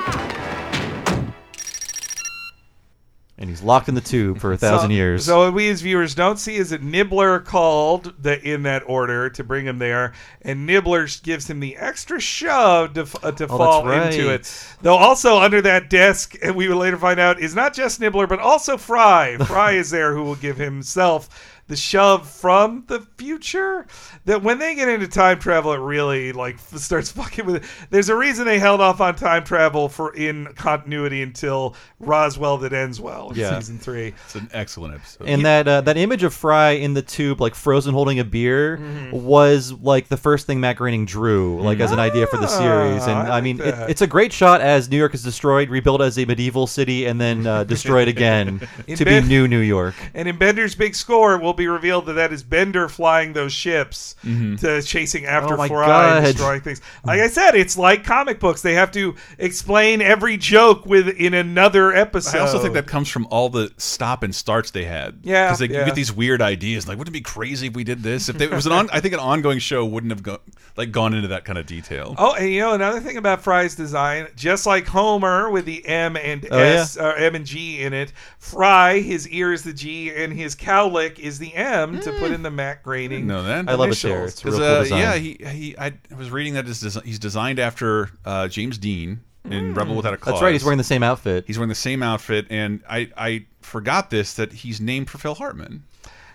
And 3.41 3.49
he's 3.49 3.63
locked 3.63 3.89
in 3.89 3.95
the 3.95 4.01
tube 4.01 4.39
for 4.39 4.53
a 4.53 4.57
thousand 4.57 4.91
so, 4.91 4.93
years. 4.93 5.25
So 5.25 5.39
what 5.39 5.53
we 5.55 5.67
as 5.69 5.81
viewers 5.81 6.13
don't 6.13 6.37
see 6.37 6.57
is 6.57 6.69
that 6.69 6.83
Nibbler 6.83 7.39
called 7.39 8.13
the, 8.21 8.39
in 8.39 8.61
that 8.63 8.83
order 8.85 9.31
to 9.31 9.43
bring 9.43 9.65
him 9.65 9.79
there, 9.79 10.13
and 10.43 10.67
Nibbler 10.67 11.07
gives 11.23 11.49
him 11.49 11.59
the 11.59 11.75
extra 11.75 12.19
shove 12.19 12.93
to, 12.93 13.01
uh, 13.23 13.31
to 13.31 13.45
Oh, 13.45 13.57
fall 13.57 13.83
that's 13.85 14.15
into 14.15 14.27
right. 14.27 14.41
it. 14.41 14.75
Though 14.83 14.95
also 14.95 15.39
under 15.39 15.59
that 15.63 15.89
desk, 15.89 16.35
and 16.43 16.55
we 16.55 16.67
will 16.67 16.77
later 16.77 16.97
find 16.97 17.19
out, 17.19 17.39
is 17.39 17.55
not 17.55 17.73
just 17.73 17.99
Nibbler 17.99 18.27
but 18.27 18.37
also 18.37 18.77
Fry. 18.77 19.37
Fry 19.47 19.71
is 19.71 19.89
there 19.89 20.13
who 20.13 20.23
will 20.23 20.35
give 20.35 20.57
himself 20.57 21.27
the 21.71 21.77
shove 21.77 22.29
from 22.29 22.83
the 22.87 22.99
future. 23.17 23.87
That 24.25 24.43
when 24.43 24.59
they 24.59 24.75
get 24.75 24.87
into 24.89 25.07
time 25.07 25.39
travel, 25.39 25.71
it 25.73 25.77
really 25.77 26.31
like 26.33 26.59
starts 26.59 27.11
fucking 27.13 27.45
with. 27.45 27.55
It. 27.55 27.63
There's 27.89 28.09
a 28.09 28.15
reason 28.15 28.45
they 28.45 28.59
held 28.59 28.81
off 28.81 29.01
on 29.01 29.15
time 29.15 29.43
travel 29.43 29.89
for 29.89 30.13
in 30.15 30.47
continuity 30.55 31.21
until 31.21 31.75
Roswell 31.99 32.57
that 32.59 32.73
ends 32.73 32.99
well 32.99 33.29
in 33.31 33.37
Yeah. 33.37 33.57
season 33.59 33.77
three. 33.79 34.13
It's 34.25 34.35
an 34.35 34.49
excellent 34.53 34.95
episode. 34.95 35.27
and 35.27 35.45
that 35.45 35.67
uh, 35.67 35.81
that 35.81 35.97
image 35.97 36.23
of 36.23 36.33
Fry 36.33 36.71
in 36.71 36.93
the 36.93 37.01
tube, 37.01 37.39
like 37.41 37.55
frozen 37.55 37.93
holding 37.93 38.19
a 38.19 38.23
beer, 38.25 38.77
Mm-hmm. 38.77 39.11
was 39.25 39.71
like 39.73 40.07
the 40.09 40.17
first 40.17 40.45
thing 40.45 40.59
Matt 40.59 40.75
Groening 40.77 41.05
drew, 41.05 41.61
like 41.61 41.79
as 41.79 41.91
an 41.91 41.99
idea 41.99 42.27
for 42.27 42.37
the 42.37 42.47
series. 42.47 43.03
And 43.03 43.11
Ah, 43.17 43.21
I 43.23 43.25
I, 43.25 43.29
like 43.29 43.43
mean, 43.43 43.61
it, 43.61 43.73
it's 43.89 44.01
a 44.01 44.07
great 44.07 44.33
shot 44.33 44.59
as 44.61 44.89
New 44.89 44.97
York 44.97 45.13
is 45.13 45.23
destroyed, 45.23 45.69
rebuilt 45.69 46.01
as 46.01 46.17
a 46.19 46.25
medieval 46.25 46.67
city, 46.67 47.05
and 47.05 47.19
then 47.19 47.47
uh, 47.47 47.63
destroyed 47.63 48.07
again 48.09 48.67
In 48.87 48.97
to 48.97 49.05
be 49.05 49.21
new 49.21 49.47
New 49.47 49.59
York. 49.59 49.95
And 50.13 50.27
in 50.27 50.37
Bender's 50.37 50.75
big 50.75 50.95
score, 50.95 51.33
it 51.35 51.41
will 51.41 51.53
be 51.53 51.60
revealed 51.67 52.05
that 52.07 52.13
that 52.13 52.31
is 52.31 52.43
Bender 52.43 52.87
flying 52.89 53.33
those 53.33 53.53
ships 53.53 54.15
mm-hmm. 54.23 54.55
to 54.57 54.81
chasing 54.81 55.25
after 55.25 55.55
Oh 55.55 55.57
my 55.57 55.67
Fry 55.67 56.17
and 56.17 56.25
destroying 56.25 56.61
things. 56.61 56.81
Like 57.03 57.19
I 57.19 57.27
said, 57.27 57.55
it's 57.55 57.77
like 57.77 58.03
comic 58.03 58.39
books; 58.39 58.61
they 58.61 58.73
have 58.73 58.91
to 58.91 59.15
explain 59.37 60.01
every 60.01 60.37
joke 60.37 60.85
with 60.85 61.07
in 61.09 61.33
another 61.33 61.93
episode. 61.93 62.37
I 62.37 62.41
also 62.41 62.59
think 62.59 62.73
that 62.73 62.87
comes 62.87 63.09
from 63.09 63.27
all 63.31 63.49
the 63.49 63.73
stop 63.77 64.23
and 64.23 64.33
starts 64.33 64.71
they 64.71 64.85
had. 64.85 65.19
Yeah, 65.23 65.47
because 65.47 65.59
they 65.59 65.67
yeah. 65.67 65.85
get 65.85 65.95
these 65.95 66.13
weird 66.13 66.41
ideas. 66.41 66.87
Like, 66.87 66.97
wouldn't 66.97 67.15
it 67.15 67.19
be 67.19 67.23
crazy 67.23 67.67
if 67.67 67.73
we 67.73 67.83
did 67.83 68.03
this? 68.03 68.29
If 68.29 68.37
they, 68.37 68.45
it 68.45 68.51
was 68.51 68.65
an 68.65 68.71
on, 68.71 68.89
I 68.91 68.99
think 68.99 69.13
an 69.13 69.19
ongoing 69.19 69.59
show 69.59 69.85
wouldn't 69.85 70.11
have 70.11 70.23
go, 70.23 70.39
like 70.77 70.91
gone 70.91 71.13
into 71.13 71.29
that 71.29 71.45
kind 71.45 71.57
of 71.57 71.65
detail. 71.65 72.15
Oh, 72.17 72.33
and 72.33 72.49
you 72.49 72.59
know 72.59 72.73
another 72.73 72.99
thing 72.99 73.17
about 73.17 73.41
Fry's 73.41 73.75
design, 73.75 74.27
just 74.35 74.65
like 74.65 74.87
Homer 74.87 75.49
with 75.49 75.65
the 75.65 75.85
M 75.87 76.17
and 76.17 76.47
Oh, 76.51 76.57
S 76.57 76.97
or 76.97 77.15
M 77.15 77.35
and 77.35 77.45
G 77.45 77.81
in 77.81 77.93
it, 77.93 78.11
Fry 78.39 78.99
his 78.99 79.27
ear 79.29 79.53
is 79.53 79.63
the 79.63 79.73
G 79.73 80.13
and 80.13 80.33
his 80.33 80.55
cowlick 80.55 81.19
is 81.19 81.39
the 81.39 81.50
M 81.53 81.99
to 82.01 82.11
put 82.19 82.31
in 82.31 82.43
the 82.43 82.51
Matt 82.51 82.83
Groening. 82.83 83.27
No, 83.27 83.43
that. 83.43 83.67
I 83.69 83.73
love 83.75 83.91
it 83.91 84.01
there. 84.01 84.21
initials. 84.23 84.31
It's 84.33 84.43
a 84.43 84.47
real 84.47 84.57
'Cause, 84.59 84.59
cool 84.59 84.75
uh, 84.77 84.83
design. 84.83 84.99
yeah, 84.99 85.15
he 85.15 85.57
he. 85.57 85.77
I 85.77 85.93
was 86.17 86.29
reading 86.31 86.53
that 86.55 86.65
desi- 86.65 87.03
he's 87.03 87.19
designed 87.19 87.59
after 87.59 88.09
uh, 88.25 88.47
James 88.47 88.77
Dean 88.77 89.21
in 89.45 89.73
Rebel 89.73 89.95
Without 89.95 90.13
a 90.13 90.17
Cause. 90.17 90.33
That's 90.33 90.43
right. 90.43 90.53
He's 90.53 90.63
wearing 90.63 90.77
the 90.77 90.83
same 90.83 91.03
outfit. 91.03 91.45
He's 91.47 91.57
wearing 91.57 91.69
the 91.69 91.75
same 91.75 92.03
outfit, 92.03 92.47
and 92.49 92.81
I 92.89 93.09
I 93.17 93.45
forgot 93.61 94.09
this 94.09 94.33
that 94.35 94.53
he's 94.53 94.79
named 94.81 95.09
for 95.09 95.17
Phil 95.17 95.35
Hartman. 95.35 95.83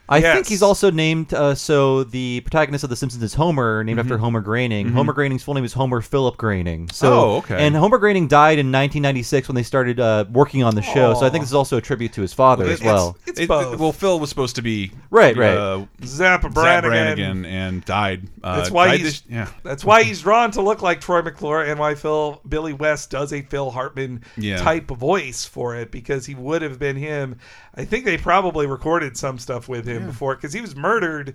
I 0.08 0.18
Yes. 0.18 0.34
think 0.34 0.46
he's 0.48 0.62
also 0.62 0.90
named. 0.90 1.34
Uh, 1.34 1.54
so 1.54 2.04
the 2.04 2.40
protagonist 2.42 2.84
of 2.84 2.90
The 2.90 2.96
Simpsons 2.96 3.22
is 3.24 3.34
Homer, 3.34 3.82
named 3.82 3.98
Mm-hmm. 3.98 4.06
after 4.06 4.18
Homer 4.18 4.40
Groening. 4.40 4.90
Homer 4.92 5.12
Groening's 5.12 5.42
full 5.42 5.54
name 5.54 5.64
is 5.64 5.72
Homer 5.72 6.00
Philip 6.00 6.36
Groening. 6.36 6.88
So, 6.92 7.12
Oh, 7.12 7.36
okay. 7.38 7.56
And 7.66 7.74
Homer 7.74 7.98
Groening 7.98 8.28
died 8.28 8.58
in 8.58 8.66
1996 8.70 9.48
when 9.48 9.54
they 9.56 9.62
started 9.64 9.98
uh, 9.98 10.24
working 10.30 10.62
on 10.62 10.74
the 10.74 10.82
show. 10.82 11.14
So 11.14 11.26
I 11.26 11.30
think 11.30 11.42
this 11.42 11.50
is 11.50 11.54
also 11.54 11.76
a 11.76 11.80
tribute 11.80 12.12
to 12.12 12.22
his 12.22 12.32
father 12.32 12.66
as 12.66 12.82
well. 12.82 13.16
It's 13.26 13.40
It- 13.40 13.48
both. 13.48 13.78
well, 13.80 13.92
Phil 13.92 14.20
was 14.20 14.28
supposed 14.28 14.56
to 14.56 14.62
be 14.62 14.92
Right, 15.10 15.36
right. 15.36 15.56
Uh, 15.56 15.86
Zap 16.04 16.42
Zap 16.42 16.52
Brannigan. 16.52 16.90
Brannigan 16.90 17.44
and 17.44 17.84
died. 17.84 18.28
Uh, 18.44 18.56
That's 18.56 18.70
why 18.70 18.88
died 18.88 19.00
he's 19.00 19.02
this- 19.06 19.22
yeah. 19.30 19.48
That's 19.64 19.84
why 19.84 20.02
he's 20.04 20.20
drawn 20.22 20.50
to 20.52 20.62
look 20.62 20.82
like 20.82 21.00
Troy 21.00 21.22
McClure, 21.22 21.62
and 21.62 21.80
why 21.80 21.94
Phil 21.94 22.40
Billy 22.48 22.72
West 22.72 23.10
does 23.10 23.32
a 23.32 23.42
Phil 23.42 23.70
Hartman 23.70 24.22
Yeah. 24.36 24.58
type 24.58 24.88
voice 24.90 25.44
for 25.44 25.74
it 25.74 25.90
because 25.90 26.26
he 26.26 26.34
would 26.34 26.62
have 26.62 26.78
been 26.78 26.96
him. 26.96 27.36
I 27.74 27.84
think 27.84 28.04
they 28.04 28.16
probably 28.18 28.66
recorded 28.66 29.16
some 29.16 29.38
stuff 29.38 29.68
with 29.68 29.86
him 29.86 29.95
before 30.04 30.34
because 30.34 30.52
he 30.52 30.60
was 30.60 30.76
murdered 30.76 31.34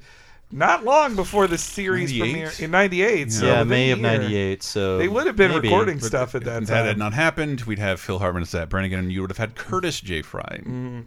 not 0.54 0.84
long 0.84 1.16
before 1.16 1.48
the 1.48 1.58
series 1.58 2.12
98? 2.12 2.20
premiere 2.34 2.52
in 2.60 2.72
'98. 2.72 3.32
So 3.32 3.46
yeah, 3.46 3.64
May 3.64 3.90
a 3.92 3.94
of 3.94 4.00
year. 4.00 4.12
'98. 4.20 4.62
So 4.64 4.98
They 4.98 5.08
would 5.08 5.26
have 5.26 5.38
been 5.38 5.52
maybe. 5.52 5.70
recording 5.70 5.98
But 6.00 6.04
stuff 6.08 6.36
at 6.36 6.44
that 6.44 6.64
if 6.64 6.68
that 6.68 6.86
had 6.86 6.92
time. 6.92 7.00
not 7.00 7.14
happened, 7.14 7.62
we'd 7.62 7.80
have 7.80 8.02
Phil 8.02 8.20
Hartman 8.20 8.42
as 8.44 8.50
Zap 8.50 8.68
Brannigan, 8.68 9.00
and 9.00 9.12
you 9.14 9.22
would 9.22 9.30
have 9.30 9.38
had 9.38 9.56
Curtis 9.56 10.02
J. 10.02 10.22
Fry. 10.22 10.60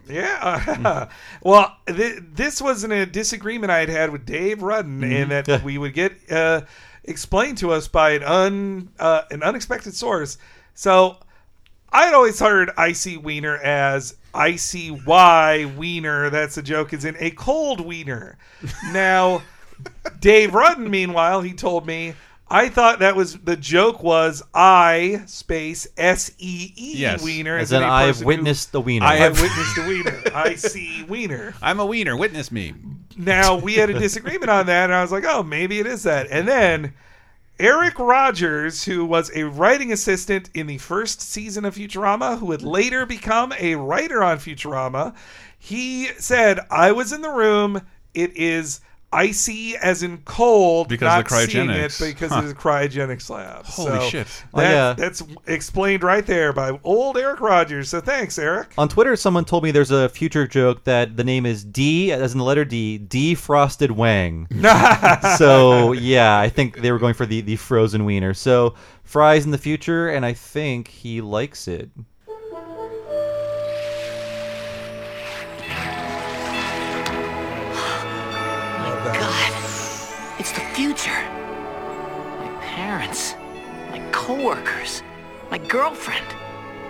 Yeah. 0.09 1.09
well, 1.43 1.77
th- 1.87 2.23
this 2.33 2.59
wasn't 2.59 2.93
a 2.93 3.05
disagreement 3.05 3.71
I 3.71 3.79
had 3.79 3.89
had 3.89 4.09
with 4.11 4.25
Dave 4.25 4.63
Rudden, 4.63 5.03
and 5.03 5.29
that 5.29 5.63
we 5.63 5.77
would 5.77 5.93
get 5.93 6.13
uh, 6.31 6.61
explained 7.03 7.59
to 7.59 7.71
us 7.71 7.87
by 7.87 8.11
an 8.11 8.23
un 8.23 8.89
uh, 8.99 9.21
an 9.29 9.43
unexpected 9.43 9.93
source. 9.93 10.39
So 10.73 11.17
I 11.95 12.05
had 12.05 12.13
always 12.13 12.39
heard 12.39 12.71
icy 12.77 13.15
wiener 13.17 13.55
as 13.57 14.15
icy 14.33 14.91
y 14.91 15.65
wiener. 15.77 16.29
That's 16.29 16.57
a 16.57 16.61
joke. 16.61 16.91
Is 16.93 17.05
in 17.05 17.15
a 17.19 17.31
cold 17.31 17.79
wiener. 17.79 18.37
Now, 18.91 19.41
Dave 20.19 20.53
Rudden, 20.53 20.89
meanwhile, 20.89 21.41
he 21.41 21.53
told 21.53 21.87
me. 21.87 22.13
I 22.47 22.69
thought 22.69 22.99
that 22.99 23.15
was 23.15 23.39
the 23.39 23.55
joke 23.57 24.03
was 24.03 24.43
I 24.53 25.23
space 25.25 25.87
S 25.97 26.31
E 26.37 26.73
E 26.75 26.93
Yes. 26.97 27.23
wiener 27.23 27.57
As 27.57 27.71
in 27.71 27.81
in, 27.81 27.83
a 27.89 27.91
I've 27.91 28.07
person 28.09 28.21
who- 28.23 28.27
witnessed 28.27 28.71
the 28.71 28.81
wiener. 28.81 29.03
I 29.05 29.15
have 29.15 29.41
witnessed 29.41 29.77
a 29.79 29.87
wiener. 29.87 30.21
I 30.35 30.53
see 30.55 31.03
wiener. 31.09 31.55
I'm 31.61 31.79
a 31.79 31.85
wiener. 31.87 32.15
Witness 32.15 32.51
me. 32.51 32.73
Now 33.17 33.55
we 33.55 33.73
had 33.75 33.89
a 33.89 33.97
disagreement 33.97 34.51
on 34.51 34.67
that, 34.67 34.83
and 34.83 34.93
I 34.93 35.01
was 35.01 35.11
like, 35.11 35.23
oh, 35.25 35.41
maybe 35.41 35.79
it 35.79 35.87
is 35.87 36.03
that. 36.03 36.27
And 36.29 36.47
then 36.47 36.93
Eric 37.57 37.99
Rogers, 37.99 38.83
who 38.83 39.05
was 39.05 39.31
a 39.33 39.43
writing 39.43 39.93
assistant 39.93 40.49
in 40.53 40.67
the 40.67 40.77
first 40.77 41.21
season 41.21 41.63
of 41.63 41.75
Futurama, 41.75 42.37
who 42.37 42.47
would 42.47 42.63
later 42.63 43.05
become 43.05 43.53
a 43.57 43.75
writer 43.75 44.21
on 44.21 44.39
Futurama, 44.39 45.15
he 45.57 46.07
said, 46.17 46.59
I 46.69 46.91
was 46.91 47.13
in 47.13 47.21
the 47.21 47.29
room. 47.29 47.81
It 48.13 48.35
is 48.35 48.81
icy 49.15 49.75
as 49.77 50.03
in 50.03 50.17
cold 50.25 50.89
Because 50.89 51.05
of 51.07 51.17
not 51.19 51.29
the 51.29 51.47
seeing 51.47 51.67
cryogenics. 51.67 52.01
it 52.01 52.13
because 52.13 52.31
Huh. 52.31 52.39
of 52.39 52.47
the 52.49 52.53
cryogenics 52.53 53.29
lab. 53.29 53.65
Holy 53.65 53.91
So 53.99 54.09
shit. 54.09 54.27
Oh, 54.53 54.61
yeah. 54.61 54.93
That's 54.93 55.23
explained 55.47 56.03
right 56.03 56.25
there 56.25 56.51
by 56.53 56.77
old 56.83 57.17
Eric 57.17 57.39
Rogers. 57.39 57.89
So 57.89 58.01
thanks, 58.01 58.37
Eric. 58.37 58.67
On 58.77 58.89
Twitter, 58.89 59.15
someone 59.15 59.45
told 59.45 59.63
me 59.63 59.71
there's 59.71 59.91
a 59.91 60.09
future 60.09 60.45
joke 60.47 60.83
that 60.83 61.15
the 61.17 61.23
name 61.23 61.45
is 61.45 61.63
D, 61.63 62.11
as 62.11 62.33
in 62.33 62.39
the 62.39 62.43
letter 62.43 62.65
D, 62.65 62.99
defrosted 62.99 63.91
Wang. 63.91 64.47
so 65.37 65.91
yeah, 65.93 66.37
I 66.39 66.49
think 66.49 66.81
they 66.81 66.91
were 66.91 66.99
going 66.99 67.13
for 67.13 67.25
the 67.25 67.41
the 67.41 67.55
frozen 67.55 68.05
wiener. 68.05 68.33
So 68.33 68.75
Fry's 69.03 69.45
in 69.45 69.51
the 69.51 69.57
future, 69.57 70.09
and 70.09 70.25
I 70.25 70.33
think 70.33 70.87
he 70.87 71.21
likes 71.21 71.67
it. 71.67 71.89
Future. 80.75 81.23
My 82.37 82.53
parents, 82.59 83.35
my 83.91 83.99
coworkers, 84.11 85.03
my 85.49 85.57
girlfriend. 85.57 86.25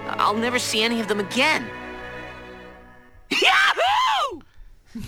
I'll 0.07 0.36
never 0.36 0.57
see 0.57 0.81
any 0.81 0.99
of 0.99 1.07
them 1.07 1.19
again. 1.19 1.69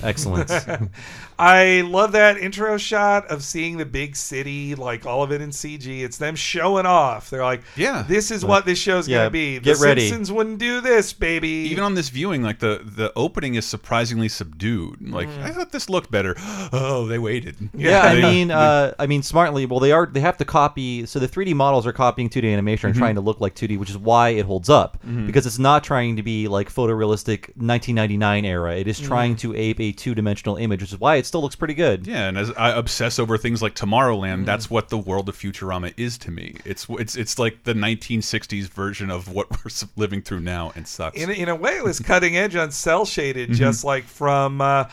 Excellent. 0.04 0.52
I 1.40 1.82
love 1.82 2.14
that 2.14 2.38
intro 2.38 2.78
shot 2.78 3.28
of 3.28 3.44
seeing 3.44 3.78
the 3.78 3.86
big 3.86 4.16
city, 4.16 4.74
like 4.74 5.06
all 5.06 5.22
of 5.22 5.32
it 5.32 5.40
in 5.40 5.52
CG. 5.52 6.02
It's 6.04 6.18
them 6.18 6.36
showing 6.36 6.86
off. 6.88 7.30
They're 7.30 7.44
like, 7.44 7.62
Yeah. 7.76 8.04
this 8.08 8.32
is 8.32 8.44
what 8.44 8.66
this 8.66 8.80
show's 8.80 9.08
Yeah, 9.08 9.18
gonna 9.20 9.30
be. 9.30 9.58
The 9.60 9.64
get 9.74 9.80
ready. 9.80 10.02
Simpsons 10.10 10.32
wouldn't 10.32 10.58
do 10.58 10.82
this, 10.82 11.14
baby. 11.14 11.48
Even 11.48 11.84
on 11.84 11.94
this 11.94 12.10
viewing, 12.10 12.42
like 12.42 12.58
the 12.60 12.82
the 12.84 13.14
opening 13.16 13.54
is 13.56 13.66
surprisingly 13.66 14.30
subdued. 14.30 15.10
Like 15.12 15.28
I 15.44 15.52
thought 15.52 15.72
this 15.72 15.90
looked 15.90 16.10
better. 16.12 16.36
Oh, 16.74 17.06
they 17.08 17.18
waited. 17.20 17.56
Yeah, 17.74 18.02
I 18.02 18.20
mean, 18.22 18.52
uh, 18.52 18.94
I 19.00 19.08
mean, 19.08 19.24
smartly. 19.24 19.66
Well, 19.66 19.80
they 19.80 19.92
are. 19.92 20.06
They 20.06 20.20
have 20.20 20.38
to 20.38 20.46
copy. 20.46 21.06
So 21.06 21.18
the 21.20 21.28
3D 21.28 21.54
models 21.54 21.86
are 21.88 21.94
copying 21.94 22.30
2D 22.30 22.52
animation 22.52 22.88
and 22.88 22.96
Mm-hmm. 22.96 23.02
trying 23.04 23.16
to 23.16 23.22
look 23.22 23.40
like 23.40 23.56
2D, 23.56 23.78
which 23.78 23.90
is 23.90 23.98
why 23.98 24.30
it 24.30 24.46
holds 24.46 24.70
up 24.70 24.98
because 25.26 25.46
it's 25.46 25.60
not 25.60 25.84
trying 25.84 26.16
to 26.18 26.24
be 26.24 26.48
like 26.48 26.70
photorealistic 26.74 27.50
1999 27.58 28.46
era. 28.46 28.76
It 28.76 28.88
is 28.88 29.00
trying 29.00 29.36
Mm-hmm. 29.36 29.52
to 29.54 29.56
ape 29.58 29.77
a 29.80 29.92
two-dimensional 29.92 30.58
image, 30.58 30.82
which 30.82 30.94
is 30.94 31.00
why 31.00 31.16
it 31.16 31.26
still 31.26 31.42
looks 31.42 31.56
pretty 31.56 31.74
good. 31.74 32.06
Yeah, 32.08 32.28
and 32.28 32.38
as 32.38 32.52
I 32.58 32.70
obsess 32.72 33.20
over 33.20 33.38
things 33.38 33.62
like 33.62 33.76
Tomorrowland, 33.76 34.44
Mm. 34.44 34.46
that's 34.46 34.70
what 34.70 34.90
the 34.90 34.98
world 34.98 35.30
of 35.30 35.38
Futurama 35.38 35.94
is 35.98 36.18
to 36.20 36.32
me. 36.32 36.56
It's 36.66 36.86
it's 36.90 37.16
it's 37.16 37.38
like 37.40 37.64
the 37.64 37.74
1960s 37.74 38.68
version 38.70 39.10
of 39.12 39.28
what 39.32 39.50
we're 39.66 39.72
living 39.96 40.22
through 40.22 40.42
now, 40.42 40.72
and 40.76 40.88
sucks. 40.88 41.18
in, 41.22 41.30
in 41.30 41.50
a 41.50 41.56
way, 41.56 41.78
it 41.78 41.84
was 41.84 42.00
cutting 42.00 42.38
edge 42.38 42.56
on 42.56 42.72
cell 42.72 43.06
shaded, 43.06 43.50
Mm-hmm. 43.50 43.58
just 43.58 43.84
like 43.84 44.04
from 44.06 44.62
uh, 44.62 44.86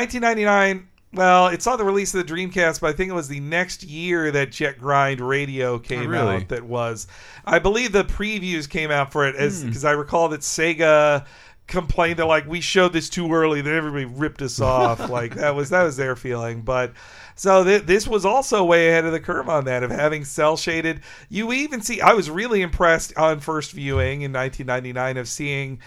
1999. 0.00 0.88
Well, 1.12 1.46
it 1.46 1.62
saw 1.62 1.76
the 1.76 1.84
release 1.84 2.12
of 2.14 2.26
the 2.26 2.34
Dreamcast, 2.34 2.80
but 2.80 2.88
I 2.88 2.92
think 2.92 3.10
it 3.10 3.14
was 3.14 3.28
the 3.28 3.40
next 3.40 3.82
year 3.84 4.30
that 4.32 4.50
Jet 4.50 4.78
Grind 4.78 5.20
Radio 5.20 5.78
came 5.78 6.08
Oh, 6.08 6.10
really? 6.10 6.34
out. 6.36 6.48
That 6.48 6.64
was, 6.64 7.06
I 7.46 7.58
believe, 7.58 7.92
the 7.92 8.04
previews 8.04 8.68
came 8.68 8.90
out 8.90 9.12
for 9.12 9.26
it 9.26 9.34
as 9.34 9.62
Hmm. 9.62 9.68
because 9.68 9.84
I 9.84 9.92
recall 9.92 10.28
that 10.30 10.40
Sega 10.40 11.24
complained 11.66 12.18
that 12.18 12.26
like 12.26 12.46
we 12.46 12.60
showed 12.60 12.92
this 12.92 13.08
too 13.08 13.32
early, 13.32 13.60
then 13.60 13.74
everybody 13.74 14.04
ripped 14.04 14.42
us 14.42 14.60
off. 14.60 15.08
like 15.10 15.34
that 15.34 15.54
was 15.54 15.70
that 15.70 15.82
was 15.82 15.96
their 15.96 16.16
feeling, 16.16 16.62
but. 16.62 16.92
So 17.38 17.62
th- 17.64 17.82
this 17.82 18.08
was 18.08 18.24
also 18.24 18.64
way 18.64 18.88
ahead 18.88 19.04
of 19.04 19.12
the 19.12 19.20
curve 19.20 19.50
on 19.50 19.66
that 19.66 19.82
of 19.82 19.90
having 19.90 20.24
cell 20.24 20.56
shaded. 20.56 21.02
You 21.28 21.52
even 21.52 21.82
see, 21.82 22.00
I 22.00 22.14
was 22.14 22.30
really 22.30 22.62
impressed 22.62 23.14
on 23.18 23.40
first 23.40 23.72
viewing 23.72 24.22
in 24.22 24.32
1999 24.32 25.18
of 25.18 25.28
seeing 25.28 25.78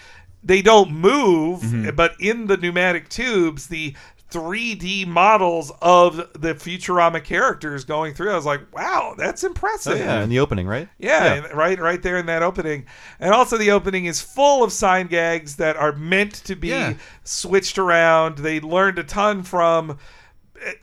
they 0.44 0.62
don't 0.62 0.92
move, 0.92 1.62
Mm-hmm. 1.62 1.96
but 1.96 2.12
in 2.20 2.46
the 2.46 2.56
pneumatic 2.56 3.08
tubes, 3.08 3.66
the 3.66 3.96
3D 4.30 5.06
models 5.06 5.72
of 5.82 6.16
the 6.34 6.54
Futurama 6.54 7.22
characters 7.22 7.84
going 7.84 8.14
through. 8.14 8.30
I 8.32 8.36
was 8.36 8.46
like, 8.46 8.60
wow, 8.74 9.14
that's 9.16 9.44
Oh, 9.44 9.48
impressive. 9.48 9.98
yeah, 9.98 10.22
in 10.22 10.28
the 10.28 10.38
opening, 10.40 10.66
right? 10.66 10.88
Yeah, 10.98 11.34
and 11.34 11.54
right, 11.54 11.78
right 11.78 12.02
there 12.02 12.16
in 12.16 12.26
that 12.26 12.42
opening, 12.42 12.86
and 13.18 13.32
also 13.34 13.56
the 13.56 13.70
opening 13.70 14.04
is 14.06 14.20
full 14.20 14.62
of 14.64 14.72
sign 14.72 15.06
gags 15.08 15.56
that 15.56 15.76
are 15.76 15.92
meant 15.92 16.34
to 16.44 16.54
be 16.56 16.68
Yeah. 16.68 16.94
switched 17.24 17.78
around. 17.78 18.38
They 18.38 18.60
learned 18.60 18.98
a 18.98 19.04
ton 19.04 19.42
from 19.42 19.98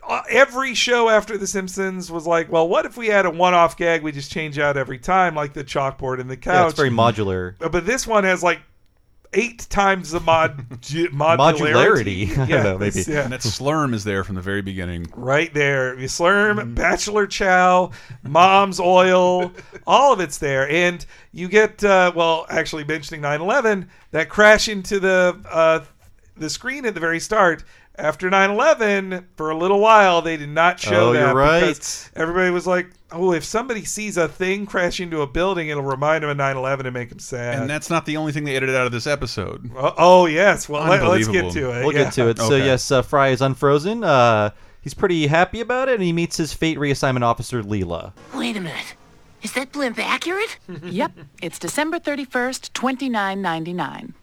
uh, 0.09 0.21
every 0.29 0.73
show 0.73 1.07
after 1.07 1.37
The 1.37 1.45
Simpsons. 1.45 2.11
Was 2.11 2.25
like, 2.25 2.51
well, 2.51 2.67
what 2.67 2.85
if 2.87 2.97
we 2.97 3.07
had 3.07 3.25
a 3.27 3.29
one-off 3.29 3.77
gag 3.77 4.01
we 4.01 4.11
just 4.11 4.31
change 4.31 4.57
out 4.57 4.75
every 4.75 4.97
time, 4.97 5.35
like 5.35 5.53
the 5.53 5.63
chalkboard 5.63 6.19
and 6.19 6.29
the 6.29 6.35
couch? 6.37 6.53
Yeah, 6.55 6.65
it's 6.67 6.75
very 6.77 6.89
modular. 6.89 7.53
But 7.59 7.85
this 7.85 8.07
one 8.07 8.23
has 8.23 8.41
like 8.41 8.59
eight 9.33 9.67
times 9.69 10.11
the 10.11 10.19
mod 10.19 10.69
modularity. 10.81 12.27
Modularity. 12.27 12.31
I 12.37 12.45
don't 12.47 12.63
know, 12.63 12.77
maybe. 12.77 13.03
yeah. 13.07 13.23
and 13.23 13.33
that 13.33 13.41
slurm 13.41 13.93
is 13.93 14.03
there 14.03 14.23
from 14.23 14.35
the 14.35 14.41
very 14.41 14.61
beginning. 14.61 15.07
Right 15.15 15.53
there. 15.53 15.95
Slurm, 15.97 16.73
Bachelor 16.75 17.27
Chow, 17.27 17.91
Mom's 18.23 18.79
Oil, 18.79 19.51
all 19.85 20.13
of 20.13 20.19
it's 20.19 20.37
there. 20.37 20.69
And 20.69 21.05
you 21.31 21.47
get, 21.47 21.83
uh, 21.83 22.11
well, 22.15 22.45
actually 22.49 22.83
mentioning 22.83 23.21
9 23.21 23.41
11, 23.41 23.89
that 24.11 24.29
crash 24.29 24.67
into 24.67 24.99
the, 24.99 25.39
uh, 25.49 25.81
the 26.37 26.49
screen 26.49 26.85
at 26.85 26.93
the 26.93 26.99
very 26.99 27.19
start. 27.19 27.63
After 27.99 28.29
9 28.29 28.51
11, 28.51 29.27
for 29.35 29.49
a 29.49 29.57
little 29.57 29.79
while, 29.79 30.21
they 30.21 30.37
did 30.37 30.49
not 30.49 30.79
show 30.79 31.09
Oh, 31.09 31.13
that. 31.13 31.19
you're 31.19 31.33
right. 31.35 32.09
Everybody 32.15 32.51
was 32.51 32.67
like, 32.67 32.91
oh, 33.11 33.31
if 33.33 33.43
somebody 33.43 33.85
sees 33.85 34.17
a 34.17 34.27
thing 34.27 34.65
crash 34.65 34.99
into 34.99 35.21
a 35.21 35.27
building, 35.27 35.69
it'll 35.69 35.83
remind 35.83 36.23
them 36.23 36.29
of 36.29 36.37
9 36.37 36.57
11 36.57 36.85
and 36.85 36.93
make 36.93 37.09
them 37.09 37.19
sad. 37.19 37.59
And 37.61 37.69
that's 37.69 37.89
not 37.89 38.05
the 38.05 38.17
only 38.17 38.31
thing 38.31 38.43
they 38.43 38.55
edited 38.55 38.75
out 38.75 38.85
of 38.85 38.91
this 38.91 39.07
episode. 39.07 39.69
oh, 39.75 39.93
oh, 39.97 40.25
yes. 40.25 40.67
Well, 40.69 40.87
let, 40.87 41.01
us 41.01 41.27
get 41.27 41.51
to 41.53 41.71
it. 41.71 41.85
We'll 41.85 41.93
Yeah. 41.93 42.03
get 42.05 42.13
to 42.13 42.29
it. 42.29 42.37
So 42.37 42.45
Okay. 42.55 42.65
yes, 42.65 42.89
uh, 42.91 43.01
Fry 43.01 43.29
is 43.29 43.41
unfrozen. 43.41 44.03
Uh, 44.03 44.49
he's 44.81 44.93
pretty 44.93 45.27
happy 45.27 45.61
about 45.61 45.89
it, 45.89 45.95
and 45.95 46.03
he 46.03 46.13
meets 46.13 46.37
his 46.37 46.53
fate 46.53 46.77
reassignment 46.77 47.21
officer, 47.23 47.63
Leela. 47.63 48.11
Wait 48.33 48.55
a 48.57 48.61
minute. 48.61 48.95
Is 49.43 49.53
that 49.53 49.71
blimp 49.71 49.99
accurate? 49.99 50.57
yep, 50.83 51.11
it's 51.41 51.59
December 51.59 51.99
31st, 51.99 52.73
2999. 52.73 54.13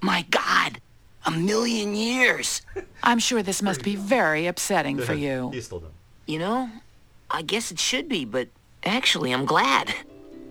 My 0.00 0.24
God, 0.30 0.80
a 1.26 1.30
million 1.30 1.94
years. 1.94 2.62
I'm 3.02 3.18
sure 3.18 3.42
this 3.42 3.60
must 3.62 3.82
be 3.82 3.96
very 3.96 4.46
upsetting 4.46 4.98
for 4.98 5.14
you. 5.24 5.52
still 5.60 5.80
done. 5.80 5.90
You 6.26 6.38
know, 6.38 6.70
I 7.32 7.42
guess 7.42 7.70
it 7.70 7.78
should 7.78 8.08
be, 8.08 8.24
but 8.24 8.48
actually, 8.84 9.32
I'm 9.32 9.44
glad. 9.46 9.94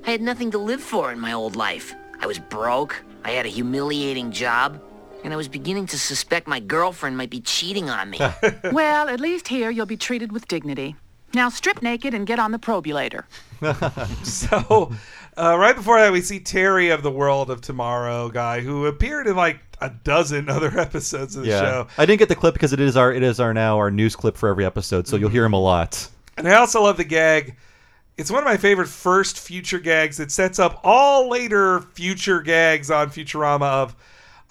I 0.06 0.12
had 0.12 0.22
nothing 0.22 0.52
to 0.52 0.58
live 0.58 0.82
for 0.82 1.12
in 1.12 1.20
my 1.20 1.32
old 1.32 1.56
life. 1.56 1.94
I 2.20 2.26
was 2.28 2.40
broke, 2.40 3.04
I 3.24 3.32
had 3.32 3.46
a 3.46 3.50
humiliating 3.50 4.32
job, 4.32 4.82
and 5.24 5.32
I 5.32 5.36
was 5.36 5.48
beginning 5.48 5.86
to 5.88 6.00
suspect 6.00 6.48
my 6.48 6.60
girlfriend 6.60 7.18
might 7.18 7.30
be 7.30 7.42
cheating 7.42 7.90
on 7.90 8.10
me. 8.10 8.20
Well, 8.72 9.10
at 9.10 9.20
least 9.20 9.48
here 9.48 9.70
you'll 9.70 9.86
be 9.86 9.98
treated 9.98 10.32
with 10.32 10.48
dignity. 10.48 10.96
Now 11.34 11.50
strip 11.50 11.82
naked 11.82 12.14
and 12.14 12.26
get 12.28 12.40
on 12.40 12.52
the 12.52 12.60
probulator. 12.60 13.24
So, 14.26 14.92
uh, 15.38 15.56
right 15.58 15.76
before 15.76 16.00
that, 16.00 16.12
we 16.12 16.22
see 16.22 16.40
Terry 16.40 16.90
of 16.90 17.04
the 17.04 17.12
World 17.12 17.52
of 17.52 17.62
Tomorrow 17.62 18.30
guy 18.30 18.62
who 18.62 18.88
appeared 18.88 19.28
in 19.28 19.36
like 19.36 19.60
a 19.80 19.90
dozen 19.90 20.50
other 20.50 20.78
episodes 20.80 21.36
of 21.36 21.44
the 21.44 21.50
Yeah, 21.50 21.60
show. 21.62 21.88
I 21.98 22.06
didn't 22.08 22.20
get 22.20 22.30
the 22.30 22.36
clip 22.36 22.54
because 22.56 22.74
it 22.74 22.80
is 22.80 22.98
our 22.98 23.14
it 23.14 23.22
is 23.24 23.40
our 23.40 23.54
now 23.54 23.78
our 23.78 23.92
news 23.92 24.16
clip 24.16 24.36
for 24.36 24.50
every 24.50 24.66
episode, 24.66 25.08
so 25.08 25.16
you'll 25.16 25.30
hear 25.30 25.46
him 25.46 25.54
a 25.54 25.60
lot. 25.60 26.10
And 26.38 26.48
I 26.48 26.56
also 26.56 26.84
love 26.84 26.98
the 26.98 27.04
gag. 27.04 27.56
It's 28.18 28.32
one 28.32 28.40
of 28.40 28.46
my 28.46 28.58
favorite 28.58 28.88
first 28.88 29.40
future 29.40 29.80
gags 29.80 30.18
that 30.18 30.32
sets 30.32 30.60
up 30.60 30.80
all 30.84 31.30
later 31.30 31.82
future 31.82 32.42
gags 32.42 32.92
on 32.92 33.10
Futurama 33.10 33.66
of, 33.66 33.96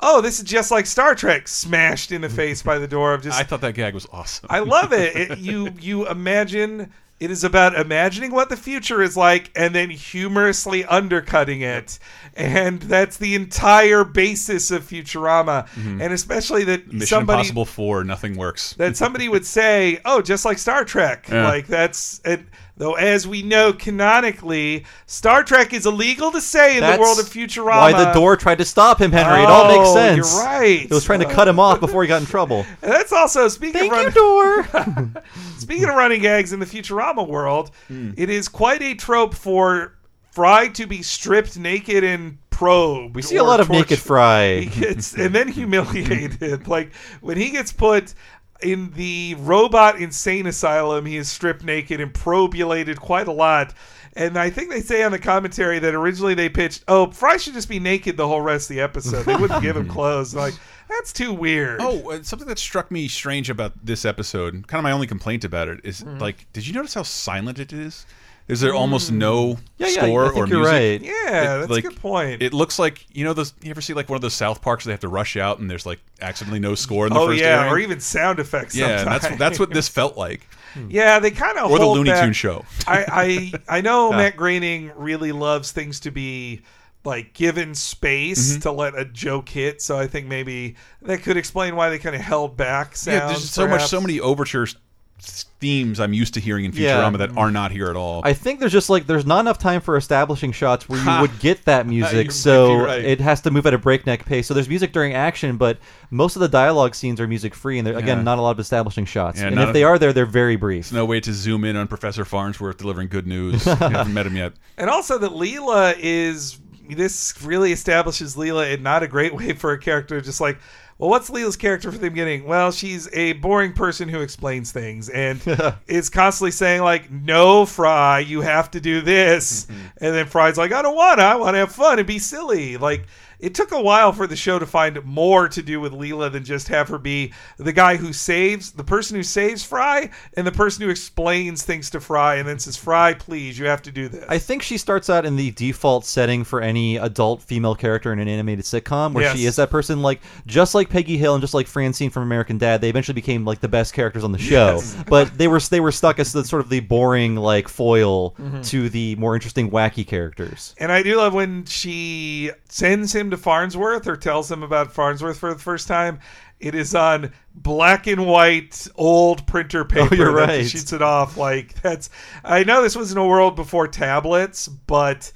oh, 0.01 0.21
this 0.21 0.39
is 0.39 0.45
just 0.45 0.71
like 0.71 0.87
Star 0.87 1.15
Trek, 1.15 1.47
smashed 1.47 2.11
in 2.11 2.21
the 2.21 2.29
face 2.29 2.63
by 2.63 2.79
the 2.79 2.89
door 2.89 3.15
of 3.15 3.23
just 3.23 3.39
I 3.41 3.45
thought 3.45 3.61
that 3.61 3.75
gag 3.75 3.95
was 3.95 4.07
awesome. 4.13 4.47
I 4.51 4.61
love 4.61 4.93
it. 4.93 5.17
it. 5.31 5.39
You 5.39 5.73
you 5.79 6.09
imagine 6.09 6.93
it 7.21 7.31
is 7.31 7.45
about 7.45 7.75
imagining 7.79 8.33
what 8.33 8.49
the 8.49 8.57
future 8.57 9.03
is 9.03 9.15
like 9.17 9.51
and 9.55 9.75
then 9.75 9.91
humorously 9.91 10.87
undercutting 10.87 11.61
it. 11.61 11.99
And 12.35 12.81
that's 12.81 13.19
the 13.19 13.35
entire 13.35 14.05
basis 14.05 14.71
of 14.71 14.85
Futurama. 14.85 15.69
Mm-hmm. 15.69 16.01
And 16.01 16.13
especially 16.15 16.65
that 16.65 16.87
Mission 16.87 17.07
somebody 17.07 17.41
Impossible 17.41 17.67
4, 17.67 18.05
nothing 18.05 18.37
works. 18.37 18.73
that 18.75 18.97
somebody 18.97 19.29
would 19.29 19.45
say, 19.59 20.01
"Oh, 20.05 20.23
just 20.23 20.45
like 20.47 20.59
Star 20.59 20.85
Trek." 20.85 21.29
Yeah. 21.29 21.47
Like 21.47 21.67
that's 21.67 22.21
it. 22.25 22.41
Though, 22.81 22.95
as 22.95 23.29
we 23.29 23.43
know 23.43 23.75
canonically, 23.75 24.87
Star 25.05 25.45
Trek 25.45 25.75
is 25.75 25.85
illegal 25.85 26.33
to 26.33 26.41
say 26.41 26.77
in 26.77 26.81
That's 26.81 26.97
the 26.97 27.01
world 27.03 27.19
of 27.19 27.27
Futurama. 27.27 27.93
Why 27.93 28.05
the 28.05 28.13
door 28.13 28.39
tried 28.39 28.57
to 28.57 28.65
stop 28.65 29.03
him, 29.03 29.13
Henry? 29.13 29.43
it 29.43 29.51
all 29.51 29.69
makes 29.69 29.91
Oh, 29.91 29.95
sense. 29.95 30.17
You're 30.35 30.43
right. 30.43 30.85
It 30.85 30.91
was 30.91 31.05
trying 31.05 31.21
to 31.21 31.27
cut 31.29 31.47
him 31.47 31.61
off 31.61 31.79
before 31.79 32.01
he 32.03 32.09
got 32.09 32.23
in 32.23 32.27
trouble. 32.27 32.65
And 32.83 32.91
that's 32.91 33.13
also 33.13 33.49
speaking 33.49 33.91
Thank 33.91 33.93
of 34.09 34.15
you, 34.17 34.51
running, 34.65 35.11
door. 35.13 35.23
speaking 35.59 35.85
of 35.85 35.95
running 35.95 36.23
gags 36.23 36.55
in 36.55 36.59
the 36.61 36.65
Futurama 36.65 37.29
world. 37.29 37.71
Hmm. 37.89 38.13
It 38.17 38.31
is 38.31 38.49
quite 38.49 38.81
a 38.81 38.95
trope 38.95 39.35
for 39.35 39.99
Fry 40.33 40.69
to 40.69 40.87
be 40.87 41.03
stripped 41.03 41.59
naked 41.59 42.03
and 42.03 42.39
probed. 42.49 43.15
We 43.15 43.21
see 43.21 43.37
a 43.37 43.45
lot 43.45 43.61
of 43.61 43.69
naked 43.69 43.99
Fry. 43.99 44.61
He 44.61 44.81
gets 44.81 45.13
and 45.15 45.35
then 45.35 45.49
humiliated. 45.53 46.67
like 46.67 46.95
when 47.21 47.37
he 47.37 47.51
gets 47.51 47.73
put 47.73 48.15
in 48.63 48.91
the 48.93 49.37
robot 49.39 49.99
insane 50.01 50.47
asylum, 50.47 51.07
he 51.07 51.17
is 51.17 51.29
stripped 51.29 51.65
naked 51.65 52.01
and 52.01 52.13
probulated 52.13 53.01
quite 53.01 53.29
a 53.29 53.33
lot. 53.33 53.75
And 54.15 54.37
I 54.37 54.51
think 54.51 54.71
they 54.71 54.81
say 54.81 55.05
on 55.05 55.13
the 55.13 55.19
commentary 55.21 55.79
that 55.79 55.95
originally 55.95 56.35
they 56.35 56.49
pitched, 56.49 56.85
"Oh, 56.89 57.11
Fry 57.13 57.37
should 57.37 57.55
just 57.55 57.69
be 57.69 57.79
naked 57.79 58.17
the 58.17 58.27
whole 58.27 58.41
rest 58.41 58.69
of 58.71 58.77
the 58.77 58.83
episode. 58.83 59.23
They 59.25 59.37
wouldn't 59.37 59.63
give 59.63 59.77
him 59.77 59.89
clothes." 59.97 60.35
Like 60.35 60.55
that's 60.89 61.13
too 61.13 61.33
weird. 61.33 61.81
Oh, 61.81 62.11
uh, 62.11 62.23
something 62.23 62.49
that 62.49 62.59
struck 62.59 62.91
me 62.91 63.07
strange 63.07 63.49
about 63.49 63.73
this 63.87 64.05
episode, 64.05 64.67
kind 64.67 64.81
of 64.81 64.83
my 64.83 64.91
only 64.91 65.07
complaint 65.07 65.45
about 65.45 65.69
it, 65.69 65.81
is 65.85 66.01
Mm-hmm. 66.03 66.19
like, 66.19 66.53
did 66.53 66.67
you 66.67 66.73
notice 66.73 66.95
how 66.95 67.05
silent 67.05 67.61
it 67.61 67.73
is? 67.73 68.05
Is 68.51 68.61
there 68.61 68.75
almost 68.75 69.13
no 69.13 69.59
Yeah, 69.79 69.87
yeah, 69.89 70.03
score 70.03 70.25
I 70.27 70.29
think 70.29 70.37
or 70.39 70.49
you're 70.49 70.59
music? 70.61 70.73
right. 70.73 71.01
yeah, 71.03 71.55
It, 71.57 71.59
that's 71.61 71.71
like, 71.71 71.85
a 71.85 71.89
good 71.89 71.97
point. 72.01 72.43
It 72.43 72.53
looks 72.53 72.79
like 72.79 73.07
you 73.15 73.25
know 73.25 73.33
those. 73.33 73.55
You 73.63 73.71
ever 73.71 73.81
see 73.81 73.95
like 73.95 74.09
one 74.09 74.17
of 74.17 74.23
those 74.23 74.35
South 74.35 74.61
Parks 74.63 74.85
where 74.85 74.91
they 74.91 74.95
have 74.95 75.01
to 75.01 75.09
rush 75.09 75.37
out 75.37 75.59
and 75.59 75.71
there's 75.71 75.87
like 75.87 76.01
accidentally 76.21 76.61
no 76.61 76.75
score 76.75 77.07
in 77.07 77.13
the 77.13 77.19
oh 77.19 77.29
first 77.29 77.41
yeah, 77.41 77.61
airing? 77.61 77.73
or 77.73 77.79
even 77.79 78.01
sound 78.01 78.39
effects. 78.39 78.75
yeah, 78.77 78.99
sometimes. 78.99 79.23
that's 79.23 79.39
that's 79.39 79.59
what 79.59 79.71
this 79.73 79.89
felt 79.89 80.17
like, 80.17 80.47
Yeah, 80.89 81.19
they 81.19 81.31
kind 81.31 81.59
of 81.59 81.71
or 81.71 81.79
the 81.79 81.87
Looney. 81.87 82.11
Tune 82.13 82.33
show. 82.33 82.65
I 82.87 83.53
I, 83.69 83.79
I 83.79 83.81
know 83.81 84.11
Matt 84.13 84.37
Groening 84.37 84.93
really 84.97 85.33
loves 85.33 85.73
things 85.73 86.01
to 86.01 86.11
be 86.11 86.63
like 87.05 87.33
given 87.33 87.75
space 87.75 88.53
Mm-hmm. 88.53 88.61
to 88.61 88.73
let 88.73 88.99
a 88.99 89.05
joke 89.07 89.49
hit. 89.49 89.81
So 89.81 89.99
I 89.99 90.07
think 90.07 90.27
maybe 90.27 90.77
that 91.03 91.23
could 91.23 91.37
explain 91.39 91.75
why 91.75 91.89
they 91.89 91.99
kind 91.99 92.15
of 92.15 92.21
held 92.21 92.57
back 92.59 92.95
sounds. 92.95 93.07
yeah, 93.21 93.27
there's 93.29 93.49
so 93.51 93.67
much, 93.67 93.87
so 93.87 94.01
many 94.03 94.21
overtures 94.21 94.77
themes 95.23 96.01
I'm 96.01 96.13
used 96.13 96.35
to 96.35 96.41
hearing 96.41 96.65
in 96.65 96.73
Yeah. 96.73 96.97
Futurama 97.03 97.19
that 97.19 97.37
are 97.37 97.51
not 97.51 97.71
here 97.71 97.91
at 97.91 97.97
all. 97.97 98.23
I 98.25 98.33
think 98.33 98.61
there's 98.61 98.73
just 98.73 98.89
like 98.89 99.07
there's 99.07 99.27
not 99.27 99.41
enough 99.41 99.59
time 99.59 99.81
for 99.81 99.97
establishing 99.97 100.53
shots 100.53 100.89
where 100.89 100.99
you 101.03 101.21
would 101.21 101.39
get 101.39 101.65
that 101.67 101.87
music, 101.95 102.13
You're- 102.15 102.31
so 102.31 102.77
right. 102.85 103.05
it 103.05 103.21
has 103.21 103.41
to 103.43 103.51
move 103.51 103.67
at 103.67 103.75
a 103.75 103.79
breakneck 103.79 104.25
pace. 104.25 104.47
So 104.47 104.55
there's 104.55 104.69
music 104.69 104.93
during 104.93 105.13
action, 105.15 105.57
but 105.57 105.79
most 106.11 106.37
of 106.37 106.41
the 106.41 106.49
dialogue 106.49 106.95
scenes 106.95 107.21
are 107.21 107.29
music 107.29 107.55
free, 107.55 107.79
and 107.79 107.87
there, 107.87 107.97
again, 107.97 108.19
Yeah. 108.19 108.23
not 108.25 108.39
a 108.39 108.43
lot 108.43 108.53
of 108.53 108.59
establishing 108.61 109.05
shots. 109.05 109.41
Yeah, 109.41 109.49
and 109.49 109.61
if 109.61 109.69
a- 109.69 109.73
they 109.73 109.85
are 109.85 109.99
there, 109.99 110.13
they're 110.13 110.25
very 110.27 110.57
brief. 110.57 110.87
There's 110.87 110.93
no 110.93 111.05
way 111.05 111.21
to 111.21 111.33
zoom 111.33 111.65
in 111.65 111.77
on 111.77 111.87
Professor 111.89 112.25
Farnsworth 112.25 112.79
delivering 112.79 113.09
good 113.09 113.27
news. 113.27 113.67
I 113.67 113.75
haven't 113.91 114.15
met 114.15 114.27
him 114.27 114.37
yet. 114.37 114.55
And 114.79 114.89
also 114.89 115.19
that 115.19 115.33
Leela 115.33 115.95
is 115.99 116.59
this 116.89 117.41
really 117.45 117.71
establishes 117.71 118.35
Leela 118.35 118.75
in 118.75 118.83
not 118.83 119.03
a 119.05 119.07
great 119.09 119.33
way 119.35 119.53
for 119.53 119.71
a 119.73 119.79
character 119.79 120.21
just 120.21 120.41
like 120.41 120.59
well, 121.01 121.09
what's 121.09 121.31
Leela's 121.31 121.57
character 121.57 121.91
from 121.91 122.03
the 122.03 122.11
beginning? 122.11 122.45
Well, 122.45 122.73
she's 122.73 123.09
a 123.15 123.33
boring 123.33 123.73
person 123.73 124.07
who 124.07 124.21
explains 124.21 124.71
things 124.71 125.09
and 125.09 125.41
is 125.87 126.11
constantly 126.11 126.51
saying 126.51 126.83
like, 126.83 127.11
"No, 127.11 127.65
Fry, 127.65 128.19
you 128.19 128.43
have 128.43 128.71
to 128.73 128.83
do 128.83 129.01
this," 129.01 129.65
mm-hmm. 129.65 129.87
and 130.05 130.15
then 130.15 130.27
Fry's 130.27 130.59
like, 130.59 130.73
"I 130.73 130.83
don't 130.83 130.95
want 130.95 131.19
to. 131.19 131.25
I 131.25 131.37
want 131.37 131.55
to 131.55 131.61
have 131.61 131.73
fun 131.73 131.99
and 131.99 132.07
be 132.07 132.19
silly." 132.19 132.77
Like, 132.77 133.07
it 133.41 133.55
took 133.55 133.73
a 133.73 133.81
while 133.81 134.13
for 134.13 134.27
the 134.27 134.37
show 134.37 134.59
to 134.59 134.67
find 134.67 135.03
more 135.05 135.49
to 135.49 135.63
do 135.63 135.81
with 135.81 135.93
Leela 135.93 136.31
than 136.31 136.45
just 136.45 136.69
have 136.69 136.89
her 136.89 136.99
be 136.99 137.33
the 137.59 137.73
guy 137.73 137.97
who 137.97 138.13
saves 138.13 138.73
the 138.73 138.85
person 138.85 139.17
who 139.17 139.23
saves 139.23 139.63
Fry 139.65 140.11
and 140.37 140.47
the 140.47 140.53
person 140.53 140.83
who 140.85 140.91
explains 140.91 141.63
things 141.63 141.91
to 141.91 142.01
Fry 142.01 142.37
and 142.37 142.47
then 142.49 142.59
says, 142.59 142.77
"Fry, 142.77 143.15
please, 143.15 143.59
you 143.59 143.67
have 143.67 143.83
to 143.83 143.91
do 143.93 144.09
this." 144.09 144.25
I 144.29 144.39
think 144.39 144.63
she 144.63 144.77
starts 144.79 145.09
out 145.11 145.25
in 145.27 145.37
the 145.37 145.51
default 145.53 146.05
setting 146.05 146.45
for 146.45 146.61
any 146.61 146.97
adult 146.97 147.43
female 147.43 147.75
character 147.75 148.13
in 148.13 148.19
an 148.19 148.29
animated 148.29 148.65
sitcom, 148.65 149.13
where 149.13 149.35
she 149.35 149.47
is 149.47 149.57
that 149.57 149.71
person, 149.71 150.03
like 150.03 150.21
just 150.47 150.75
like 150.75 150.89
Peggy 150.91 151.17
Hill 151.17 151.35
and 151.35 151.41
just 151.43 151.55
like 151.55 151.67
Francine 151.67 152.11
from 152.11 152.23
American 152.23 152.59
Dad. 152.59 152.81
They 152.81 152.89
eventually 152.91 153.15
became 153.15 153.45
like 153.45 153.61
the 153.61 153.69
best 153.69 153.93
characters 153.95 154.25
on 154.25 154.33
the 154.33 154.39
show, 154.39 154.75
Yes. 154.77 154.97
but 155.09 155.37
they 155.39 155.49
were 155.49 155.61
they 155.61 155.81
were 155.81 155.93
stuck 155.93 156.19
as 156.19 156.33
the 156.33 156.45
sort 156.45 156.61
of 156.63 156.69
the 156.69 156.81
boring 156.81 157.37
like 157.37 157.69
foil 157.69 158.35
Mhm. 158.41 158.67
to 158.69 158.89
the 158.89 159.15
more 159.17 159.35
interesting 159.35 159.71
wacky 159.71 160.07
characters. 160.07 160.75
And 160.79 160.91
I 160.93 161.03
do 161.03 161.17
love 161.17 161.33
when 161.35 161.65
she 161.65 162.51
sends 162.69 163.15
him 163.15 163.30
to 163.31 163.37
Farnsworth 163.37 164.07
or 164.07 164.17
tells 164.17 164.51
him 164.51 164.63
about 164.63 164.93
Farnsworth 164.93 165.39
for 165.39 165.53
the 165.53 165.61
first 165.61 165.89
time. 165.89 166.21
It 166.59 166.75
is 166.75 166.95
on 166.95 167.33
black 167.55 168.07
and 168.07 168.27
white 168.27 168.87
old 168.97 169.47
printer 169.47 169.81
oh, 169.81 169.85
paper. 169.85 170.09
Oh, 170.13 170.17
you're 170.17 170.35
that 170.35 170.49
right. 170.49 170.67
shoots 170.69 170.93
it 170.93 171.03
off 171.03 171.37
like 171.37 171.81
that's. 171.81 172.11
I 172.45 172.65
know 172.65 172.83
this 172.83 172.97
was 172.97 173.13
in 173.13 173.19
a 173.19 173.27
world 173.27 173.57
before 173.57 173.89
tablets, 173.89 174.69
but 174.69 175.33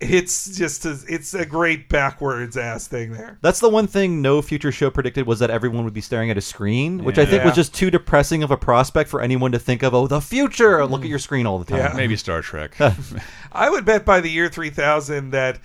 it's 0.00 0.56
just 0.56 0.86
a, 0.86 0.98
it's 1.08 1.34
a 1.34 1.44
great 1.44 1.90
backwards 1.90 2.56
ass 2.56 2.86
thing 2.86 3.12
there. 3.12 3.38
That's 3.42 3.60
the 3.60 3.68
one 3.68 3.86
thing 3.86 4.22
no 4.22 4.40
future 4.40 4.72
show 4.72 4.90
predicted 4.90 5.26
was 5.26 5.40
that 5.40 5.50
everyone 5.50 5.84
would 5.84 5.92
be 5.92 6.00
staring 6.00 6.30
at 6.30 6.38
a 6.38 6.40
screen, 6.40 7.04
which 7.04 7.18
I 7.18 7.26
think 7.26 7.40
Yeah. 7.40 7.46
was 7.46 7.54
just 7.54 7.74
too 7.74 7.90
depressing 7.90 8.42
of 8.42 8.50
a 8.50 8.56
prospect 8.56 9.10
for 9.10 9.20
anyone 9.20 9.52
to 9.52 9.58
think 9.58 9.82
of. 9.82 9.94
Oh, 9.94 10.06
the 10.06 10.22
future! 10.22 10.86
Look 10.86 11.02
at 11.02 11.06
mm. 11.06 11.10
your 11.10 11.18
screen 11.18 11.46
all 11.46 11.58
the 11.58 11.66
time. 11.66 11.78
Yeah. 11.80 11.92
Maybe 11.94 12.16
Star 12.16 12.40
Trek. 12.40 12.76
I 13.52 13.68
would 13.68 13.84
bet 13.84 14.06
by 14.06 14.20
the 14.20 14.30
year 14.30 14.48
3000 14.48 15.30
that 15.30 15.58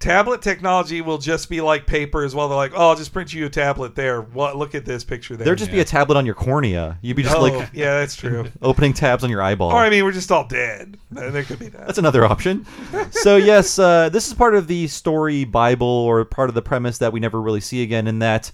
tablet 0.00 0.40
technology 0.40 1.02
will 1.02 1.18
just 1.18 1.48
be 1.48 1.60
like 1.60 1.86
paper 1.86 2.24
as 2.24 2.34
well. 2.34 2.48
They're 2.48 2.56
like, 2.56 2.72
oh, 2.74 2.88
I'll 2.88 2.96
just 2.96 3.12
print 3.12 3.32
you 3.32 3.46
a 3.46 3.50
tablet 3.50 3.94
there. 3.94 4.22
What? 4.22 4.56
Look 4.56 4.74
at 4.74 4.84
this 4.84 5.04
picture 5.04 5.36
there. 5.36 5.44
There'd 5.44 5.58
just 5.58 5.70
be 5.70 5.80
a 5.80 5.84
tablet 5.84 6.16
on 6.16 6.26
your 6.26 6.34
cornea. 6.34 6.98
You'd 7.02 7.16
be 7.16 7.22
just 7.22 7.36
Oh, 7.36 7.42
like, 7.42 7.70
yeah, 7.72 8.00
that's 8.00 8.16
true. 8.16 8.46
opening 8.62 8.92
tabs 8.94 9.22
on 9.22 9.30
your 9.30 9.42
eyeball. 9.42 9.70
Or 9.70 9.76
I 9.76 9.90
mean, 9.90 10.04
we're 10.04 10.12
just 10.12 10.32
all 10.32 10.46
dead. 10.46 10.98
There 11.10 11.44
could 11.44 11.58
be 11.58 11.68
that. 11.68 11.86
That's 11.86 11.98
another 11.98 12.24
option. 12.24 12.66
so 13.10 13.36
yes, 13.36 13.78
uh, 13.78 14.08
this 14.08 14.26
is 14.26 14.34
part 14.34 14.54
of 14.54 14.66
the 14.66 14.88
story 14.88 15.44
Bible 15.44 15.86
or 15.86 16.24
part 16.24 16.48
of 16.48 16.54
the 16.54 16.62
premise 16.62 16.98
that 16.98 17.12
we 17.12 17.20
never 17.20 17.40
really 17.40 17.60
see 17.60 17.82
again. 17.82 18.08
In 18.08 18.18
that, 18.20 18.50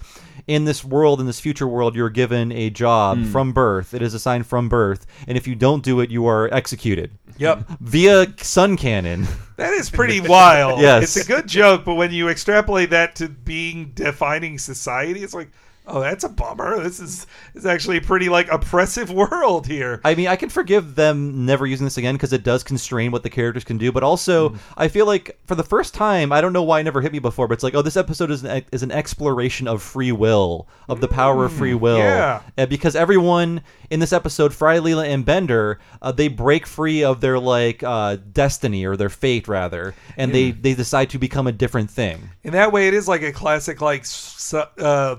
in 0.47 0.63
this 0.65 0.83
world, 0.83 1.19
in 1.19 1.25
this 1.27 1.39
future 1.39 1.67
world, 1.67 1.93
you're 1.95 2.09
given 2.09 2.51
a 2.53 2.69
job 2.69 3.17
Hmm. 3.17 3.23
from 3.25 3.51
birth. 3.53 3.93
It 3.93 4.01
is 4.01 4.13
assigned 4.13 4.47
from 4.47 4.69
birth, 4.69 5.05
and 5.27 5.37
if 5.37 5.45
you 5.47 5.55
don't 5.55 5.83
do 5.83 5.99
it, 5.99 6.09
you 6.09 6.25
are 6.25 6.51
executed. 6.53 7.11
Yep. 7.37 7.65
Via 7.81 8.27
sun 8.37 8.77
cannon. 8.77 9.27
That 9.57 9.73
is 9.73 9.89
pretty 9.89 10.19
wild. 10.27 10.79
Yes. 10.81 11.17
It's 11.17 11.25
a 11.25 11.27
good 11.27 11.47
joke, 11.47 11.83
but 11.83 11.95
when 11.95 12.11
you 12.11 12.29
extrapolate 12.29 12.91
that 12.91 13.15
to 13.15 13.27
being 13.27 13.91
defining 13.95 14.59
society, 14.59 15.23
it's 15.23 15.33
like, 15.33 15.49
oh, 15.87 16.01
that's 16.01 16.23
a 16.23 16.29
bummer. 16.29 16.81
This 16.83 16.99
is 16.99 17.25
is 17.55 17.65
actually 17.65 17.97
a 17.97 18.01
pretty 18.01 18.29
like 18.29 18.51
oppressive 18.51 19.09
world 19.21 19.65
here. 19.67 20.01
I 20.03 20.15
mean, 20.15 20.27
I 20.27 20.35
can 20.35 20.49
forgive 20.49 20.95
them 20.95 21.45
never 21.45 21.65
using 21.65 21.85
this 21.85 21.97
again 21.97 22.15
because 22.15 22.33
it 22.33 22.43
does 22.43 22.63
constrain 22.63 23.11
what 23.11 23.23
the 23.23 23.29
characters 23.29 23.63
can 23.63 23.77
do. 23.77 23.91
But 23.91 24.03
also, 24.03 24.49
Mm. 24.49 24.57
I 24.77 24.87
feel 24.87 25.05
like 25.05 25.37
for 25.45 25.55
the 25.55 25.63
first 25.63 25.93
time, 25.93 26.31
I 26.31 26.41
don't 26.41 26.53
know 26.53 26.63
why 26.63 26.79
it 26.79 26.83
never 26.83 27.01
hit 27.01 27.11
me 27.11 27.19
before, 27.19 27.47
but 27.47 27.55
it's 27.55 27.63
like, 27.63 27.73
oh, 27.75 27.81
this 27.81 27.97
episode 27.97 28.29
is 28.29 28.43
an, 28.43 28.63
is 28.71 28.83
an 28.83 28.91
exploration 28.91 29.67
of 29.67 29.81
free 29.81 30.11
will, 30.11 30.67
of 30.89 31.01
the 31.01 31.07
power 31.07 31.45
of 31.45 31.53
free 31.53 31.73
will. 31.73 31.97
Mm, 31.97 31.99
yeah. 31.99 32.41
Uh, 32.57 32.65
because 32.65 32.95
everyone 32.95 33.61
in 33.89 33.99
this 33.99 34.13
episode, 34.13 34.53
Fry, 34.53 34.77
Leela, 34.79 35.07
and 35.07 35.25
Bender, 35.25 35.79
uh, 36.01 36.11
they 36.11 36.27
break 36.27 36.67
free 36.67 37.03
of 37.03 37.21
their 37.21 37.39
like 37.39 37.81
uh, 37.83 38.17
destiny 38.31 38.85
or 38.85 38.95
their 38.97 39.09
fate 39.09 39.47
rather, 39.47 39.95
and 40.17 40.33
they 40.33 40.51
they 40.51 40.73
decide 40.73 41.09
to 41.11 41.17
become 41.17 41.47
a 41.47 41.51
different 41.51 41.89
thing. 41.89 42.29
In 42.43 42.51
that 42.53 42.71
way, 42.71 42.87
it 42.87 42.93
is 42.93 43.07
like 43.07 43.21
a 43.23 43.31
classic 43.31 43.81
like 43.81 44.01
sci- 44.05 44.57
uh, 44.77 45.15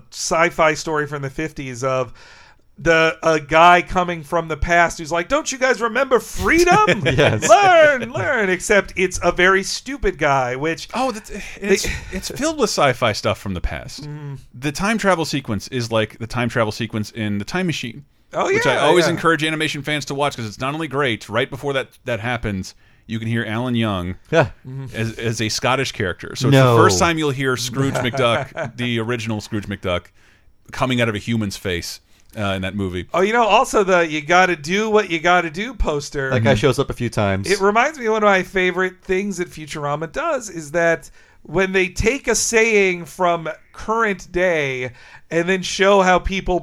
sci-fi 0.58 0.74
story 0.74 1.06
from 1.06 1.22
the 1.22 1.30
fifties 1.30 1.84
of 1.84 2.12
the 2.80 3.16
a 3.24 3.40
guy 3.40 3.82
coming 3.82 4.22
from 4.22 4.48
the 4.48 4.56
past 4.56 4.98
who's 4.98 5.10
like, 5.12 5.28
"Don't 5.28 5.50
you 5.52 5.58
guys 5.58 5.80
remember 5.80 6.18
freedom? 6.20 7.02
Yes. 7.04 7.48
learn, 7.48 8.12
learn." 8.12 8.50
Except 8.50 8.92
it's 8.96 9.18
a 9.22 9.30
very 9.32 9.62
stupid 9.62 10.18
guy, 10.18 10.56
which 10.56 10.88
oh, 10.94 11.10
that's, 11.12 11.30
it's 11.60 11.86
it's 12.12 12.28
filled 12.30 12.58
with 12.58 12.70
sci-fi 12.70 13.12
stuff 13.12 13.38
from 13.38 13.54
the 13.54 13.60
past. 13.60 14.02
Mm. 14.04 14.38
The 14.54 14.72
time 14.72 14.98
travel 14.98 15.24
sequence 15.24 15.68
is 15.68 15.90
like 15.92 16.18
the 16.18 16.26
time 16.26 16.48
travel 16.48 16.72
sequence 16.72 17.10
in 17.12 17.38
the 17.38 17.44
Time 17.44 17.66
Machine. 17.66 18.04
Oh, 18.34 18.48
yeah, 18.48 18.56
which 18.56 18.66
I 18.66 18.76
always 18.78 19.06
yeah. 19.06 19.12
encourage 19.12 19.42
animation 19.42 19.82
fans 19.82 20.04
to 20.06 20.14
watch 20.14 20.36
because 20.36 20.48
it's 20.48 20.60
not 20.60 20.74
only 20.74 20.86
great. 20.88 21.28
Right 21.28 21.48
before 21.48 21.72
that 21.72 21.98
that 22.04 22.20
happens, 22.20 22.74
you 23.06 23.18
can 23.18 23.26
hear 23.26 23.44
Alan 23.44 23.74
Young 23.74 24.16
Yeah. 24.30 24.50
as, 24.94 25.18
as 25.18 25.40
a 25.40 25.48
Scottish 25.48 25.92
character. 25.92 26.36
So 26.36 26.50
No. 26.50 26.58
it's 26.58 26.76
the 26.76 26.82
first 26.84 26.98
time 26.98 27.16
you'll 27.18 27.30
hear 27.30 27.56
Scrooge 27.56 27.94
McDuck, 28.06 28.76
the 28.76 29.00
original 29.00 29.40
Scrooge 29.40 29.66
McDuck, 29.66 30.08
coming 30.72 31.00
out 31.00 31.08
of 31.08 31.14
a 31.14 31.18
human's 31.18 31.56
face 31.56 32.00
uh, 32.36 32.54
in 32.54 32.62
that 32.62 32.74
movie. 32.74 33.08
oh, 33.14 33.20
you 33.20 33.32
know, 33.32 33.44
also 33.44 33.84
the 33.84 34.06
"you 34.06 34.20
got 34.20 34.46
to 34.46 34.56
do 34.56 34.90
what 34.90 35.10
you 35.10 35.18
got 35.18 35.42
to 35.42 35.50
do" 35.50 35.74
poster. 35.74 36.30
That 36.30 36.44
guy 36.44 36.54
shows 36.54 36.78
up 36.78 36.90
a 36.90 36.94
few 36.94 37.10
times. 37.10 37.50
It 37.50 37.60
reminds 37.60 37.98
me 37.98 38.06
of 38.06 38.12
one 38.12 38.22
of 38.22 38.28
my 38.28 38.42
favorite 38.42 39.02
things 39.02 39.38
that 39.38 39.48
Futurama 39.48 40.10
does 40.12 40.50
is 40.50 40.72
that 40.72 41.10
when 41.42 41.72
they 41.72 41.88
take 41.88 42.28
a 42.28 42.34
saying 42.34 43.06
from 43.06 43.48
current 43.72 44.30
day 44.30 44.92
and 45.30 45.48
then 45.48 45.62
show 45.62 46.02
how 46.02 46.18
people 46.18 46.60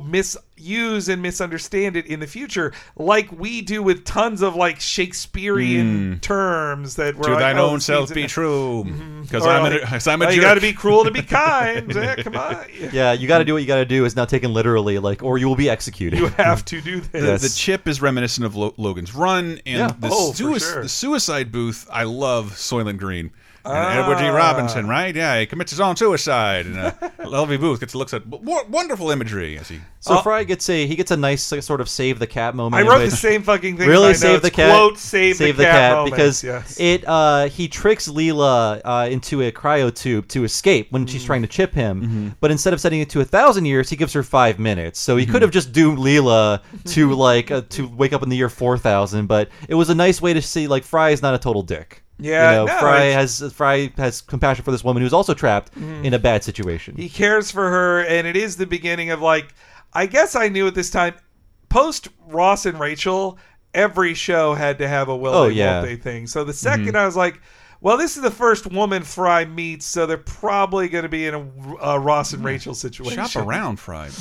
misuse 0.57 1.09
and 1.09 1.21
misunderstand 1.21 1.95
it 1.95 2.05
in 2.05 2.19
the 2.19 2.27
future, 2.27 2.73
like 2.95 3.31
we 3.31 3.61
do 3.61 3.83
with 3.83 4.05
tons 4.05 4.41
of 4.41 4.55
like 4.55 4.79
Shakespearean 4.79 6.13
hmm. 6.13 6.19
terms 6.19 6.95
that 6.95 7.15
were. 7.15 7.23
To 7.23 7.31
like, 7.31 7.39
thine 7.39 7.57
oh, 7.57 7.69
own 7.69 7.79
self 7.79 8.13
be 8.13 8.27
true, 8.27 8.83
mm-hmm. 8.85 9.21
because 9.23 9.45
Or 9.45 9.49
I'm, 9.49 9.63
like, 9.63 9.73
a, 9.73 9.83
er, 9.83 9.85
'cause 9.85 10.07
I'm 10.07 10.21
a 10.21 10.27
oh. 10.27 10.29
You 10.29 10.41
got 10.41 10.55
to 10.55 10.61
be 10.61 10.73
cruel 10.73 11.03
to 11.03 11.11
be 11.11 11.21
kind. 11.23 11.93
Yeah, 11.93 12.15
come 12.15 12.35
on. 12.35 12.65
yeah, 12.91 13.13
you 13.13 13.27
got 13.27 13.39
to 13.39 13.45
do 13.45 13.53
what 13.53 13.61
you 13.61 13.67
got 13.67 13.77
to 13.77 13.85
do 13.85 14.05
is 14.05 14.15
now 14.15 14.25
taken 14.25 14.53
literally, 14.53 14.99
like, 14.99 15.23
or 15.23 15.37
you 15.37 15.47
will 15.47 15.55
be 15.55 15.69
executed. 15.69 16.19
You 16.19 16.27
have 16.27 16.63
to 16.65 16.81
do 16.81 17.01
The, 17.01 17.19
this. 17.21 17.41
the 17.41 17.49
chip 17.49 17.87
is 17.87 18.01
reminiscent 18.01 18.45
of 18.45 18.55
Lo 18.55 18.73
Logan's 18.77 19.13
Run, 19.13 19.59
and 19.65 19.77
Yeah. 19.77 19.93
the, 19.97 20.09
Oh, 20.11 20.33
sui- 20.33 20.59
sure. 20.59 20.83
the 20.83 20.89
suicide 20.89 21.51
booth. 21.51 21.87
I 21.91 22.03
love 22.03 22.51
Soylent 22.53 22.97
Green. 22.97 23.31
And 23.65 23.73
Ah. 23.73 24.01
Edward 24.03 24.19
G. 24.19 24.27
Robinson, 24.27 24.87
right? 24.87 25.15
Yeah, 25.15 25.39
he 25.39 25.45
commits 25.47 25.71
his 25.71 25.79
own 25.79 25.95
suicide, 25.95 26.67
and 26.67 26.77
uh, 26.77 26.91
Lovey 27.25 27.57
Booth 27.57 27.79
gets 27.79 27.95
looks 27.95 28.13
at 28.13 28.29
w- 28.29 28.59
wonderful 28.69 29.09
imagery 29.09 29.57
as 29.57 29.67
he. 29.69 29.79
So 29.99 30.21
Fry 30.21 30.43
gets 30.43 30.69
a 30.69 30.85
he 30.85 30.95
gets 30.95 31.09
a 31.09 31.17
nice 31.17 31.51
like, 31.51 31.63
sort 31.63 31.81
of 31.81 31.89
save 31.89 32.19
the 32.19 32.27
cat 32.27 32.53
moment. 32.53 32.75
I 32.85 32.87
wrote 32.87 32.99
the 33.09 33.09
same 33.09 33.41
fucking 33.41 33.77
thing. 33.77 33.89
Really 33.89 34.13
save 34.13 34.43
the 34.43 34.51
cat. 34.51 34.69
Quote, 34.69 34.99
save, 34.99 35.39
the, 35.39 35.51
cat, 35.53 35.93
moments, 35.95 36.11
because 36.15 36.43
yes. 36.43 36.79
it 36.79 37.03
uh, 37.07 37.45
he 37.47 37.67
tricks 37.67 38.07
Leela 38.07 38.81
uh, 38.85 39.07
into 39.09 39.41
a 39.41 39.51
cryo 39.51 39.93
tube 39.93 40.27
to 40.27 40.43
escape 40.43 40.91
when 40.91 41.05
Mm. 41.05 41.09
she's 41.09 41.23
trying 41.25 41.41
to 41.41 41.47
chip 41.47 41.73
him. 41.73 42.01
Mm-hmm. 42.01 42.29
But 42.39 42.51
instead 42.51 42.73
of 42.73 42.79
setting 42.81 42.99
it 43.01 43.09
to 43.11 43.21
a 43.21 43.25
thousand 43.25 43.65
years, 43.65 43.89
he 43.89 43.95
gives 43.95 44.13
her 44.13 44.21
five 44.23 44.59
minutes. 44.59 44.99
So 44.99 45.17
he 45.17 45.25
could 45.25 45.41
have 45.41 45.51
just 45.51 45.71
doomed 45.71 45.97
Leela 45.97 46.61
to 46.93 47.13
like 47.13 47.49
uh, 47.49 47.61
to 47.69 47.87
wake 47.87 48.13
up 48.13 48.21
in 48.21 48.29
the 48.29 48.37
year 48.37 48.49
four 48.49 48.77
thousand. 48.77 49.25
But 49.25 49.49
it 49.67 49.73
was 49.75 49.89
a 49.89 49.95
nice 49.95 50.21
way 50.21 50.33
to 50.33 50.41
see 50.41 50.67
like 50.67 50.83
Fry 50.83 51.09
is 51.09 51.23
not 51.23 51.33
a 51.33 51.39
total 51.39 51.63
dick. 51.63 52.03
Yeah, 52.17 52.51
you 52.51 52.57
know, 52.57 52.65
no, 52.65 52.79
Fry 52.79 53.03
it's- 53.05 53.39
has 53.39 53.53
Fry 53.53 53.91
has 53.97 54.21
compassion 54.21 54.63
for 54.63 54.71
this 54.71 54.83
woman 54.83 55.03
who's 55.03 55.13
also 55.13 55.33
trapped 55.33 55.75
mm. 55.75 56.03
in 56.03 56.13
a 56.13 56.19
bad 56.19 56.43
situation. 56.43 56.95
He 56.95 57.09
cares 57.09 57.51
for 57.51 57.69
her, 57.69 58.03
and 58.05 58.25
it 58.25 58.37
is 58.37 58.57
the 58.57 58.67
beginning 58.67 59.11
of 59.11 59.21
like. 59.21 59.53
I 59.97 60.07
guess 60.07 60.35
I 60.35 60.49
knew 60.49 60.67
at 60.67 60.75
this 60.75 60.89
time, 60.89 61.15
post 61.69 62.09
Ross 62.27 62.65
and 62.65 62.77
Rachel, 62.77 63.39
every 63.73 64.13
show 64.13 64.53
had 64.53 64.77
to 64.79 64.87
have 64.87 65.07
a 65.07 65.15
will 65.15 65.33
Oh, 65.33 65.47
they, 65.47 65.55
yeah. 65.55 65.75
won't 65.75 65.87
they 65.87 65.95
thing. 65.95 66.27
So 66.27 66.43
the 66.43 66.51
mm-hmm. 66.51 66.89
2nd 66.89 66.95
I 66.95 67.05
was 67.05 67.15
like, 67.15 67.39
well, 67.81 67.97
this 67.97 68.15
is 68.15 68.23
the 68.23 68.31
first 68.31 68.67
woman 68.67 69.03
Fry 69.03 69.45
meets, 69.45 69.85
so 69.85 70.05
they're 70.05 70.17
probably 70.17 70.87
going 70.89 71.03
to 71.03 71.09
be 71.09 71.27
in 71.27 71.33
a, 71.33 71.75
a 71.81 71.99
Ross 71.99 72.33
and 72.33 72.43
Rachel 72.43 72.73
situation. 72.73 73.25
Shop 73.25 73.45
around, 73.45 73.79
Fried. 73.79 74.11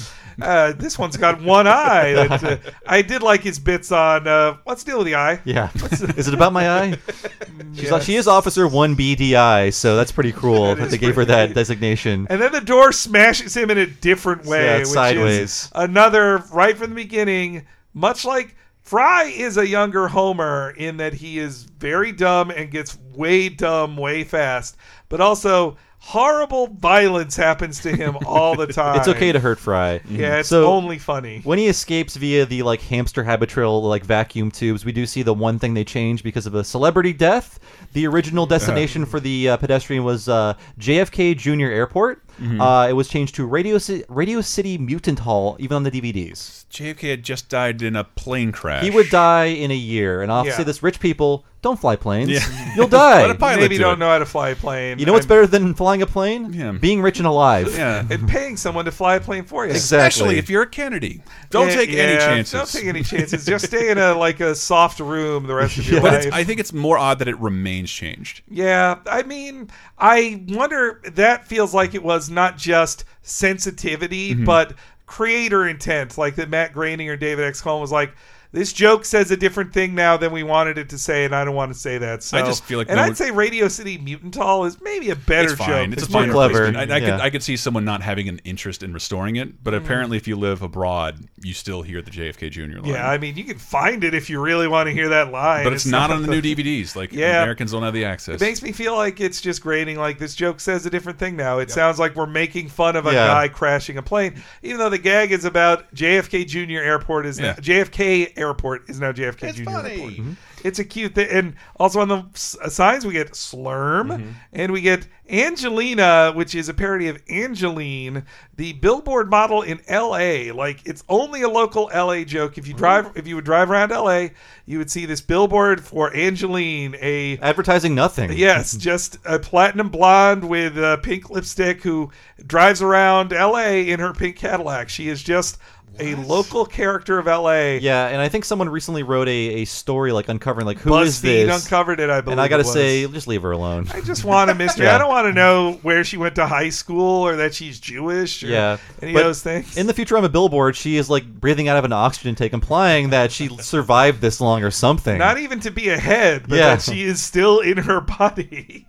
Uh, 0.40 0.72
this 0.72 0.98
one's 0.98 1.16
got 1.16 1.40
one 1.42 1.66
eye. 1.66 2.12
That, 2.12 2.44
uh, 2.44 2.56
I 2.86 3.02
did 3.02 3.22
like 3.22 3.42
his 3.42 3.58
bits 3.58 3.92
on 3.92 4.26
uh, 4.26 4.56
what's 4.64 4.82
the 4.84 4.90
deal 4.92 4.98
with 4.98 5.06
the 5.06 5.14
eye. 5.14 5.40
Yeah. 5.44 5.70
is 5.92 6.28
it 6.28 6.34
about 6.34 6.52
my 6.52 6.68
eye? 6.68 6.98
She's 7.74 7.90
Yes. 7.90 8.04
she 8.04 8.16
is 8.16 8.26
Officer 8.28 8.66
1BDI, 8.66 9.72
so 9.72 9.96
that's 9.96 10.12
pretty 10.12 10.32
cruel 10.40 10.74
That 10.74 10.78
that, 10.84 10.90
they 10.90 10.98
gave 10.98 11.16
her 11.16 11.24
that 11.24 11.54
designation. 11.54 12.26
And 12.30 12.40
then 12.40 12.52
the 12.52 12.60
door 12.60 12.92
smashes 12.92 13.56
him 13.56 13.70
in 13.70 13.78
a 13.78 13.86
different 13.86 14.44
way, 14.46 14.64
Yeah, 14.64 14.78
which 14.78 14.88
sideways. 14.88 15.38
is 15.38 15.70
another 15.74 16.38
right 16.52 16.76
from 16.76 16.90
the 16.90 16.96
beginning. 16.96 17.66
much 17.92 18.24
like 18.24 18.56
Fry 18.82 19.24
is 19.24 19.56
a 19.56 19.66
younger 19.66 20.08
Homer 20.08 20.74
in 20.76 20.98
that 20.98 21.14
he 21.14 21.38
is 21.38 21.62
very 21.64 22.12
dumb 22.12 22.50
and 22.50 22.70
gets 22.70 22.98
way 23.14 23.48
dumb 23.48 23.96
way 23.96 24.24
fast, 24.24 24.76
but 25.08 25.20
also 25.22 25.76
horrible 26.06 26.66
violence 26.66 27.34
happens 27.34 27.80
to 27.80 27.96
him 27.96 28.16
all 28.26 28.54
the 28.56 28.66
time. 28.66 28.98
It's 29.04 29.08
okay 29.08 29.32
to 29.32 29.40
hurt 29.40 29.58
Fry. 29.58 30.00
Yeah, 30.08 30.38
it's 30.40 30.48
So- 30.50 30.66
only 30.66 30.98
funny. 30.98 31.40
When 31.44 31.58
he 31.58 31.66
escapes 31.66 32.16
via 32.16 32.44
the 32.46 32.62
like 32.62 32.82
hamster 32.82 33.24
habitrail 33.24 33.82
like 33.82 34.04
vacuum 34.04 34.50
tubes, 34.50 34.84
we 34.84 34.92
do 34.92 35.06
see 35.06 35.22
the 35.22 35.32
one 35.34 35.58
thing 35.58 35.72
they 35.74 35.84
changed 35.84 36.22
because 36.22 36.46
of 36.46 36.54
a 36.54 36.62
celebrity 36.62 37.12
death. 37.12 37.58
The 37.94 38.06
original 38.06 38.44
destination 38.46 39.06
for 39.06 39.18
the 39.20 39.50
uh, 39.50 39.56
pedestrian 39.56 40.04
was 40.04 40.28
uh, 40.28 40.54
JFK 40.78 41.36
Junior 41.36 41.70
Airport. 41.70 42.20
Mhm. 42.40 42.60
Uh, 42.60 42.88
it 42.88 42.92
was 42.94 43.06
changed 43.08 43.36
to 43.36 43.46
Radio, 43.46 43.78
Ci- 43.78 44.02
Radio 44.08 44.40
City 44.40 44.76
Mutant 44.76 45.20
Hall, 45.20 45.56
even 45.60 45.76
on 45.76 45.82
the 45.84 45.90
DVDs. 45.90 46.64
JFK 46.68 47.10
had 47.10 47.22
just 47.22 47.48
died 47.48 47.80
in 47.80 47.94
a 47.94 48.02
plane 48.02 48.50
crash. 48.50 48.82
He 48.82 48.90
would 48.90 49.08
die 49.08 49.44
in 49.46 49.70
a 49.70 49.76
year, 49.76 50.20
and 50.20 50.32
I'll 50.32 50.44
Yeah. 50.44 50.56
say 50.56 50.64
this: 50.64 50.82
rich 50.82 50.98
people 50.98 51.44
don't 51.62 51.78
fly 51.78 51.94
planes. 51.96 52.30
Yeah. 52.30 52.40
You'll 52.76 52.88
die. 52.88 53.22
Let 53.22 53.30
a 53.30 53.34
pilot 53.36 53.60
Maybe 53.60 53.76
do 53.76 53.82
don't 53.82 53.94
it. 53.94 53.98
know 53.98 54.08
how 54.08 54.18
to 54.18 54.26
fly 54.26 54.50
a 54.50 54.56
plane. 54.56 54.98
You 54.98 55.06
know 55.06 55.12
what's 55.12 55.24
I'm- 55.24 55.28
better 55.28 55.46
than 55.46 55.74
flying 55.74 56.02
a 56.02 56.06
plane? 56.06 56.52
Yeah. 56.52 56.72
Being 56.72 57.02
rich 57.02 57.18
and 57.18 57.26
alive. 57.26 57.76
Yeah. 57.76 58.04
and 58.10 58.28
paying 58.28 58.56
someone 58.56 58.84
to 58.86 58.90
fly 58.92 59.16
a 59.16 59.20
plane 59.20 59.44
for 59.44 59.64
you. 59.64 59.70
Exactly. 59.72 60.06
Especially 60.08 60.38
if 60.38 60.50
you're 60.50 60.62
a 60.62 60.66
Kennedy. 60.68 61.22
Don't 61.50 61.68
Yeah, 61.68 61.74
take 61.76 61.90
any 61.90 62.12
yeah, 62.14 62.18
chances. 62.18 62.52
Don't 62.52 62.70
take 62.82 62.88
any 62.88 63.02
chances. 63.04 63.44
Just 63.46 63.66
stay 63.66 63.90
in 63.90 63.98
a 63.98 64.14
like 64.14 64.40
a 64.40 64.54
soft 64.54 65.00
room 65.00 65.46
the 65.46 65.54
rest 65.54 65.78
of 65.78 65.88
your 65.88 66.00
But 66.00 66.12
life. 66.12 66.26
it's, 66.26 66.34
I 66.36 66.44
think 66.44 66.60
it's 66.60 66.72
more 66.72 66.98
odd 66.98 67.18
that 67.20 67.28
it 67.28 67.38
remains 67.38 67.90
changed. 67.90 68.42
Yeah, 68.48 68.98
I 69.06 69.22
mean, 69.22 69.70
I 69.98 70.42
wonder 70.48 71.00
that 71.14 71.46
feels 71.46 71.72
like 71.74 71.94
it 71.94 72.02
was 72.02 72.28
not 72.30 72.56
just 72.58 73.04
sensitivity, 73.22 74.34
Mhm. 74.34 74.44
but 74.44 74.72
creator 75.06 75.66
intent. 75.68 76.16
Like 76.18 76.36
that 76.36 76.48
Matt 76.48 76.72
Groening 76.72 77.08
or 77.08 77.16
David 77.16 77.44
X. 77.44 77.60
Cohen 77.60 77.80
was 77.80 77.92
like, 77.92 78.14
this 78.54 78.72
joke 78.72 79.04
says 79.04 79.30
a 79.30 79.36
different 79.36 79.72
thing 79.74 79.94
now 79.94 80.16
than 80.16 80.32
we 80.32 80.42
wanted 80.42 80.78
it 80.78 80.88
to 80.90 80.98
say, 80.98 81.24
and 81.24 81.34
I 81.34 81.44
don't 81.44 81.54
want 81.54 81.72
to 81.72 81.78
say 81.78 81.98
that. 81.98 82.22
So 82.22 82.38
I 82.38 82.42
just 82.42 82.64
feel 82.64 82.78
like 82.78 82.88
and 82.88 82.96
no 82.96 83.02
I'd 83.02 83.06
one- 83.08 83.14
say 83.16 83.30
Radio 83.32 83.68
City 83.68 83.98
Mutant 83.98 84.34
Hall 84.36 84.64
is 84.64 84.80
maybe 84.80 85.10
a 85.10 85.16
better 85.16 85.50
it's 85.50 85.58
fine. 85.58 85.90
joke. 85.90 85.98
It's, 85.98 86.08
a 86.08 86.12
more 86.12 86.22
fine 86.22 86.30
clever. 86.30 86.54
replacement. 86.62 86.90
I, 86.92 86.94
I 86.94 86.98
Yeah. 86.98 87.10
could 87.10 87.20
I 87.20 87.30
could 87.30 87.42
see 87.42 87.56
someone 87.56 87.84
not 87.84 88.00
having 88.02 88.28
an 88.28 88.40
interest 88.44 88.82
in 88.82 88.92
restoring 88.94 89.36
it, 89.36 89.62
but 89.62 89.74
Mm-hmm. 89.74 89.84
apparently, 89.84 90.16
if 90.16 90.28
you 90.28 90.36
live 90.36 90.62
abroad, 90.62 91.18
you 91.42 91.52
still 91.52 91.82
hear 91.82 92.00
the 92.00 92.12
JFK 92.12 92.48
Jr. 92.50 92.78
line. 92.80 92.84
yeah, 92.84 93.10
I 93.10 93.18
mean, 93.18 93.36
you 93.36 93.42
can 93.44 93.58
find 93.58 94.04
it 94.04 94.14
if 94.14 94.30
you 94.30 94.40
really 94.40 94.68
want 94.68 94.86
to 94.88 94.92
hear 94.92 95.08
that 95.08 95.32
line. 95.32 95.64
but 95.64 95.72
it's, 95.72 95.84
not 95.84 96.12
on 96.12 96.22
the 96.22 96.28
new 96.28 96.40
DVDs. 96.40 96.94
Like 96.94 97.12
Yeah. 97.12 97.42
Americans 97.42 97.72
don't 97.72 97.82
have 97.82 97.92
the 97.92 98.04
access. 98.04 98.40
It 98.40 98.44
makes 98.44 98.62
me 98.62 98.70
feel 98.70 98.94
like 98.94 99.20
it's 99.20 99.40
just 99.40 99.62
grating. 99.62 99.98
Like 99.98 100.18
this 100.20 100.36
joke 100.36 100.60
says 100.60 100.86
a 100.86 100.90
different 100.90 101.18
thing 101.18 101.34
now. 101.34 101.58
It 101.58 101.72
sounds 101.72 101.98
like 101.98 102.14
we're 102.14 102.26
making 102.26 102.68
fun 102.68 102.94
of 102.94 103.06
a 103.06 103.12
Yeah. 103.12 103.26
guy 103.26 103.48
crashing 103.48 103.98
a 103.98 104.02
plane, 104.02 104.40
even 104.62 104.78
though 104.78 104.90
the 104.90 104.98
gag 104.98 105.32
is 105.32 105.44
about 105.44 105.92
JFK 105.92 106.46
Junior 106.46 106.80
Airport 106.80 107.26
is 107.26 107.40
now, 107.40 107.46
Yeah. 107.46 107.54
JFK 107.82 108.26
Airport 108.36 108.43
is 108.88 109.00
now 109.00 109.12
JFK 109.12 109.42
It's 109.44 109.56
Junior 109.58 109.72
funny. 109.72 110.00
Airport. 110.18 110.36
It's 110.64 110.78
a 110.78 110.84
cute 110.84 111.14
thing, 111.14 111.28
and 111.30 111.54
also 111.76 112.00
on 112.00 112.08
the 112.08 112.24
s- 112.34 112.56
signs 112.68 113.04
we 113.04 113.12
get 113.12 113.32
Slurm, 113.32 114.08
Mm-hmm. 114.08 114.30
and 114.54 114.72
we 114.72 114.80
get 114.80 115.06
Angelina, 115.28 116.32
which 116.34 116.54
is 116.54 116.68
a 116.68 116.74
parody 116.74 117.08
of 117.08 117.22
Angeline, 117.28 118.24
the 118.56 118.72
billboard 118.74 119.28
model 119.30 119.62
in 119.62 119.80
L.A. 119.88 120.52
Like 120.52 120.80
it's 120.86 121.04
only 121.08 121.42
a 121.42 121.48
local 121.48 121.90
L.A. 121.92 122.24
joke. 122.24 122.56
If 122.58 122.66
you 122.66 122.72
drive, 122.74 123.12
if 123.14 123.26
you 123.26 123.34
would 123.36 123.44
drive 123.44 123.70
around 123.70 123.92
L.A., 123.92 124.32
you 124.66 124.78
would 124.78 124.90
see 124.90 125.04
this 125.06 125.20
billboard 125.20 125.82
for 125.84 126.14
Angeline, 126.14 126.96
a 127.00 127.36
Advertising 127.38 127.94
nothing. 127.94 128.32
Yes, 128.32 128.74
just 128.78 129.18
a 129.26 129.38
platinum 129.38 129.90
blonde 129.90 130.48
with 130.48 130.78
uh, 130.78 130.96
pink 130.98 131.28
lipstick 131.30 131.82
who 131.82 132.10
drives 132.46 132.80
around 132.82 133.32
L.A. 133.32 133.90
in 133.90 134.00
her 134.00 134.12
pink 134.14 134.36
Cadillac. 134.36 134.88
She 134.88 135.08
is 135.08 135.22
just 135.22 135.58
a 136.00 136.14
local 136.16 136.64
character 136.66 137.18
of 137.18 137.28
L.A. 137.28 137.78
Yeah, 137.78 138.08
and 138.08 138.20
I 138.20 138.28
think 138.28 138.44
someone 138.44 138.68
recently 138.68 139.02
wrote 139.02 139.28
a, 139.28 139.30
a 139.62 139.64
story 139.64 140.12
like 140.12 140.28
uncovering 140.28 140.66
like 140.66 140.78
who 140.78 140.94
is 140.98 141.18
BuzzFeed 141.18 141.22
this? 141.46 141.64
uncovered 141.64 142.00
it, 142.00 142.10
I 142.10 142.20
believe. 142.20 142.32
and 142.32 142.40
I 142.40 142.48
gotta 142.48 142.62
was. 142.64 142.72
say, 142.72 143.06
just 143.06 143.26
leave 143.28 143.42
her 143.42 143.52
alone. 143.52 143.86
I 143.92 144.00
just 144.00 144.24
want 144.24 144.50
a 144.50 144.54
mystery. 144.56 144.86
Yeah. 144.86 144.96
I 144.96 144.98
don't 144.98 145.08
want 145.08 145.26
to 145.26 145.32
know 145.32 145.78
where 145.82 146.02
she 146.04 146.16
went 146.16 146.34
to 146.36 146.46
high 146.46 146.68
school 146.70 147.22
or 147.22 147.36
that 147.36 147.54
she's 147.54 147.78
Jewish 147.78 148.42
or 148.42 148.48
yeah, 148.48 148.78
any 149.02 149.12
but 149.12 149.20
of 149.20 149.24
those 149.26 149.42
things. 149.42 149.76
In 149.76 149.86
the 149.86 149.94
Futurama 149.94 150.30
billboard, 150.32 150.76
she 150.76 150.96
is 150.96 151.08
like 151.10 151.26
breathing 151.26 151.68
out 151.68 151.76
of 151.76 151.84
an 151.84 151.92
oxygen 151.92 152.34
tank, 152.34 152.52
implying 152.52 153.10
that 153.10 153.30
she 153.32 153.48
survived 153.58 154.20
this 154.20 154.40
long 154.40 154.62
or 154.64 154.70
something. 154.70 155.18
Not 155.18 155.38
even 155.38 155.60
to 155.60 155.70
be 155.70 155.88
ahead, 155.90 156.48
but 156.48 156.56
Yeah. 156.56 156.74
that 156.74 156.82
she 156.82 157.02
is 157.02 157.22
still 157.22 157.60
in 157.60 157.78
her 157.78 158.00
body. 158.00 158.86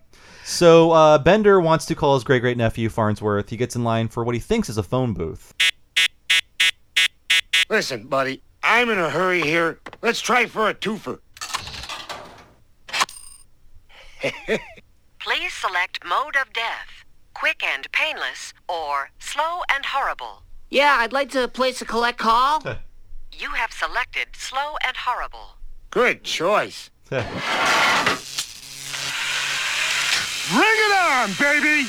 So 0.48 0.92
uh, 0.92 1.18
Bender 1.18 1.60
wants 1.60 1.88
to 1.88 1.96
call 1.96 2.14
his 2.14 2.24
great 2.24 2.40
great 2.42 2.56
nephew 2.56 2.88
Farnsworth. 2.88 3.50
He 3.50 3.58
gets 3.58 3.76
in 3.76 3.84
line 3.84 4.10
for 4.10 4.24
what 4.24 4.36
he 4.36 4.40
thinks 4.40 4.70
is 4.70 4.78
a 4.78 4.84
phone 4.84 5.14
booth. 5.14 5.55
Listen, 7.70 8.08
buddy, 8.08 8.44
I'm 8.62 8.90
in 8.90 9.00
a 9.00 9.10
hurry 9.10 9.42
here. 9.42 9.80
Let's 10.02 10.22
try 10.22 10.46
for 10.46 10.70
a 10.70 10.74
twofer. 10.74 11.20
Please 15.20 15.54
select 15.54 16.06
mode 16.06 16.36
of 16.36 16.54
death. 16.54 17.06
Quick 17.34 17.64
and 17.64 17.92
painless 17.92 18.54
or 18.70 19.10
slow 19.20 19.62
and 19.74 19.86
horrible. 19.86 20.44
Yeah, 20.70 20.98
I'd 21.00 21.14
like 21.14 21.32
to 21.32 21.48
place 21.48 21.82
a 21.82 21.86
collect 21.86 22.20
call. 22.20 22.62
You 23.32 23.50
have 23.50 23.72
selected 23.72 24.36
slow 24.36 24.76
and 24.86 24.96
horrible. 24.96 25.58
Good 25.90 26.24
choice. 26.24 26.92
Bring 27.10 27.24
it 30.52 30.94
on, 30.96 31.32
baby! 31.40 31.88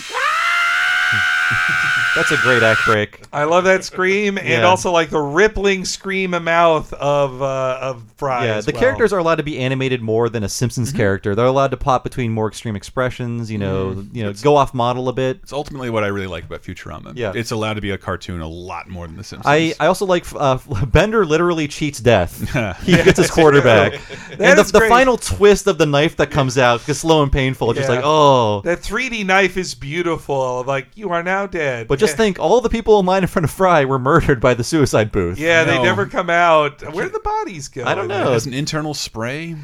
That's 2.17 2.33
a 2.33 2.37
great 2.39 2.63
act 2.63 2.81
break. 2.87 3.21
I 3.33 3.45
love 3.45 3.65
that 3.65 3.85
scream, 3.85 4.39
and 4.39 4.49
Yeah. 4.49 4.63
also 4.63 4.91
like 4.91 5.11
the 5.11 5.21
rippling 5.21 5.85
scream 5.85 6.35
of 6.35 6.43
mouth 6.43 6.93
of 6.95 7.41
uh, 7.43 7.79
of 7.81 8.03
Fry. 8.17 8.47
Yeah, 8.47 8.55
as 8.57 8.67
the 8.67 8.73
well. 8.73 8.81
characters 8.81 9.13
are 9.13 9.19
allowed 9.19 9.35
to 9.37 9.43
be 9.43 9.59
animated 9.59 10.01
more 10.03 10.29
than 10.29 10.43
a 10.43 10.49
Simpsons 10.49 10.89
Mm-hmm. 10.89 10.97
character. 10.97 11.35
They're 11.35 11.45
allowed 11.47 11.73
to 11.73 11.77
pop 11.77 12.03
between 12.03 12.33
more 12.33 12.49
extreme 12.49 12.75
expressions. 12.75 13.51
You 13.51 13.59
know, 13.59 13.89
Mm-hmm. 13.91 14.17
you 14.17 14.25
know, 14.25 14.33
go 14.33 14.57
off 14.57 14.73
model 14.75 15.09
a 15.09 15.13
bit. 15.13 15.41
It's 15.43 15.53
ultimately 15.53 15.91
what 15.91 16.03
I 16.05 16.09
really 16.09 16.27
like 16.27 16.45
about 16.45 16.63
Futurama. 16.63 17.13
Yeah. 17.15 17.33
it's 17.35 17.51
allowed 17.51 17.75
to 17.75 17.81
be 17.81 17.91
a 17.91 17.99
cartoon 17.99 18.41
a 18.41 18.49
lot 18.49 18.89
more 18.89 19.07
than 19.07 19.17
The 19.17 19.25
Simpsons. 19.25 19.47
I, 19.47 19.75
I 19.79 19.87
also 19.87 20.07
like 20.07 20.25
uh, 20.35 20.59
Bender 20.87 21.27
literally 21.27 21.69
cheats 21.69 22.01
death. 22.01 22.41
he 22.83 22.93
gets 22.93 23.19
his 23.19 23.31
quarterback, 23.37 23.93
That 24.31 24.41
and 24.41 24.59
the, 24.59 24.63
is 24.63 24.73
the 24.73 24.79
great. 24.81 24.89
final 24.89 25.17
twist 25.19 25.67
of 25.67 25.77
the 25.79 25.87
knife 25.87 26.17
that 26.17 26.31
comes 26.31 26.57
out 26.57 26.89
is 26.89 27.01
slow 27.01 27.23
and 27.23 27.31
painful. 27.31 27.73
Just 27.75 27.89
Yeah. 27.89 27.97
like 27.97 28.05
oh, 28.05 28.63
That 28.63 28.79
3D 28.81 29.27
knife 29.27 29.57
is 29.57 29.75
beautiful. 29.75 30.65
Like 30.67 30.89
you 30.95 31.11
are 31.11 31.23
now 31.23 31.47
dead. 31.47 31.89
but 31.89 31.99
just 32.07 32.17
think, 32.17 32.39
all 32.39 32.61
the 32.61 32.69
people 32.69 32.99
in 33.01 33.07
line 33.07 33.23
in 33.23 33.29
front 33.29 33.45
of 33.45 33.51
Fry 33.51 33.85
were 33.85 33.99
murdered 33.99 34.41
by 34.41 34.55
the 34.55 34.65
suicide 34.65 35.13
booth. 35.13 35.39
Yeah, 35.39 35.65
they 35.65 35.77
No. 35.77 35.83
never 35.85 36.07
come 36.07 36.31
out. 36.31 36.83
Where 36.95 37.05
did 37.05 37.13
the 37.15 37.21
bodies 37.21 37.69
go? 37.69 37.85
I 37.85 37.95
don't 37.95 38.07
It 38.07 38.09
know. 38.09 38.33
has 38.33 38.47
an 38.47 38.55
internal 38.55 38.95
spray. 38.95 39.55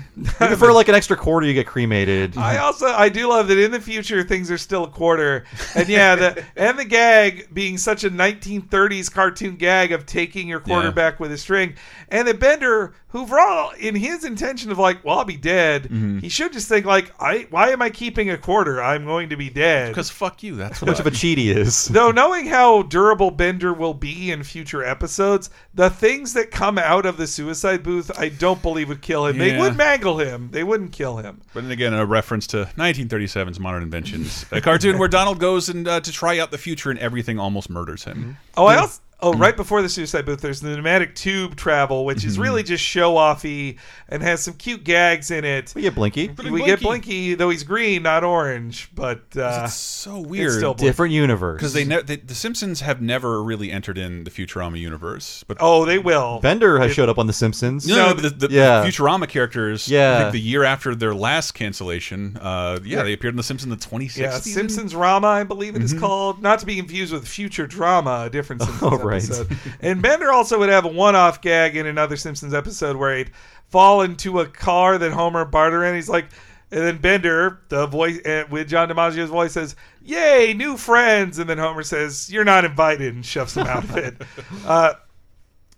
Maybe 0.40 0.57
for 0.57 0.72
like 0.72 0.88
an 0.88 0.95
extra 0.95 1.16
quarter, 1.16 1.47
you 1.47 1.55
get 1.55 1.66
cremated. 1.66 2.36
I 2.36 2.59
also 2.59 2.86
I 2.86 3.09
do 3.09 3.28
love 3.28 3.49
that 3.49 3.59
in 3.59 3.70
the 3.70 3.80
future 3.80 4.22
things 4.22 4.51
are 4.51 4.59
still 4.59 4.84
a 4.84 4.88
quarter, 4.88 5.45
and 5.74 5.88
yeah, 5.88 6.14
the 6.16 6.45
and 6.57 6.78
the 6.78 6.84
gag 6.84 7.49
being 7.55 7.78
such 7.78 8.05
a 8.05 8.11
1930s 8.11 9.11
cartoon 9.12 9.57
gag 9.57 9.93
of 9.93 10.07
taking 10.07 10.49
your 10.49 10.61
quarterback 10.61 11.20
with 11.20 11.32
a 11.32 11.38
string, 11.38 11.74
and 12.09 12.26
that 12.28 12.38
Bender, 12.40 12.95
who 13.13 13.27
for 13.27 13.39
all 13.39 13.71
in 13.79 13.95
his 13.95 14.25
intention 14.25 14.71
of 14.71 14.79
like, 14.79 15.05
well, 15.05 15.19
I'll 15.21 15.25
be 15.25 15.37
dead, 15.37 15.85
Mm-hmm. 15.85 16.19
he 16.19 16.29
should 16.29 16.53
just 16.53 16.69
think 16.69 16.85
like, 16.87 17.13
I 17.21 17.47
why 17.51 17.71
am 17.71 17.81
I 17.83 17.91
keeping 17.91 18.31
a 18.31 18.37
quarter? 18.39 18.83
I'm 18.83 19.05
going 19.05 19.29
to 19.29 19.37
be 19.37 19.49
dead. 19.51 19.89
Because 19.89 20.11
fuck 20.11 20.43
you. 20.43 20.57
That's 20.57 20.81
How 20.81 20.87
much 20.87 20.99
of 21.01 21.07
a 21.07 21.11
cheat 21.11 21.39
he 21.39 21.51
is. 21.51 21.85
Though 21.89 22.11
knowing 22.11 22.47
how 22.47 22.83
durable 22.83 23.31
Bender 23.31 23.73
will 23.73 23.95
be 23.95 24.31
in 24.31 24.43
future 24.43 24.83
episodes, 24.83 25.51
the 25.75 25.91
things 25.91 26.33
that 26.35 26.51
come 26.51 26.79
out 26.79 27.07
of 27.07 27.17
the 27.17 27.27
suicide 27.27 27.83
booth, 27.83 28.11
I 28.19 28.29
don't 28.31 28.61
believe 28.63 28.89
would 28.89 29.03
kill 29.03 29.27
him. 29.27 29.39
They 29.39 29.59
would 29.59 29.77
mangle 29.77 30.19
him. 30.19 30.49
They 30.51 30.65
wouldn't 30.65 30.93
kill 30.93 31.19
him. 31.19 31.41
But 31.55 31.63
then 31.63 31.71
again, 31.73 31.95
a 31.95 32.05
reference 32.07 32.47
to 32.49 32.69
1937's 32.77 33.61
Modern 33.61 33.83
Inventions, 33.83 34.47
a 34.51 34.61
cartoon 34.61 34.99
where 34.99 35.09
Donald 35.09 35.39
goes 35.39 35.69
and 35.69 35.87
uh, 35.87 36.01
to 36.01 36.13
try 36.13 36.39
out 36.39 36.51
the 36.51 36.59
future 36.59 36.91
and 36.91 36.99
everything 36.99 37.39
almost 37.39 37.69
murders 37.71 38.05
him. 38.05 38.37
Oh, 38.57 38.67
I 38.67 38.77
also. 38.79 39.01
Oh, 39.23 39.33
right 39.35 39.57
before 39.57 39.83
the 39.83 39.89
suicide 39.89 40.27
booth, 40.27 40.41
there's 40.41 40.61
the 40.61 40.70
pneumatic 40.75 41.14
tube 41.14 41.55
travel, 41.57 42.05
which 42.05 42.18
Mm-hmm. 42.18 42.29
is 42.29 42.39
really 42.39 42.62
just 42.64 42.83
show 42.83 43.14
offy 43.14 43.79
and 44.09 44.23
has 44.23 44.43
some 44.43 44.55
cute 44.55 44.83
gags 44.85 45.31
in 45.31 45.45
it. 45.45 45.73
We 45.77 45.83
get 45.83 45.95
Blinky. 45.95 46.29
We 46.29 46.64
get 46.64 46.81
Blinky, 46.81 47.35
though 47.35 47.49
he's 47.51 47.62
green, 47.64 48.03
not 48.03 48.25
orange, 48.25 48.91
but 48.95 49.23
uh, 49.37 49.62
It's 49.64 49.75
so 49.75 50.18
weird. 50.20 50.53
still 50.53 50.75
Blinky. 50.75 50.89
Different 50.89 51.14
universe. 51.14 51.59
Because 51.59 51.73
they, 51.73 51.85
ne- 51.85 52.03
they, 52.03 52.16
the 52.16 52.35
Simpsons 52.35 52.81
have 52.81 53.01
never 53.01 53.43
really 53.43 53.70
entered 53.70 53.97
in 53.97 54.25
the 54.25 54.31
Futurama 54.31 54.79
universe, 54.79 55.45
but 55.47 55.57
oh, 55.61 55.85
they 55.85 55.99
will. 55.99 56.41
Bender 56.41 56.79
has 56.81 56.93
showed 56.93 57.09
up 57.09 57.18
on 57.18 57.27
The 57.29 57.33
Simpsons. 57.33 57.87
no, 57.87 58.09
no, 58.09 58.14
but 58.14 58.23
the, 58.41 58.49
the, 58.49 58.55
yeah. 58.55 58.81
the 58.83 58.89
Futurama 58.89 59.29
characters. 59.29 59.89
Yeah. 59.89 60.16
I 60.16 60.20
think 60.23 60.33
the 60.33 60.41
year 60.41 60.64
after 60.64 60.95
their 60.95 61.14
last 61.14 61.53
cancellation, 61.53 62.37
uh, 62.41 62.81
yeah, 62.85 63.03
they 63.05 63.12
appeared 63.12 63.35
in 63.35 63.37
the 63.37 63.43
Simpsons 63.43 63.73
in 63.73 63.79
the 63.79 63.85
2016. 63.85 64.23
Yeah, 64.25 64.39
Simpsons 64.39 64.95
Rama, 64.97 65.29
I 65.29 65.45
believe 65.45 65.77
it 65.77 65.83
is 65.83 65.95
called. 65.95 66.43
Not 66.43 66.59
to 66.59 66.66
be 66.66 66.77
confused 66.77 67.12
with 67.12 67.27
Future 67.29 67.66
Drama, 67.66 68.25
a 68.27 68.31
different 68.31 68.62
Simpsons 68.81 69.03
Right. 69.13 69.25
episode. 69.25 69.57
And 69.81 70.03
Bender 70.03 70.33
also 70.33 70.59
would 70.59 70.69
have 70.69 70.85
a 70.85 70.89
one-off 70.89 71.41
gag 71.41 71.77
in 71.77 71.87
another 71.87 72.17
Simpsons 72.17 72.55
episode 72.55 72.97
where 72.97 73.17
he'd 73.17 73.31
fall 73.69 74.03
into 74.03 74.41
a 74.41 74.47
car 74.47 74.99
that 74.99 75.13
Homer 75.13 75.45
barter 75.45 75.85
in. 75.85 75.95
He's 75.95 76.09
like, 76.09 76.27
and 76.71 76.81
then 76.81 76.99
Bender, 76.99 77.61
the 77.69 77.87
voice 77.87 78.25
uh, 78.25 78.45
with 78.51 78.69
John 78.69 78.89
DiMaggio's 78.89 79.29
voice, 79.29 79.53
says, 79.53 79.77
"Yay, 80.03 80.55
new 80.55 80.79
friends!" 80.79 81.39
And 81.39 81.49
then 81.49 81.59
Homer 81.59 81.83
says, 81.83 82.33
"You're 82.33 82.45
not 82.45 82.65
invited," 82.65 83.15
and 83.15 83.25
shoves 83.25 83.57
him 83.57 83.67
out 83.67 83.85
of 83.85 83.97
it. 83.97 84.17
Uh, 84.67 84.95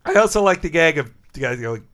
I 0.05 0.15
also 0.15 0.43
like 0.43 0.61
the 0.61 0.69
gag 0.69 0.99
of 0.99 1.11
the 1.33 1.41
guy's 1.41 1.61
going 1.61 1.85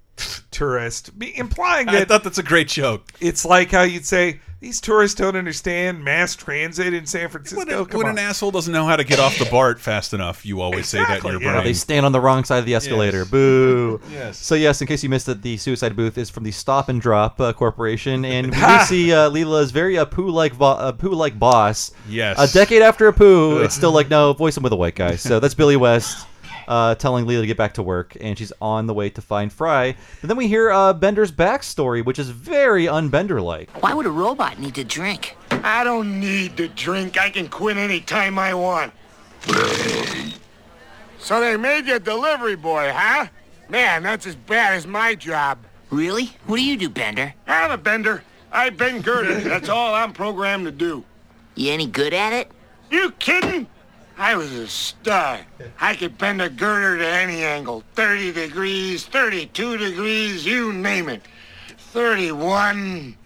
tourist, 0.51 1.19
be- 1.19 1.37
implying 1.37 1.89
I 1.89 2.05
thought 2.05 2.25
that's 2.25 2.39
a 2.39 2.43
great 2.43 2.69
joke. 2.69 3.13
it's 3.21 3.45
like 3.45 3.71
how 3.71 3.83
you'd 3.83 4.07
say 4.07 4.41
these 4.61 4.79
tourists 4.79 5.19
don't 5.19 5.37
understand 5.37 6.05
mass 6.05 6.37
transit 6.37 6.93
in 6.93 7.07
San 7.07 7.31
Francisco. 7.31 7.65
When, 7.65 7.87
Come 7.87 7.97
when 7.99 8.07
on. 8.09 8.19
an 8.19 8.25
asshole 8.27 8.51
doesn't 8.51 8.75
know 8.75 8.85
how 8.85 8.95
to 8.97 9.05
get 9.05 9.19
off 9.19 9.39
the 9.39 9.47
BART 9.47 9.81
fast 9.81 10.13
enough, 10.13 10.45
you 10.45 10.61
always 10.61 10.87
say 10.87 10.99
that 10.99 11.05
in 11.05 11.11
Exactly, 11.17 11.33
your 11.33 11.41
yeah. 11.43 11.53
brain. 11.53 11.65
They 11.65 11.73
stand 11.73 12.05
on 12.05 12.13
the 12.13 12.21
wrong 12.21 12.45
side 12.45 12.59
of 12.59 12.67
the 12.67 12.75
escalator. 12.75 13.25
Boo. 13.25 14.01
Yes. 14.13 14.37
So 14.37 14.55
yes, 14.55 14.81
in 14.83 14.87
case 14.87 15.03
you 15.03 15.09
missed 15.09 15.29
it, 15.31 15.41
the 15.41 15.57
suicide 15.57 15.97
booth 15.97 16.19
is 16.19 16.29
from 16.29 16.45
the 16.45 16.51
Stop 16.51 16.91
and 16.91 17.01
Drop 17.01 17.41
uh, 17.41 17.53
Corporation, 17.55 18.25
and 18.27 18.49
we 18.51 18.57
do 18.61 18.79
see 18.85 19.13
uh, 19.15 19.31
Leela's 19.31 19.71
very 19.71 19.95
Apu 19.95 20.31
like 20.31 20.53
vo- 20.53 20.67
uh, 20.73 20.93
poo 20.93 21.11
like 21.15 21.39
boss. 21.39 21.93
Yes. 22.07 22.39
A 22.39 22.53
decade 22.53 22.83
after 22.83 23.11
Apu, 23.11 23.65
it's 23.65 23.75
still 23.81 23.93
like 23.93 24.11
no, 24.11 24.35
voice 24.35 24.57
him 24.59 24.63
with 24.63 24.73
a 24.75 24.77
white 24.77 24.95
guy. 24.95 25.17
So 25.17 25.41
that's 25.41 25.55
Billy 25.55 25.77
West. 25.77 26.27
Uh, 26.71 26.95
telling 26.95 27.27
Leela 27.27 27.41
to 27.41 27.49
get 27.49 27.57
back 27.57 27.75
to 27.75 27.83
work, 27.83 28.17
and 28.21 28.39
she's 28.39 28.53
on 28.63 28.87
the 28.87 28.95
way 28.95 29.11
to 29.11 29.21
find 29.21 29.53
Fry. 29.53 29.87
And 29.87 30.31
then 30.31 30.37
we 30.37 30.47
hear 30.47 30.71
uh, 30.71 30.93
Bender's 30.93 31.33
backstory, 31.33 32.05
which 32.05 32.17
is 32.17 32.31
very 32.31 32.85
unbender-like. 32.85 33.83
Why 33.83 33.93
would 33.93 34.07
a 34.07 34.11
robot 34.11 34.61
need 34.61 34.77
to 34.77 34.85
drink? 34.85 35.37
I 35.51 35.83
don't 35.83 36.21
need 36.21 36.57
to 36.59 36.69
drink. 36.69 37.19
I 37.19 37.29
can 37.29 37.49
quit 37.49 37.77
any 37.77 38.01
time 38.01 38.39
I 38.39 38.55
want. 38.55 38.93
So 41.19 41.41
they 41.41 41.57
made 41.57 41.87
you 41.87 41.97
a 41.97 41.99
delivery 41.99 42.55
boy, 42.55 42.93
huh? 42.95 43.27
Man, 43.69 44.05
that's 44.05 44.27
as 44.29 44.37
bad 44.37 44.75
as 44.75 44.87
my 44.87 45.17
job. 45.17 45.59
Really? 45.91 46.31
What 46.47 46.59
do 46.59 46.65
you 46.65 46.77
do, 46.77 46.89
Bender? 46.89 47.35
I'm 47.49 47.73
a 47.73 47.79
bender. 47.79 48.23
I 48.53 48.71
bend 48.71 49.03
girders. 49.03 49.43
That's 49.43 49.69
all 49.69 49.93
I'm 49.93 50.13
programmed 50.13 50.67
to 50.67 50.71
do. 50.71 51.05
You 51.57 51.73
any 51.73 51.87
good 51.87 52.15
at 52.15 52.33
it? 52.33 52.53
You 52.93 53.11
kidding? 53.19 53.67
I 54.21 54.37
was 54.37 54.53
a 54.53 54.69
star. 54.69 55.41
I 55.81 55.97
could 55.97 56.19
bend 56.19 56.43
a 56.43 56.51
girder 56.51 56.99
to 56.99 57.09
any 57.09 57.43
angle. 57.43 57.83
30 57.95 58.33
degrees, 58.33 59.07
32 59.07 59.79
degrees, 59.79 60.45
you 60.45 60.75
name 60.75 61.09
it. 61.09 61.23
31. 61.79 63.17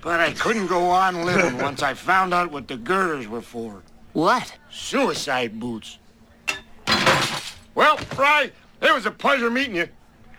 But 0.00 0.20
I 0.20 0.32
couldn't 0.32 0.68
go 0.68 0.88
on 0.88 1.26
living 1.26 1.58
once 1.62 1.82
I 1.82 1.92
found 1.92 2.32
out 2.32 2.50
what 2.50 2.68
the 2.68 2.78
girders 2.78 3.28
were 3.28 3.42
for. 3.42 3.82
What? 4.14 4.56
Suicide 4.70 5.60
boots. 5.60 5.98
Well, 7.74 7.98
Fry, 7.98 8.50
it 8.80 8.94
was 8.94 9.04
a 9.04 9.10
pleasure 9.10 9.50
meeting 9.50 9.76
you. 9.76 9.88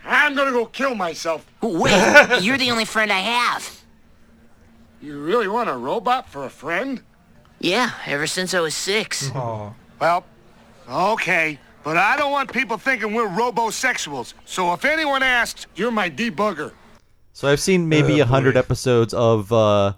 I'm 0.04 0.34
gonna 0.34 0.50
go 0.50 0.66
kill 0.66 0.96
myself. 0.96 1.46
Wait, 1.60 1.92
you're 2.40 2.58
the 2.58 2.72
only 2.72 2.86
friend 2.86 3.12
I 3.12 3.20
have. 3.20 3.82
You 5.00 5.20
really 5.20 5.46
want 5.46 5.68
a 5.68 5.76
robot 5.76 6.28
for 6.28 6.44
a 6.44 6.50
friend? 6.50 7.02
Yeah, 7.58 7.90
ever 8.06 8.26
since 8.26 8.54
I 8.54 8.60
was 8.60 8.74
six. 8.74 9.30
Well, 9.34 10.24
okay. 10.88 11.58
But 11.82 11.96
I 11.96 12.16
don't 12.16 12.32
want 12.32 12.52
people 12.52 12.78
thinking 12.78 13.14
we're 13.14 13.28
robosexuals. 13.28 14.34
So 14.44 14.72
if 14.72 14.84
anyone 14.84 15.22
asks, 15.22 15.66
you're 15.76 15.90
my 15.92 16.10
debugger. 16.10 16.72
So 17.32 17.48
I've 17.48 17.60
seen 17.60 17.88
maybe 17.88 18.20
Oh, 18.20 18.24
a 18.24 18.26
hundred 18.26 18.56
episodes 18.56 19.14
of 19.14 19.52
uh, 19.52 19.92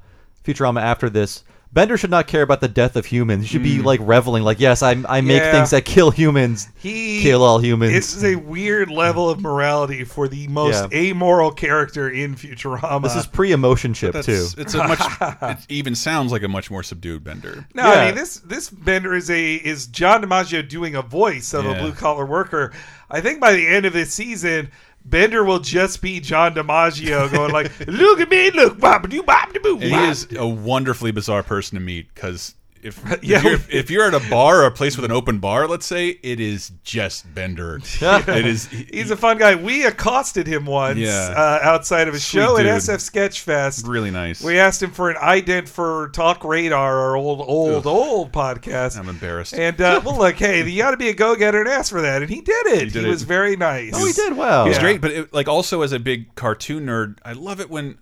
Futurama 0.44 0.82
after 0.82 1.08
this. 1.08 1.44
Bender 1.70 1.98
should 1.98 2.10
not 2.10 2.26
care 2.26 2.40
about 2.42 2.60
the 2.62 2.68
death 2.68 2.96
of 2.96 3.04
humans. 3.06 3.42
He 3.42 3.48
should 3.48 3.62
be 3.62 3.80
like 3.82 4.00
reveling, 4.02 4.42
like, 4.42 4.58
yes, 4.58 4.82
I, 4.82 4.92
I 5.08 5.20
make 5.20 5.38
Hmm. 5.42 5.44
Yeah. 5.46 5.52
things 5.52 5.70
that 5.70 5.84
kill 5.84 6.10
humans. 6.10 6.68
He 6.76 7.20
kill 7.22 7.42
all 7.42 7.58
humans. 7.58 7.92
This 7.92 8.16
is 8.16 8.24
a 8.24 8.36
weird 8.36 8.90
level 8.90 9.28
of 9.28 9.40
morality 9.40 10.02
for 10.04 10.28
the 10.28 10.48
most 10.48 10.90
Yeah. 10.90 10.98
amoral 10.98 11.50
character 11.52 12.08
in 12.08 12.34
Futurama. 12.36 13.02
This 13.02 13.16
is 13.16 13.26
pre-emotion 13.26 13.92
ship 13.92 14.14
That's, 14.14 14.26
too. 14.26 14.46
It's 14.56 14.72
a 14.74 14.78
much. 14.88 14.98
it 15.42 15.58
even 15.68 15.94
sounds 15.94 16.32
like 16.32 16.42
a 16.42 16.48
much 16.48 16.70
more 16.70 16.82
subdued 16.82 17.22
Bender. 17.22 17.66
No, 17.74 17.82
I 17.82 17.94
Yeah. 17.94 18.04
mean 18.06 18.14
this 18.14 18.36
this 18.38 18.70
Bender 18.70 19.14
is 19.14 19.28
a 19.30 19.54
is 19.56 19.86
John 19.88 20.22
DiMaggio 20.22 20.66
doing 20.66 20.94
a 20.94 21.02
voice 21.02 21.52
of 21.52 21.66
a 21.66 21.70
Yeah. 21.70 21.80
blue 21.80 21.92
collar 21.92 22.24
worker. 22.24 22.72
I 23.10 23.20
think 23.20 23.40
by 23.40 23.52
the 23.52 23.66
end 23.66 23.84
of 23.86 23.92
this 23.92 24.12
season, 24.12 24.70
Bender 25.08 25.44
will 25.44 25.60
just 25.60 26.02
be 26.02 26.20
John 26.20 26.54
DiMaggio 26.54 27.32
going 27.32 27.52
like, 27.52 27.72
"Look 27.86 28.20
at 28.20 28.30
me, 28.30 28.50
look, 28.50 28.78
bop 28.78 29.08
do 29.08 29.22
bop 29.22 29.54
boo." 29.62 29.78
He 29.78 29.94
is 29.94 30.28
a 30.36 30.46
wonderfully 30.46 31.12
bizarre 31.12 31.42
person 31.42 31.78
to 31.78 31.84
meet 31.84 32.12
because 32.14 32.54
if, 32.88 33.02
Yeah. 33.22 33.38
if, 33.38 33.44
you're, 33.44 33.60
if 33.78 33.90
you're 33.90 34.04
at 34.06 34.14
a 34.14 34.30
bar 34.30 34.62
or 34.62 34.66
a 34.66 34.70
place 34.70 34.96
with 34.96 35.04
an 35.04 35.12
open 35.12 35.38
bar, 35.38 35.66
let's 35.68 35.86
say, 35.86 36.18
it 36.22 36.40
is 36.40 36.72
just 36.82 37.32
Bender. 37.34 37.80
it 38.00 38.46
is. 38.46 38.66
He's 38.68 39.10
a 39.10 39.16
fun 39.16 39.38
guy. 39.38 39.54
We 39.54 39.84
accosted 39.86 40.46
him 40.46 40.66
once 40.66 40.98
Yeah. 40.98 41.32
uh, 41.36 41.58
outside 41.62 42.08
of 42.08 42.14
a 42.14 42.18
Sweet 42.18 42.40
show 42.40 42.56
at 42.56 42.62
dude. 42.62 42.72
SF 42.72 42.98
Sketchfest. 43.10 43.86
really 43.88 44.10
nice. 44.10 44.42
We 44.42 44.58
asked 44.58 44.82
him 44.82 44.90
for 44.90 45.10
an 45.10 45.16
ident 45.16 45.68
for 45.68 46.08
Talk 46.12 46.44
Radar, 46.44 46.98
our 46.98 47.16
old, 47.16 47.40
old, 47.46 47.86
old 47.86 48.32
podcast. 48.32 48.98
I'm 48.98 49.08
embarrassed. 49.08 49.54
And 49.54 49.80
uh, 49.80 50.00
well, 50.04 50.16
look, 50.18 50.36
hey, 50.36 50.68
you 50.68 50.82
got 50.82 50.90
to 50.92 50.96
be 50.96 51.08
a 51.08 51.14
go-getter 51.14 51.60
and 51.60 51.68
ask 51.68 51.90
for 51.90 52.00
that, 52.02 52.22
and 52.22 52.30
he 52.30 52.40
did 52.40 52.66
it. 52.68 52.84
He, 52.84 52.90
did 52.90 53.04
it. 53.04 53.08
was 53.08 53.22
very 53.22 53.56
nice. 53.56 53.92
oh, 53.94 54.04
he 54.06 54.12
did 54.12 54.36
well. 54.36 54.66
He's 54.66 54.76
Yeah. 54.76 54.82
great, 54.82 55.00
but 55.00 55.10
it, 55.10 55.32
like 55.34 55.48
also 55.48 55.82
as 55.82 55.92
a 55.92 55.98
big 55.98 56.34
cartoon 56.34 56.86
nerd, 56.86 57.18
I 57.24 57.32
love 57.32 57.60
it 57.60 57.70
when 57.70 57.98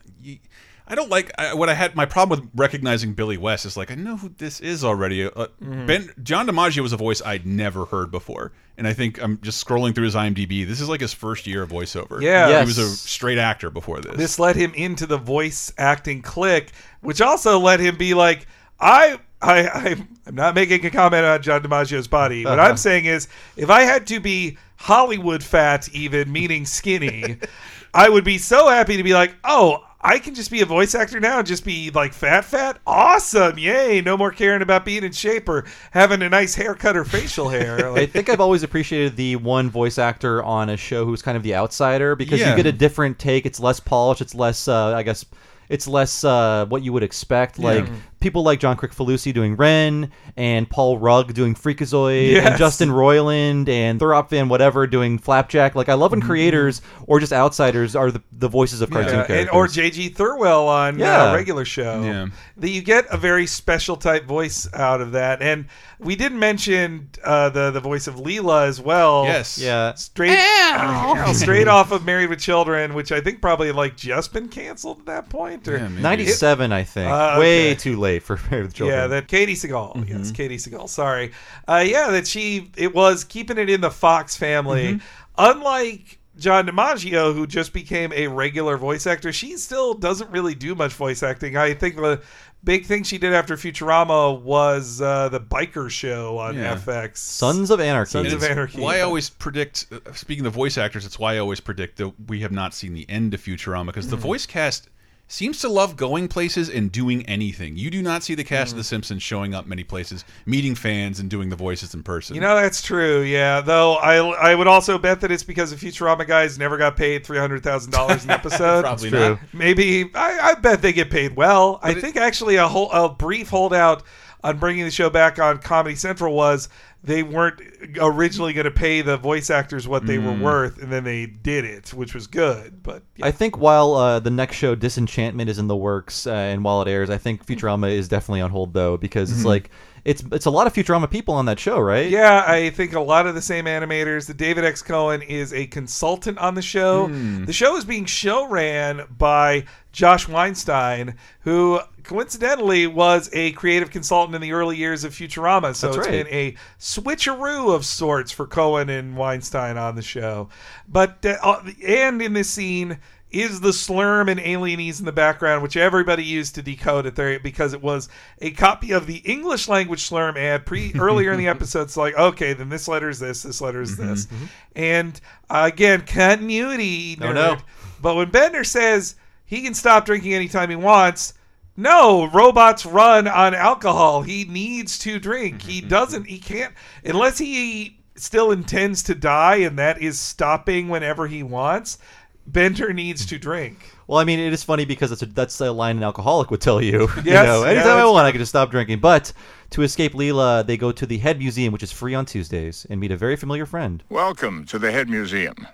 I 0.88 0.94
don't 0.94 1.10
like 1.10 1.32
I, 1.38 1.54
what 1.54 1.68
I 1.68 1.74
had. 1.74 1.96
My 1.96 2.06
problem 2.06 2.40
with 2.40 2.50
recognizing 2.54 3.12
Billy 3.14 3.36
West 3.36 3.66
is 3.66 3.76
like 3.76 3.90
I 3.90 3.94
know 3.94 4.16
who 4.16 4.28
this 4.28 4.60
is 4.60 4.84
already. 4.84 5.24
Uh, 5.24 5.46
Mm-hmm. 5.62 5.86
Ben 5.86 6.10
John 6.22 6.46
DiMaggio 6.46 6.80
was 6.80 6.92
a 6.92 6.96
voice 6.96 7.22
I'd 7.24 7.46
never 7.46 7.86
heard 7.86 8.10
before, 8.10 8.52
and 8.76 8.86
I 8.86 8.92
think 8.92 9.20
I'm 9.22 9.40
just 9.40 9.64
scrolling 9.64 9.94
through 9.94 10.04
his 10.04 10.14
IMDb. 10.14 10.66
This 10.66 10.80
is 10.80 10.88
like 10.88 11.00
his 11.00 11.12
first 11.12 11.46
year 11.46 11.62
of 11.62 11.70
voiceover. 11.70 12.20
Yeah. 12.20 12.48
Yes. 12.48 12.60
he 12.62 12.66
was 12.66 12.78
a 12.78 12.88
straight 12.94 13.38
actor 13.38 13.70
before 13.70 14.00
this. 14.00 14.16
This 14.16 14.38
led 14.38 14.54
him 14.54 14.74
into 14.74 15.06
the 15.06 15.16
voice 15.16 15.72
acting 15.78 16.22
clique, 16.22 16.72
which 17.00 17.20
also 17.20 17.58
let 17.58 17.80
him 17.80 17.96
be 17.96 18.14
like, 18.14 18.46
I. 18.78 19.18
I, 19.42 19.68
I'm 19.68 20.08
I'm 20.26 20.34
not 20.34 20.54
making 20.54 20.84
a 20.86 20.90
comment 20.90 21.26
on 21.26 21.42
John 21.42 21.62
DiMaggio's 21.62 22.08
body. 22.08 22.44
What 22.46 22.58
I'm 22.58 22.78
saying 22.78 23.04
is, 23.04 23.28
if 23.56 23.68
I 23.68 23.82
had 23.82 24.06
to 24.06 24.18
be 24.18 24.56
Hollywood 24.76 25.42
fat, 25.44 25.90
even 25.90 26.32
meaning 26.32 26.64
skinny, 26.64 27.36
I 27.94 28.08
would 28.08 28.24
be 28.24 28.38
so 28.38 28.68
happy 28.68 28.96
to 28.96 29.02
be 29.02 29.12
like, 29.12 29.34
oh, 29.44 29.85
I 30.00 30.18
can 30.18 30.34
just 30.34 30.50
be 30.50 30.60
a 30.60 30.66
voice 30.66 30.94
actor 30.94 31.18
now 31.18 31.38
and 31.38 31.46
just 31.46 31.64
be 31.64 31.90
like 31.90 32.12
fat, 32.12 32.44
fat. 32.44 32.78
Awesome. 32.86 33.58
Yay. 33.58 34.00
No 34.02 34.16
more 34.16 34.30
caring 34.30 34.62
about 34.62 34.84
being 34.84 35.02
in 35.02 35.12
shape 35.12 35.48
or 35.48 35.64
having 35.90 36.22
a 36.22 36.28
nice 36.28 36.54
haircut 36.54 36.96
or 36.96 37.04
facial 37.04 37.48
hair. 37.48 37.90
I 37.94 38.06
think 38.06 38.28
I've 38.28 38.40
always 38.40 38.62
appreciated 38.62 39.16
the 39.16 39.36
one 39.36 39.68
voice 39.70 39.98
actor 39.98 40.42
on 40.42 40.68
a 40.68 40.76
show 40.76 41.04
who's 41.06 41.22
kind 41.22 41.36
of 41.36 41.42
the 41.42 41.54
outsider 41.54 42.14
because 42.14 42.38
Yeah. 42.40 42.50
you 42.50 42.56
get 42.56 42.66
a 42.66 42.72
different 42.72 43.18
take. 43.18 43.46
It's 43.46 43.58
less 43.58 43.80
polished. 43.80 44.20
It's 44.20 44.34
less, 44.34 44.68
uh, 44.68 44.94
I 44.94 45.02
guess, 45.02 45.24
it's 45.68 45.88
less 45.88 46.22
uh, 46.22 46.66
what 46.66 46.82
you 46.82 46.92
would 46.92 47.02
expect. 47.02 47.58
Like 47.58 47.86
people 48.26 48.42
like 48.42 48.58
John 48.58 48.76
Kricfalusi 48.76 49.32
doing 49.32 49.54
Ren 49.54 50.10
and 50.36 50.68
Paul 50.68 50.98
Rugg 50.98 51.32
doing 51.32 51.54
Freakazoid 51.54 52.40
and 52.42 52.56
Justin 52.58 52.88
Roiland 52.88 53.68
and 53.68 54.00
Thurop 54.00 54.30
Van 54.30 54.48
whatever 54.48 54.86
doing 54.88 55.16
Flapjack. 55.18 55.76
Like 55.76 55.88
I 55.88 55.94
love 55.94 56.10
when 56.10 56.20
creators 56.20 56.82
or 57.06 57.20
just 57.20 57.32
outsiders 57.32 57.94
are 57.94 58.10
the, 58.10 58.20
the 58.32 58.48
voices 58.48 58.80
of 58.80 58.90
cartoon 58.90 59.12
Yeah, 59.12 59.18
and, 59.20 59.26
characters. 59.28 59.54
or 59.54 59.68
J.G. 59.68 60.10
Thirlwell 60.10 60.66
on 60.66 60.98
Yeah. 60.98 61.30
uh, 61.30 61.34
regular 61.36 61.64
show. 61.64 62.02
Yeah. 62.02 62.26
That 62.56 62.70
you 62.70 62.82
get 62.82 63.06
a 63.12 63.16
very 63.16 63.46
special 63.46 63.96
type 63.96 64.24
voice 64.24 64.68
out 64.74 65.00
of 65.00 65.12
that. 65.12 65.40
And 65.42 65.66
we 66.00 66.16
didn't 66.16 66.38
mention 66.40 67.10
uh, 67.22 67.50
the 67.50 67.70
the 67.70 67.80
voice 67.80 68.06
of 68.08 68.16
Leela 68.16 68.66
as 68.66 68.80
well. 68.80 69.24
yes, 69.24 69.56
yeah. 69.58 69.94
Straight, 69.94 70.36
straight 71.34 71.68
off 71.68 71.92
of 71.92 72.04
Married 72.04 72.28
with 72.30 72.38
Children, 72.40 72.94
which 72.94 73.12
I 73.12 73.20
think 73.20 73.40
probably 73.40 73.70
like 73.72 73.96
just 73.96 74.32
been 74.32 74.48
canceled 74.48 75.00
at 75.00 75.06
that 75.06 75.28
point. 75.28 75.66
Or 75.68 75.76
Yeah, 75.76 75.88
97, 75.88 76.72
I 76.72 76.82
think. 76.84 77.10
Uh, 77.10 77.36
Way 77.38 77.70
okay. 77.70 77.74
too 77.76 77.98
late 77.98 78.15
for 78.18 78.38
Married 78.50 78.64
with 78.66 78.74
Children. 78.74 78.98
Yeah, 78.98 79.06
that 79.08 79.28
Katey 79.28 79.52
Sagal. 79.52 79.96
Mm-hmm. 79.96 80.16
Yes, 80.18 80.32
Katey 80.32 80.54
Sagal. 80.56 80.88
Sorry. 80.88 81.32
Uh, 81.68 81.84
yeah, 81.86 82.10
that 82.10 82.26
she 82.26 82.70
it 82.76 82.94
was 82.94 83.24
keeping 83.24 83.58
it 83.58 83.70
in 83.70 83.80
the 83.80 83.90
Fox 83.90 84.36
family. 84.36 84.94
Mm-hmm. 84.94 85.06
Unlike 85.38 86.18
John 86.38 86.66
DiMaggio, 86.66 87.34
who 87.34 87.46
just 87.46 87.72
became 87.72 88.12
a 88.12 88.26
regular 88.26 88.76
voice 88.76 89.06
actor, 89.06 89.32
she 89.32 89.56
still 89.56 89.94
doesn't 89.94 90.30
really 90.30 90.54
do 90.54 90.74
much 90.74 90.92
voice 90.92 91.22
acting. 91.22 91.56
I 91.56 91.72
think 91.74 91.96
the 91.96 92.20
big 92.64 92.84
thing 92.84 93.04
she 93.04 93.16
did 93.16 93.32
after 93.32 93.56
Futurama 93.56 94.40
was 94.40 95.00
uh, 95.00 95.28
the 95.30 95.40
biker 95.40 95.88
show 95.88 96.36
on 96.38 96.56
Yeah. 96.56 96.76
FX. 96.76 97.18
Sons 97.18 97.70
of 97.70 97.80
Anarchy. 97.80 98.10
Sons 98.10 98.32
of 98.32 98.42
Anarchy. 98.42 98.80
Why 98.80 98.98
I 98.98 99.00
always 99.02 99.30
predict, 99.30 99.86
uh, 99.92 100.12
speaking 100.12 100.44
of 100.46 100.52
voice 100.52 100.76
actors, 100.76 101.06
it's 101.06 101.18
why 101.18 101.34
I 101.36 101.38
always 101.38 101.60
predict 101.60 101.96
that 101.98 102.12
we 102.28 102.40
have 102.40 102.52
not 102.52 102.74
seen 102.74 102.92
the 102.92 103.08
end 103.08 103.32
of 103.32 103.40
Futurama 103.40 103.86
because 103.86 104.08
the 104.08 104.16
voice 104.16 104.44
cast 104.46 104.88
seems 105.28 105.58
to 105.60 105.68
love 105.68 105.96
going 105.96 106.28
places 106.28 106.68
and 106.70 106.92
doing 106.92 107.26
anything. 107.26 107.76
You 107.76 107.90
do 107.90 108.00
not 108.00 108.22
see 108.22 108.34
the 108.34 108.44
cast 108.44 108.68
Mm. 108.70 108.72
of 108.74 108.76
The 108.78 108.84
Simpsons 108.84 109.22
showing 109.22 109.54
up 109.54 109.66
many 109.66 109.82
places, 109.82 110.24
meeting 110.46 110.74
fans 110.74 111.18
and 111.18 111.28
doing 111.28 111.48
the 111.48 111.56
voices 111.56 111.94
in 111.94 112.02
person. 112.02 112.34
You 112.36 112.40
know 112.40 112.54
that's 112.54 112.80
true, 112.80 113.22
yeah. 113.22 113.60
Though 113.60 113.94
I 113.96 114.16
I 114.16 114.54
would 114.54 114.66
also 114.68 114.98
bet 114.98 115.20
that 115.22 115.30
it's 115.32 115.42
because 115.42 115.70
the 115.70 115.76
Futurama 115.76 116.26
guys 116.26 116.58
never 116.58 116.76
got 116.76 116.96
paid 116.96 117.24
three 117.26 117.38
hundred 117.38 117.62
thousand 117.62 117.90
dollars 117.92 118.24
an 118.24 118.30
episode. 118.40 118.82
Probably 118.82 119.10
true. 119.10 119.18
not. 119.30 119.38
Maybe 119.52 120.10
I, 120.14 120.50
I 120.50 120.54
bet 120.54 120.80
they 120.82 120.92
get 120.92 121.10
paid 121.10 121.34
well. 121.36 121.80
I 121.82 121.94
think 121.94 122.16
actually 122.16 122.56
a 122.56 122.68
whole 122.68 122.90
a 122.92 123.08
brief 123.08 123.48
holdout 123.48 124.02
on 124.44 124.58
bringing 124.58 124.84
the 124.84 124.90
show 124.90 125.10
back 125.10 125.38
on 125.38 125.58
Comedy 125.58 125.94
Central 125.96 126.34
was 126.34 126.68
they 127.04 127.22
weren't 127.22 127.60
originally 128.00 128.52
going 128.52 128.64
to 128.64 128.70
pay 128.70 129.00
the 129.00 129.16
voice 129.16 129.48
actors 129.50 129.86
what 129.86 130.06
they 130.06 130.18
were 130.18 130.32
Mm. 130.32 130.40
worth, 130.40 130.82
and 130.82 130.90
then 130.92 131.04
they 131.04 131.26
did 131.26 131.64
it, 131.64 131.94
which 131.94 132.14
was 132.14 132.26
good. 132.26 132.82
But 132.82 133.02
I 133.22 133.30
think 133.30 133.58
while 133.58 133.94
uh, 133.94 134.18
the 134.18 134.30
next 134.30 134.56
show, 134.56 134.74
Disenchantment, 134.74 135.48
is 135.48 135.58
in 135.58 135.68
the 135.68 135.76
works 135.76 136.26
uh, 136.26 136.32
and 136.32 136.64
while 136.64 136.82
it 136.82 136.88
airs, 136.88 137.08
I 137.10 137.18
think 137.18 137.46
Futurama 137.46 137.90
is 137.92 138.08
definitely 138.08 138.40
on 138.40 138.50
hold 138.50 138.72
though 138.74 138.96
because 138.96 139.30
it's 139.30 139.42
Mhm. 139.42 139.46
like 139.46 139.70
it's 140.04 140.22
it's 140.32 140.46
a 140.46 140.50
lot 140.50 140.66
of 140.68 140.72
Futurama 140.72 141.08
people 141.10 141.34
on 141.34 141.46
that 141.46 141.58
show, 141.60 141.78
right? 141.78 142.08
Yeah, 142.08 142.44
I 142.46 142.70
think 142.70 142.92
a 142.94 143.00
lot 143.00 143.26
of 143.26 143.34
the 143.34 143.42
same 143.42 143.64
animators. 143.66 144.26
The 144.26 144.34
David 144.34 144.64
X. 144.64 144.82
Cohen 144.82 145.22
is 145.22 145.52
a 145.52 145.66
consultant 145.66 146.38
on 146.38 146.54
the 146.54 146.62
show. 146.62 147.06
Hmm. 147.08 147.44
The 147.44 147.52
show 147.52 147.76
is 147.76 147.84
being 147.84 148.04
show 148.04 148.48
ran 148.48 149.02
by 149.16 149.64
Josh 149.92 150.28
Weinstein, 150.28 151.14
who 151.40 151.80
coincidentally 152.06 152.86
was 152.86 153.28
a 153.32 153.52
creative 153.52 153.90
consultant 153.90 154.34
in 154.34 154.40
the 154.40 154.52
early 154.52 154.76
years 154.76 155.04
of 155.04 155.12
Futurama. 155.12 155.74
So 155.74 155.88
That's 155.88 155.98
it's 155.98 156.06
right. 156.06 156.24
been 156.24 156.34
a 156.34 156.54
switcheroo 156.78 157.74
of 157.74 157.84
sorts 157.84 158.30
for 158.32 158.46
Cohen 158.46 158.88
and 158.88 159.16
Weinstein 159.16 159.76
on 159.76 159.96
the 159.96 160.02
show. 160.02 160.48
But 160.88 161.24
uh, 161.24 161.36
uh, 161.42 161.70
and 161.84 162.22
in 162.22 162.32
this 162.32 162.48
scene 162.48 162.98
is 163.30 163.60
the 163.60 163.70
slurm 163.70 164.30
and 164.30 164.40
alienese 164.40 165.00
in 165.00 165.04
the 165.04 165.12
background, 165.12 165.62
which 165.62 165.76
everybody 165.76 166.24
used 166.24 166.54
to 166.54 166.62
decode 166.62 167.06
it 167.06 167.16
there 167.16 167.40
because 167.40 167.72
it 167.72 167.82
was 167.82 168.08
a 168.40 168.52
copy 168.52 168.92
of 168.92 169.06
the 169.06 169.16
English 169.18 169.68
language 169.68 170.08
slurm 170.08 170.36
ad 170.36 170.64
pre 170.64 170.92
earlier 170.98 171.32
in 171.32 171.38
the 171.38 171.48
episode. 171.48 171.82
It's 171.82 171.96
like, 171.96 172.14
okay, 172.14 172.52
then 172.52 172.68
this 172.68 172.88
letter 172.88 173.08
is 173.08 173.18
this, 173.18 173.42
this 173.42 173.60
letter 173.60 173.82
is 173.82 173.96
this, 173.96 174.28
and 174.74 175.20
uh, 175.50 175.68
again, 175.72 176.02
continuity. 176.02 177.18
Oh, 177.20 177.26
nerd. 177.26 177.34
no. 177.34 177.56
But 178.00 178.14
when 178.14 178.30
Bender 178.30 178.62
says 178.62 179.16
he 179.46 179.62
can 179.62 179.74
stop 179.74 180.04
drinking 180.04 180.34
anytime 180.34 180.70
he 180.70 180.76
wants. 180.76 181.34
No, 181.76 182.30
robots 182.30 182.86
run 182.86 183.28
on 183.28 183.54
alcohol. 183.54 184.22
He 184.22 184.44
needs 184.44 184.98
to 185.00 185.18
drink. 185.18 185.62
He 185.62 185.80
mm-hmm, 185.80 185.88
doesn't. 185.88 186.22
Mm-hmm. 186.22 186.30
He 186.30 186.38
can't 186.38 186.74
unless 187.04 187.38
he 187.38 187.98
still 188.14 188.50
intends 188.50 189.02
to 189.04 189.14
die, 189.14 189.56
and 189.56 189.78
that 189.78 190.00
is 190.00 190.18
stopping 190.18 190.88
whenever 190.88 191.26
he 191.26 191.42
wants. 191.42 191.98
Bender 192.46 192.92
needs 192.92 193.26
to 193.26 193.38
drink. 193.38 193.92
Well, 194.06 194.20
I 194.20 194.24
mean, 194.24 194.38
it 194.38 194.52
is 194.52 194.62
funny 194.62 194.84
because 194.84 195.10
it's 195.10 195.22
a, 195.22 195.26
that's 195.26 195.60
a 195.60 195.72
line 195.72 195.96
an 195.96 196.04
alcoholic 196.04 196.50
would 196.52 196.60
tell 196.60 196.80
you. 196.80 197.00
you 197.16 197.22
Yes, 197.24 197.46
know, 197.46 197.64
yeah, 197.64 197.70
anytime 197.70 197.92
I 197.92 197.96
that's 197.96 198.10
want, 198.10 198.26
I 198.26 198.30
can 198.30 198.38
just 198.38 198.50
stop 198.50 198.70
drinking. 198.70 199.00
But 199.00 199.32
to 199.70 199.82
escape 199.82 200.12
Leela, 200.12 200.64
they 200.64 200.76
go 200.76 200.92
to 200.92 201.06
the 201.06 201.18
Head 201.18 201.38
Museum, 201.38 201.72
which 201.72 201.82
is 201.82 201.90
free 201.90 202.14
on 202.14 202.24
Tuesdays, 202.24 202.86
and 202.88 203.00
meet 203.00 203.10
a 203.10 203.16
very 203.16 203.34
familiar 203.34 203.66
friend. 203.66 204.02
Welcome 204.08 204.64
to 204.66 204.78
the 204.78 204.92
Head 204.92 205.08
Museum. 205.08 205.66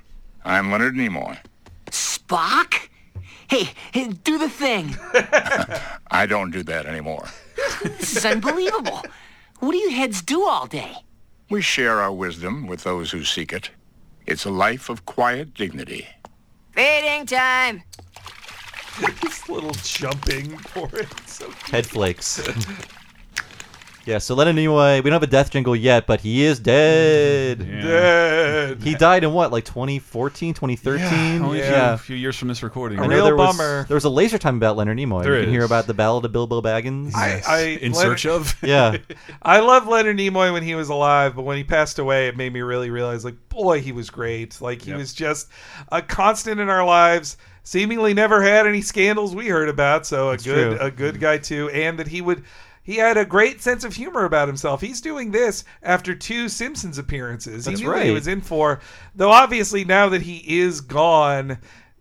I'm 0.47 0.73
Leonard 0.73 0.95
Nimoy. 0.95 1.39
Spock? 1.91 2.89
Hey, 3.53 3.69
hey, 3.93 4.09
do 4.09 4.39
the 4.39 4.49
thing. 4.49 4.97
I 6.11 6.25
don't 6.25 6.53
do 6.53 6.63
that 6.63 6.87
anymore. 6.87 7.29
This 7.83 8.17
is 8.17 8.25
unbelievable. 8.25 9.03
What 9.61 9.73
do 9.73 9.77
you 9.77 9.91
heads 9.91 10.23
do 10.23 10.45
all 10.45 10.67
day? 10.67 10.97
We 11.51 11.61
share 11.61 12.01
our 12.01 12.11
wisdom 12.11 12.67
with 12.67 12.83
those 12.83 13.11
who 13.11 13.25
seek 13.25 13.53
it. 13.53 13.69
It's 14.25 14.47
a 14.47 14.51
life 14.51 14.89
of 14.89 15.05
quiet 15.05 15.53
dignity. 15.53 16.09
Feeding 16.71 17.27
time. 17.27 17.83
this 19.21 19.47
little 19.51 19.75
jumping 19.83 20.57
for 20.57 20.89
it. 20.97 21.09
So. 21.27 21.51
Head 21.71 21.87
flakes. 21.87 22.41
yeah, 24.05 24.19
so 24.19 24.35
Leonard 24.35 24.57
Nimoy, 24.57 24.97
we 25.03 25.11
don't 25.11 25.13
have 25.15 25.23
a 25.23 25.27
death 25.27 25.51
jingle 25.51 25.77
yet, 25.77 26.07
but 26.07 26.21
he 26.21 26.43
is 26.45 26.59
dead. 26.59 27.59
Dead. 27.61 28.83
He 28.83 28.95
died 28.95 29.25
in 29.25 29.33
what, 29.33 29.53
like 29.53 29.65
2014, 29.65 30.55
2013? 30.55 31.43
Only 31.43 31.61
a 31.61 31.63
few- 31.63 31.71
yeah. 31.73 31.97
few, 31.97 32.17
years 32.17 32.37
from 32.37 32.49
this 32.49 32.63
recording. 32.63 32.99
I 32.99 33.07
know 33.07 33.25
there 33.25 33.37
was, 33.37 33.57
There 33.89 33.95
was 33.95 34.05
a 34.05 34.11
laser 34.11 34.39
time 34.39 34.57
about 34.57 34.77
Leonard 34.77 34.99
Nimoy. 34.99 35.23
There 35.23 35.37
you 35.39 35.45
can 35.45 35.53
hear 35.53 35.65
about 35.65 35.87
the 35.87 35.95
Ballad 35.95 36.25
of 36.25 36.33
Bilbo 36.33 36.61
Baggins. 36.63 37.15
I, 37.15 37.43
I 37.47 37.61
In 37.81 37.93
Leonard- 37.93 38.19
search 38.21 38.27
of? 38.27 38.55
Yeah. 38.63 38.97
I 39.43 39.61
love 39.61 39.87
Leonard 39.87 40.17
Nimoy 40.19 40.53
when 40.53 40.63
he 40.63 40.75
was 40.75 40.89
alive, 40.89 41.35
but 41.37 41.43
when 41.43 41.57
he 41.57 41.65
passed 41.65 41.99
away, 41.99 42.29
it 42.29 42.37
made 42.37 42.53
me 42.53 42.61
really 42.63 42.91
realize, 42.91 43.25
like, 43.25 43.37
boy, 43.49 43.81
he 43.81 43.93
was 43.93 44.09
great. 44.11 44.61
Like, 44.61 44.83
he 44.83 44.91
Yep. 44.91 44.99
was 44.99 45.13
just 45.15 45.49
a 45.91 46.01
constant 46.03 46.61
in 46.61 46.69
our 46.69 46.85
lives. 46.85 47.37
Seemingly 47.65 48.13
never 48.15 48.43
had 48.43 48.67
any 48.67 48.81
scandals 48.83 49.35
we 49.37 49.47
heard 49.49 49.69
about, 49.69 50.05
so 50.07 50.29
a 50.29 50.31
That's 50.33 50.45
good 50.45 50.77
true. 50.79 50.87
a 50.87 50.91
good 50.91 51.21
guy 51.21 51.39
too, 51.39 51.71
and 51.71 51.97
that 52.01 52.09
he 52.09 52.21
would. 52.21 52.43
He 52.83 52.97
had 52.97 53.17
a 53.17 53.25
great 53.25 53.63
sense 53.63 53.85
of 53.85 53.95
humor 53.95 54.25
about 54.25 54.49
himself. 54.49 54.81
He's 54.81 55.01
doing 55.01 55.31
this 55.31 55.65
after 55.83 56.15
two 56.15 56.49
Simpsons 56.49 56.99
appearances. 56.99 57.65
That's 57.65 57.79
he 57.79 57.85
knew 57.85 57.93
what 57.93 58.05
he 58.05 58.11
was 58.11 58.27
in 58.27 58.41
for. 58.41 58.81
Though 59.15 59.31
obviously 59.31 59.85
now 59.85 60.09
that 60.09 60.23
he 60.23 60.59
is 60.59 60.81
gone, 60.81 61.59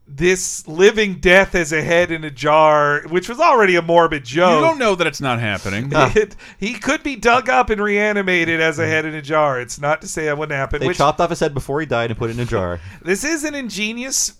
this 0.07 0.67
living 0.67 1.19
death 1.19 1.55
as 1.55 1.71
a 1.71 1.81
head 1.81 2.11
in 2.11 2.23
a 2.23 2.31
jar, 2.31 3.03
which 3.07 3.29
was 3.29 3.39
already 3.39 3.75
a 3.75 3.81
morbid 3.81 4.25
joke. 4.25 4.55
You 4.55 4.67
don't 4.67 4.79
know 4.79 4.95
that 4.95 5.07
it's 5.07 5.21
not 5.21 5.39
happening. 5.39 5.91
It, 6.13 6.35
he 6.57 6.73
could 6.73 7.03
be 7.03 7.15
dug 7.15 7.47
up 7.47 7.69
and 7.69 7.81
reanimated 7.81 8.59
as 8.59 8.79
a 8.79 8.87
head 8.87 9.05
in 9.05 9.13
a 9.13 9.21
jar. 9.21 9.61
It's 9.61 9.79
not 9.79 10.01
to 10.01 10.07
say 10.07 10.25
that 10.25 10.37
wouldn't 10.37 10.57
happen. 10.57 10.79
They 10.79 10.87
which- 10.87 10.97
chopped 10.97 11.21
off 11.21 11.29
his 11.29 11.39
head 11.39 11.53
before 11.53 11.79
he 11.79 11.85
died 11.85 12.11
and 12.11 12.19
put 12.19 12.29
it 12.29 12.33
in 12.33 12.39
a 12.41 12.45
jar. 12.45 12.79
this 13.01 13.23
is 13.23 13.43
an 13.43 13.55
ingenious 13.55 14.33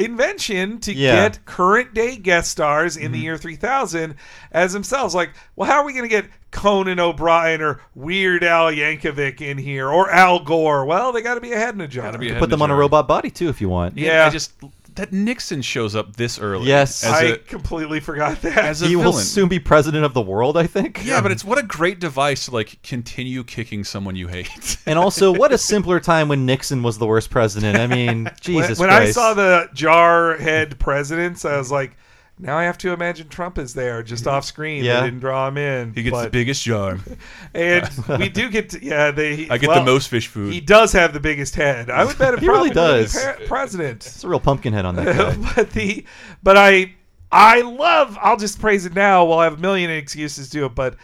invention 0.00 0.80
to 0.80 0.92
Yeah. 0.92 1.12
Mm-hmm. 1.14 1.32
get 1.34 1.44
current 1.44 1.94
day 1.94 2.16
guest 2.16 2.50
stars 2.50 2.96
in 2.96 3.12
the 3.12 3.18
year 3.18 3.38
3000 3.38 4.16
as 4.50 4.72
themselves. 4.72 5.14
Like, 5.14 5.30
well, 5.54 5.70
how 5.70 5.76
are 5.80 5.84
we 5.86 5.92
going 5.92 6.02
to 6.02 6.08
get 6.08 6.26
Conan 6.50 6.98
O'Brien 6.98 7.60
or 7.62 7.82
Weird 7.94 8.42
Al 8.42 8.72
Yankovic 8.72 9.40
in 9.40 9.58
here 9.58 9.88
or 9.88 10.10
Al 10.10 10.40
Gore? 10.42 10.84
Well, 10.84 11.12
they 11.12 11.22
got 11.22 11.34
to 11.34 11.40
be 11.40 11.52
ahead 11.52 11.68
head 11.68 11.74
in 11.74 11.80
a 11.82 11.88
jar. 11.88 12.04
Gotta 12.04 12.18
be 12.18 12.28
a 12.30 12.32
head 12.32 12.38
Put 12.38 12.46
in 12.46 12.50
them 12.50 12.62
on 12.62 12.70
a 12.70 12.76
robot 12.76 13.06
body 13.06 13.30
too, 13.30 13.48
if 13.48 13.60
you 13.60 13.68
want. 13.68 13.96
Yeah. 13.96 14.26
I 14.26 14.30
just 14.30 14.52
that 14.98 15.12
Nixon 15.12 15.62
shows 15.62 15.96
up 15.96 16.16
this 16.16 16.38
early. 16.38 16.66
Yes. 16.68 17.02
as 17.02 17.12
I 17.12 17.22
a, 17.22 17.36
completely 17.38 17.98
forgot 18.00 18.40
that. 18.42 18.58
as 18.58 18.82
a 18.82 18.86
He 18.86 18.94
will 18.96 19.12
soon 19.12 19.48
be 19.48 19.58
president 19.58 20.04
of 20.04 20.12
the 20.14 20.20
world, 20.20 20.56
I 20.56 20.66
think. 20.66 21.00
yeah, 21.04 21.20
but 21.20 21.32
it's 21.32 21.44
what 21.44 21.58
a 21.58 21.62
great 21.62 21.98
device 21.98 22.44
to 22.46 22.50
like 22.52 22.82
continue 22.82 23.42
kicking 23.44 23.82
someone 23.84 24.14
you 24.16 24.28
hate. 24.28 24.76
And 24.86 24.98
also, 24.98 25.32
what 25.32 25.52
a 25.52 25.58
simpler 25.58 26.00
time 26.00 26.28
when 26.28 26.46
Nixon 26.46 26.82
was 26.82 26.96
the 26.98 27.06
worst 27.06 27.28
president. 27.30 27.76
I 27.78 27.86
mean, 27.86 28.30
Jesus 28.40 28.78
when 28.78 28.88
I 28.90 28.98
Christ. 28.98 29.14
saw 29.14 29.34
the 29.34 29.68
jar 29.74 30.36
head 30.38 30.78
presidents, 30.78 31.44
I 31.44 31.58
was 31.58 31.70
like, 31.70 31.96
now 32.38 32.56
I 32.56 32.64
have 32.64 32.78
to 32.78 32.92
imagine 32.92 33.28
Trump 33.28 33.58
is 33.58 33.74
there 33.74 34.02
just 34.02 34.26
off 34.26 34.44
screen. 34.44 34.84
Yeah. 34.84 35.00
They 35.00 35.06
didn't 35.06 35.20
draw 35.20 35.48
him 35.48 35.58
in. 35.58 35.92
he 35.94 36.02
gets 36.02 36.22
the 36.22 36.30
biggest 36.30 36.62
jar. 36.64 36.98
And 37.54 37.88
we 38.18 38.28
do 38.28 38.50
get 38.50 38.70
to, 38.70 38.84
yeah, 38.84 39.10
they. 39.10 39.48
I 39.48 39.58
get 39.58 39.68
well, 39.68 39.78
the 39.84 39.90
most 39.90 40.08
fish 40.08 40.26
food. 40.28 40.52
He 40.52 40.60
does 40.60 40.92
have 40.92 41.12
the 41.12 41.20
biggest 41.20 41.54
head. 41.54 41.90
I 41.90 42.04
would 42.04 42.18
bet 42.18 42.34
it 42.34 42.40
He 42.40 42.46
really 42.48 42.70
probably 42.70 43.02
does. 43.02 43.14
pre- 43.36 43.46
president. 43.46 44.06
it's 44.06 44.22
a 44.22 44.28
real 44.28 44.38
pumpkin 44.40 44.72
head 44.72 44.84
on 44.84 44.94
that 44.96 45.16
guy. 45.16 45.52
but 45.56 45.70
the, 45.70 46.04
but 46.42 46.56
I, 46.56 46.94
I 47.32 47.62
love. 47.62 48.16
I'll 48.20 48.36
just 48.36 48.60
praise 48.60 48.86
it 48.86 48.94
now. 48.94 49.24
We'll 49.24 49.40
have 49.40 49.54
a 49.54 49.60
million 49.60 49.90
excuses 49.90 50.48
to 50.50 50.52
do 50.58 50.66
it, 50.66 50.74
but 50.74 50.96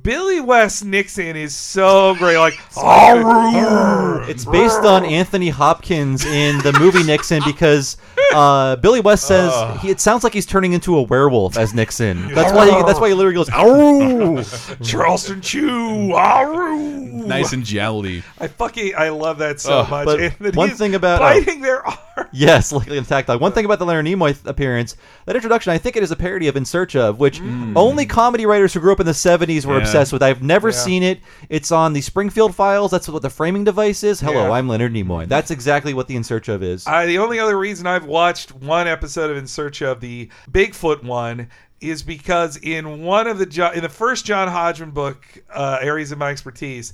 Billy 0.00 0.40
West 0.40 0.82
Nixon 0.84 1.36
is 1.36 1.54
so 1.54 2.14
great. 2.14 2.38
Like, 2.38 2.54
It's 4.30 4.44
based 4.46 4.80
on 4.80 5.04
Anthony 5.04 5.50
Hopkins 5.50 6.24
in 6.24 6.58
the 6.58 6.72
movie 6.78 7.02
Nixon 7.02 7.42
because 7.44 7.98
uh, 8.32 8.76
Billy 8.76 9.00
West 9.00 9.26
says 9.26 9.52
he, 9.82 9.90
it 9.90 10.00
sounds 10.00 10.24
like 10.24 10.32
he's 10.32 10.46
turning 10.46 10.72
into 10.72 10.96
a 10.96 11.02
werewolf 11.02 11.58
as 11.58 11.74
Nixon. 11.74 12.28
That's 12.34 12.52
why. 12.54 12.66
He, 12.70 12.82
that's 12.84 12.98
why 13.00 13.08
he 13.08 13.14
literally 13.14 13.34
goes. 13.34 13.50
"Ow!" 13.50 14.42
Charleston 14.82 15.40
Chew. 15.42 15.68
Aroo. 16.14 17.26
nice 17.26 17.52
and 17.52 17.64
jowly. 17.64 18.22
I 18.38 18.46
fucking 18.48 18.94
I 18.96 19.08
love 19.10 19.38
that 19.38 19.60
so 19.60 19.80
Ugh, 19.80 19.90
much. 19.90 20.06
but 20.06 20.20
And 20.20 20.34
that 20.40 20.56
one 20.56 20.70
thing 20.70 20.94
about- 20.94 21.20
oh. 21.20 21.24
biting 21.24 21.60
their 21.60 21.84
arm. 21.86 21.98
Yes, 22.32 22.70
like 22.72 22.88
in 22.88 23.04
tactile. 23.04 23.38
One 23.38 23.52
thing 23.52 23.64
about 23.64 23.78
the 23.78 23.86
Leonard 23.86 24.04
Nimoy 24.06 24.34
th- 24.34 24.44
appearance, 24.46 24.96
that 25.26 25.34
introduction, 25.36 25.72
I 25.72 25.78
think 25.78 25.96
it 25.96 26.02
is 26.02 26.10
a 26.10 26.16
parody 26.16 26.48
of 26.48 26.56
In 26.56 26.64
Search 26.64 26.94
of, 26.94 27.18
which 27.18 27.40
only 27.40 28.04
comedy 28.06 28.44
writers 28.46 28.72
who 28.74 28.80
grew 28.80 28.92
up 28.92 29.00
in 29.00 29.06
the 29.06 29.12
70s 29.12 29.64
were 29.64 29.78
Yeah. 29.78 29.84
Obsessed 29.90 30.12
with. 30.12 30.22
I've 30.22 30.42
never 30.42 30.72
seen 30.72 31.02
it. 31.02 31.20
It's 31.48 31.70
on 31.72 31.92
the 31.92 32.00
Springfield 32.00 32.54
Files. 32.54 32.90
That's 32.90 33.08
what 33.08 33.22
the 33.22 33.30
framing 33.30 33.64
device 33.64 34.02
is. 34.02 34.20
Hello. 34.20 34.52
I'm 34.52 34.68
Leonard 34.68 34.92
Nimoy. 34.92 35.28
That's 35.28 35.50
exactly 35.50 35.94
what 35.94 36.08
the 36.08 36.16
In 36.16 36.24
Search 36.24 36.48
of 36.48 36.62
is. 36.62 36.86
I, 36.86 37.06
the 37.06 37.18
only 37.18 37.38
other 37.38 37.58
reason 37.58 37.86
I've 37.86 38.04
watched 38.06 38.54
one 38.54 38.88
episode 38.88 39.30
of 39.30 39.36
In 39.36 39.46
Search 39.46 39.82
of 39.82 40.00
the 40.00 40.28
Bigfoot 40.50 41.02
one 41.02 41.48
is 41.80 42.02
because 42.02 42.58
in 42.58 43.02
one 43.02 43.26
of 43.26 43.38
the 43.38 43.72
in 43.74 43.82
the 43.82 43.88
first 43.88 44.24
John 44.24 44.48
Hodgman 44.48 44.90
book, 44.90 45.24
uh, 45.52 45.78
Areas 45.80 46.12
of 46.12 46.18
My 46.18 46.30
Expertise, 46.30 46.92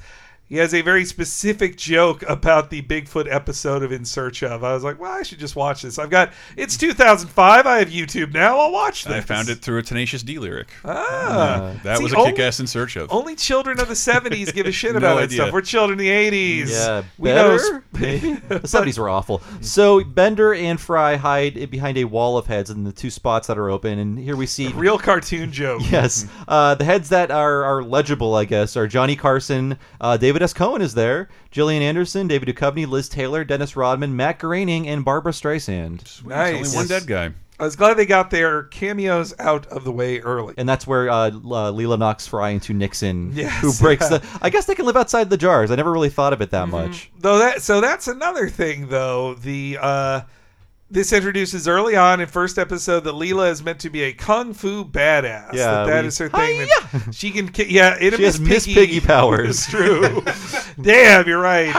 he 0.49 0.57
has 0.59 0.73
a 0.75 0.81
very 0.83 1.05
specific 1.05 1.77
joke 1.77 2.23
about 2.29 2.71
the 2.71 2.81
Bigfoot 2.83 3.27
episode 3.33 3.83
of 3.83 3.91
In 3.91 4.05
Search 4.05 4.43
of. 4.43 4.63
I 4.63 4.75
was 4.75 4.85
like, 4.85 5.01
well, 5.01 5.11
I 5.13 5.23
should 5.23 5.39
just 5.41 5.57
watch 5.57 5.83
this. 5.83 5.99
I've 5.99 6.11
got 6.11 6.33
it's 6.57 6.77
2005. 6.77 7.67
I 7.67 7.79
have 7.79 7.89
YouTube 7.89 8.33
now. 8.33 8.59
I'll 8.59 8.71
watch 8.73 9.05
this. 9.05 9.13
I 9.15 9.21
found 9.21 9.49
it 9.49 9.57
through 9.57 9.79
a 9.79 9.83
Tenacious 9.83 10.23
D 10.23 10.39
lyric. 10.39 10.69
Ah, 10.85 11.75
That 11.83 11.99
See, 11.99 12.05
was 12.05 12.13
a 12.13 12.17
only- 12.17 12.31
kick-ass 12.33 12.61
in 12.61 12.67
search 12.67 12.97
of. 12.97 13.11
Only 13.13 13.35
children 13.35 13.81
of 13.81 13.89
the 13.89 13.95
70s 13.95 14.53
give 14.55 14.67
a 14.67 14.73
shit 14.73 14.93
No 14.93 14.99
about 14.99 15.17
that 15.21 15.33
stuff. 15.33 15.53
We're 15.53 15.63
children 15.63 15.99
of 15.99 16.05
the 16.05 16.09
80s. 16.11 16.71
Yeah, 16.71 17.03
we 17.19 17.31
know. 17.31 17.57
better. 17.59 17.85
Maybe. 17.93 18.33
the 18.49 18.61
70s 18.61 18.99
were 18.99 19.09
awful. 19.09 19.43
So 19.61 20.05
Bender 20.05 20.55
and 20.55 20.81
Fry 20.81 21.17
hide 21.17 21.71
behind 21.71 21.99
a 21.99 22.05
wall 22.05 22.39
of 22.39 22.47
heads 22.47 22.71
in 22.71 22.85
the 22.85 22.93
two 22.93 23.11
spots 23.11 23.49
that 23.49 23.59
are 23.59 23.69
open, 23.71 23.99
and 23.99 24.19
here 24.19 24.37
we 24.37 24.47
see 24.47 24.69
Real 24.69 24.99
cartoon 24.99 25.51
joke. 25.53 25.83
Yes, 25.91 26.27
uh, 26.47 26.75
the 26.75 26.85
heads 26.85 27.09
that 27.09 27.31
are, 27.31 27.65
are 27.65 27.83
legible, 27.83 28.35
I 28.35 28.45
guess, 28.45 28.77
are 28.77 28.87
Johnny 28.87 29.17
Carson, 29.17 29.79
uh, 30.01 30.17
David 30.17 30.36
S. 30.43 30.53
Cohen 30.53 30.83
is 30.83 30.95
there, 30.95 31.29
Gillian 31.51 31.83
Anderson, 31.83 32.27
David 32.29 32.49
Duchovny, 32.55 32.87
Liz 32.87 33.09
Taylor, 33.09 33.45
Dennis 33.45 33.77
Rodman, 33.77 34.17
Matt 34.17 34.39
Groening, 34.39 34.89
and 34.89 35.05
Barbra 35.05 35.33
Streisand. 35.33 36.25
Nice. 36.25 36.55
Only 36.57 36.77
one 36.77 36.87
dead 36.87 37.07
guy. 37.07 37.33
I 37.59 37.65
was 37.65 37.75
glad 37.75 37.95
they 37.95 38.05
got 38.05 38.31
their 38.31 38.65
cameos 38.65 39.33
out 39.39 39.67
of 39.69 39.85
the 39.85 39.91
way 39.93 40.21
early. 40.21 40.53
And 40.59 40.69
that's 40.69 40.87
where 40.87 41.09
uh, 41.09 41.31
L- 41.31 41.55
uh, 41.55 41.73
Leela 41.73 41.99
knocks 41.99 42.27
Fry 42.27 42.51
into 42.51 42.75
Nixon, 42.75 43.33
Yes, 43.35 43.63
who 43.63 43.73
breaks 43.83 44.11
yeah. 44.11 44.19
the. 44.19 44.39
I 44.43 44.51
guess 44.51 44.67
they 44.67 44.75
can 44.75 44.85
live 44.85 44.97
outside 44.97 45.31
the 45.31 45.39
jars. 45.39 45.71
I 45.71 45.77
never 45.77 45.91
really 45.91 46.11
thought 46.11 46.35
of 46.35 46.43
it 46.43 46.51
that 46.51 46.69
much. 46.69 47.11
Though 47.19 47.39
that 47.39 47.63
so 47.63 47.81
that's 47.81 48.09
another 48.09 48.51
thing 48.51 48.89
though. 48.89 49.35
The 49.35 49.79
uh 49.81 50.21
this 50.91 51.13
introduces 51.13 51.67
early 51.67 51.97
on 51.97 52.21
in 52.21 52.29
first 52.29 52.59
episode 52.59 53.01
that 53.05 53.15
Leela 53.15 53.51
is 53.51 53.63
meant 53.63 53.81
to 53.81 53.91
be 53.91 54.03
a 54.05 54.13
kung 54.13 54.55
fu 54.55 54.85
badass. 54.85 55.53
Yeah, 55.53 55.85
that, 55.85 55.87
that 55.87 56.03
we- 56.03 56.09
is 56.09 56.19
her 56.19 56.29
thing. 56.29 56.69
She 57.13 57.31
can. 57.31 57.51
Yeah, 57.69 57.97
it 58.01 58.15
She 58.15 58.23
has 58.23 58.39
Miss 58.41 58.67
Piggy 58.67 59.01
powers. 59.01 59.49
It's 59.49 59.71
true. 59.71 60.23
Damn, 60.81 61.27
you're 61.27 61.41
right. 61.41 61.75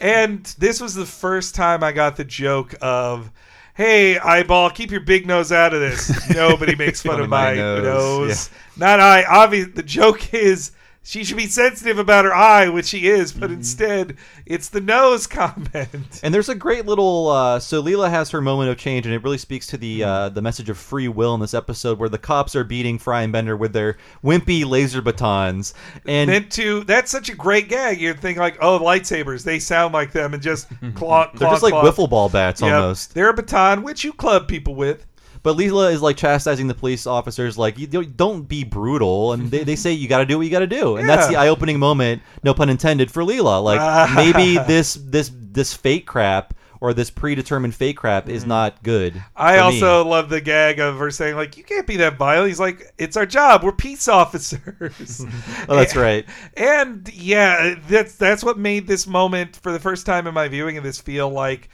and 0.00 0.44
this 0.58 0.80
was 0.80 0.94
the 0.94 1.06
first 1.06 1.54
time 1.54 1.82
I 1.82 1.92
got 1.92 2.16
the 2.16 2.24
joke 2.24 2.74
of. 2.80 3.30
Hey, 3.74 4.18
eyeball, 4.18 4.70
keep 4.70 4.90
your 4.90 4.98
big 5.02 5.24
nose 5.24 5.52
out 5.52 5.72
of 5.72 5.78
this. 5.78 6.28
Nobody 6.34 6.74
makes 6.74 7.00
fun 7.00 7.20
of 7.20 7.28
my, 7.28 7.54
nose, 7.54 7.84
nose. 7.84 8.50
Not 8.76 8.98
I. 8.98 9.22
Obvious. 9.22 9.68
The 9.72 9.84
joke 9.84 10.34
is 10.34 10.72
she 11.08 11.24
should 11.24 11.38
be 11.38 11.46
sensitive 11.46 11.98
about 11.98 12.26
her 12.26 12.34
eye, 12.34 12.68
which 12.68 12.84
she 12.86 13.06
is, 13.08 13.32
but 13.32 13.48
Mm-hmm. 13.48 13.54
instead 13.60 14.16
it's 14.44 14.68
the 14.68 14.80
nose 14.80 15.26
comment. 15.38 16.20
And 16.22 16.34
there's 16.34 16.50
a 16.50 16.54
great 16.54 16.84
little. 16.84 17.28
Uh, 17.28 17.58
so 17.60 17.82
Leela 17.82 18.10
has 18.10 18.30
her 18.30 18.40
moment 18.42 18.70
of 18.70 18.76
change, 18.76 19.06
and 19.06 19.14
it 19.14 19.22
really 19.22 19.38
speaks 19.38 19.66
to 19.68 19.78
the 19.78 20.04
uh, 20.04 20.28
the 20.28 20.42
message 20.42 20.68
of 20.68 20.76
free 20.76 21.08
will 21.08 21.34
in 21.34 21.40
this 21.40 21.54
episode, 21.54 21.98
where 21.98 22.10
the 22.10 22.18
cops 22.18 22.54
are 22.54 22.64
beating 22.64 22.98
Fry 22.98 23.22
and 23.22 23.32
Bender 23.32 23.56
with 23.56 23.72
their 23.72 23.96
wimpy 24.22 24.66
laser 24.66 25.00
batons, 25.00 25.72
and 26.06 26.30
meant 26.30 26.52
to. 26.52 26.84
That's 26.84 27.10
such 27.10 27.30
a 27.30 27.34
great 27.34 27.68
gag. 27.70 28.00
You'd 28.00 28.20
think 28.20 28.36
like, 28.38 28.58
oh, 28.60 28.78
lightsabers, 28.78 29.44
they 29.44 29.58
sound 29.58 29.94
like 29.94 30.12
them, 30.12 30.34
and 30.34 30.42
just 30.42 30.68
claw. 30.94 31.30
they're 31.34 31.48
just 31.48 31.62
like 31.62 31.72
claw. 31.72 31.84
wiffle 31.84 32.10
ball 32.10 32.28
bats 32.28 32.60
Yep. 32.60 32.72
almost. 32.74 33.14
They're 33.14 33.30
a 33.30 33.34
baton, 33.34 33.82
which 33.82 34.04
you 34.04 34.12
club 34.12 34.46
people 34.46 34.74
with. 34.74 35.06
But 35.42 35.56
Leela 35.56 35.92
is 35.92 36.02
like 36.02 36.16
chastising 36.16 36.66
the 36.68 36.74
police 36.74 37.06
officers, 37.06 37.56
like 37.58 37.78
you 37.78 37.86
don't- 37.86 38.48
be 38.48 38.64
brutal, 38.64 39.32
and 39.32 39.50
they, 39.50 39.64
they 39.64 39.76
say 39.76 39.92
you 39.92 40.08
got 40.08 40.18
to 40.18 40.26
do 40.26 40.38
what 40.38 40.44
you 40.44 40.50
got 40.50 40.60
to 40.60 40.66
do, 40.66 40.96
and 40.96 41.08
that's 41.08 41.28
the 41.28 41.36
eye-opening 41.36 41.78
moment, 41.78 42.22
no 42.42 42.54
pun 42.54 42.68
intended, 42.70 43.10
for 43.10 43.22
Leela. 43.22 43.62
Like 43.62 44.14
maybe 44.14 44.54
this 44.66 44.94
this 44.94 45.30
this 45.34 45.74
fake 45.74 46.06
crap 46.06 46.54
or 46.80 46.94
this 46.94 47.10
predetermined 47.10 47.74
fake 47.74 47.96
crap 47.96 48.28
is 48.28 48.46
not 48.46 48.80
good. 48.84 49.14
Mm-hmm. 49.14 49.28
I 49.36 49.52
for 49.54 49.56
me. 49.56 49.60
also 49.82 50.04
love 50.08 50.28
the 50.28 50.40
gag 50.40 50.78
of 50.78 50.96
her 50.98 51.10
saying 51.10 51.34
like, 51.36 51.56
"You 51.56 51.64
can't 51.64 51.86
be 51.86 51.96
that 51.96 52.16
vile." 52.16 52.44
He's 52.44 52.60
like, 52.60 52.92
"It's 52.98 53.16
our 53.16 53.26
job. 53.26 53.64
We're 53.64 53.72
peace 53.72 54.06
officers." 54.22 55.24
Oh, 55.68 55.76
that's 55.76 55.96
right. 55.96 56.24
And 56.56 57.08
yeah, 57.12 57.74
that's 57.88 58.14
that's 58.14 58.42
what 58.44 58.58
made 58.58 58.86
this 58.86 59.06
moment 59.06 59.56
for 59.56 59.72
the 59.72 59.80
first 59.80 60.06
time 60.06 60.26
in 60.26 60.34
my 60.34 60.48
viewing 60.48 60.78
of 60.78 60.84
this 60.84 60.98
feel 61.00 61.28
like 61.28 61.68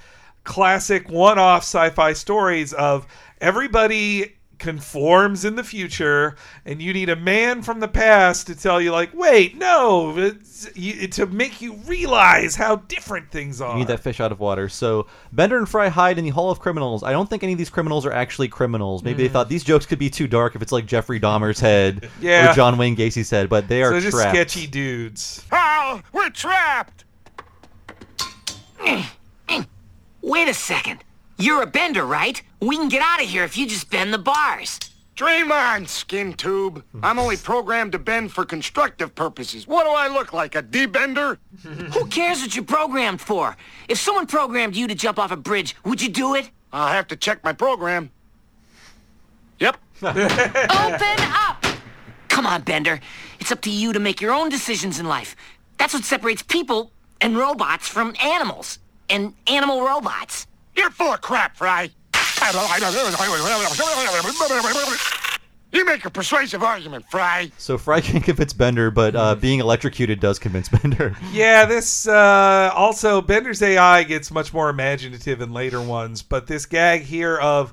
classic 0.45 1.09
one-off 1.09 1.63
sci-fi 1.63 2.13
stories 2.13 2.73
of 2.75 3.07
everybody 3.41 4.33
conforms 4.59 5.45
in 5.45 5.57
the 5.57 5.65
future 5.65 6.37
and 6.65 6.81
you 6.81 6.93
need 6.93 7.09
a 7.09 7.17
man 7.17 7.61
from 7.61 7.81
the 7.81 7.89
past 7.89 8.47
to 8.47 8.55
tell 8.55 8.81
you 8.81 8.93
like 8.93 9.11
wait 9.13 9.59
no 9.59 10.17
it's, 10.17 10.69
you, 10.77 11.09
to 11.09 11.27
make 11.27 11.61
you 11.61 11.75
realize 11.87 12.55
how 12.55 12.77
different 12.77 13.31
things 13.33 13.61
are 13.61 13.73
You 13.73 13.81
need 13.81 13.89
that 13.89 14.01
fish 14.01 14.21
out 14.21 14.31
of 14.33 14.39
water. 14.41 14.69
So 14.69 15.07
Bender 15.33 15.59
and 15.59 15.69
Fry 15.69 15.89
hide 15.89 16.19
in 16.19 16.25
the 16.25 16.31
Hall 16.31 16.51
of 16.53 16.61
Criminals. 16.61 17.03
I 17.03 17.11
don't 17.13 17.29
think 17.29 17.43
any 17.43 17.53
of 17.53 17.59
these 17.59 17.69
criminals 17.69 18.07
are 18.07 18.13
actually 18.13 18.49
criminals. 18.49 19.03
Maybe 19.03 19.25
they 19.25 19.29
Mhm. 19.29 19.33
thought 19.33 19.49
these 19.49 19.65
jokes 19.65 19.87
could 19.87 19.99
be 19.99 20.09
too 20.09 20.29
dark 20.29 20.55
if 20.55 20.63
it's 20.63 20.73
like 20.73 20.87
Jeffrey 20.87 21.19
Dahmer's 21.19 21.59
head 21.61 22.09
Yeah. 22.21 22.53
or 22.53 22.55
John 22.55 22.79
Wayne 22.79 22.95
Gacy's 22.95 23.29
head, 23.31 23.49
but 23.51 23.67
they 23.69 23.83
are 23.83 23.91
so 23.91 24.01
just 24.01 24.17
trapped. 24.17 24.31
sketchy 24.35 24.67
dudes 24.69 25.45
Hal, 25.51 26.01
we're 26.13 26.31
trapped. 26.31 27.05
Wait 30.25 30.49
a 30.49 30.55
second. 30.55 31.05
You're 31.37 31.61
a 31.61 31.67
bender, 31.67 32.07
right? 32.07 32.41
We 32.59 32.79
can 32.79 32.89
get 32.89 33.03
out 33.03 33.23
of 33.23 33.29
here 33.29 33.45
if 33.45 33.59
you 33.59 33.67
just 33.67 33.91
bend 33.91 34.11
the 34.15 34.19
bars. 34.19 34.81
Dream 35.17 35.53
on, 35.53 35.87
skin 35.87 36.33
tube. 36.33 36.83
I'm 37.03 37.19
only 37.19 37.37
programmed 37.37 37.93
to 37.93 37.99
bend 37.99 38.33
for 38.33 38.47
constructive 38.47 39.15
purposes. 39.15 39.67
What 39.69 39.85
do 39.85 39.91
I 39.91 40.09
look 40.09 40.33
like, 40.33 40.55
a 40.55 40.63
D-bender? 40.63 41.39
Who 41.63 42.07
cares 42.07 42.41
what 42.41 42.57
you're 42.57 42.65
programmed 42.65 43.21
for? 43.21 43.55
If 43.87 43.99
someone 43.99 44.27
programmed 44.27 44.75
you 44.75 44.87
to 44.87 44.95
jump 44.95 45.19
off 45.19 45.31
a 45.31 45.37
bridge, 45.37 45.77
would 45.85 46.01
you 46.01 46.09
do 46.09 46.35
it? 46.35 46.49
I'll 46.73 46.89
have 46.89 47.07
to 47.09 47.17
check 47.17 47.45
my 47.45 47.53
program. 47.53 48.11
Yep. 49.59 49.77
Open 50.03 50.17
up! 51.21 51.67
Come 52.29 52.47
on, 52.47 52.63
Bender. 52.63 52.99
It's 53.41 53.53
up 53.53 53.61
to 53.61 53.71
you 53.71 53.93
to 53.93 54.01
make 54.01 54.23
your 54.23 54.33
own 54.33 54.49
decisions 54.49 54.99
in 54.99 55.07
life. 55.07 55.37
That's 55.77 55.93
what 55.93 56.05
separates 56.05 56.43
people 56.43 56.93
and 57.21 57.37
robots 57.37 57.87
from 57.87 58.17
animals 58.23 58.79
and 59.11 59.35
animal 59.47 59.83
robots. 59.83 60.47
You're 60.77 60.91
full 60.91 61.13
of 61.13 61.21
crap, 61.21 61.57
Fry. 61.57 61.91
You 65.73 65.85
make 65.85 66.05
a 66.05 66.11
persuasive 66.11 66.63
argument, 66.63 67.05
Fry. 67.11 67.51
So 67.59 67.77
Fry 67.79 68.01
can't 68.01 68.23
convince 68.23 68.53
Bender, 68.53 68.93
but 68.93 69.17
uh, 69.17 69.35
being 69.35 69.59
electrocuted 69.61 70.21
does 70.21 70.39
convince 70.39 70.69
Bender. 70.83 71.17
Yeah, 71.33 71.65
this 71.65 72.07
uh, 72.07 72.71
also 72.75 73.21
Bender's 73.21 73.61
AI 73.61 74.05
gets 74.05 74.31
much 74.31 74.53
more 74.55 74.69
imaginative 74.69 75.41
in 75.41 75.53
later 75.53 75.81
ones, 75.81 76.23
but 76.23 76.47
this 76.47 76.67
gag 76.67 77.03
here 77.03 77.37
of 77.39 77.73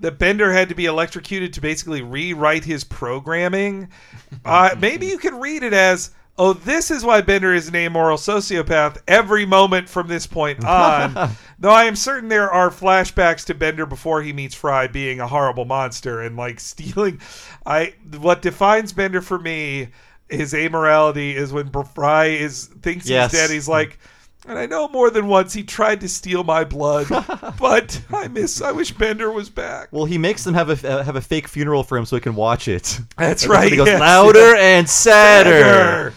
that 0.00 0.18
Bender 0.18 0.52
had 0.52 0.70
to 0.70 0.74
be 0.74 0.86
electrocuted 0.86 1.52
to 1.54 1.60
basically 1.60 2.02
rewrite 2.02 2.64
his 2.64 2.84
programming. 2.84 3.88
Uh, 4.44 4.74
maybe 4.78 5.06
you 5.06 5.16
could 5.16 5.32
read 5.32 5.62
it 5.62 5.72
as, 5.72 6.10
"Oh, 6.36 6.52
this 6.52 6.90
is 6.90 7.04
why 7.04 7.20
Bender 7.20 7.54
is 7.54 7.68
an 7.68 7.76
amoral 7.76 8.16
sociopath 8.18 8.98
every 9.06 9.46
moment 9.46 9.88
from 9.88 10.08
this 10.08 10.26
point 10.26 10.64
on." 10.64 11.30
Though 11.58 11.70
I 11.70 11.84
am 11.84 11.96
certain 11.96 12.28
there 12.28 12.50
are 12.50 12.70
flashbacks 12.70 13.44
to 13.46 13.54
Bender 13.54 13.86
before 13.86 14.22
he 14.22 14.32
meets 14.32 14.54
Fry 14.54 14.86
being 14.86 15.20
a 15.20 15.28
horrible 15.28 15.64
monster 15.64 16.20
and 16.20 16.36
like 16.36 16.60
stealing. 16.60 17.20
I 17.64 17.94
what 18.18 18.42
defines 18.42 18.92
Bender 18.92 19.20
for 19.20 19.38
me. 19.38 19.88
His 20.28 20.52
amorality 20.54 21.34
is 21.34 21.52
when 21.52 21.70
Fry 21.94 22.26
is 22.26 22.66
thinks 22.82 23.08
Yes. 23.08 23.30
he's 23.30 23.40
dead. 23.40 23.50
He's 23.50 23.68
like, 23.68 23.98
and 24.46 24.58
I 24.58 24.64
know 24.66 24.88
more 24.88 25.10
than 25.10 25.26
once 25.28 25.52
he 25.52 25.62
tried 25.62 26.00
to 26.00 26.08
steal 26.08 26.42
my 26.44 26.64
blood, 26.64 27.06
but 27.60 28.00
I 28.12 28.28
miss. 28.28 28.60
I 28.60 28.72
wish 28.72 28.90
Bender 28.92 29.30
was 29.30 29.48
back. 29.50 29.88
Well, 29.92 30.06
he 30.06 30.18
makes 30.18 30.42
them 30.44 30.54
have 30.54 30.70
a 30.84 30.88
uh, 30.98 31.02
have 31.04 31.16
a 31.16 31.20
fake 31.20 31.46
funeral 31.46 31.84
for 31.84 31.96
him 31.98 32.04
so 32.06 32.16
he 32.16 32.20
can 32.20 32.34
watch 32.34 32.68
it. 32.68 32.98
That's 33.16 33.44
And 33.44 33.52
right. 33.52 33.70
He 33.70 33.76
goes 33.76 33.86
yes, 33.86 34.00
louder 34.00 34.38
yes. 34.54 34.58
and 34.58 34.88
sadder. 34.90 36.12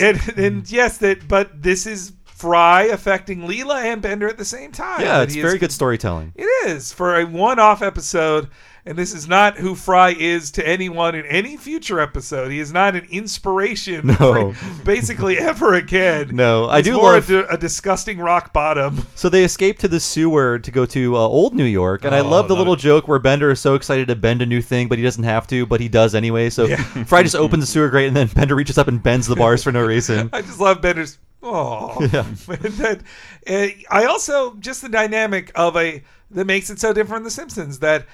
And, 0.00 0.38
and 0.38 0.70
yes, 0.70 0.98
that. 0.98 1.28
But 1.28 1.62
this 1.62 1.86
is 1.86 2.12
Fry 2.24 2.82
affecting 2.84 3.40
Leela 3.42 3.82
and 3.82 4.02
Bender 4.02 4.28
at 4.28 4.36
the 4.36 4.44
same 4.44 4.72
time. 4.72 5.00
Yeah, 5.00 5.22
it's 5.22 5.34
very 5.34 5.54
is- 5.54 5.60
good 5.60 5.72
storytelling. 5.72 6.32
It 6.34 6.68
is 6.68 6.92
for 6.92 7.18
a 7.18 7.24
one-off 7.24 7.82
episode, 7.82 8.48
and 8.86 8.96
this 8.96 9.12
is 9.12 9.26
not 9.26 9.56
who 9.58 9.74
Fry 9.74 10.10
is 10.16 10.50
to 10.52 10.66
anyone 10.66 11.14
in 11.14 11.26
any 11.26 11.56
future 11.56 11.98
episode. 12.00 12.50
He 12.52 12.60
is 12.60 12.72
not 12.72 12.94
an 12.94 13.06
inspiration, 13.10 14.06
No. 14.06 14.52
for 14.52 14.84
basically 14.84 15.38
ever 15.40 15.74
again. 15.74 16.30
No, 16.36 16.68
I 16.68 16.76
He's 16.78 16.86
do 16.86 16.92
more 16.94 17.12
love- 17.14 17.30
a, 17.30 17.46
a 17.48 17.58
disgusting 17.58 18.18
rock 18.18 18.52
bottom. 18.52 19.06
So 19.16 19.28
they 19.28 19.44
escape 19.44 19.78
to 19.80 19.88
the 19.88 19.98
sewer 19.98 20.58
to 20.60 20.70
go 20.70 20.86
to 20.86 21.16
uh, 21.16 21.18
old 21.18 21.54
New 21.54 21.64
York, 21.64 22.04
and 22.04 22.14
I 22.14 22.20
Oh, 22.20 22.28
love 22.28 22.48
the 22.48 22.54
little 22.56 22.76
joke 22.76 23.08
where 23.08 23.18
Bender 23.18 23.50
is 23.50 23.60
so 23.60 23.74
excited 23.74 24.08
to 24.08 24.14
bend 24.16 24.40
a 24.42 24.46
new 24.46 24.60
thing, 24.62 24.88
but 24.88 24.98
he 24.98 25.04
doesn't 25.04 25.24
have 25.24 25.46
to, 25.48 25.66
but 25.66 25.80
he 25.80 25.88
does 25.88 26.14
anyway. 26.14 26.50
So 26.50 26.68
Fry 27.06 27.22
just 27.22 27.34
opens 27.34 27.62
the 27.64 27.66
sewer 27.66 27.88
grate, 27.88 28.06
and 28.08 28.16
then 28.16 28.28
Bender 28.28 28.54
reaches 28.54 28.78
up 28.78 28.88
and 28.88 29.02
bends 29.02 29.26
the 29.26 29.34
bars 29.36 29.62
for 29.64 29.72
no 29.72 29.84
reason. 29.84 30.30
I 30.32 30.42
just 30.42 30.60
love 30.60 30.80
Bender's. 30.80 31.18
Oh, 31.42 31.96
Yeah. 32.12 32.22
that, 32.46 33.02
uh, 33.48 33.66
I 33.90 34.04
also 34.06 34.54
just 34.56 34.82
the 34.82 34.88
dynamic 34.88 35.50
of 35.54 35.76
a 35.76 36.02
that 36.32 36.44
makes 36.44 36.70
it 36.70 36.78
so 36.80 36.92
different 36.92 37.20
in 37.20 37.24
The 37.24 37.30
Simpsons 37.30 37.78
that 37.80 38.06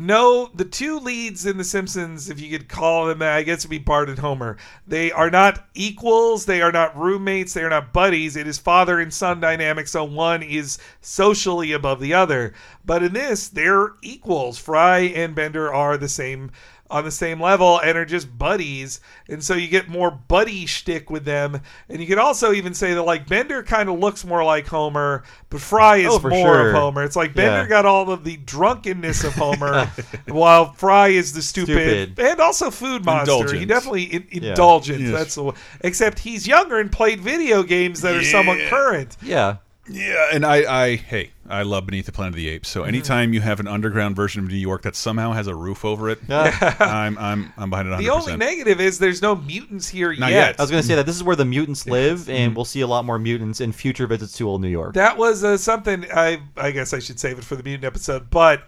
no, 0.00 0.48
the 0.54 0.64
two 0.64 1.00
leads 1.00 1.44
in 1.44 1.56
The 1.56 1.64
Simpsons, 1.64 2.30
if 2.30 2.40
you 2.40 2.56
could 2.56 2.68
call 2.68 3.06
them 3.06 3.18
that, 3.18 3.34
I 3.34 3.42
guess 3.42 3.58
it'd 3.58 3.70
be 3.70 3.78
Bart 3.78 4.08
and 4.08 4.20
Homer. 4.20 4.56
They 4.86 5.10
are 5.10 5.28
not 5.28 5.66
equals. 5.74 6.46
They 6.46 6.62
are 6.62 6.70
not 6.70 6.96
roommates. 6.96 7.52
They 7.52 7.64
are 7.64 7.68
not 7.68 7.92
buddies. 7.92 8.36
It 8.36 8.46
is 8.46 8.58
father 8.58 9.00
and 9.00 9.12
son 9.12 9.40
dynamic. 9.40 9.88
So 9.88 10.04
one 10.04 10.44
is 10.44 10.78
socially 11.00 11.72
above 11.72 11.98
the 11.98 12.14
other. 12.14 12.54
But 12.84 13.02
in 13.02 13.12
this, 13.12 13.48
they're 13.48 13.94
equals. 14.00 14.56
Fry 14.56 15.00
and 15.00 15.34
Bender 15.34 15.74
are 15.74 15.98
the 15.98 16.08
same 16.08 16.52
on 16.90 17.04
the 17.04 17.10
same 17.10 17.40
level 17.40 17.78
and 17.80 17.98
are 17.98 18.04
just 18.06 18.38
buddies. 18.38 19.00
And 19.28 19.44
so 19.44 19.54
you 19.54 19.68
get 19.68 19.88
more 19.88 20.10
buddy 20.10 20.64
shtick 20.64 21.10
with 21.10 21.24
them. 21.26 21.60
And 21.88 22.00
you 22.00 22.06
could 22.06 22.18
also 22.18 22.52
even 22.52 22.72
say 22.72 22.94
that 22.94 23.02
like 23.02 23.28
Bender 23.28 23.62
kind 23.62 23.88
of 23.88 23.98
looks 23.98 24.24
more 24.24 24.42
like 24.42 24.66
Homer, 24.68 25.22
but 25.50 25.60
Fry 25.60 25.98
is 25.98 26.08
Oh, 26.10 26.18
more 26.20 26.30
sure. 26.30 26.68
of 26.70 26.74
Homer. 26.74 27.02
It's 27.04 27.16
like 27.16 27.34
Bender 27.34 27.62
Yeah. 27.62 27.68
got 27.68 27.84
all 27.86 28.10
of 28.10 28.24
the 28.24 28.38
drunkenness 28.38 29.24
of 29.24 29.34
Homer, 29.34 29.90
while 30.28 30.72
Fry 30.72 31.08
is 31.08 31.32
the 31.34 31.42
stupid, 31.42 32.14
Stupid. 32.14 32.18
and 32.18 32.40
also 32.40 32.70
food 32.70 33.04
monster. 33.04 33.32
He 33.34 33.62
Indulgent. 33.62 33.68
definitely 33.68 34.02
in, 34.04 34.26
Yeah. 34.30 34.48
indulgent. 34.50 35.00
Yes. 35.00 35.12
That's 35.12 35.34
the 35.34 35.42
one. 35.42 35.54
Except 35.82 36.18
he's 36.20 36.46
younger 36.46 36.78
and 36.78 36.90
played 36.90 37.20
video 37.20 37.62
games 37.62 38.00
that 38.00 38.14
are 38.16 38.24
somewhat 38.24 38.58
current. 38.70 39.16
Yeah. 39.22 39.56
Yeah, 39.90 40.28
and 40.32 40.44
I, 40.44 40.56
I, 40.84 40.96
hey, 40.96 41.30
I 41.48 41.62
love 41.62 41.86
Beneath 41.86 42.06
the 42.06 42.12
Planet 42.12 42.32
of 42.32 42.36
the 42.36 42.48
Apes. 42.48 42.68
Mm-hmm. 42.68 42.78
So 42.80 42.84
anytime 42.84 43.32
you 43.32 43.40
have 43.40 43.58
an 43.60 43.66
underground 43.68 44.16
version 44.16 44.42
of 44.44 44.48
New 44.50 44.56
York 44.56 44.82
that 44.82 44.94
somehow 44.96 45.32
has 45.32 45.46
a 45.46 45.54
roof 45.54 45.84
over 45.84 46.08
it, 46.10 46.18
Yeah. 46.28 46.76
I'm, 46.80 47.16
I'm, 47.18 47.52
I'm 47.56 47.70
behind 47.70 47.88
it 47.88 47.92
100%. 47.92 47.98
The 47.98 48.10
only 48.10 48.36
negative 48.36 48.80
is 48.80 48.98
there's 48.98 49.22
no 49.22 49.34
mutants 49.36 49.88
here 49.88 50.10
Not 50.14 50.30
yet. 50.30 50.36
yet. 50.48 50.60
I 50.60 50.62
was 50.62 50.70
going 50.70 50.82
to 50.82 50.86
say 50.86 50.94
that 50.94 51.06
this 51.06 51.16
is 51.16 51.22
where 51.24 51.36
the 51.36 51.44
mutants 51.44 51.86
live, 51.86 52.28
and 52.28 52.54
we'll 52.54 52.64
see 52.64 52.82
a 52.82 52.86
lot 52.86 53.04
more 53.04 53.18
mutants 53.18 53.60
in 53.60 53.72
future 53.72 54.06
visits 54.06 54.34
to 54.34 54.48
old 54.48 54.60
New 54.62 54.68
York. 54.68 54.94
That 54.94 55.16
was 55.16 55.42
uh, 55.44 55.56
something 55.56 56.04
I 56.12 56.40
I 56.56 56.70
guess 56.70 56.92
I 56.92 56.98
should 56.98 57.18
save 57.18 57.38
it 57.38 57.44
for 57.44 57.56
the 57.56 57.62
mutant 57.62 57.84
episode, 57.84 58.30
but 58.30 58.62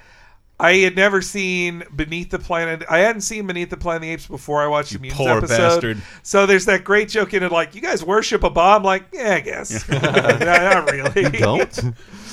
I 0.58 0.74
had 0.74 0.94
never 0.94 1.22
seen 1.22 1.84
Beneath 1.96 2.28
the 2.30 2.38
Planet. 2.38 2.84
I 2.88 2.98
hadn't 2.98 3.22
seen 3.22 3.46
Beneath 3.46 3.70
the 3.70 3.78
Planet 3.78 4.02
of 4.02 4.02
the 4.02 4.10
Apes 4.10 4.26
before 4.26 4.62
I 4.62 4.66
watched 4.66 4.92
the 4.92 4.98
Mutants 4.98 5.16
poor 5.18 5.38
episode. 5.38 5.56
bastard. 5.56 6.02
So 6.22 6.44
there's 6.44 6.66
that 6.66 6.84
great 6.84 7.08
joke 7.08 7.32
in 7.32 7.42
it, 7.42 7.50
like 7.50 7.74
you 7.74 7.80
guys 7.80 8.04
worship 8.04 8.44
a 8.44 8.50
bomb. 8.50 8.82
Like, 8.82 9.04
yeah, 9.12 9.34
I 9.36 9.40
guess. 9.40 9.88
not, 9.88 10.02
not 10.40 10.90
really. 10.90 11.22
You 11.22 11.30
don't. 11.30 11.80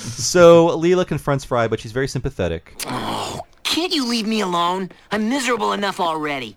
So 0.08 0.68
Leela 0.78 1.06
confronts 1.06 1.44
Fry, 1.44 1.68
but 1.68 1.80
she's 1.80 1.92
very 1.92 2.08
sympathetic. 2.08 2.74
Oh, 2.86 3.40
can't 3.62 3.94
you 3.94 4.06
leave 4.06 4.26
me 4.26 4.40
alone? 4.40 4.90
I'm 5.10 5.28
miserable 5.28 5.72
enough 5.72 6.00
already. 6.00 6.56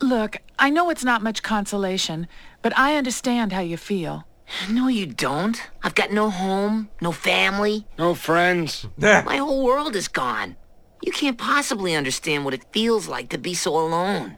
Look, 0.00 0.36
I 0.58 0.70
know 0.70 0.90
it's 0.90 1.04
not 1.04 1.22
much 1.22 1.42
consolation, 1.42 2.26
but 2.60 2.76
I 2.78 2.96
understand 2.96 3.52
how 3.52 3.60
you 3.60 3.76
feel. 3.76 4.26
No, 4.68 4.88
you 4.88 5.06
don't. 5.06 5.60
I've 5.82 5.94
got 5.94 6.12
no 6.12 6.30
home, 6.30 6.90
no 7.00 7.12
family. 7.12 7.86
No 7.98 8.14
friends. 8.14 8.86
My 8.98 9.36
whole 9.36 9.64
world 9.64 9.96
is 9.96 10.08
gone. 10.08 10.56
You 11.02 11.12
can't 11.12 11.38
possibly 11.38 11.94
understand 11.94 12.44
what 12.44 12.54
it 12.54 12.72
feels 12.72 13.08
like 13.08 13.28
to 13.30 13.38
be 13.38 13.54
so 13.54 13.74
alone. 13.76 14.36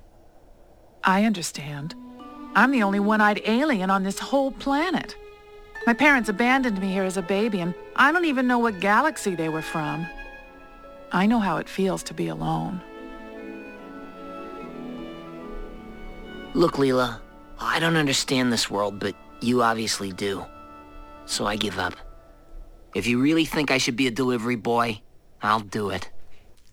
I 1.02 1.24
understand. 1.24 1.94
I'm 2.54 2.70
the 2.70 2.82
only 2.82 3.00
one-eyed 3.00 3.42
alien 3.44 3.90
on 3.90 4.04
this 4.04 4.18
whole 4.18 4.52
planet. 4.52 5.16
My 5.86 5.92
parents 5.92 6.30
abandoned 6.30 6.80
me 6.80 6.92
here 6.92 7.04
as 7.04 7.18
a 7.18 7.22
baby, 7.22 7.60
and 7.60 7.74
I 7.94 8.10
don't 8.10 8.24
even 8.24 8.46
know 8.46 8.58
what 8.58 8.80
galaxy 8.80 9.34
they 9.34 9.50
were 9.50 9.62
from. 9.62 10.06
I 11.12 11.26
know 11.26 11.40
how 11.40 11.58
it 11.58 11.68
feels 11.68 12.02
to 12.04 12.14
be 12.14 12.28
alone. 12.28 12.80
Look, 16.54 16.74
Leela, 16.74 17.20
I 17.58 17.80
don't 17.80 17.96
understand 17.96 18.52
this 18.52 18.70
world, 18.70 18.98
but 18.98 19.14
you 19.40 19.62
obviously 19.62 20.10
do. 20.10 20.46
So 21.26 21.46
I 21.46 21.56
give 21.56 21.78
up. 21.78 21.94
If 22.94 23.06
you 23.06 23.20
really 23.20 23.44
think 23.44 23.70
I 23.70 23.78
should 23.78 23.96
be 23.96 24.06
a 24.06 24.10
delivery 24.10 24.56
boy, 24.56 25.02
I'll 25.42 25.60
do 25.60 25.90
it. 25.90 26.10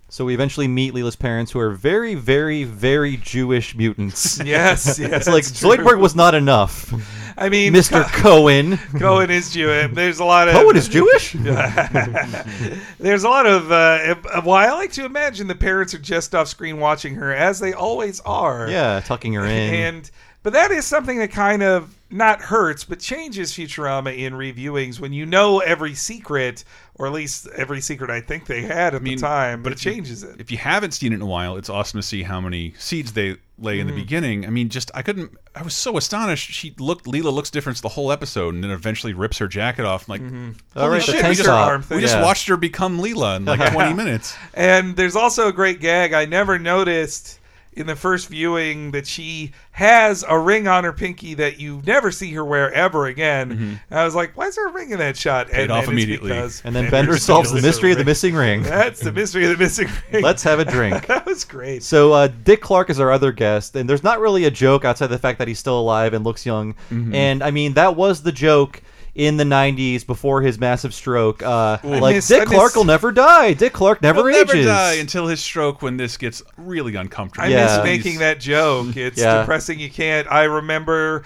So 0.07 0.25
we 0.25 0.33
eventually 0.33 0.67
meet 0.67 0.93
Leela's 0.93 1.15
parents, 1.15 1.51
who 1.51 1.59
are 1.59 1.71
very, 1.71 2.15
very, 2.15 2.63
very 2.63 3.17
Jewish 3.17 3.75
mutants. 3.75 4.39
Yes, 4.45 4.99
yes, 4.99 4.99
it's 4.99 5.27
like 5.27 5.43
true. 5.45 5.69
Zoidberg 5.69 5.99
was 5.99 6.15
not 6.15 6.35
enough. 6.35 6.93
I 7.37 7.49
mean, 7.49 7.73
Mr. 7.73 8.03
Cohen. 8.13 8.77
Cohen 8.99 9.29
is 9.29 9.51
Jewish. 9.51 9.91
There's 9.93 10.19
a 10.19 10.25
lot 10.25 10.47
of 10.47 10.53
Cohen 10.53 10.75
is 10.75 10.87
Jewish. 10.87 11.33
There's 12.99 13.23
a 13.23 13.29
lot 13.29 13.45
of. 13.45 13.71
Uh, 13.71 14.15
uh, 14.33 14.41
well, 14.45 14.55
I 14.55 14.71
like 14.71 14.91
to 14.93 15.05
imagine 15.05 15.47
the 15.47 15.55
parents 15.55 15.93
are 15.93 15.99
just 15.99 16.35
off 16.35 16.47
screen 16.47 16.79
watching 16.79 17.15
her, 17.15 17.33
as 17.33 17.59
they 17.59 17.73
always 17.73 18.19
are. 18.21 18.69
Yeah, 18.69 18.99
tucking 19.01 19.33
her 19.33 19.45
in. 19.45 19.73
And 19.73 20.11
but 20.43 20.53
that 20.53 20.71
is 20.71 20.85
something 20.85 21.19
that 21.19 21.31
kind 21.31 21.61
of 21.61 21.95
not 22.09 22.41
hurts, 22.41 22.83
but 22.83 22.99
changes 22.99 23.53
Futurama 23.53 24.17
in 24.17 24.33
reviewings 24.33 24.99
when 24.99 25.13
you 25.13 25.25
know 25.25 25.59
every 25.59 25.93
secret, 25.93 26.63
or 27.01 27.07
at 27.07 27.13
least 27.13 27.47
every 27.57 27.81
secret 27.81 28.11
I 28.11 28.21
think 28.21 28.45
they 28.45 28.61
had 28.61 28.93
at 28.93 29.03
the 29.03 29.15
time. 29.15 29.63
But 29.63 29.71
it 29.71 29.79
if 29.79 29.85
you- 29.85 29.91
changes 29.93 30.21
it. 30.21 30.35
If 30.39 30.51
you 30.51 30.57
haven't 30.59 30.91
seen 30.91 31.13
it 31.13 31.15
in 31.15 31.21
a 31.23 31.25
while, 31.25 31.57
it's 31.57 31.67
awesome 31.69 31.99
to 31.99 32.05
see 32.05 32.21
how 32.21 32.39
many 32.39 32.75
seeds 32.77 33.13
they 33.13 33.37
lay 33.57 33.79
in 33.79 33.87
the 33.87 33.93
Mhm. 33.93 33.95
beginning. 33.95 34.45
I 34.45 34.49
mean, 34.51 34.69
just 34.69 34.91
I 34.93 35.01
couldn't. 35.01 35.35
I 35.55 35.63
was 35.63 35.73
so 35.73 35.97
astonished. 35.97 36.51
She 36.51 36.75
looked. 36.77 37.05
Leela 37.05 37.33
looks 37.33 37.49
different 37.49 37.81
the 37.81 37.89
whole 37.89 38.11
episode, 38.11 38.53
and 38.53 38.63
then 38.63 38.69
eventually 38.69 39.13
rips 39.13 39.39
her 39.39 39.47
jacket 39.47 39.83
off. 39.83 40.07
I'm 40.07 40.11
like, 40.11 40.21
Mhm. 40.21 40.55
All 40.75 40.83
holy 40.83 40.93
right, 40.93 41.03
shit, 41.03 41.15
we 41.15 41.21
tank 41.21 41.37
just, 41.37 41.49
top. 41.49 41.89
we 41.89 42.01
just 42.01 42.19
watched 42.19 42.47
her 42.47 42.55
become 42.57 42.99
Leela 42.99 43.37
in 43.37 43.45
like 43.45 43.59
20 43.73 43.93
minutes. 43.95 44.35
And 44.53 44.95
there's 44.95 45.15
also 45.15 45.47
a 45.47 45.51
great 45.51 45.79
gag 45.81 46.13
I 46.13 46.25
never 46.25 46.59
noticed 46.59 47.39
in 47.73 47.87
the 47.87 47.95
first 47.95 48.27
viewing 48.27 48.91
that 48.91 49.07
she 49.07 49.51
has 49.71 50.25
a 50.27 50.37
ring 50.37 50.67
on 50.67 50.83
her 50.83 50.91
pinky 50.91 51.33
that 51.35 51.57
you 51.59 51.81
never 51.85 52.11
see 52.11 52.31
her 52.33 52.43
wear 52.43 52.71
ever 52.73 53.05
again. 53.05 53.79
And 53.89 53.99
I 53.99 54.03
was 54.03 54.13
like, 54.13 54.35
why 54.35 54.47
is 54.47 54.55
there 54.55 54.67
a 54.67 54.71
ring 54.71 54.91
in 54.91 54.99
that 54.99 55.15
shot? 55.15 55.47
Paid 55.47 55.63
and 55.63 55.71
off 55.71 55.85
and 55.85 55.93
immediately. 55.93 56.29
because 56.29 56.61
And 56.65 56.75
then 56.75 56.85
Bender 56.85 57.11
Bender 57.11 57.17
solves 57.17 57.51
the 57.51 57.61
mystery 57.61 57.91
of 57.93 57.97
the 57.97 58.05
missing 58.11 58.35
ring. 58.35 58.63
That's 58.63 58.99
the 58.99 59.11
mystery 59.11 59.45
of 59.45 59.51
the 59.51 59.57
missing 59.57 59.87
ring. 60.11 60.21
Let's 60.23 60.43
have 60.43 60.59
a 60.59 60.65
drink. 60.65 61.07
that 61.07 61.25
was 61.25 61.45
great. 61.45 61.83
So 61.83 62.11
uh, 62.11 62.27
Dick 62.27 62.61
Clark 62.61 62.89
is 62.89 62.99
our 62.99 63.11
other 63.11 63.31
guest, 63.31 63.75
and 63.75 63.89
there's 63.89 64.03
not 64.03 64.19
really 64.19 64.45
a 64.45 64.51
joke 64.51 64.83
outside 64.83 65.07
the 65.07 65.17
fact 65.17 65.39
that 65.39 65.47
he's 65.47 65.59
still 65.59 65.79
alive 65.79 66.13
and 66.13 66.25
looks 66.25 66.45
young. 66.45 66.75
Mhm. 66.91 67.15
And 67.15 67.41
I 67.43 67.51
mean, 67.51 67.73
that 67.73 67.95
was 67.95 68.23
the 68.23 68.31
joke 68.31 68.81
in 69.13 69.37
the 69.37 69.43
'90s 69.43 70.05
before 70.07 70.41
his 70.41 70.59
massive 70.59 70.93
stroke. 70.93 71.43
Uh, 71.43 71.77
like 71.83 72.15
miss- 72.15 72.27
Dick 72.27 72.43
I 72.43 72.45
Clark 72.45 72.69
miss- 72.71 72.75
will 72.75 72.83
never 72.85 73.11
die. 73.11 73.53
Dick 73.53 73.73
Clark 73.73 74.01
never 74.01 74.29
He'll 74.29 74.39
ages. 74.41 74.53
never 74.55 74.67
die 74.67 74.93
until 74.93 75.27
his 75.27 75.41
stroke 75.41 75.81
when 75.81 75.97
this 75.97 76.17
gets 76.17 76.41
really 76.57 76.95
uncomfortable. 76.95 77.45
I 77.47 77.49
Yeah. 77.51 77.77
miss 77.77 77.83
making 77.83 78.19
that 78.19 78.39
joke. 78.39 78.95
It's 78.95 79.19
Yeah. 79.19 79.39
depressing. 79.39 79.79
You 79.79 79.89
can't. 79.89 80.27
I 80.31 80.43
remember. 80.43 81.23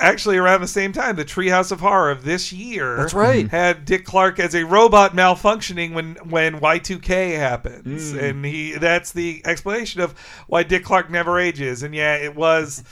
Actually, 0.00 0.36
around 0.38 0.60
the 0.60 0.66
same 0.66 0.90
time, 0.90 1.14
the 1.14 1.24
Treehouse 1.24 1.70
of 1.70 1.78
Horror 1.78 2.10
of 2.10 2.24
this 2.24 2.52
year. 2.52 2.96
That's 2.96 3.14
right. 3.14 3.48
Had 3.48 3.84
Dick 3.84 4.04
Clark 4.04 4.40
as 4.40 4.52
a 4.56 4.64
robot 4.64 5.14
malfunctioning 5.14 5.94
when 5.94 6.16
when 6.28 6.58
Y 6.58 6.78
two 6.78 6.98
K 6.98 7.30
happens, 7.30 8.12
Mm. 8.12 8.22
and 8.22 8.44
he 8.44 8.72
that's 8.72 9.12
the 9.12 9.40
explanation 9.46 10.00
of 10.00 10.12
why 10.48 10.64
Dick 10.64 10.84
Clark 10.84 11.10
never 11.10 11.38
ages. 11.38 11.84
And 11.84 11.94
yeah, 11.94 12.16
it 12.16 12.34
was, 12.34 12.82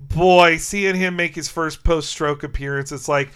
boy, 0.00 0.56
seeing 0.56 0.94
him 0.94 1.14
make 1.14 1.34
his 1.34 1.48
first 1.50 1.84
post 1.84 2.08
stroke 2.10 2.42
appearance. 2.42 2.90
It's 2.90 3.06
like. 3.08 3.28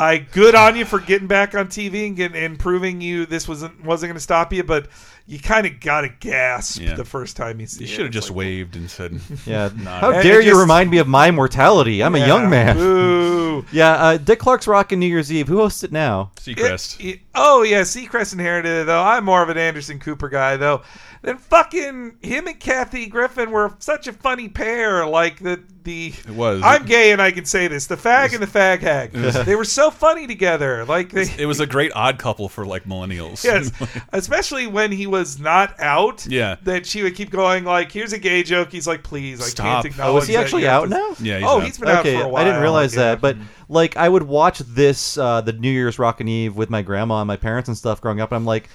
I 0.00 0.18
good 0.18 0.54
on 0.54 0.76
you 0.76 0.84
for 0.84 0.98
getting 0.98 1.28
back 1.28 1.54
on 1.54 1.68
TV 1.68 2.06
and 2.06 2.16
getting 2.16 2.42
and 2.42 2.58
proving 2.58 3.00
you 3.00 3.26
this 3.26 3.46
wasn't 3.46 3.84
wasn't 3.84 4.08
going 4.08 4.16
to 4.16 4.20
stop 4.22 4.52
you, 4.52 4.62
but 4.64 4.88
you 5.26 5.38
kind 5.38 5.66
of 5.66 5.78
got 5.78 6.00
to 6.00 6.08
gasp 6.08 6.80
Yeah. 6.80 6.94
the 6.94 7.04
first 7.04 7.36
time 7.36 7.60
you 7.60 7.66
see 7.66 7.82
You 7.84 7.86
should 7.86 8.04
have 8.06 8.12
just 8.12 8.30
like, 8.30 8.36
waved 8.38 8.76
and 8.76 8.90
said, 8.90 9.20
Yeah. 9.46 9.70
"Nah." 9.76 10.00
How 10.00 10.10
And 10.12 10.22
dare 10.22 10.40
it 10.40 10.44
you 10.46 10.52
just- 10.52 10.60
remind 10.60 10.90
me 10.90 10.98
of 10.98 11.06
my 11.06 11.30
mortality? 11.30 12.02
I'm 12.02 12.14
a 12.14 12.26
young 12.26 12.48
man. 12.50 12.76
Boo. 12.76 13.64
Yeah, 13.72 13.92
uh, 13.92 14.16
Dick 14.16 14.38
Clark's 14.38 14.66
rocking 14.66 14.98
New 15.00 15.06
Year's 15.06 15.30
Eve. 15.30 15.46
Who 15.48 15.58
hosts 15.58 15.84
it 15.84 15.92
now? 15.92 16.30
Seacrest. 16.36 16.98
It- 16.98 17.04
it- 17.06 17.20
oh 17.34 17.62
yeah, 17.62 17.82
Seacrest 17.82 18.32
inherited 18.32 18.70
it 18.82 18.86
though. 18.86 19.02
I'm 19.02 19.24
more 19.24 19.42
of 19.42 19.50
an 19.50 19.58
Anderson 19.58 19.98
Cooper 20.00 20.28
guy 20.30 20.56
though. 20.56 20.82
Then 21.22 21.36
fucking 21.36 22.16
him 22.22 22.46
and 22.46 22.58
Kathy 22.58 23.06
Griffin 23.06 23.50
were 23.50 23.74
such 23.78 24.06
a 24.08 24.12
funny 24.14 24.48
pair. 24.48 25.04
Like 25.06 25.38
the 25.38 25.60
the 25.84 26.12
It 26.26 26.30
was. 26.30 26.62
I'm 26.64 26.84
gay 26.84 27.12
and 27.12 27.20
I 27.20 27.30
can 27.30 27.44
say 27.44 27.68
this. 27.68 27.86
The 27.86 27.96
fag 27.96 28.32
and 28.32 28.42
the 28.42 28.46
fag 28.46 28.80
hag. 28.80 29.12
they 29.44 29.54
were 29.54 29.64
so 29.64 29.90
funny 29.90 30.26
together. 30.26 30.84
Like 30.84 31.10
they. 31.10 31.26
it 31.38 31.46
was 31.46 31.60
a 31.60 31.66
great 31.66 31.92
odd 31.94 32.18
couple 32.18 32.48
for 32.48 32.66
like 32.66 32.84
millennials. 32.84 33.44
Yes, 33.44 33.70
especially 34.12 34.66
when 34.66 34.92
he 34.92 35.06
was 35.06 35.38
not 35.38 35.78
out. 35.80 36.26
Yeah. 36.26 36.56
that 36.62 36.86
she 36.86 37.02
would 37.02 37.14
keep 37.14 37.30
going 37.30 37.64
like, 37.64 37.92
"Here's 37.92 38.12
a 38.12 38.18
gay 38.18 38.42
joke." 38.42 38.70
He's 38.70 38.86
like, 38.86 39.02
"Please, 39.02 39.40
I 39.40 39.44
Stop. 39.44 39.66
can't 39.66 39.86
acknowledge." 39.86 40.10
Oh, 40.10 40.14
was 40.14 40.26
he 40.26 40.34
that 40.34 40.40
actually 40.42 40.68
out 40.68 40.84
to-" 40.84 40.90
now? 40.90 41.14
Yeah, 41.20 41.38
he's 41.38 41.46
oh, 41.46 41.58
out. 41.58 41.64
he's 41.64 41.78
been 41.78 41.88
out 41.88 42.00
okay, 42.00 42.16
for 42.16 42.24
a 42.24 42.28
while. 42.28 42.42
I 42.42 42.44
didn't 42.44 42.62
realize 42.62 42.94
yeah. 42.94 43.02
that, 43.02 43.20
but 43.20 43.36
like 43.68 43.96
I 43.96 44.08
would 44.08 44.24
watch 44.24 44.58
this, 44.58 45.16
uh, 45.16 45.40
the 45.40 45.52
New 45.52 45.70
Year's 45.70 45.98
Rockin' 45.98 46.28
Eve 46.28 46.56
with 46.56 46.70
my 46.70 46.82
grandma 46.82 47.20
and 47.20 47.28
my 47.28 47.36
parents 47.36 47.68
and 47.68 47.76
stuff 47.76 48.00
growing 48.00 48.20
up, 48.20 48.32
and 48.32 48.36
I'm 48.36 48.44
like, 48.44 48.68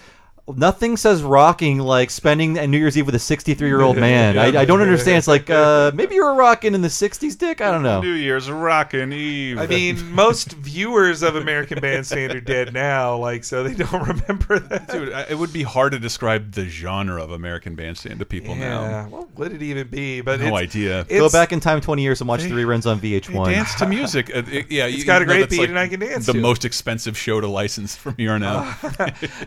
nothing 0.48 0.96
says 0.96 1.24
rocking 1.24 1.80
like 1.80 2.10
spending 2.12 2.58
a 2.58 2.68
New 2.68 2.78
Year's 2.78 2.98
Eve 2.98 3.06
with 3.08 3.16
a 3.16 3.20
63 3.20 3.68
year 3.68 3.82
old 3.82 3.98
man. 3.98 4.38
I, 4.38 4.62
I 4.62 4.66
don't 4.66 4.82
understand. 4.82 5.18
It's 5.18 5.28
like 5.28 5.50
uh, 5.50 5.92
maybe 5.96 6.16
you 6.16 6.24
were 6.24 6.36
rocking 6.36 6.76
in 6.76 6.82
the 6.82 6.88
60s, 6.88 7.38
Dick. 7.38 7.62
I 7.62 7.72
don't 7.72 7.82
know. 7.84 8.02
New 8.02 8.14
Year's 8.14 8.50
rockin' 8.50 9.12
Eve. 9.12 9.58
I 9.58 9.66
mean, 9.68 10.12
most 10.14 10.52
viewers 10.54 11.24
of 11.24 11.36
American 11.36 11.80
Bandstand 11.80 12.34
are 12.34 12.42
dead 12.42 12.74
now, 12.74 13.18
like 13.18 13.44
so 13.44 13.64
they 13.64 13.74
don't 13.74 13.92
remember 14.08 14.60
that. 14.60 14.88
Dude, 14.90 15.12
I- 15.14 15.24
it 15.30 15.38
would 15.38 15.52
be 15.54 15.64
hard 15.64 15.94
to 15.94 16.00
describe 16.00 16.52
the 16.52 16.66
genre 16.66 17.24
of 17.24 17.32
American 17.32 17.76
Bandstand 17.76 18.20
to 18.20 18.26
people 18.26 18.56
yeah, 18.56 18.70
now. 18.70 19.08
what 19.10 19.36
would 19.38 19.52
it 19.54 19.62
even 19.64 19.88
be? 19.88 20.22
But 20.22 20.40
No 20.42 20.56
it's, 20.58 20.76
idea. 20.76 21.06
Go 21.06 21.30
back 21.30 21.54
in 21.54 21.60
time 21.60 21.82
20 21.82 22.02
years 22.04 22.22
and 22.22 22.28
watch 22.28 22.44
the 22.44 22.50
reruns 22.52 22.90
on 22.90 23.00
VH1. 23.00 23.46
Dance 23.52 23.74
to 23.76 23.88
music. 23.88 24.30
Uh, 24.36 24.44
it- 24.52 24.70
yeah, 24.72 24.86
It's 24.86 25.00
you- 25.00 25.06
got 25.06 25.22
a 25.22 25.26
great 25.26 25.50
beat 25.50 25.60
like, 25.60 25.70
and 25.70 25.80
I 25.80 25.88
can 25.88 26.00
dance 26.00 26.26
The 26.28 26.34
to 26.34 26.40
most 26.40 26.66
expensive 26.66 27.18
show 27.18 27.42
to 27.42 27.48
license 27.48 27.96
from 27.96 28.16
here 28.18 28.34
on 28.34 28.44
out. 28.44 28.76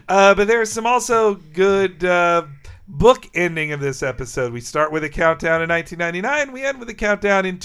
Uh, 0.09 0.35
but 0.35 0.47
there's 0.49 0.73
some 0.73 0.87
also 0.89 1.35
good 1.37 2.05
uh, 2.05 2.45
book 2.89 3.27
ending 3.35 3.73
of 3.73 3.81
this 3.81 4.03
episode. 4.03 4.53
We 4.53 4.61
start 4.61 4.91
with 4.93 5.05
a 5.05 5.09
countdown 5.09 5.63
in 5.63 5.69
1999. 5.69 6.53
We 6.53 6.65
end 6.65 6.79
with 6.81 6.89
a 6.89 6.95
countdown 6.95 7.45
in 7.47 7.59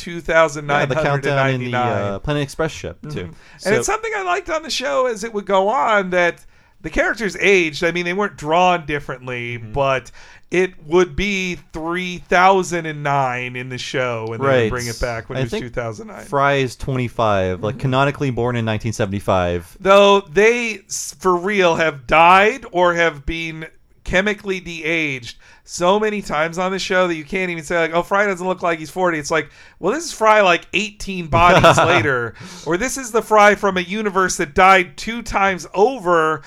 Yeah, 0.82 0.86
the 0.86 0.96
countdown 0.96 1.50
in 1.50 1.72
the 1.72 1.78
uh, 1.78 2.20
Planet 2.20 2.44
Express 2.44 2.72
ship 2.72 3.02
too. 3.04 3.10
Mhm. 3.28 3.34
So- 3.58 3.70
and 3.70 3.78
it's 3.78 3.86
something 3.88 4.12
I 4.16 4.24
liked 4.24 4.50
on 4.50 4.64
the 4.64 4.70
show 4.70 5.06
as 5.08 5.24
it 5.24 5.34
would 5.34 5.46
go 5.46 5.70
on 5.70 6.10
that 6.12 6.46
the 6.82 6.90
characters 6.90 7.38
aged. 7.38 7.84
I 7.84 7.92
mean, 7.92 8.04
they 8.04 8.14
weren't 8.14 8.36
drawn 8.36 8.86
differently, 8.86 9.58
Mm-hmm. 9.58 9.72
but 9.72 10.12
it 10.54 10.86
would 10.86 11.16
be 11.16 11.56
3009 11.74 13.56
in 13.56 13.70
the 13.70 13.78
show 13.80 14.28
and 14.32 14.44
right. 14.44 14.62
would 14.62 14.70
bring 14.70 14.86
it 14.86 15.02
back 15.02 15.28
when 15.28 15.38
I 15.40 15.42
it 15.42 15.46
was 15.46 15.52
think 15.52 15.66
2009. 15.66 16.26
Fry 16.26 16.54
is 16.54 16.76
25, 16.76 17.64
like 17.64 17.74
mm-hmm. 17.74 17.82
canonically 17.82 18.30
born 18.30 18.56
in 18.56 18.64
1975. 18.64 19.78
Though 19.80 20.22
they, 20.22 20.78
for 21.18 21.36
real, 21.36 21.76
have 21.76 22.06
died 22.06 22.68
or 22.72 22.94
have 22.94 23.26
been 23.26 23.66
chemically 24.04 24.60
de-aged 24.60 25.38
so 25.64 26.00
many 26.00 26.22
times 26.22 26.58
on 26.58 26.72
the 26.72 26.80
show 26.80 27.08
that 27.08 27.16
you 27.16 27.24
can't 27.24 27.50
even 27.50 27.64
say 27.64 27.78
like, 27.80 27.94
"Oh, 27.94 28.04
Fry 28.04 28.26
doesn't 28.26 28.46
look 28.46 28.62
like 28.62 28.80
he's 28.80 28.90
40." 28.90 29.18
It's 29.18 29.32
like, 29.32 29.50
well, 29.80 29.94
this 29.94 30.06
is 30.06 30.14
Fry 30.14 30.42
like 30.42 30.68
18 30.74 31.28
bodies 31.28 31.78
later, 31.86 32.36
or 32.66 32.78
this 32.78 32.98
is 32.98 33.12
the 33.12 33.22
Fry 33.22 33.56
from 33.56 33.78
a 33.78 33.82
universe 33.82 34.38
that 34.38 34.54
died 34.54 34.98
two 34.98 35.22
times 35.22 35.66
over, 35.74 36.44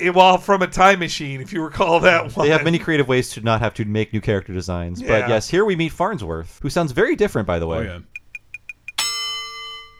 eh, 0.00 0.10
while 0.10 0.38
from 0.38 0.62
a 0.62 0.66
time 0.66 0.98
machine. 0.98 1.40
If 1.40 1.52
you 1.52 1.62
recall 1.62 2.00
that 2.00 2.36
one, 2.36 2.46
They 2.46 2.52
have 2.52 2.64
many 2.64 2.78
creative 2.78 3.08
ways 3.08 3.30
to 3.30 3.40
not 3.40 3.60
have 3.60 3.74
to 3.74 3.84
make 3.84 4.12
new 4.12 4.20
character 4.20 4.52
designs. 4.52 5.00
Yeah. 5.00 5.08
But 5.08 5.28
yes, 5.28 5.48
here 5.48 5.64
we 5.64 5.76
meet 5.76 5.92
Farnsworth, 5.92 6.58
who 6.62 6.70
sounds 6.70 6.92
very 6.92 7.16
different, 7.16 7.46
by 7.46 7.58
the 7.58 7.66
way. 7.66 7.78
Oh, 7.78 7.82
yeah. 7.82 7.98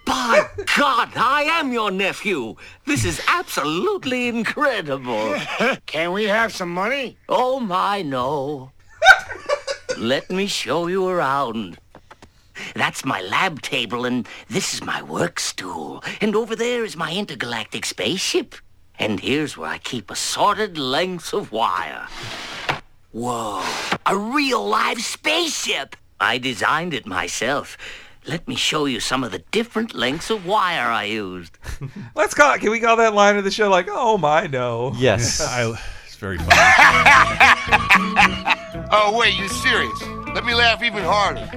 Bob, 0.06 0.48
God, 0.76 1.10
I 1.14 1.42
am 1.42 1.72
your 1.72 1.90
nephew. 1.90 2.56
This 2.84 3.04
is 3.04 3.20
absolutely 3.28 4.28
incredible. 4.28 5.36
Can 5.86 6.12
we 6.12 6.24
have 6.24 6.52
some 6.52 6.72
money? 6.72 7.16
Oh 7.28 7.60
my, 7.60 8.02
no. 8.02 8.72
Let 9.98 10.30
me 10.30 10.46
show 10.46 10.86
you 10.88 11.06
around. 11.06 11.78
That's 12.74 13.04
my 13.04 13.20
lab 13.22 13.62
table, 13.62 14.04
and 14.04 14.26
this 14.48 14.74
is 14.74 14.82
my 14.82 15.02
work 15.02 15.40
stool. 15.40 16.02
And 16.20 16.34
over 16.34 16.56
there 16.56 16.84
is 16.84 16.96
my 16.96 17.12
intergalactic 17.12 17.86
spaceship. 17.86 18.54
And 19.00 19.18
here's 19.20 19.56
where 19.56 19.70
I 19.70 19.78
keep 19.78 20.10
assorted 20.10 20.76
lengths 20.76 21.32
of 21.32 21.50
wire. 21.52 22.06
Whoa, 23.12 23.64
a 24.04 24.14
real 24.14 24.62
live 24.62 25.00
spaceship! 25.00 25.96
I 26.20 26.36
designed 26.36 26.92
it 26.92 27.06
myself. 27.06 27.78
Let 28.26 28.46
me 28.46 28.56
show 28.56 28.84
you 28.84 29.00
some 29.00 29.24
of 29.24 29.32
the 29.32 29.38
different 29.52 29.94
lengths 29.94 30.28
of 30.28 30.44
wire 30.44 30.90
I 30.90 31.04
used. 31.04 31.56
Let's 32.14 32.34
call. 32.34 32.58
Can 32.58 32.70
we 32.70 32.78
call 32.78 32.96
that 32.96 33.14
line 33.14 33.38
of 33.38 33.44
the 33.44 33.50
show 33.50 33.70
like, 33.70 33.88
"Oh 33.90 34.18
my 34.18 34.46
no"? 34.46 34.92
Yes. 34.98 35.40
I, 35.48 35.74
it's 36.04 36.16
very 36.16 36.36
funny. 36.38 36.50
Oh, 38.92 39.16
wait, 39.18 39.34
you 39.38 39.48
serious? 39.48 39.98
Let 40.34 40.44
me 40.44 40.52
laugh 40.52 40.82
even 40.82 41.02
harder. 41.04 41.48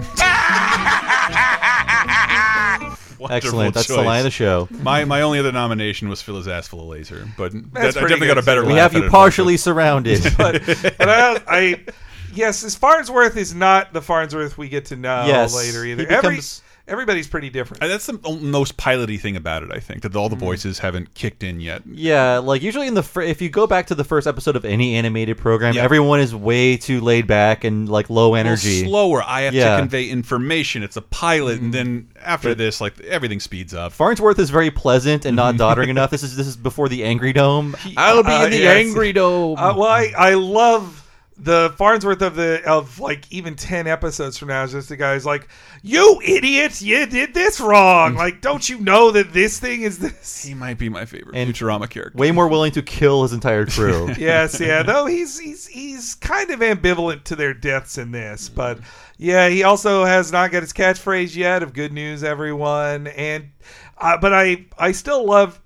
Excellent. 3.30 3.74
That's 3.74 3.88
the 3.88 4.02
line 4.02 4.20
of 4.20 4.24
the 4.26 4.32
show. 4.32 4.68
My 4.72 5.06
my 5.06 5.22
only 5.22 5.40
other 5.40 5.52
nomination 5.52 6.10
was 6.10 6.22
Fill 6.22 6.38
His 6.38 6.48
Ass 6.48 6.68
Full 6.68 6.82
of 6.82 6.88
Laser, 6.88 7.28
but 7.38 7.52
that, 7.52 7.58
I 7.76 7.82
That's 7.82 7.98
pretty 7.98 8.10
definitely 8.16 8.28
got 8.28 8.38
a 8.38 8.42
better. 8.44 8.62
We 8.66 8.74
laugh 8.74 8.92
have 8.92 8.94
you 8.94 9.00
at 9.00 9.06
it. 9.06 9.12
partially 9.12 9.58
surrounded. 9.68 10.22
but, 10.38 10.62
but 10.66 11.10
I, 11.10 11.42
I, 11.48 11.86
yes, 12.34 12.62
this 12.62 12.76
Farnsworth 12.76 13.38
is 13.38 13.54
not 13.56 13.94
the 13.94 14.02
Farnsworth 14.02 14.58
we 14.58 14.70
get 14.70 14.86
to 14.86 14.96
know 14.96 15.26
Yes, 15.26 15.56
later 15.56 15.84
he 15.86 15.92
either. 15.92 16.04
becomes- 16.06 16.24
Every 16.26 16.40
everybody's 16.88 17.28
pretty 17.28 17.50
different. 17.50 17.82
And 17.82 17.92
that's 17.92 18.06
the 18.08 18.20
most 18.42 18.76
piloty 18.78 19.20
thing 19.20 19.36
about 19.38 19.64
it. 19.64 19.72
I 19.72 19.80
think 19.80 20.02
that 20.02 20.16
all 20.16 20.28
the 20.30 20.36
voices 20.36 20.80
haven't 20.80 21.14
kicked 21.14 21.42
in 21.44 21.60
yet. 21.60 21.82
Yeah, 21.90 22.40
like 22.40 22.62
usually 22.62 22.88
in 22.88 22.94
the 22.94 23.04
fir- 23.04 23.22
if 23.22 23.42
you 23.42 23.50
go 23.50 23.66
back 23.68 23.88
to 23.88 23.96
the 23.96 24.04
first 24.04 24.28
episode 24.28 24.56
of 24.56 24.66
any 24.66 24.96
animated 24.96 25.38
program, 25.38 25.76
Yeah. 25.76 25.84
everyone 25.84 26.20
is 26.20 26.36
way 26.36 26.76
too 26.78 27.00
laid 27.02 27.26
back 27.26 27.64
and 27.64 27.88
like 27.88 28.10
low 28.10 28.36
A 28.36 28.40
energy. 28.40 28.84
slower. 28.86 29.24
I 29.26 29.42
have 29.42 29.54
Yeah. 29.54 29.64
Mm-hmm. 29.68 29.76
to 29.76 29.82
convey 29.82 30.10
information. 30.10 30.84
It's 30.84 30.98
a 30.98 31.02
pilot, 31.02 31.62
and 31.62 31.74
then 31.74 32.10
after 32.22 32.54
this, 32.54 32.82
like 32.82 33.00
everything 33.02 33.40
speeds 33.40 33.74
up. 33.74 33.94
Farnsworth 33.94 34.40
is 34.40 34.50
very 34.50 34.72
pleasant 34.72 35.26
and 35.26 35.36
not 35.36 35.58
doddering 35.58 35.90
enough. 35.90 36.10
This 36.12 36.24
is 36.24 36.36
this 36.36 36.48
is 36.48 36.58
before 36.58 36.90
the 36.90 37.04
Angry 37.06 37.34
Dome. 37.34 37.76
I'll 37.98 38.24
be 38.24 38.30
Uh, 38.32 38.46
in 38.46 38.52
the 38.52 38.58
yes. 38.58 38.76
Angry 38.88 39.14
Dome. 39.14 39.58
Uh, 39.58 39.74
well, 39.76 39.88
I, 39.88 40.12
I 40.18 40.34
love 40.34 41.00
the 41.44 41.74
Farnsworth 41.78 42.22
of 42.22 42.36
the 42.36 42.62
of 42.66 43.00
like 43.00 43.26
even 43.32 43.56
ten 43.56 43.86
episodes 43.88 44.38
from 44.38 44.48
now 44.48 44.64
is 44.64 44.72
just 44.72 44.90
the 44.90 44.96
guy's 44.98 45.26
like, 45.26 45.48
"You 45.82 46.22
idiot! 46.24 46.82
You 46.82 47.06
did 47.06 47.34
this 47.34 47.60
Mm. 47.60 47.68
wrong! 47.68 48.16
Like, 48.16 48.42
don't 48.42 48.68
you 48.70 48.80
know 48.80 49.12
that 49.12 49.34
this 49.34 49.60
thing 49.60 49.82
is 49.82 50.00
this?" 50.00 50.44
He 50.44 50.54
might 50.54 50.78
be 50.78 50.90
my 50.90 51.06
favorite 51.06 51.36
And- 51.36 51.54
Futurama 51.54 51.90
character. 51.90 52.18
way 52.18 52.32
more 52.32 52.48
willing 52.48 52.72
to 52.74 52.82
kill 52.82 53.24
his 53.24 53.34
entire 53.34 53.66
crew. 53.66 54.12
yes, 54.18 54.60
yeah. 54.60 54.84
Though 54.84 55.06
he's 55.06 55.38
he's 55.40 55.68
he's 55.68 56.16
kind 56.16 56.50
of 56.50 56.62
ambivalent 56.62 57.24
to 57.26 57.36
their 57.36 57.54
deaths 57.54 57.98
in 57.98 58.12
this, 58.12 58.48
but 58.50 58.80
yeah, 59.18 59.50
he 59.50 59.64
also 59.64 60.06
has 60.06 60.32
not 60.32 60.52
got 60.52 60.64
his 60.64 60.74
catchphrase 60.74 61.36
yet 61.36 61.62
of 61.64 61.74
"Good 61.74 61.92
news, 61.94 62.24
everyone." 62.24 63.08
And 63.08 63.50
uh, 63.98 64.18
but 64.18 64.34
I 64.34 64.66
I 64.78 64.92
still 64.94 65.26
love 65.26 65.60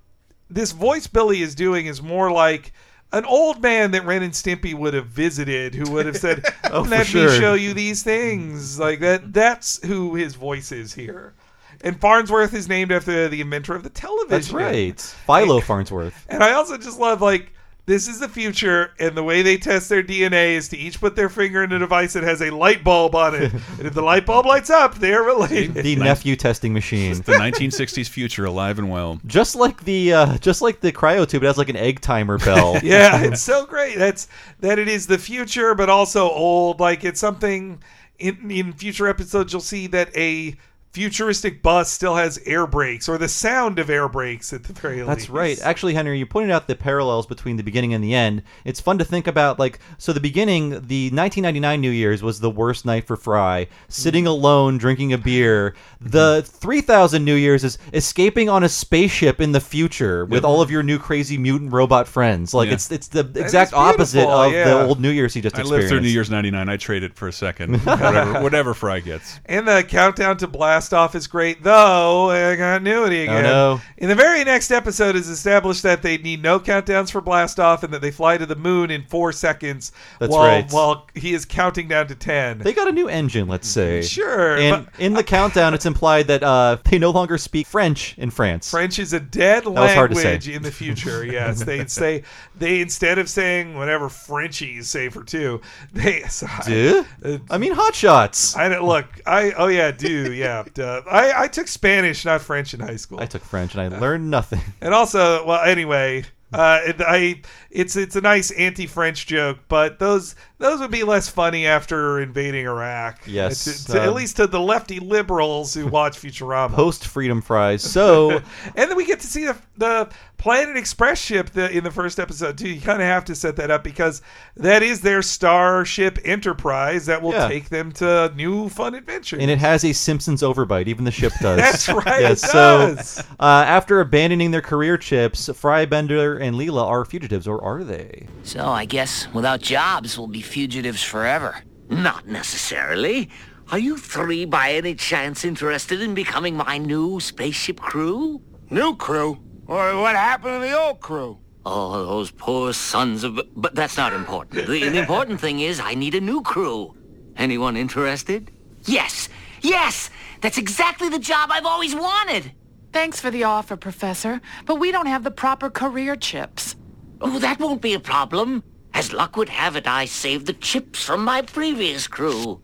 this 0.49 0.71
voice 0.71 1.07
Billy 1.07 1.41
is 1.41 1.55
doing 1.55 1.85
is 1.87 2.01
more 2.01 2.31
like 2.31 2.71
an 3.11 3.25
old 3.25 3.61
man 3.61 3.91
that 3.91 4.05
Ren 4.05 4.23
and 4.23 4.33
Stimpy 4.33 4.73
would 4.73 4.93
have 4.93 5.07
visited, 5.07 5.73
who 5.75 5.89
would 5.91 6.05
have 6.05 6.17
said, 6.17 6.45
Oh, 6.71 6.81
"Let 6.81 7.07
sure. 7.07 7.29
me 7.29 7.39
show 7.39 7.53
you 7.53 7.73
these 7.73 8.03
things." 8.03 8.79
Like 8.79 8.99
that. 8.99 9.33
That's 9.33 9.85
who 9.85 10.15
his 10.15 10.35
voice 10.35 10.71
is 10.71 10.93
here. 10.93 11.33
And 11.81 11.99
Farnsworth 11.99 12.53
is 12.53 12.67
named 12.67 12.91
after 12.91 13.27
the 13.29 13.39
inventor 13.39 13.75
of 13.75 13.83
the 13.83 13.89
television. 13.89 14.29
That's 14.29 14.51
right, 14.51 14.99
Philo 14.99 15.59
Farnsworth. 15.61 16.25
And 16.27 16.43
I 16.43 16.53
also 16.53 16.77
just 16.77 16.99
love 16.99 17.21
like 17.21 17.53
this 17.87 18.09
is 18.09 18.19
the 18.19 18.27
future, 18.27 18.91
and 18.99 19.15
the 19.15 19.23
way 19.23 19.41
they 19.41 19.55
test 19.55 19.87
their 19.87 20.03
DNA 20.03 20.55
is 20.55 20.67
to 20.69 20.77
each 20.77 20.99
put 20.99 21.15
their 21.15 21.29
finger 21.29 21.63
in 21.63 21.71
a 21.71 21.79
device 21.79 22.11
that 22.13 22.23
has 22.23 22.41
a 22.41 22.49
light 22.49 22.83
bulb 22.83 23.15
on 23.15 23.33
it, 23.33 23.53
and 23.79 23.87
if 23.87 23.93
the 23.93 24.01
light 24.01 24.25
bulb 24.25 24.45
lights 24.45 24.69
up, 24.69 24.95
they're 24.95 25.23
related. 25.23 25.73
The 25.73 25.95
nephew 25.95 26.35
testing 26.35 26.73
machine. 26.73 27.15
The 27.15 27.31
1960s 27.31 28.09
future, 28.09 28.43
alive 28.43 28.77
and 28.77 28.89
well. 28.89 29.21
Just 29.25 29.55
like 29.55 29.85
the 29.85 30.13
uh, 30.13 30.37
just 30.39 30.61
like 30.61 30.81
the 30.81 30.91
cryotube, 30.91 31.35
it 31.35 31.43
has 31.43 31.57
like 31.57 31.69
an 31.69 31.77
egg 31.77 32.01
timer 32.01 32.37
bell. 32.37 32.77
yeah, 32.83 33.23
it's 33.23 33.41
so 33.41 33.65
great. 33.65 33.97
That's 33.97 34.27
that 34.59 34.79
it 34.79 34.89
is 34.89 35.07
the 35.07 35.17
future, 35.17 35.73
but 35.73 35.89
also 35.89 36.29
old. 36.29 36.81
Like 36.81 37.05
it's 37.05 37.21
something 37.21 37.81
in 38.19 38.51
in 38.51 38.73
future 38.73 39.07
episodes 39.07 39.53
you'll 39.53 39.61
see 39.61 39.87
that 39.87 40.15
a 40.17 40.57
futuristic 40.93 41.61
bus 41.61 41.91
still 41.91 42.15
has 42.15 42.39
air 42.45 42.65
brakes 42.65 43.07
or 43.07 43.17
the 43.17 43.27
sound 43.27 43.77
of 43.77 43.89
air 43.89 44.09
brakes 44.09 44.51
at 44.53 44.63
the 44.63 44.73
very 44.73 44.97
least. 44.97 45.07
That's 45.07 45.29
right. 45.29 45.59
Actually, 45.61 45.93
Henry, 45.93 46.17
you 46.17 46.25
pointed 46.25 46.51
out 46.51 46.67
the 46.67 46.75
parallels 46.75 47.27
between 47.27 47.55
the 47.57 47.63
beginning 47.63 47.93
and 47.93 48.03
the 48.03 48.15
end. 48.15 48.41
It's 48.65 48.81
fun 48.81 48.97
to 48.97 49.05
think 49.05 49.27
about, 49.27 49.59
like, 49.59 49.79
so 49.99 50.11
the 50.11 50.19
beginning, 50.19 50.69
the 50.69 51.11
1999 51.11 51.81
New 51.81 51.91
Year's 51.91 52.23
was 52.23 52.39
the 52.39 52.49
worst 52.49 52.85
night 52.85 53.05
for 53.05 53.15
Fry, 53.15 53.67
sitting 53.89 54.17
Mm-hmm. 54.23 54.27
alone, 54.27 54.77
drinking 54.79 55.13
a 55.13 55.17
beer. 55.17 55.75
The 56.01 56.41
3000 56.45 57.23
New 57.23 57.35
Year's 57.35 57.63
is 57.63 57.77
escaping 57.93 58.49
on 58.49 58.63
a 58.63 58.69
spaceship 58.69 59.39
in 59.39 59.51
the 59.51 59.59
future 59.61 60.25
with 60.25 60.43
all 60.43 60.61
of 60.61 60.71
your 60.71 60.81
new 60.81 60.97
crazy 60.97 61.37
mutant 61.37 61.71
robot 61.71 62.07
friends. 62.07 62.53
Like, 62.53 62.67
Yeah. 62.69 62.73
it's 62.73 62.91
it's 62.91 63.07
the 63.09 63.29
exact 63.35 63.73
opposite 63.73 64.27
of 64.27 64.51
yeah. 64.51 64.63
the 64.65 64.81
old 64.85 64.99
New 64.99 65.09
Year's 65.11 65.33
he 65.35 65.41
just 65.41 65.55
I 65.55 65.59
experienced. 65.59 65.91
lived 65.91 66.01
through 66.01 66.07
New 66.07 66.13
Year's 66.13 66.29
'99. 66.31 66.69
I 66.69 66.77
traded 66.77 67.13
for 67.13 67.27
a 67.27 67.31
second. 67.31 67.77
whatever, 67.85 68.41
whatever 68.41 68.73
Fry 68.73 68.99
gets. 68.99 69.39
And 69.45 69.67
the 69.67 69.83
countdown 69.83 70.37
to 70.37 70.47
blast 70.47 70.76
off 70.93 71.15
is 71.15 71.27
great, 71.27 71.63
though. 71.63 72.29
I 72.29 72.55
got 72.55 72.77
continuity 72.77 73.23
again. 73.23 73.43
no. 73.43 73.81
In 73.97 74.09
the 74.09 74.15
very 74.15 74.43
next 74.43 74.71
episode, 74.71 75.15
is 75.15 75.27
established 75.27 75.83
that 75.83 76.01
they 76.01 76.17
need 76.17 76.41
no 76.41 76.59
countdowns 76.59 77.11
for 77.11 77.21
blast 77.21 77.59
off, 77.59 77.83
and 77.83 77.93
that 77.93 78.01
they 78.01 78.11
fly 78.11 78.37
to 78.37 78.45
the 78.45 78.55
moon 78.55 78.91
in 78.91 79.03
four 79.03 79.31
seconds. 79.31 79.91
That's 80.19 80.31
while, 80.31 80.43
right. 80.43 80.71
While 80.71 81.07
he 81.15 81.33
is 81.33 81.45
counting 81.45 81.87
down 81.87 82.07
to 82.07 82.15
ten. 82.15 82.59
They 82.59 82.73
got 82.73 82.87
a 82.87 82.91
new 82.91 83.07
engine, 83.07 83.47
let's 83.47 83.67
say. 83.67 84.01
Sure, 84.01 84.57
And 84.57 84.87
in 84.99 85.13
the 85.13 85.23
countdown, 85.23 85.73
it's 85.73 85.85
implied 85.85 86.27
that 86.27 86.43
uh, 86.43 86.77
they 86.85 86.99
no 86.99 87.11
longer 87.11 87.37
speak 87.37 87.67
French 87.67 88.17
in 88.17 88.29
France. 88.29 88.69
French 88.69 88.99
is 88.99 89.13
a 89.13 89.19
dead 89.19 89.65
was 89.65 89.93
hard 89.93 90.11
to 90.11 90.15
say. 90.15 90.23
language 90.23 90.49
in 90.49 90.61
the 90.63 90.71
future. 90.71 91.25
Yes, 91.25 91.63
they'd 91.63 91.89
say 91.97 92.23
they 92.55 92.81
instead 92.81 93.17
of 93.17 93.29
saying 93.29 93.75
whatever 93.75 94.09
Frenchies 94.09 94.89
say 94.89 95.09
for 95.09 95.23
two, 95.23 95.61
they. 95.93 96.23
Duh? 96.65 97.03
Uh, 97.23 97.37
I 97.49 97.57
mean, 97.57 97.73
hot 97.73 97.95
shots. 97.95 98.55
I 98.55 98.77
look. 98.79 99.05
I 99.25 99.51
oh 99.53 99.67
yeah, 99.67 99.91
do 99.91 100.33
yeah. 100.33 100.63
Duh. 100.73 101.01
I 101.09 101.43
I 101.43 101.47
took 101.47 101.67
Spanish, 101.67 102.25
not 102.25 102.41
French, 102.41 102.73
in 102.73 102.79
high 102.79 102.95
school. 102.95 103.19
I 103.19 103.25
took 103.25 103.43
French 103.43 103.75
and 103.75 103.93
I 103.93 103.99
learned 103.99 104.29
nothing. 104.29 104.61
And 104.81 104.93
also, 104.93 105.45
well, 105.45 105.63
anyway, 105.63 106.23
uh, 106.53 106.79
I 106.99 107.41
it's 107.77 107.95
it's 107.95 108.15
a 108.15 108.21
nice 108.21 108.49
anti-French 108.51 109.27
joke, 109.27 109.59
but 109.67 109.99
those 109.99 110.35
those 110.57 110.79
would 110.79 110.89
be 110.89 111.03
less 111.03 111.29
funny 111.29 111.67
after 111.67 112.19
invading 112.19 112.65
Iraq. 112.65 113.19
Yes, 113.27 113.63
to, 113.85 113.93
to- 113.93 114.01
at 114.01 114.07
um, 114.09 114.15
least 114.15 114.37
to 114.37 114.47
the 114.47 114.59
lefty 114.59 114.99
liberals 114.99 115.73
who 115.75 115.85
watch 115.87 116.17
Futurama. 116.21 116.73
Post 116.73 117.05
Freedom 117.07 117.41
Fries. 117.41 117.83
So 117.97 118.31
and 118.31 118.43
then 118.89 118.95
we 118.97 119.05
get 119.05 119.19
to 119.21 119.27
see 119.27 119.45
the 119.45 119.57
the 119.77 120.09
Planet 120.37 120.77
Express 120.77 121.19
ship 121.19 121.49
the, 121.49 121.69
in 121.75 121.83
the 121.83 121.89
first 121.91 122.19
episode 122.19 122.57
too. 122.57 122.69
You 122.69 122.79
kind 122.81 123.01
of 123.01 123.07
have 123.07 123.25
to 123.25 123.35
set 123.35 123.55
that 123.55 123.71
up 123.71 123.83
because 123.83 124.21
that 124.55 124.83
is 124.83 125.01
their 125.01 125.21
Starship 125.23 126.19
Enterprise 126.23 127.07
that 127.07 127.21
will 127.21 127.31
Yeah. 127.33 127.47
take 127.47 127.69
them 127.69 127.91
to 127.93 128.31
new 128.35 128.69
fun 128.69 128.93
adventures. 128.95 129.39
and 129.41 129.49
it 129.49 129.57
has 129.59 129.83
a 129.83 129.93
Simpsons 129.93 130.41
overbite. 130.43 130.87
Even 130.87 131.05
the 131.05 131.11
ship 131.11 131.33
does. 131.41 131.57
That's 131.59 131.89
right, 131.89 132.31
it 132.31 132.39
so 132.39 132.95
uh, 133.39 133.43
after 133.67 133.99
abandoning 133.99 134.51
their 134.51 134.61
career 134.61 134.97
chips, 134.97 135.49
Fry, 135.55 135.85
Bender, 135.85 136.37
and 136.37 136.55
Leela 136.55 136.83
are 136.85 137.03
fugitives, 137.03 137.47
or 137.47 137.63
are 137.67 137.83
they? 137.83 138.27
So 138.43 138.65
I 138.65 138.85
guess 138.85 139.27
without 139.33 139.61
jobs, 139.61 140.17
we'll 140.17 140.27
be 140.27 140.41
fugitives 140.41 141.03
forever. 141.03 141.61
Not 141.89 142.27
necessarily. 142.27 143.29
Are 143.71 143.79
you 143.79 143.97
three 143.97 144.45
by 144.45 144.73
any 144.73 144.95
chance 144.95 145.43
interested 145.43 146.01
in 146.01 146.13
becoming 146.13 146.55
my 146.55 146.77
new 146.77 147.19
spaceship 147.19 147.79
crew? 147.79 148.41
New 148.69 148.95
crew? 148.95 149.39
Or 149.67 149.99
what 149.99 150.15
happened 150.15 150.61
to 150.61 150.67
the 150.67 150.79
old 150.79 151.01
crew? 151.01 151.39
Oh, 151.65 152.05
those 152.05 152.31
poor 152.31 152.71
sons 152.71 153.25
of... 153.25 153.41
But 153.55 153.75
that's 153.75 153.97
not 153.97 154.13
important. 154.13 154.67
The, 154.67 154.89
the 154.89 154.99
important 154.99 155.41
thing 155.41 155.59
is 155.59 155.81
I 155.81 155.95
need 155.95 156.15
a 156.15 156.21
new 156.21 156.41
crew. 156.41 156.95
Anyone 157.35 157.75
interested? 157.75 158.51
Yes, 158.85 159.27
yes! 159.61 160.09
That's 160.39 160.57
exactly 160.57 161.09
the 161.09 161.19
job 161.19 161.49
I've 161.51 161.65
always 161.65 161.93
wanted! 161.93 162.53
Thanks 162.93 163.19
for 163.19 163.29
the 163.29 163.43
offer, 163.43 163.75
Professor, 163.75 164.39
but 164.65 164.75
we 164.75 164.93
don't 164.93 165.07
have 165.07 165.25
the 165.25 165.31
proper 165.31 165.69
career 165.69 166.15
chips. 166.15 166.75
Oh, 167.21 167.39
that 167.39 167.59
won't 167.59 167.81
be 167.81 167.93
a 167.93 167.99
problem. 167.99 168.63
As 168.93 169.13
luck 169.13 169.37
would 169.37 169.49
have 169.49 169.75
it, 169.75 169.87
I 169.87 170.05
saved 170.05 170.45
the 170.45 170.53
chips 170.53 171.03
from 171.03 171.23
my 171.23 171.41
previous 171.41 172.07
crew. 172.07 172.61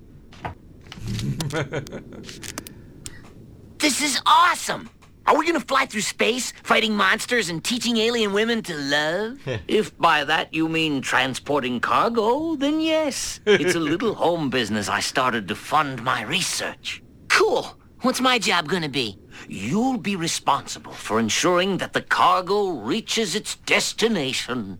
This 3.77 4.01
is 4.01 4.21
awesome! 4.25 4.89
Are 5.25 5.37
we 5.37 5.45
gonna 5.45 5.59
fly 5.59 5.85
through 5.85 6.01
space, 6.01 6.51
fighting 6.63 6.95
monsters 6.95 7.49
and 7.49 7.63
teaching 7.63 7.97
alien 7.97 8.33
women 8.33 8.61
to 8.63 8.75
love? 8.75 9.39
If 9.67 9.97
by 9.97 10.23
that 10.25 10.53
you 10.53 10.67
mean 10.67 11.01
transporting 11.01 11.79
cargo, 11.79 12.55
then 12.55 12.81
yes. 12.81 13.39
It's 13.45 13.75
a 13.75 13.79
little 13.91 14.15
home 14.15 14.49
business 14.49 14.89
I 14.89 14.99
started 14.99 15.47
to 15.47 15.55
fund 15.55 16.03
my 16.03 16.23
research. 16.23 17.01
Cool! 17.29 17.77
What's 18.01 18.19
my 18.19 18.37
job 18.37 18.67
gonna 18.67 18.89
be? 18.89 19.17
You'll 19.47 19.97
be 19.97 20.15
responsible 20.15 20.93
for 20.93 21.19
ensuring 21.19 21.77
that 21.77 21.93
the 21.93 22.01
cargo 22.01 22.69
reaches 22.69 23.35
its 23.35 23.55
destination. 23.55 24.79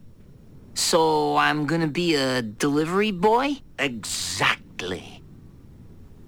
So 0.76 1.38
I'm 1.38 1.66
gonna 1.66 1.88
be 1.88 2.16
a 2.16 2.42
delivery 2.42 3.12
boy? 3.12 3.58
Exactly. 3.80 5.22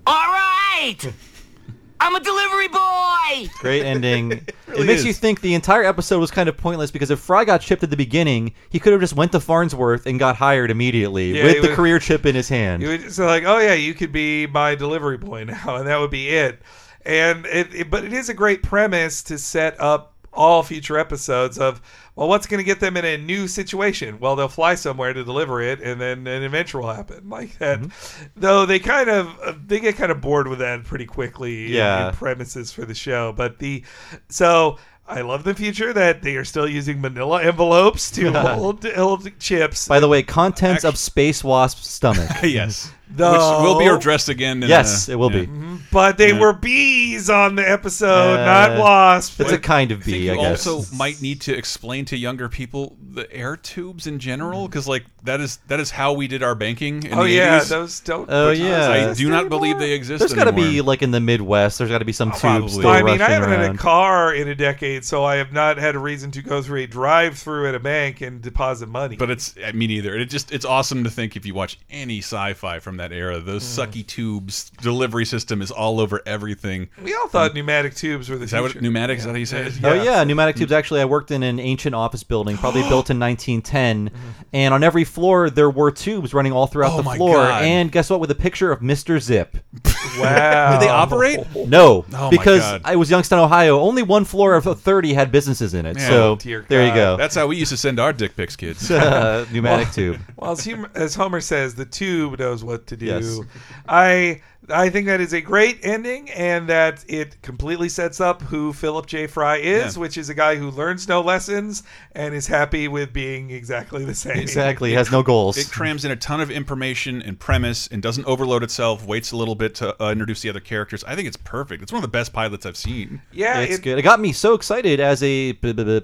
All 0.08 0.14
right! 0.28 0.98
I'm 2.00 2.14
a 2.16 2.20
delivery 2.20 2.68
boy! 2.68 3.50
Great 3.60 3.84
ending. 3.84 4.32
it 4.34 4.54
really 4.68 4.86
makes 4.86 5.04
you 5.06 5.14
think 5.14 5.42
the 5.42 5.54
entire 5.56 5.84
episode 5.84 6.20
was 6.20 6.30
kind 6.30 6.48
of 6.50 6.58
pointless 6.58 6.92
because 6.92 7.10
if 7.10 7.20
Fry 7.20 7.46
got 7.46 7.62
chipped 7.62 7.84
at 7.84 7.90
the 7.90 7.98
beginning, 7.98 8.54
he 8.70 8.80
could 8.80 8.92
have 8.92 9.02
just 9.02 9.16
went 9.16 9.32
to 9.32 9.40
Farnsworth 9.40 10.06
and 10.06 10.20
got 10.20 10.36
hired 10.36 10.70
immediately 10.70 11.38
Yeah, 11.38 11.46
with 11.46 11.56
the 11.62 11.68
would- 11.70 11.76
career 11.76 11.98
chip 12.00 12.26
in 12.26 12.36
his 12.36 12.50
hand. 12.50 12.84
You 12.84 12.90
would 12.90 13.02
just 13.02 13.18
like, 13.18 13.44
oh 13.46 13.58
yeah, 13.60 13.74
you 13.74 13.94
could 13.94 14.12
be 14.12 14.46
my 14.46 14.76
delivery 14.76 15.18
boy 15.18 15.46
now, 15.46 15.78
and 15.78 15.88
that 15.88 15.98
would 16.00 16.12
be 16.12 16.30
it. 16.30 16.62
And 17.06 17.45
it, 17.45 17.73
it- 17.76 17.90
but 17.90 18.03
it 18.03 18.14
is 18.14 18.30
a 18.30 18.34
great 18.34 18.64
premise 18.64 19.22
to 19.23 19.38
set 19.38 19.80
up 19.80 20.14
all 20.34 20.64
future 20.64 20.98
episodes 20.98 21.57
of 21.57 21.82
well, 22.18 22.27
what's 22.27 22.45
going 22.48 22.57
to 22.60 22.64
get 22.65 22.80
them 22.82 22.95
in 22.98 23.03
a 23.06 23.18
new 23.18 23.48
situation? 23.48 24.19
Well, 24.19 24.36
they'll 24.38 24.48
fly 24.49 24.76
somewhere 24.76 25.11
to 25.14 25.23
deliver 25.23 25.61
it, 25.61 25.82
and 25.82 25.99
then 25.99 26.27
an 26.27 26.44
adventure 26.44 26.80
will 26.80 26.94
happen 26.94 27.30
like 27.30 27.57
that. 27.60 27.80
Mm-hmm. 27.82 28.26
Though 28.38 28.65
they 28.65 28.80
kind 28.80 29.10
of 29.10 29.68
they 29.68 29.80
get 29.80 29.95
kind 29.95 30.11
of 30.11 30.22
bored 30.22 30.48
with 30.48 30.60
that 30.60 30.84
pretty 30.84 31.06
quickly. 31.06 31.72
Yeah. 31.73 32.10
in 32.10 32.15
premises 32.15 32.72
for 32.72 32.86
the 32.86 32.95
show, 32.95 33.32
but 33.34 33.60
the 33.60 33.84
so. 34.30 34.77
I 35.07 35.22
love 35.22 35.44
the 35.44 35.53
future 35.53 35.94
that 35.94 36.23
they 36.23 36.36
are 36.36 36.44
still 36.44 36.68
using 36.68 36.99
manila 36.99 37.44
envelopes 37.44 38.10
to 38.10 38.32
hold, 38.34 38.84
hold 38.86 39.40
chips. 39.40 39.88
By 39.88 39.99
the 39.99 40.07
way, 40.07 40.23
contents 40.23 40.84
of 40.84 40.98
Space 40.98 41.44
Wasp's 41.44 41.88
stomach. 41.88 42.27
yes. 42.44 42.91
Though- 43.16 43.32
Which 43.32 43.68
will 43.68 43.80
be 43.80 43.86
addressed 43.86 44.30
again. 44.30 44.62
In, 44.64 44.70
Yes, 44.70 45.08
uh, 45.08 45.14
it 45.14 45.16
will 45.16 45.32
yeah. 45.32 45.42
be. 45.46 45.50
But 45.92 46.18
they 46.18 46.34
Yeah. 46.34 46.40
were 46.40 46.54
bees 46.54 47.30
on 47.30 47.56
the 47.56 47.70
episode, 47.70 48.40
Uh, 48.40 48.46
not 48.46 48.80
wasps. 48.80 49.40
It's 49.40 49.52
a 49.52 49.58
kind 49.58 49.92
of 49.92 50.00
I 50.00 50.04
think 50.04 50.14
bee, 50.18 50.26
you 50.26 50.34
I 50.34 50.36
guess. 50.36 50.68
also 50.68 50.96
might 50.96 51.22
need 51.22 51.42
to 51.42 51.56
explain 51.56 52.06
to 52.06 52.18
younger 52.18 52.50
people 52.50 52.98
the 53.14 53.32
air 53.34 53.56
tubes 53.56 54.08
in 54.08 54.20
general, 54.20 54.68
because 54.68 54.88
like 54.88 55.06
that 55.24 55.40
is 55.40 55.60
that 55.68 55.80
is 55.80 55.92
how 55.92 56.12
we 56.14 56.28
did 56.28 56.44
our 56.44 56.56
banking. 56.56 57.04
In 57.04 57.14
oh 57.18 57.24
the 57.24 57.30
yeah, 57.32 57.60
80s. 57.60 57.70
those 57.70 58.00
don't. 58.02 58.30
Oh, 58.30 58.50
put 58.50 58.58
yeah. 58.58 58.90
I 58.90 59.00
those 59.06 59.18
do 59.18 59.30
not 59.30 59.42
anymore. 59.42 59.50
believe 59.60 59.80
they 59.80 59.92
exist. 59.92 60.20
There's 60.20 60.34
got 60.34 60.44
to 60.46 60.52
be 60.52 60.82
like 60.82 61.02
in 61.02 61.12
the 61.12 61.22
Midwest. 61.22 61.78
There's 61.78 61.90
got 61.90 62.00
to 62.00 62.06
be 62.06 62.12
some 62.12 62.32
tubes 62.32 62.42
Probably. 62.42 62.70
still 62.70 62.88
I 62.90 63.02
mean, 63.04 63.22
I 63.22 63.30
haven't 63.30 63.50
had 63.52 63.74
a 63.76 63.78
car 63.78 64.34
in 64.34 64.48
a 64.50 64.56
decade, 64.56 65.06
so 65.06 65.24
I 65.24 65.36
have 65.38 65.54
not 65.54 65.78
had 65.78 65.96
a 65.96 66.00
reason 66.00 66.32
to 66.32 66.42
go 66.42 66.62
through 66.62 66.82
a 66.82 66.88
drive-through 66.88 67.70
at 67.70 67.76
a 67.76 67.80
bank 67.80 68.20
and 68.22 68.42
deposit 68.42 68.90
money. 68.90 69.16
But 69.16 69.30
it's 69.30 69.56
I 69.66 69.72
mean 69.72 69.90
neither. 69.90 70.16
It 70.18 70.26
just 70.26 70.52
it's 70.52 70.66
awesome 70.66 71.04
to 71.06 71.10
think 71.10 71.36
if 71.38 71.46
you 71.46 71.54
watch 71.54 71.78
any 71.90 72.20
sci-fi 72.20 72.80
from 72.80 72.98
that 72.98 73.05
era, 73.11 73.40
those 73.40 73.64
Mm. 73.64 73.88
sucky 73.88 74.06
tubes 74.06 74.72
delivery 74.82 75.26
system 75.26 75.61
is 75.61 75.72
all 75.72 75.99
over 75.99 76.22
everything. 76.26 76.88
we 77.03 77.14
all 77.14 77.27
thought 77.27 77.53
pneumatic 77.53 77.95
tubes 77.95 78.30
were 78.30 78.38
the 78.38 78.45
Is 78.45 78.52
that 78.52 78.61
what 78.61 78.72
future. 78.72 78.84
pneumatic? 78.84 79.18
Is 79.19 79.26
that 79.26 79.32
how 79.32 79.38
you 79.38 79.45
say 79.45 79.61
it? 79.64 79.73
Oh 79.84 79.94
yeah, 79.94 80.23
pneumatic 80.23 80.56
tubes. 80.56 80.72
Actually, 80.72 81.02
I 81.02 81.06
worked 81.06 81.32
in 81.32 81.44
an 81.44 81.60
ancient 81.60 81.95
office 81.95 82.23
building, 82.23 82.57
probably 82.57 82.82
built 82.90 83.10
in 83.10 83.19
1910, 83.19 84.11
and 84.53 84.73
on 84.73 84.84
every 84.84 85.03
floor 85.03 85.49
there 85.49 85.69
were 85.69 85.91
tubes 85.91 86.34
running 86.34 86.52
all 86.52 86.68
throughout 86.68 86.94
Oh 86.94 86.98
the 86.98 87.03
my 87.03 87.18
floor. 87.18 87.36
God. 87.36 87.64
And 87.64 87.91
guess 87.91 88.10
what? 88.10 88.19
With 88.19 88.32
a 88.32 88.36
picture 88.36 88.72
of 88.72 88.80
Mr. 88.82 89.19
Zip. 89.19 89.57
Wow. 90.19 90.72
Did 90.80 90.88
they 90.88 90.90
operate? 90.90 91.40
No, 91.68 92.06
Oh 92.14 92.26
my 92.26 92.30
because 92.30 92.61
I 92.86 92.95
was 92.95 93.10
Youngstown, 93.11 93.40
Ohio. 93.40 93.82
Only 93.82 94.02
one 94.02 94.23
floor 94.23 94.53
of 94.56 94.64
30 94.64 95.14
had 95.14 95.30
businesses 95.30 95.73
in 95.73 95.86
it. 95.86 95.98
Yeah. 95.98 96.07
so 96.07 96.38
Oh, 96.41 96.61
there 96.69 96.88
you 96.88 96.94
go. 96.94 97.18
That's 97.18 97.36
how 97.36 97.48
we 97.48 97.57
used 97.57 97.72
to 97.72 97.77
send 97.77 97.99
our 97.99 98.14
dick 98.14 98.38
pics, 98.38 98.56
kids. 98.56 98.90
Uh, 98.90 99.45
pneumatic 99.52 99.91
tube. 99.94 100.22
Well, 100.38 100.52
as, 100.52 100.64
Hum- 100.64 100.88
as 100.95 101.15
Homer 101.15 101.41
says, 101.41 101.76
the 101.76 101.84
tube 101.84 102.40
knows 102.40 102.64
what 102.64 102.88
to 102.88 102.95
do. 102.98 103.06
Yes. 103.06 103.40
I 103.88 104.42
I 104.68 104.90
think 104.90 105.06
that 105.06 105.22
is 105.22 105.32
a 105.32 105.42
great 105.42 105.78
ending, 105.84 106.28
and 106.32 106.68
that 106.70 107.06
it 107.08 107.40
completely 107.44 107.88
sets 107.88 108.20
up 108.20 108.42
who 108.42 108.74
Philip 108.74 109.06
J. 109.06 109.28
Fry 109.28 109.58
is, 109.58 109.96
Yeah. 109.96 110.02
which 110.02 110.18
is 110.18 110.28
a 110.30 110.34
guy 110.34 110.56
who 110.56 110.72
learns 110.72 111.08
no 111.08 111.22
lessons 111.22 111.84
and 112.14 112.34
is 112.34 112.48
happy 112.48 112.88
with 112.88 113.14
being 113.14 113.52
exactly 113.52 114.04
the 114.06 114.16
same. 114.16 114.38
Exactly. 114.38 114.90
He 114.90 114.96
has 115.02 115.12
no 115.12 115.22
goals. 115.22 115.56
It 115.60 115.70
crams 115.70 116.04
in 116.04 116.10
a 116.10 116.16
ton 116.16 116.42
of 116.42 116.50
information 116.50 117.22
and 117.22 117.40
premise 117.40 117.86
and 117.90 118.02
doesn't 118.02 118.26
overload 118.26 118.64
itself. 118.64 119.06
Waits 119.06 119.32
a 119.34 119.38
little 119.38 119.54
bit 119.54 119.76
to 119.76 120.04
uh, 120.04 120.12
introduce 120.12 120.42
the 120.42 120.50
other 120.50 120.60
characters. 120.62 121.04
I 121.04 121.14
think 121.16 121.28
it's 121.28 121.38
perfect. 121.38 121.84
It's 121.84 121.92
one 121.92 122.00
of 122.00 122.10
the 122.10 122.18
best 122.18 122.34
pilots 122.34 122.66
I've 122.66 122.76
seen. 122.78 123.22
Yeah, 123.32 123.60
it's 123.60 123.76
it- 123.76 123.84
good. 123.84 124.00
It 124.00 124.02
got 124.02 124.20
me 124.20 124.32
so 124.32 124.56
excited 124.56 125.00
as 125.00 125.22
a 125.22 125.56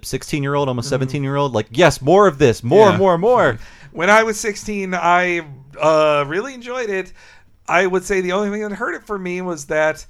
16 0.04 0.44
year 0.44 0.54
old, 0.54 0.68
almost 0.68 0.88
17 0.88 1.24
year 1.24 1.36
old. 1.36 1.54
Like, 1.54 1.66
yes, 1.72 2.00
more 2.00 2.28
of 2.28 2.38
this, 2.38 2.64
more, 2.64 2.92
Yeah. 2.92 2.98
more, 2.98 3.18
more. 3.18 3.58
When 3.92 4.12
I 4.12 4.22
was 4.22 4.40
16, 4.40 4.94
I 4.94 5.42
uh, 5.80 6.26
really 6.28 6.54
enjoyed 6.54 6.90
it. 6.90 7.14
I 7.68 7.86
would 7.88 8.04
say 8.04 8.22
the 8.22 8.32
only 8.34 8.50
thing 8.50 8.62
that 8.68 8.72
hurt 8.76 8.96
it 8.96 9.04
for 9.06 9.18
me 9.20 9.42
was 9.42 9.66
that 9.66 10.06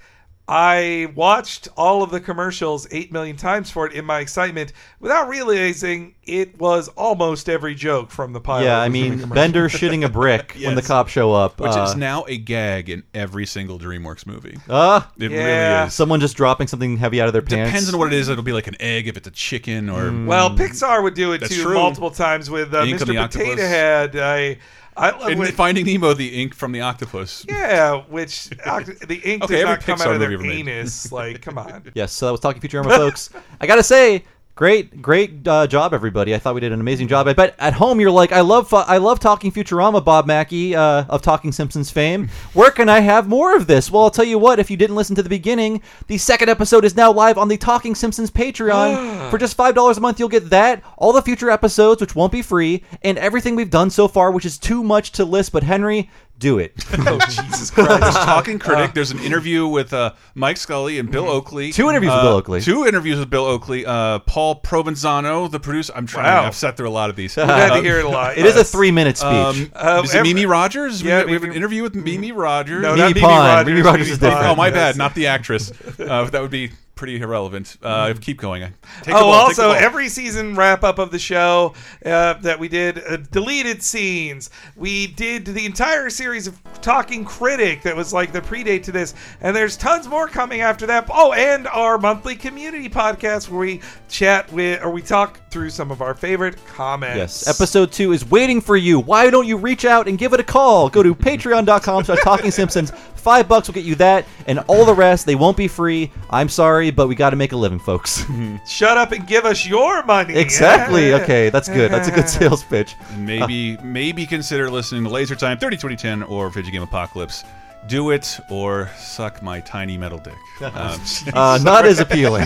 I 0.47 1.07
watched 1.15 1.69
all 1.77 2.03
of 2.03 2.09
the 2.09 2.19
commercials 2.19 2.85
8 2.91 3.11
million 3.13 3.37
times 3.37 3.69
for 3.71 3.85
it 3.85 3.93
in 3.93 4.03
my 4.03 4.19
excitement 4.19 4.73
without 4.99 5.29
realizing 5.29 6.15
it 6.23 6.59
was 6.59 6.89
almost 6.89 7.47
every 7.47 7.73
joke 7.75 8.09
from 8.09 8.33
the 8.33 8.41
pilot. 8.41 8.65
yeah, 8.65 8.79
I 8.79 8.87
was 8.87 8.87
in 8.87 8.91
the 8.91 8.99
mean, 9.09 9.19
commercial. 9.19 9.35
Bender 9.35 9.69
shitting 9.69 10.03
a 10.03 10.09
brick 10.09 10.53
when 10.61 10.75
the 10.75 10.81
Yes. 10.81 10.87
cops 10.87 11.11
show 11.11 11.31
up. 11.33 11.59
Which 11.61 11.71
uh, 11.71 11.83
is 11.83 11.95
now 11.95 12.25
a 12.27 12.37
gag 12.37 12.89
in 12.89 13.03
every 13.13 13.45
single 13.45 13.79
DreamWorks 13.79 14.25
movie. 14.25 14.57
uh, 14.67 15.01
It 15.19 15.31
Yeah. 15.31 15.37
really 15.77 15.87
is. 15.87 15.93
someone 15.93 16.19
just 16.19 16.35
dropping 16.35 16.67
something 16.67 16.97
heavy 16.97 17.21
out 17.21 17.27
of 17.27 17.33
their 17.33 17.41
pants. 17.43 17.69
Depends 17.71 17.93
on 17.93 17.99
what 17.99 18.07
it 18.11 18.13
is. 18.17 18.27
It'll 18.27 18.43
be 18.43 18.53
like 18.53 18.67
an 18.67 18.75
egg 18.81 19.07
if 19.07 19.15
it's 19.15 19.27
a 19.27 19.31
chicken 19.31 19.89
or. 19.89 20.05
Mm. 20.05 20.25
Well, 20.25 20.49
Pixar 20.49 21.01
would 21.03 21.13
do 21.13 21.31
it 21.33 21.41
That's 21.41 21.55
too 21.55 21.63
true. 21.63 21.75
multiple 21.75 22.11
times 22.11 22.49
with 22.49 22.73
uh, 22.73 22.83
Mr. 22.83 22.99
Potato 22.99 23.21
Octopus. 23.21 23.59
Head. 23.59 24.15
I, 24.17 24.57
I 24.97 25.11
love 25.11 25.29
In 25.29 25.37
when- 25.39 25.51
Finding 25.53 25.85
Nemo, 25.85 26.13
the 26.13 26.41
ink 26.41 26.53
from 26.53 26.71
the 26.73 26.81
octopus. 26.81 27.45
yeah, 27.47 27.95
which 28.09 28.49
oct- 28.65 29.07
the 29.07 29.15
ink 29.19 29.43
Okay, 29.45 29.55
does 29.57 29.63
not 29.65 29.79
come 29.81 29.97
Pixar 29.99 30.07
out 30.07 30.13
of 30.15 30.19
their 30.19 30.31
movie 30.31 30.47
made. 30.47 30.67
anus. 30.67 31.11
Like, 31.11 31.41
come 31.41 31.57
on. 31.57 31.83
Yes, 31.93 32.11
so 32.13 32.25
that 32.25 32.31
was 32.33 32.41
Talking 32.41 32.61
Futurama, 32.61 32.95
folks. 32.95 33.29
I 33.61 33.67
gotta 33.67 33.83
say, 33.83 34.23
great, 34.55 35.01
great 35.01 35.47
uh, 35.47 35.67
job, 35.67 35.93
everybody. 35.93 36.35
I 36.35 36.39
thought 36.39 36.55
we 36.55 36.61
did 36.61 36.71
an 36.71 36.79
amazing 36.79 37.07
job. 37.07 37.27
I 37.27 37.33
bet 37.33 37.55
at 37.59 37.73
home 37.73 37.99
you're 37.99 38.11
like, 38.11 38.31
I 38.31 38.41
love, 38.41 38.73
I 38.73 38.97
love 38.97 39.19
Talking 39.19 39.51
Futurama, 39.51 40.03
Bob 40.03 40.27
Mackey 40.27 40.75
uh, 40.75 41.05
of 41.09 41.21
Talking 41.21 41.51
Simpsons 41.51 41.89
fame. 41.89 42.29
Where 42.53 42.71
can 42.71 42.89
I 42.89 42.99
have 42.99 43.27
more 43.27 43.55
of 43.55 43.67
this? 43.67 43.89
Well, 43.89 44.03
I'll 44.03 44.11
tell 44.11 44.25
you 44.25 44.37
what. 44.37 44.59
If 44.59 44.69
you 44.69 44.77
didn't 44.77 44.95
listen 44.95 45.15
to 45.15 45.23
the 45.23 45.29
beginning, 45.29 45.81
the 46.07 46.17
second 46.17 46.49
episode 46.49 46.85
is 46.85 46.95
now 46.95 47.11
live 47.11 47.37
on 47.37 47.47
the 47.47 47.57
Talking 47.57 47.95
Simpsons 47.95 48.31
Patreon. 48.31 49.29
For 49.31 49.37
just 49.37 49.55
five 49.55 49.75
dollars 49.75 49.97
a 49.97 50.01
month, 50.01 50.19
you'll 50.19 50.29
get 50.29 50.49
that, 50.49 50.83
all 50.97 51.13
the 51.13 51.21
future 51.21 51.49
episodes, 51.49 52.01
which 52.01 52.15
won't 52.15 52.31
be 52.31 52.41
free, 52.41 52.83
and 53.01 53.17
everything 53.17 53.55
we've 53.55 53.69
done 53.69 53.89
so 53.89 54.07
far, 54.07 54.31
which 54.31 54.45
is 54.45 54.57
too 54.57 54.83
much 54.83 55.11
to 55.13 55.25
list. 55.25 55.51
But 55.51 55.63
Henry, 55.63 56.09
do 56.41 56.59
it. 56.59 56.73
Oh, 57.11 57.17
Jesus 57.19 57.71
Christ. 57.71 58.17
Talking 58.17 58.59
critic. 58.59 58.93
There's 58.93 59.11
an 59.11 59.19
interview 59.19 59.65
with 59.67 59.91
uh, 59.93 60.13
Mike 60.35 60.57
Scully 60.57 60.99
and 60.99 61.09
Bill 61.11 61.27
Oakley. 61.29 61.69
Mm-hmm. 61.69 61.81
Two 61.81 61.89
interviews 61.89 62.11
with 62.11 62.19
Uh, 62.19 62.23
Bill 62.23 62.33
Oakley. 62.37 62.61
Two 62.61 62.85
interviews 62.85 63.17
with 63.19 63.29
Bill 63.29 63.45
Oakley. 63.45 63.85
Uh, 63.85 64.19
Paul 64.19 64.61
Provenzano, 64.61 65.49
the 65.49 65.59
producer. 65.59 65.93
I'm 65.95 66.05
trying. 66.05 66.25
Wow. 66.25 66.45
I've 66.45 66.55
sat 66.55 66.77
through 66.77 66.89
a 66.89 66.91
lot 66.91 67.09
of 67.09 67.15
these. 67.15 67.35
We've 67.35 67.45
had 67.45 67.69
to 67.69 67.73
Uh, 67.75 67.81
hear 67.81 67.99
it 67.99 68.05
a 68.05 68.09
lot. 68.09 68.37
It 68.37 68.45
is 68.45 68.55
a 68.55 68.63
three-minute 68.63 69.17
speech. 69.17 69.29
Um, 69.29 69.71
Um, 69.75 70.05
is 70.05 70.13
it 70.13 70.17
every- 70.19 70.33
Mimi 70.33 70.45
Rogers? 70.45 71.01
Yeah, 71.01 71.21
we, 71.21 71.27
we 71.27 71.31
have 71.33 71.43
an 71.43 71.53
interview 71.53 71.81
with 71.83 71.95
Mimi 71.95 72.31
Rogers. 72.31 72.81
No, 72.83 72.89
Mimi 72.89 72.99
not 73.01 73.07
Mimi 73.15 73.21
Pond. 73.21 73.47
Rogers. 73.47 73.67
Mimi 73.67 73.81
Rogers 73.81 74.09
is 74.11 74.17
Pond. 74.19 74.31
different. 74.31 74.47
Oh, 74.51 74.55
my 74.55 74.67
Yes. 74.67 74.75
bad. 74.75 74.97
Not 74.97 75.15
the 75.15 75.27
actress. 75.27 75.71
Uh, 75.99 76.25
that 76.25 76.41
would 76.41 76.51
be 76.51 76.71
pretty 77.01 77.19
irrelevant. 77.19 77.77
Uh, 77.81 78.13
keep 78.21 78.39
going. 78.39 78.61
Take 79.01 79.15
oh, 79.15 79.21
ball, 79.21 79.31
also, 79.31 79.71
every 79.71 80.07
season 80.07 80.53
wrap 80.53 80.83
up 80.83 80.99
of 80.99 81.09
the 81.09 81.17
show 81.17 81.73
uh, 82.05 82.33
that 82.33 82.59
we 82.59 82.67
did 82.67 82.99
uh, 82.99 83.17
deleted 83.31 83.81
scenes. 83.81 84.51
We 84.75 85.07
did 85.07 85.45
the 85.45 85.65
entire 85.65 86.11
series 86.11 86.45
of 86.45 86.61
Talking 86.83 87.25
Critic 87.25 87.81
that 87.81 87.95
was 87.95 88.13
like 88.13 88.31
the 88.31 88.39
predate 88.39 88.83
to 88.83 88.91
this, 88.91 89.15
and 89.41 89.55
there's 89.55 89.77
tons 89.77 90.07
more 90.07 90.27
coming 90.27 90.61
after 90.61 90.85
that. 90.85 91.09
Oh, 91.11 91.33
and 91.33 91.65
our 91.69 91.97
monthly 91.97 92.35
community 92.35 92.87
podcast 92.87 93.49
where 93.49 93.61
we 93.61 93.81
chat 94.07 94.51
with 94.53 94.83
or 94.83 94.91
we 94.91 95.01
talk 95.01 95.39
through 95.49 95.71
some 95.71 95.89
of 95.89 96.03
our 96.03 96.13
favorite 96.13 96.63
comments. 96.67 97.17
Yes, 97.17 97.47
episode 97.47 97.91
two 97.91 98.11
is 98.11 98.29
waiting 98.29 98.61
for 98.61 98.77
you. 98.77 98.99
Why 98.99 99.31
don't 99.31 99.47
you 99.47 99.57
reach 99.57 99.85
out 99.85 100.07
and 100.07 100.19
give 100.19 100.33
it 100.33 100.39
a 100.39 100.43
call? 100.43 100.87
Go 100.87 101.01
to 101.01 101.15
patreon.com 101.31 102.03
slash 102.03 102.19
talking 102.21 102.51
simpsons. 102.51 102.91
Five 103.21 103.47
bucks 103.47 103.67
will 103.67 103.75
get 103.75 103.85
you 103.85 103.95
that, 103.95 104.25
and 104.47 104.59
all 104.67 104.83
the 104.83 104.93
rest, 104.93 105.25
they 105.25 105.35
won't 105.35 105.55
be 105.55 105.67
free. 105.67 106.11
I'm 106.29 106.49
sorry, 106.49 106.91
but 106.91 107.07
we 107.07 107.15
got 107.15 107.29
to 107.29 107.35
make 107.35 107.51
a 107.51 107.55
living, 107.55 107.79
folks. 107.79 108.25
Shut 108.67 108.97
up 108.97 109.11
and 109.11 109.25
give 109.27 109.45
us 109.45 109.65
your 109.65 110.03
money. 110.03 110.35
exactly. 110.35 111.13
Okay, 111.13 111.49
that's 111.49 111.69
good. 111.69 111.91
That's 111.91 112.07
a 112.07 112.11
good 112.11 112.27
sales 112.37 112.63
pitch. 112.63 112.95
maybe 113.17 113.77
maybe 113.77 114.25
consider 114.25 114.69
listening 114.69 115.03
to 115.03 115.09
Laser 115.09 115.35
Time 115.35 115.57
30 115.57 115.77
2010 115.77 116.23
or 116.23 116.49
Video 116.49 116.71
Game 116.71 116.81
Apocalypse. 116.83 117.43
Do 117.87 118.11
it 118.11 118.39
or 118.51 118.89
suck 118.97 119.41
my 119.41 119.59
tiny 119.61 119.97
metal 119.97 120.19
dick. 120.19 120.35
Um, 120.61 121.01
Uh, 121.33 121.59
not 121.63 121.85
as 121.85 121.99
appealing. 121.99 122.45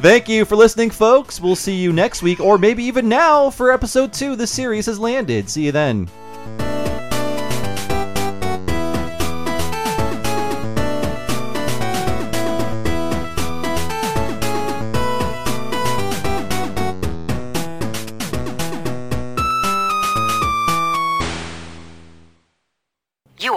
Thank 0.00 0.28
you 0.28 0.44
for 0.46 0.56
listening, 0.56 0.88
folks. 0.90 1.40
We'll 1.40 1.54
see 1.56 1.74
you 1.76 1.92
next 1.92 2.22
week, 2.22 2.40
or 2.40 2.56
maybe 2.58 2.82
even 2.84 3.08
now 3.08 3.50
for 3.50 3.70
episode 3.70 4.12
two. 4.12 4.34
The 4.36 4.46
series 4.46 4.86
has 4.86 4.98
landed. 4.98 5.48
See 5.50 5.66
you 5.66 5.72
then. 5.72 6.08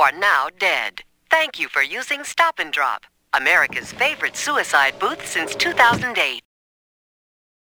Are 0.06 0.12
now 0.12 0.50
dead. 0.60 1.02
Thank 1.32 1.60
you 1.60 1.68
for 1.68 1.82
using 1.82 2.24
Stop 2.24 2.60
and 2.60 2.72
Drop. 2.72 3.08
America's 3.34 3.92
favorite 3.92 4.36
suicide 4.36 5.00
booth 5.00 5.26
since 5.26 5.56
2008. 5.56 6.45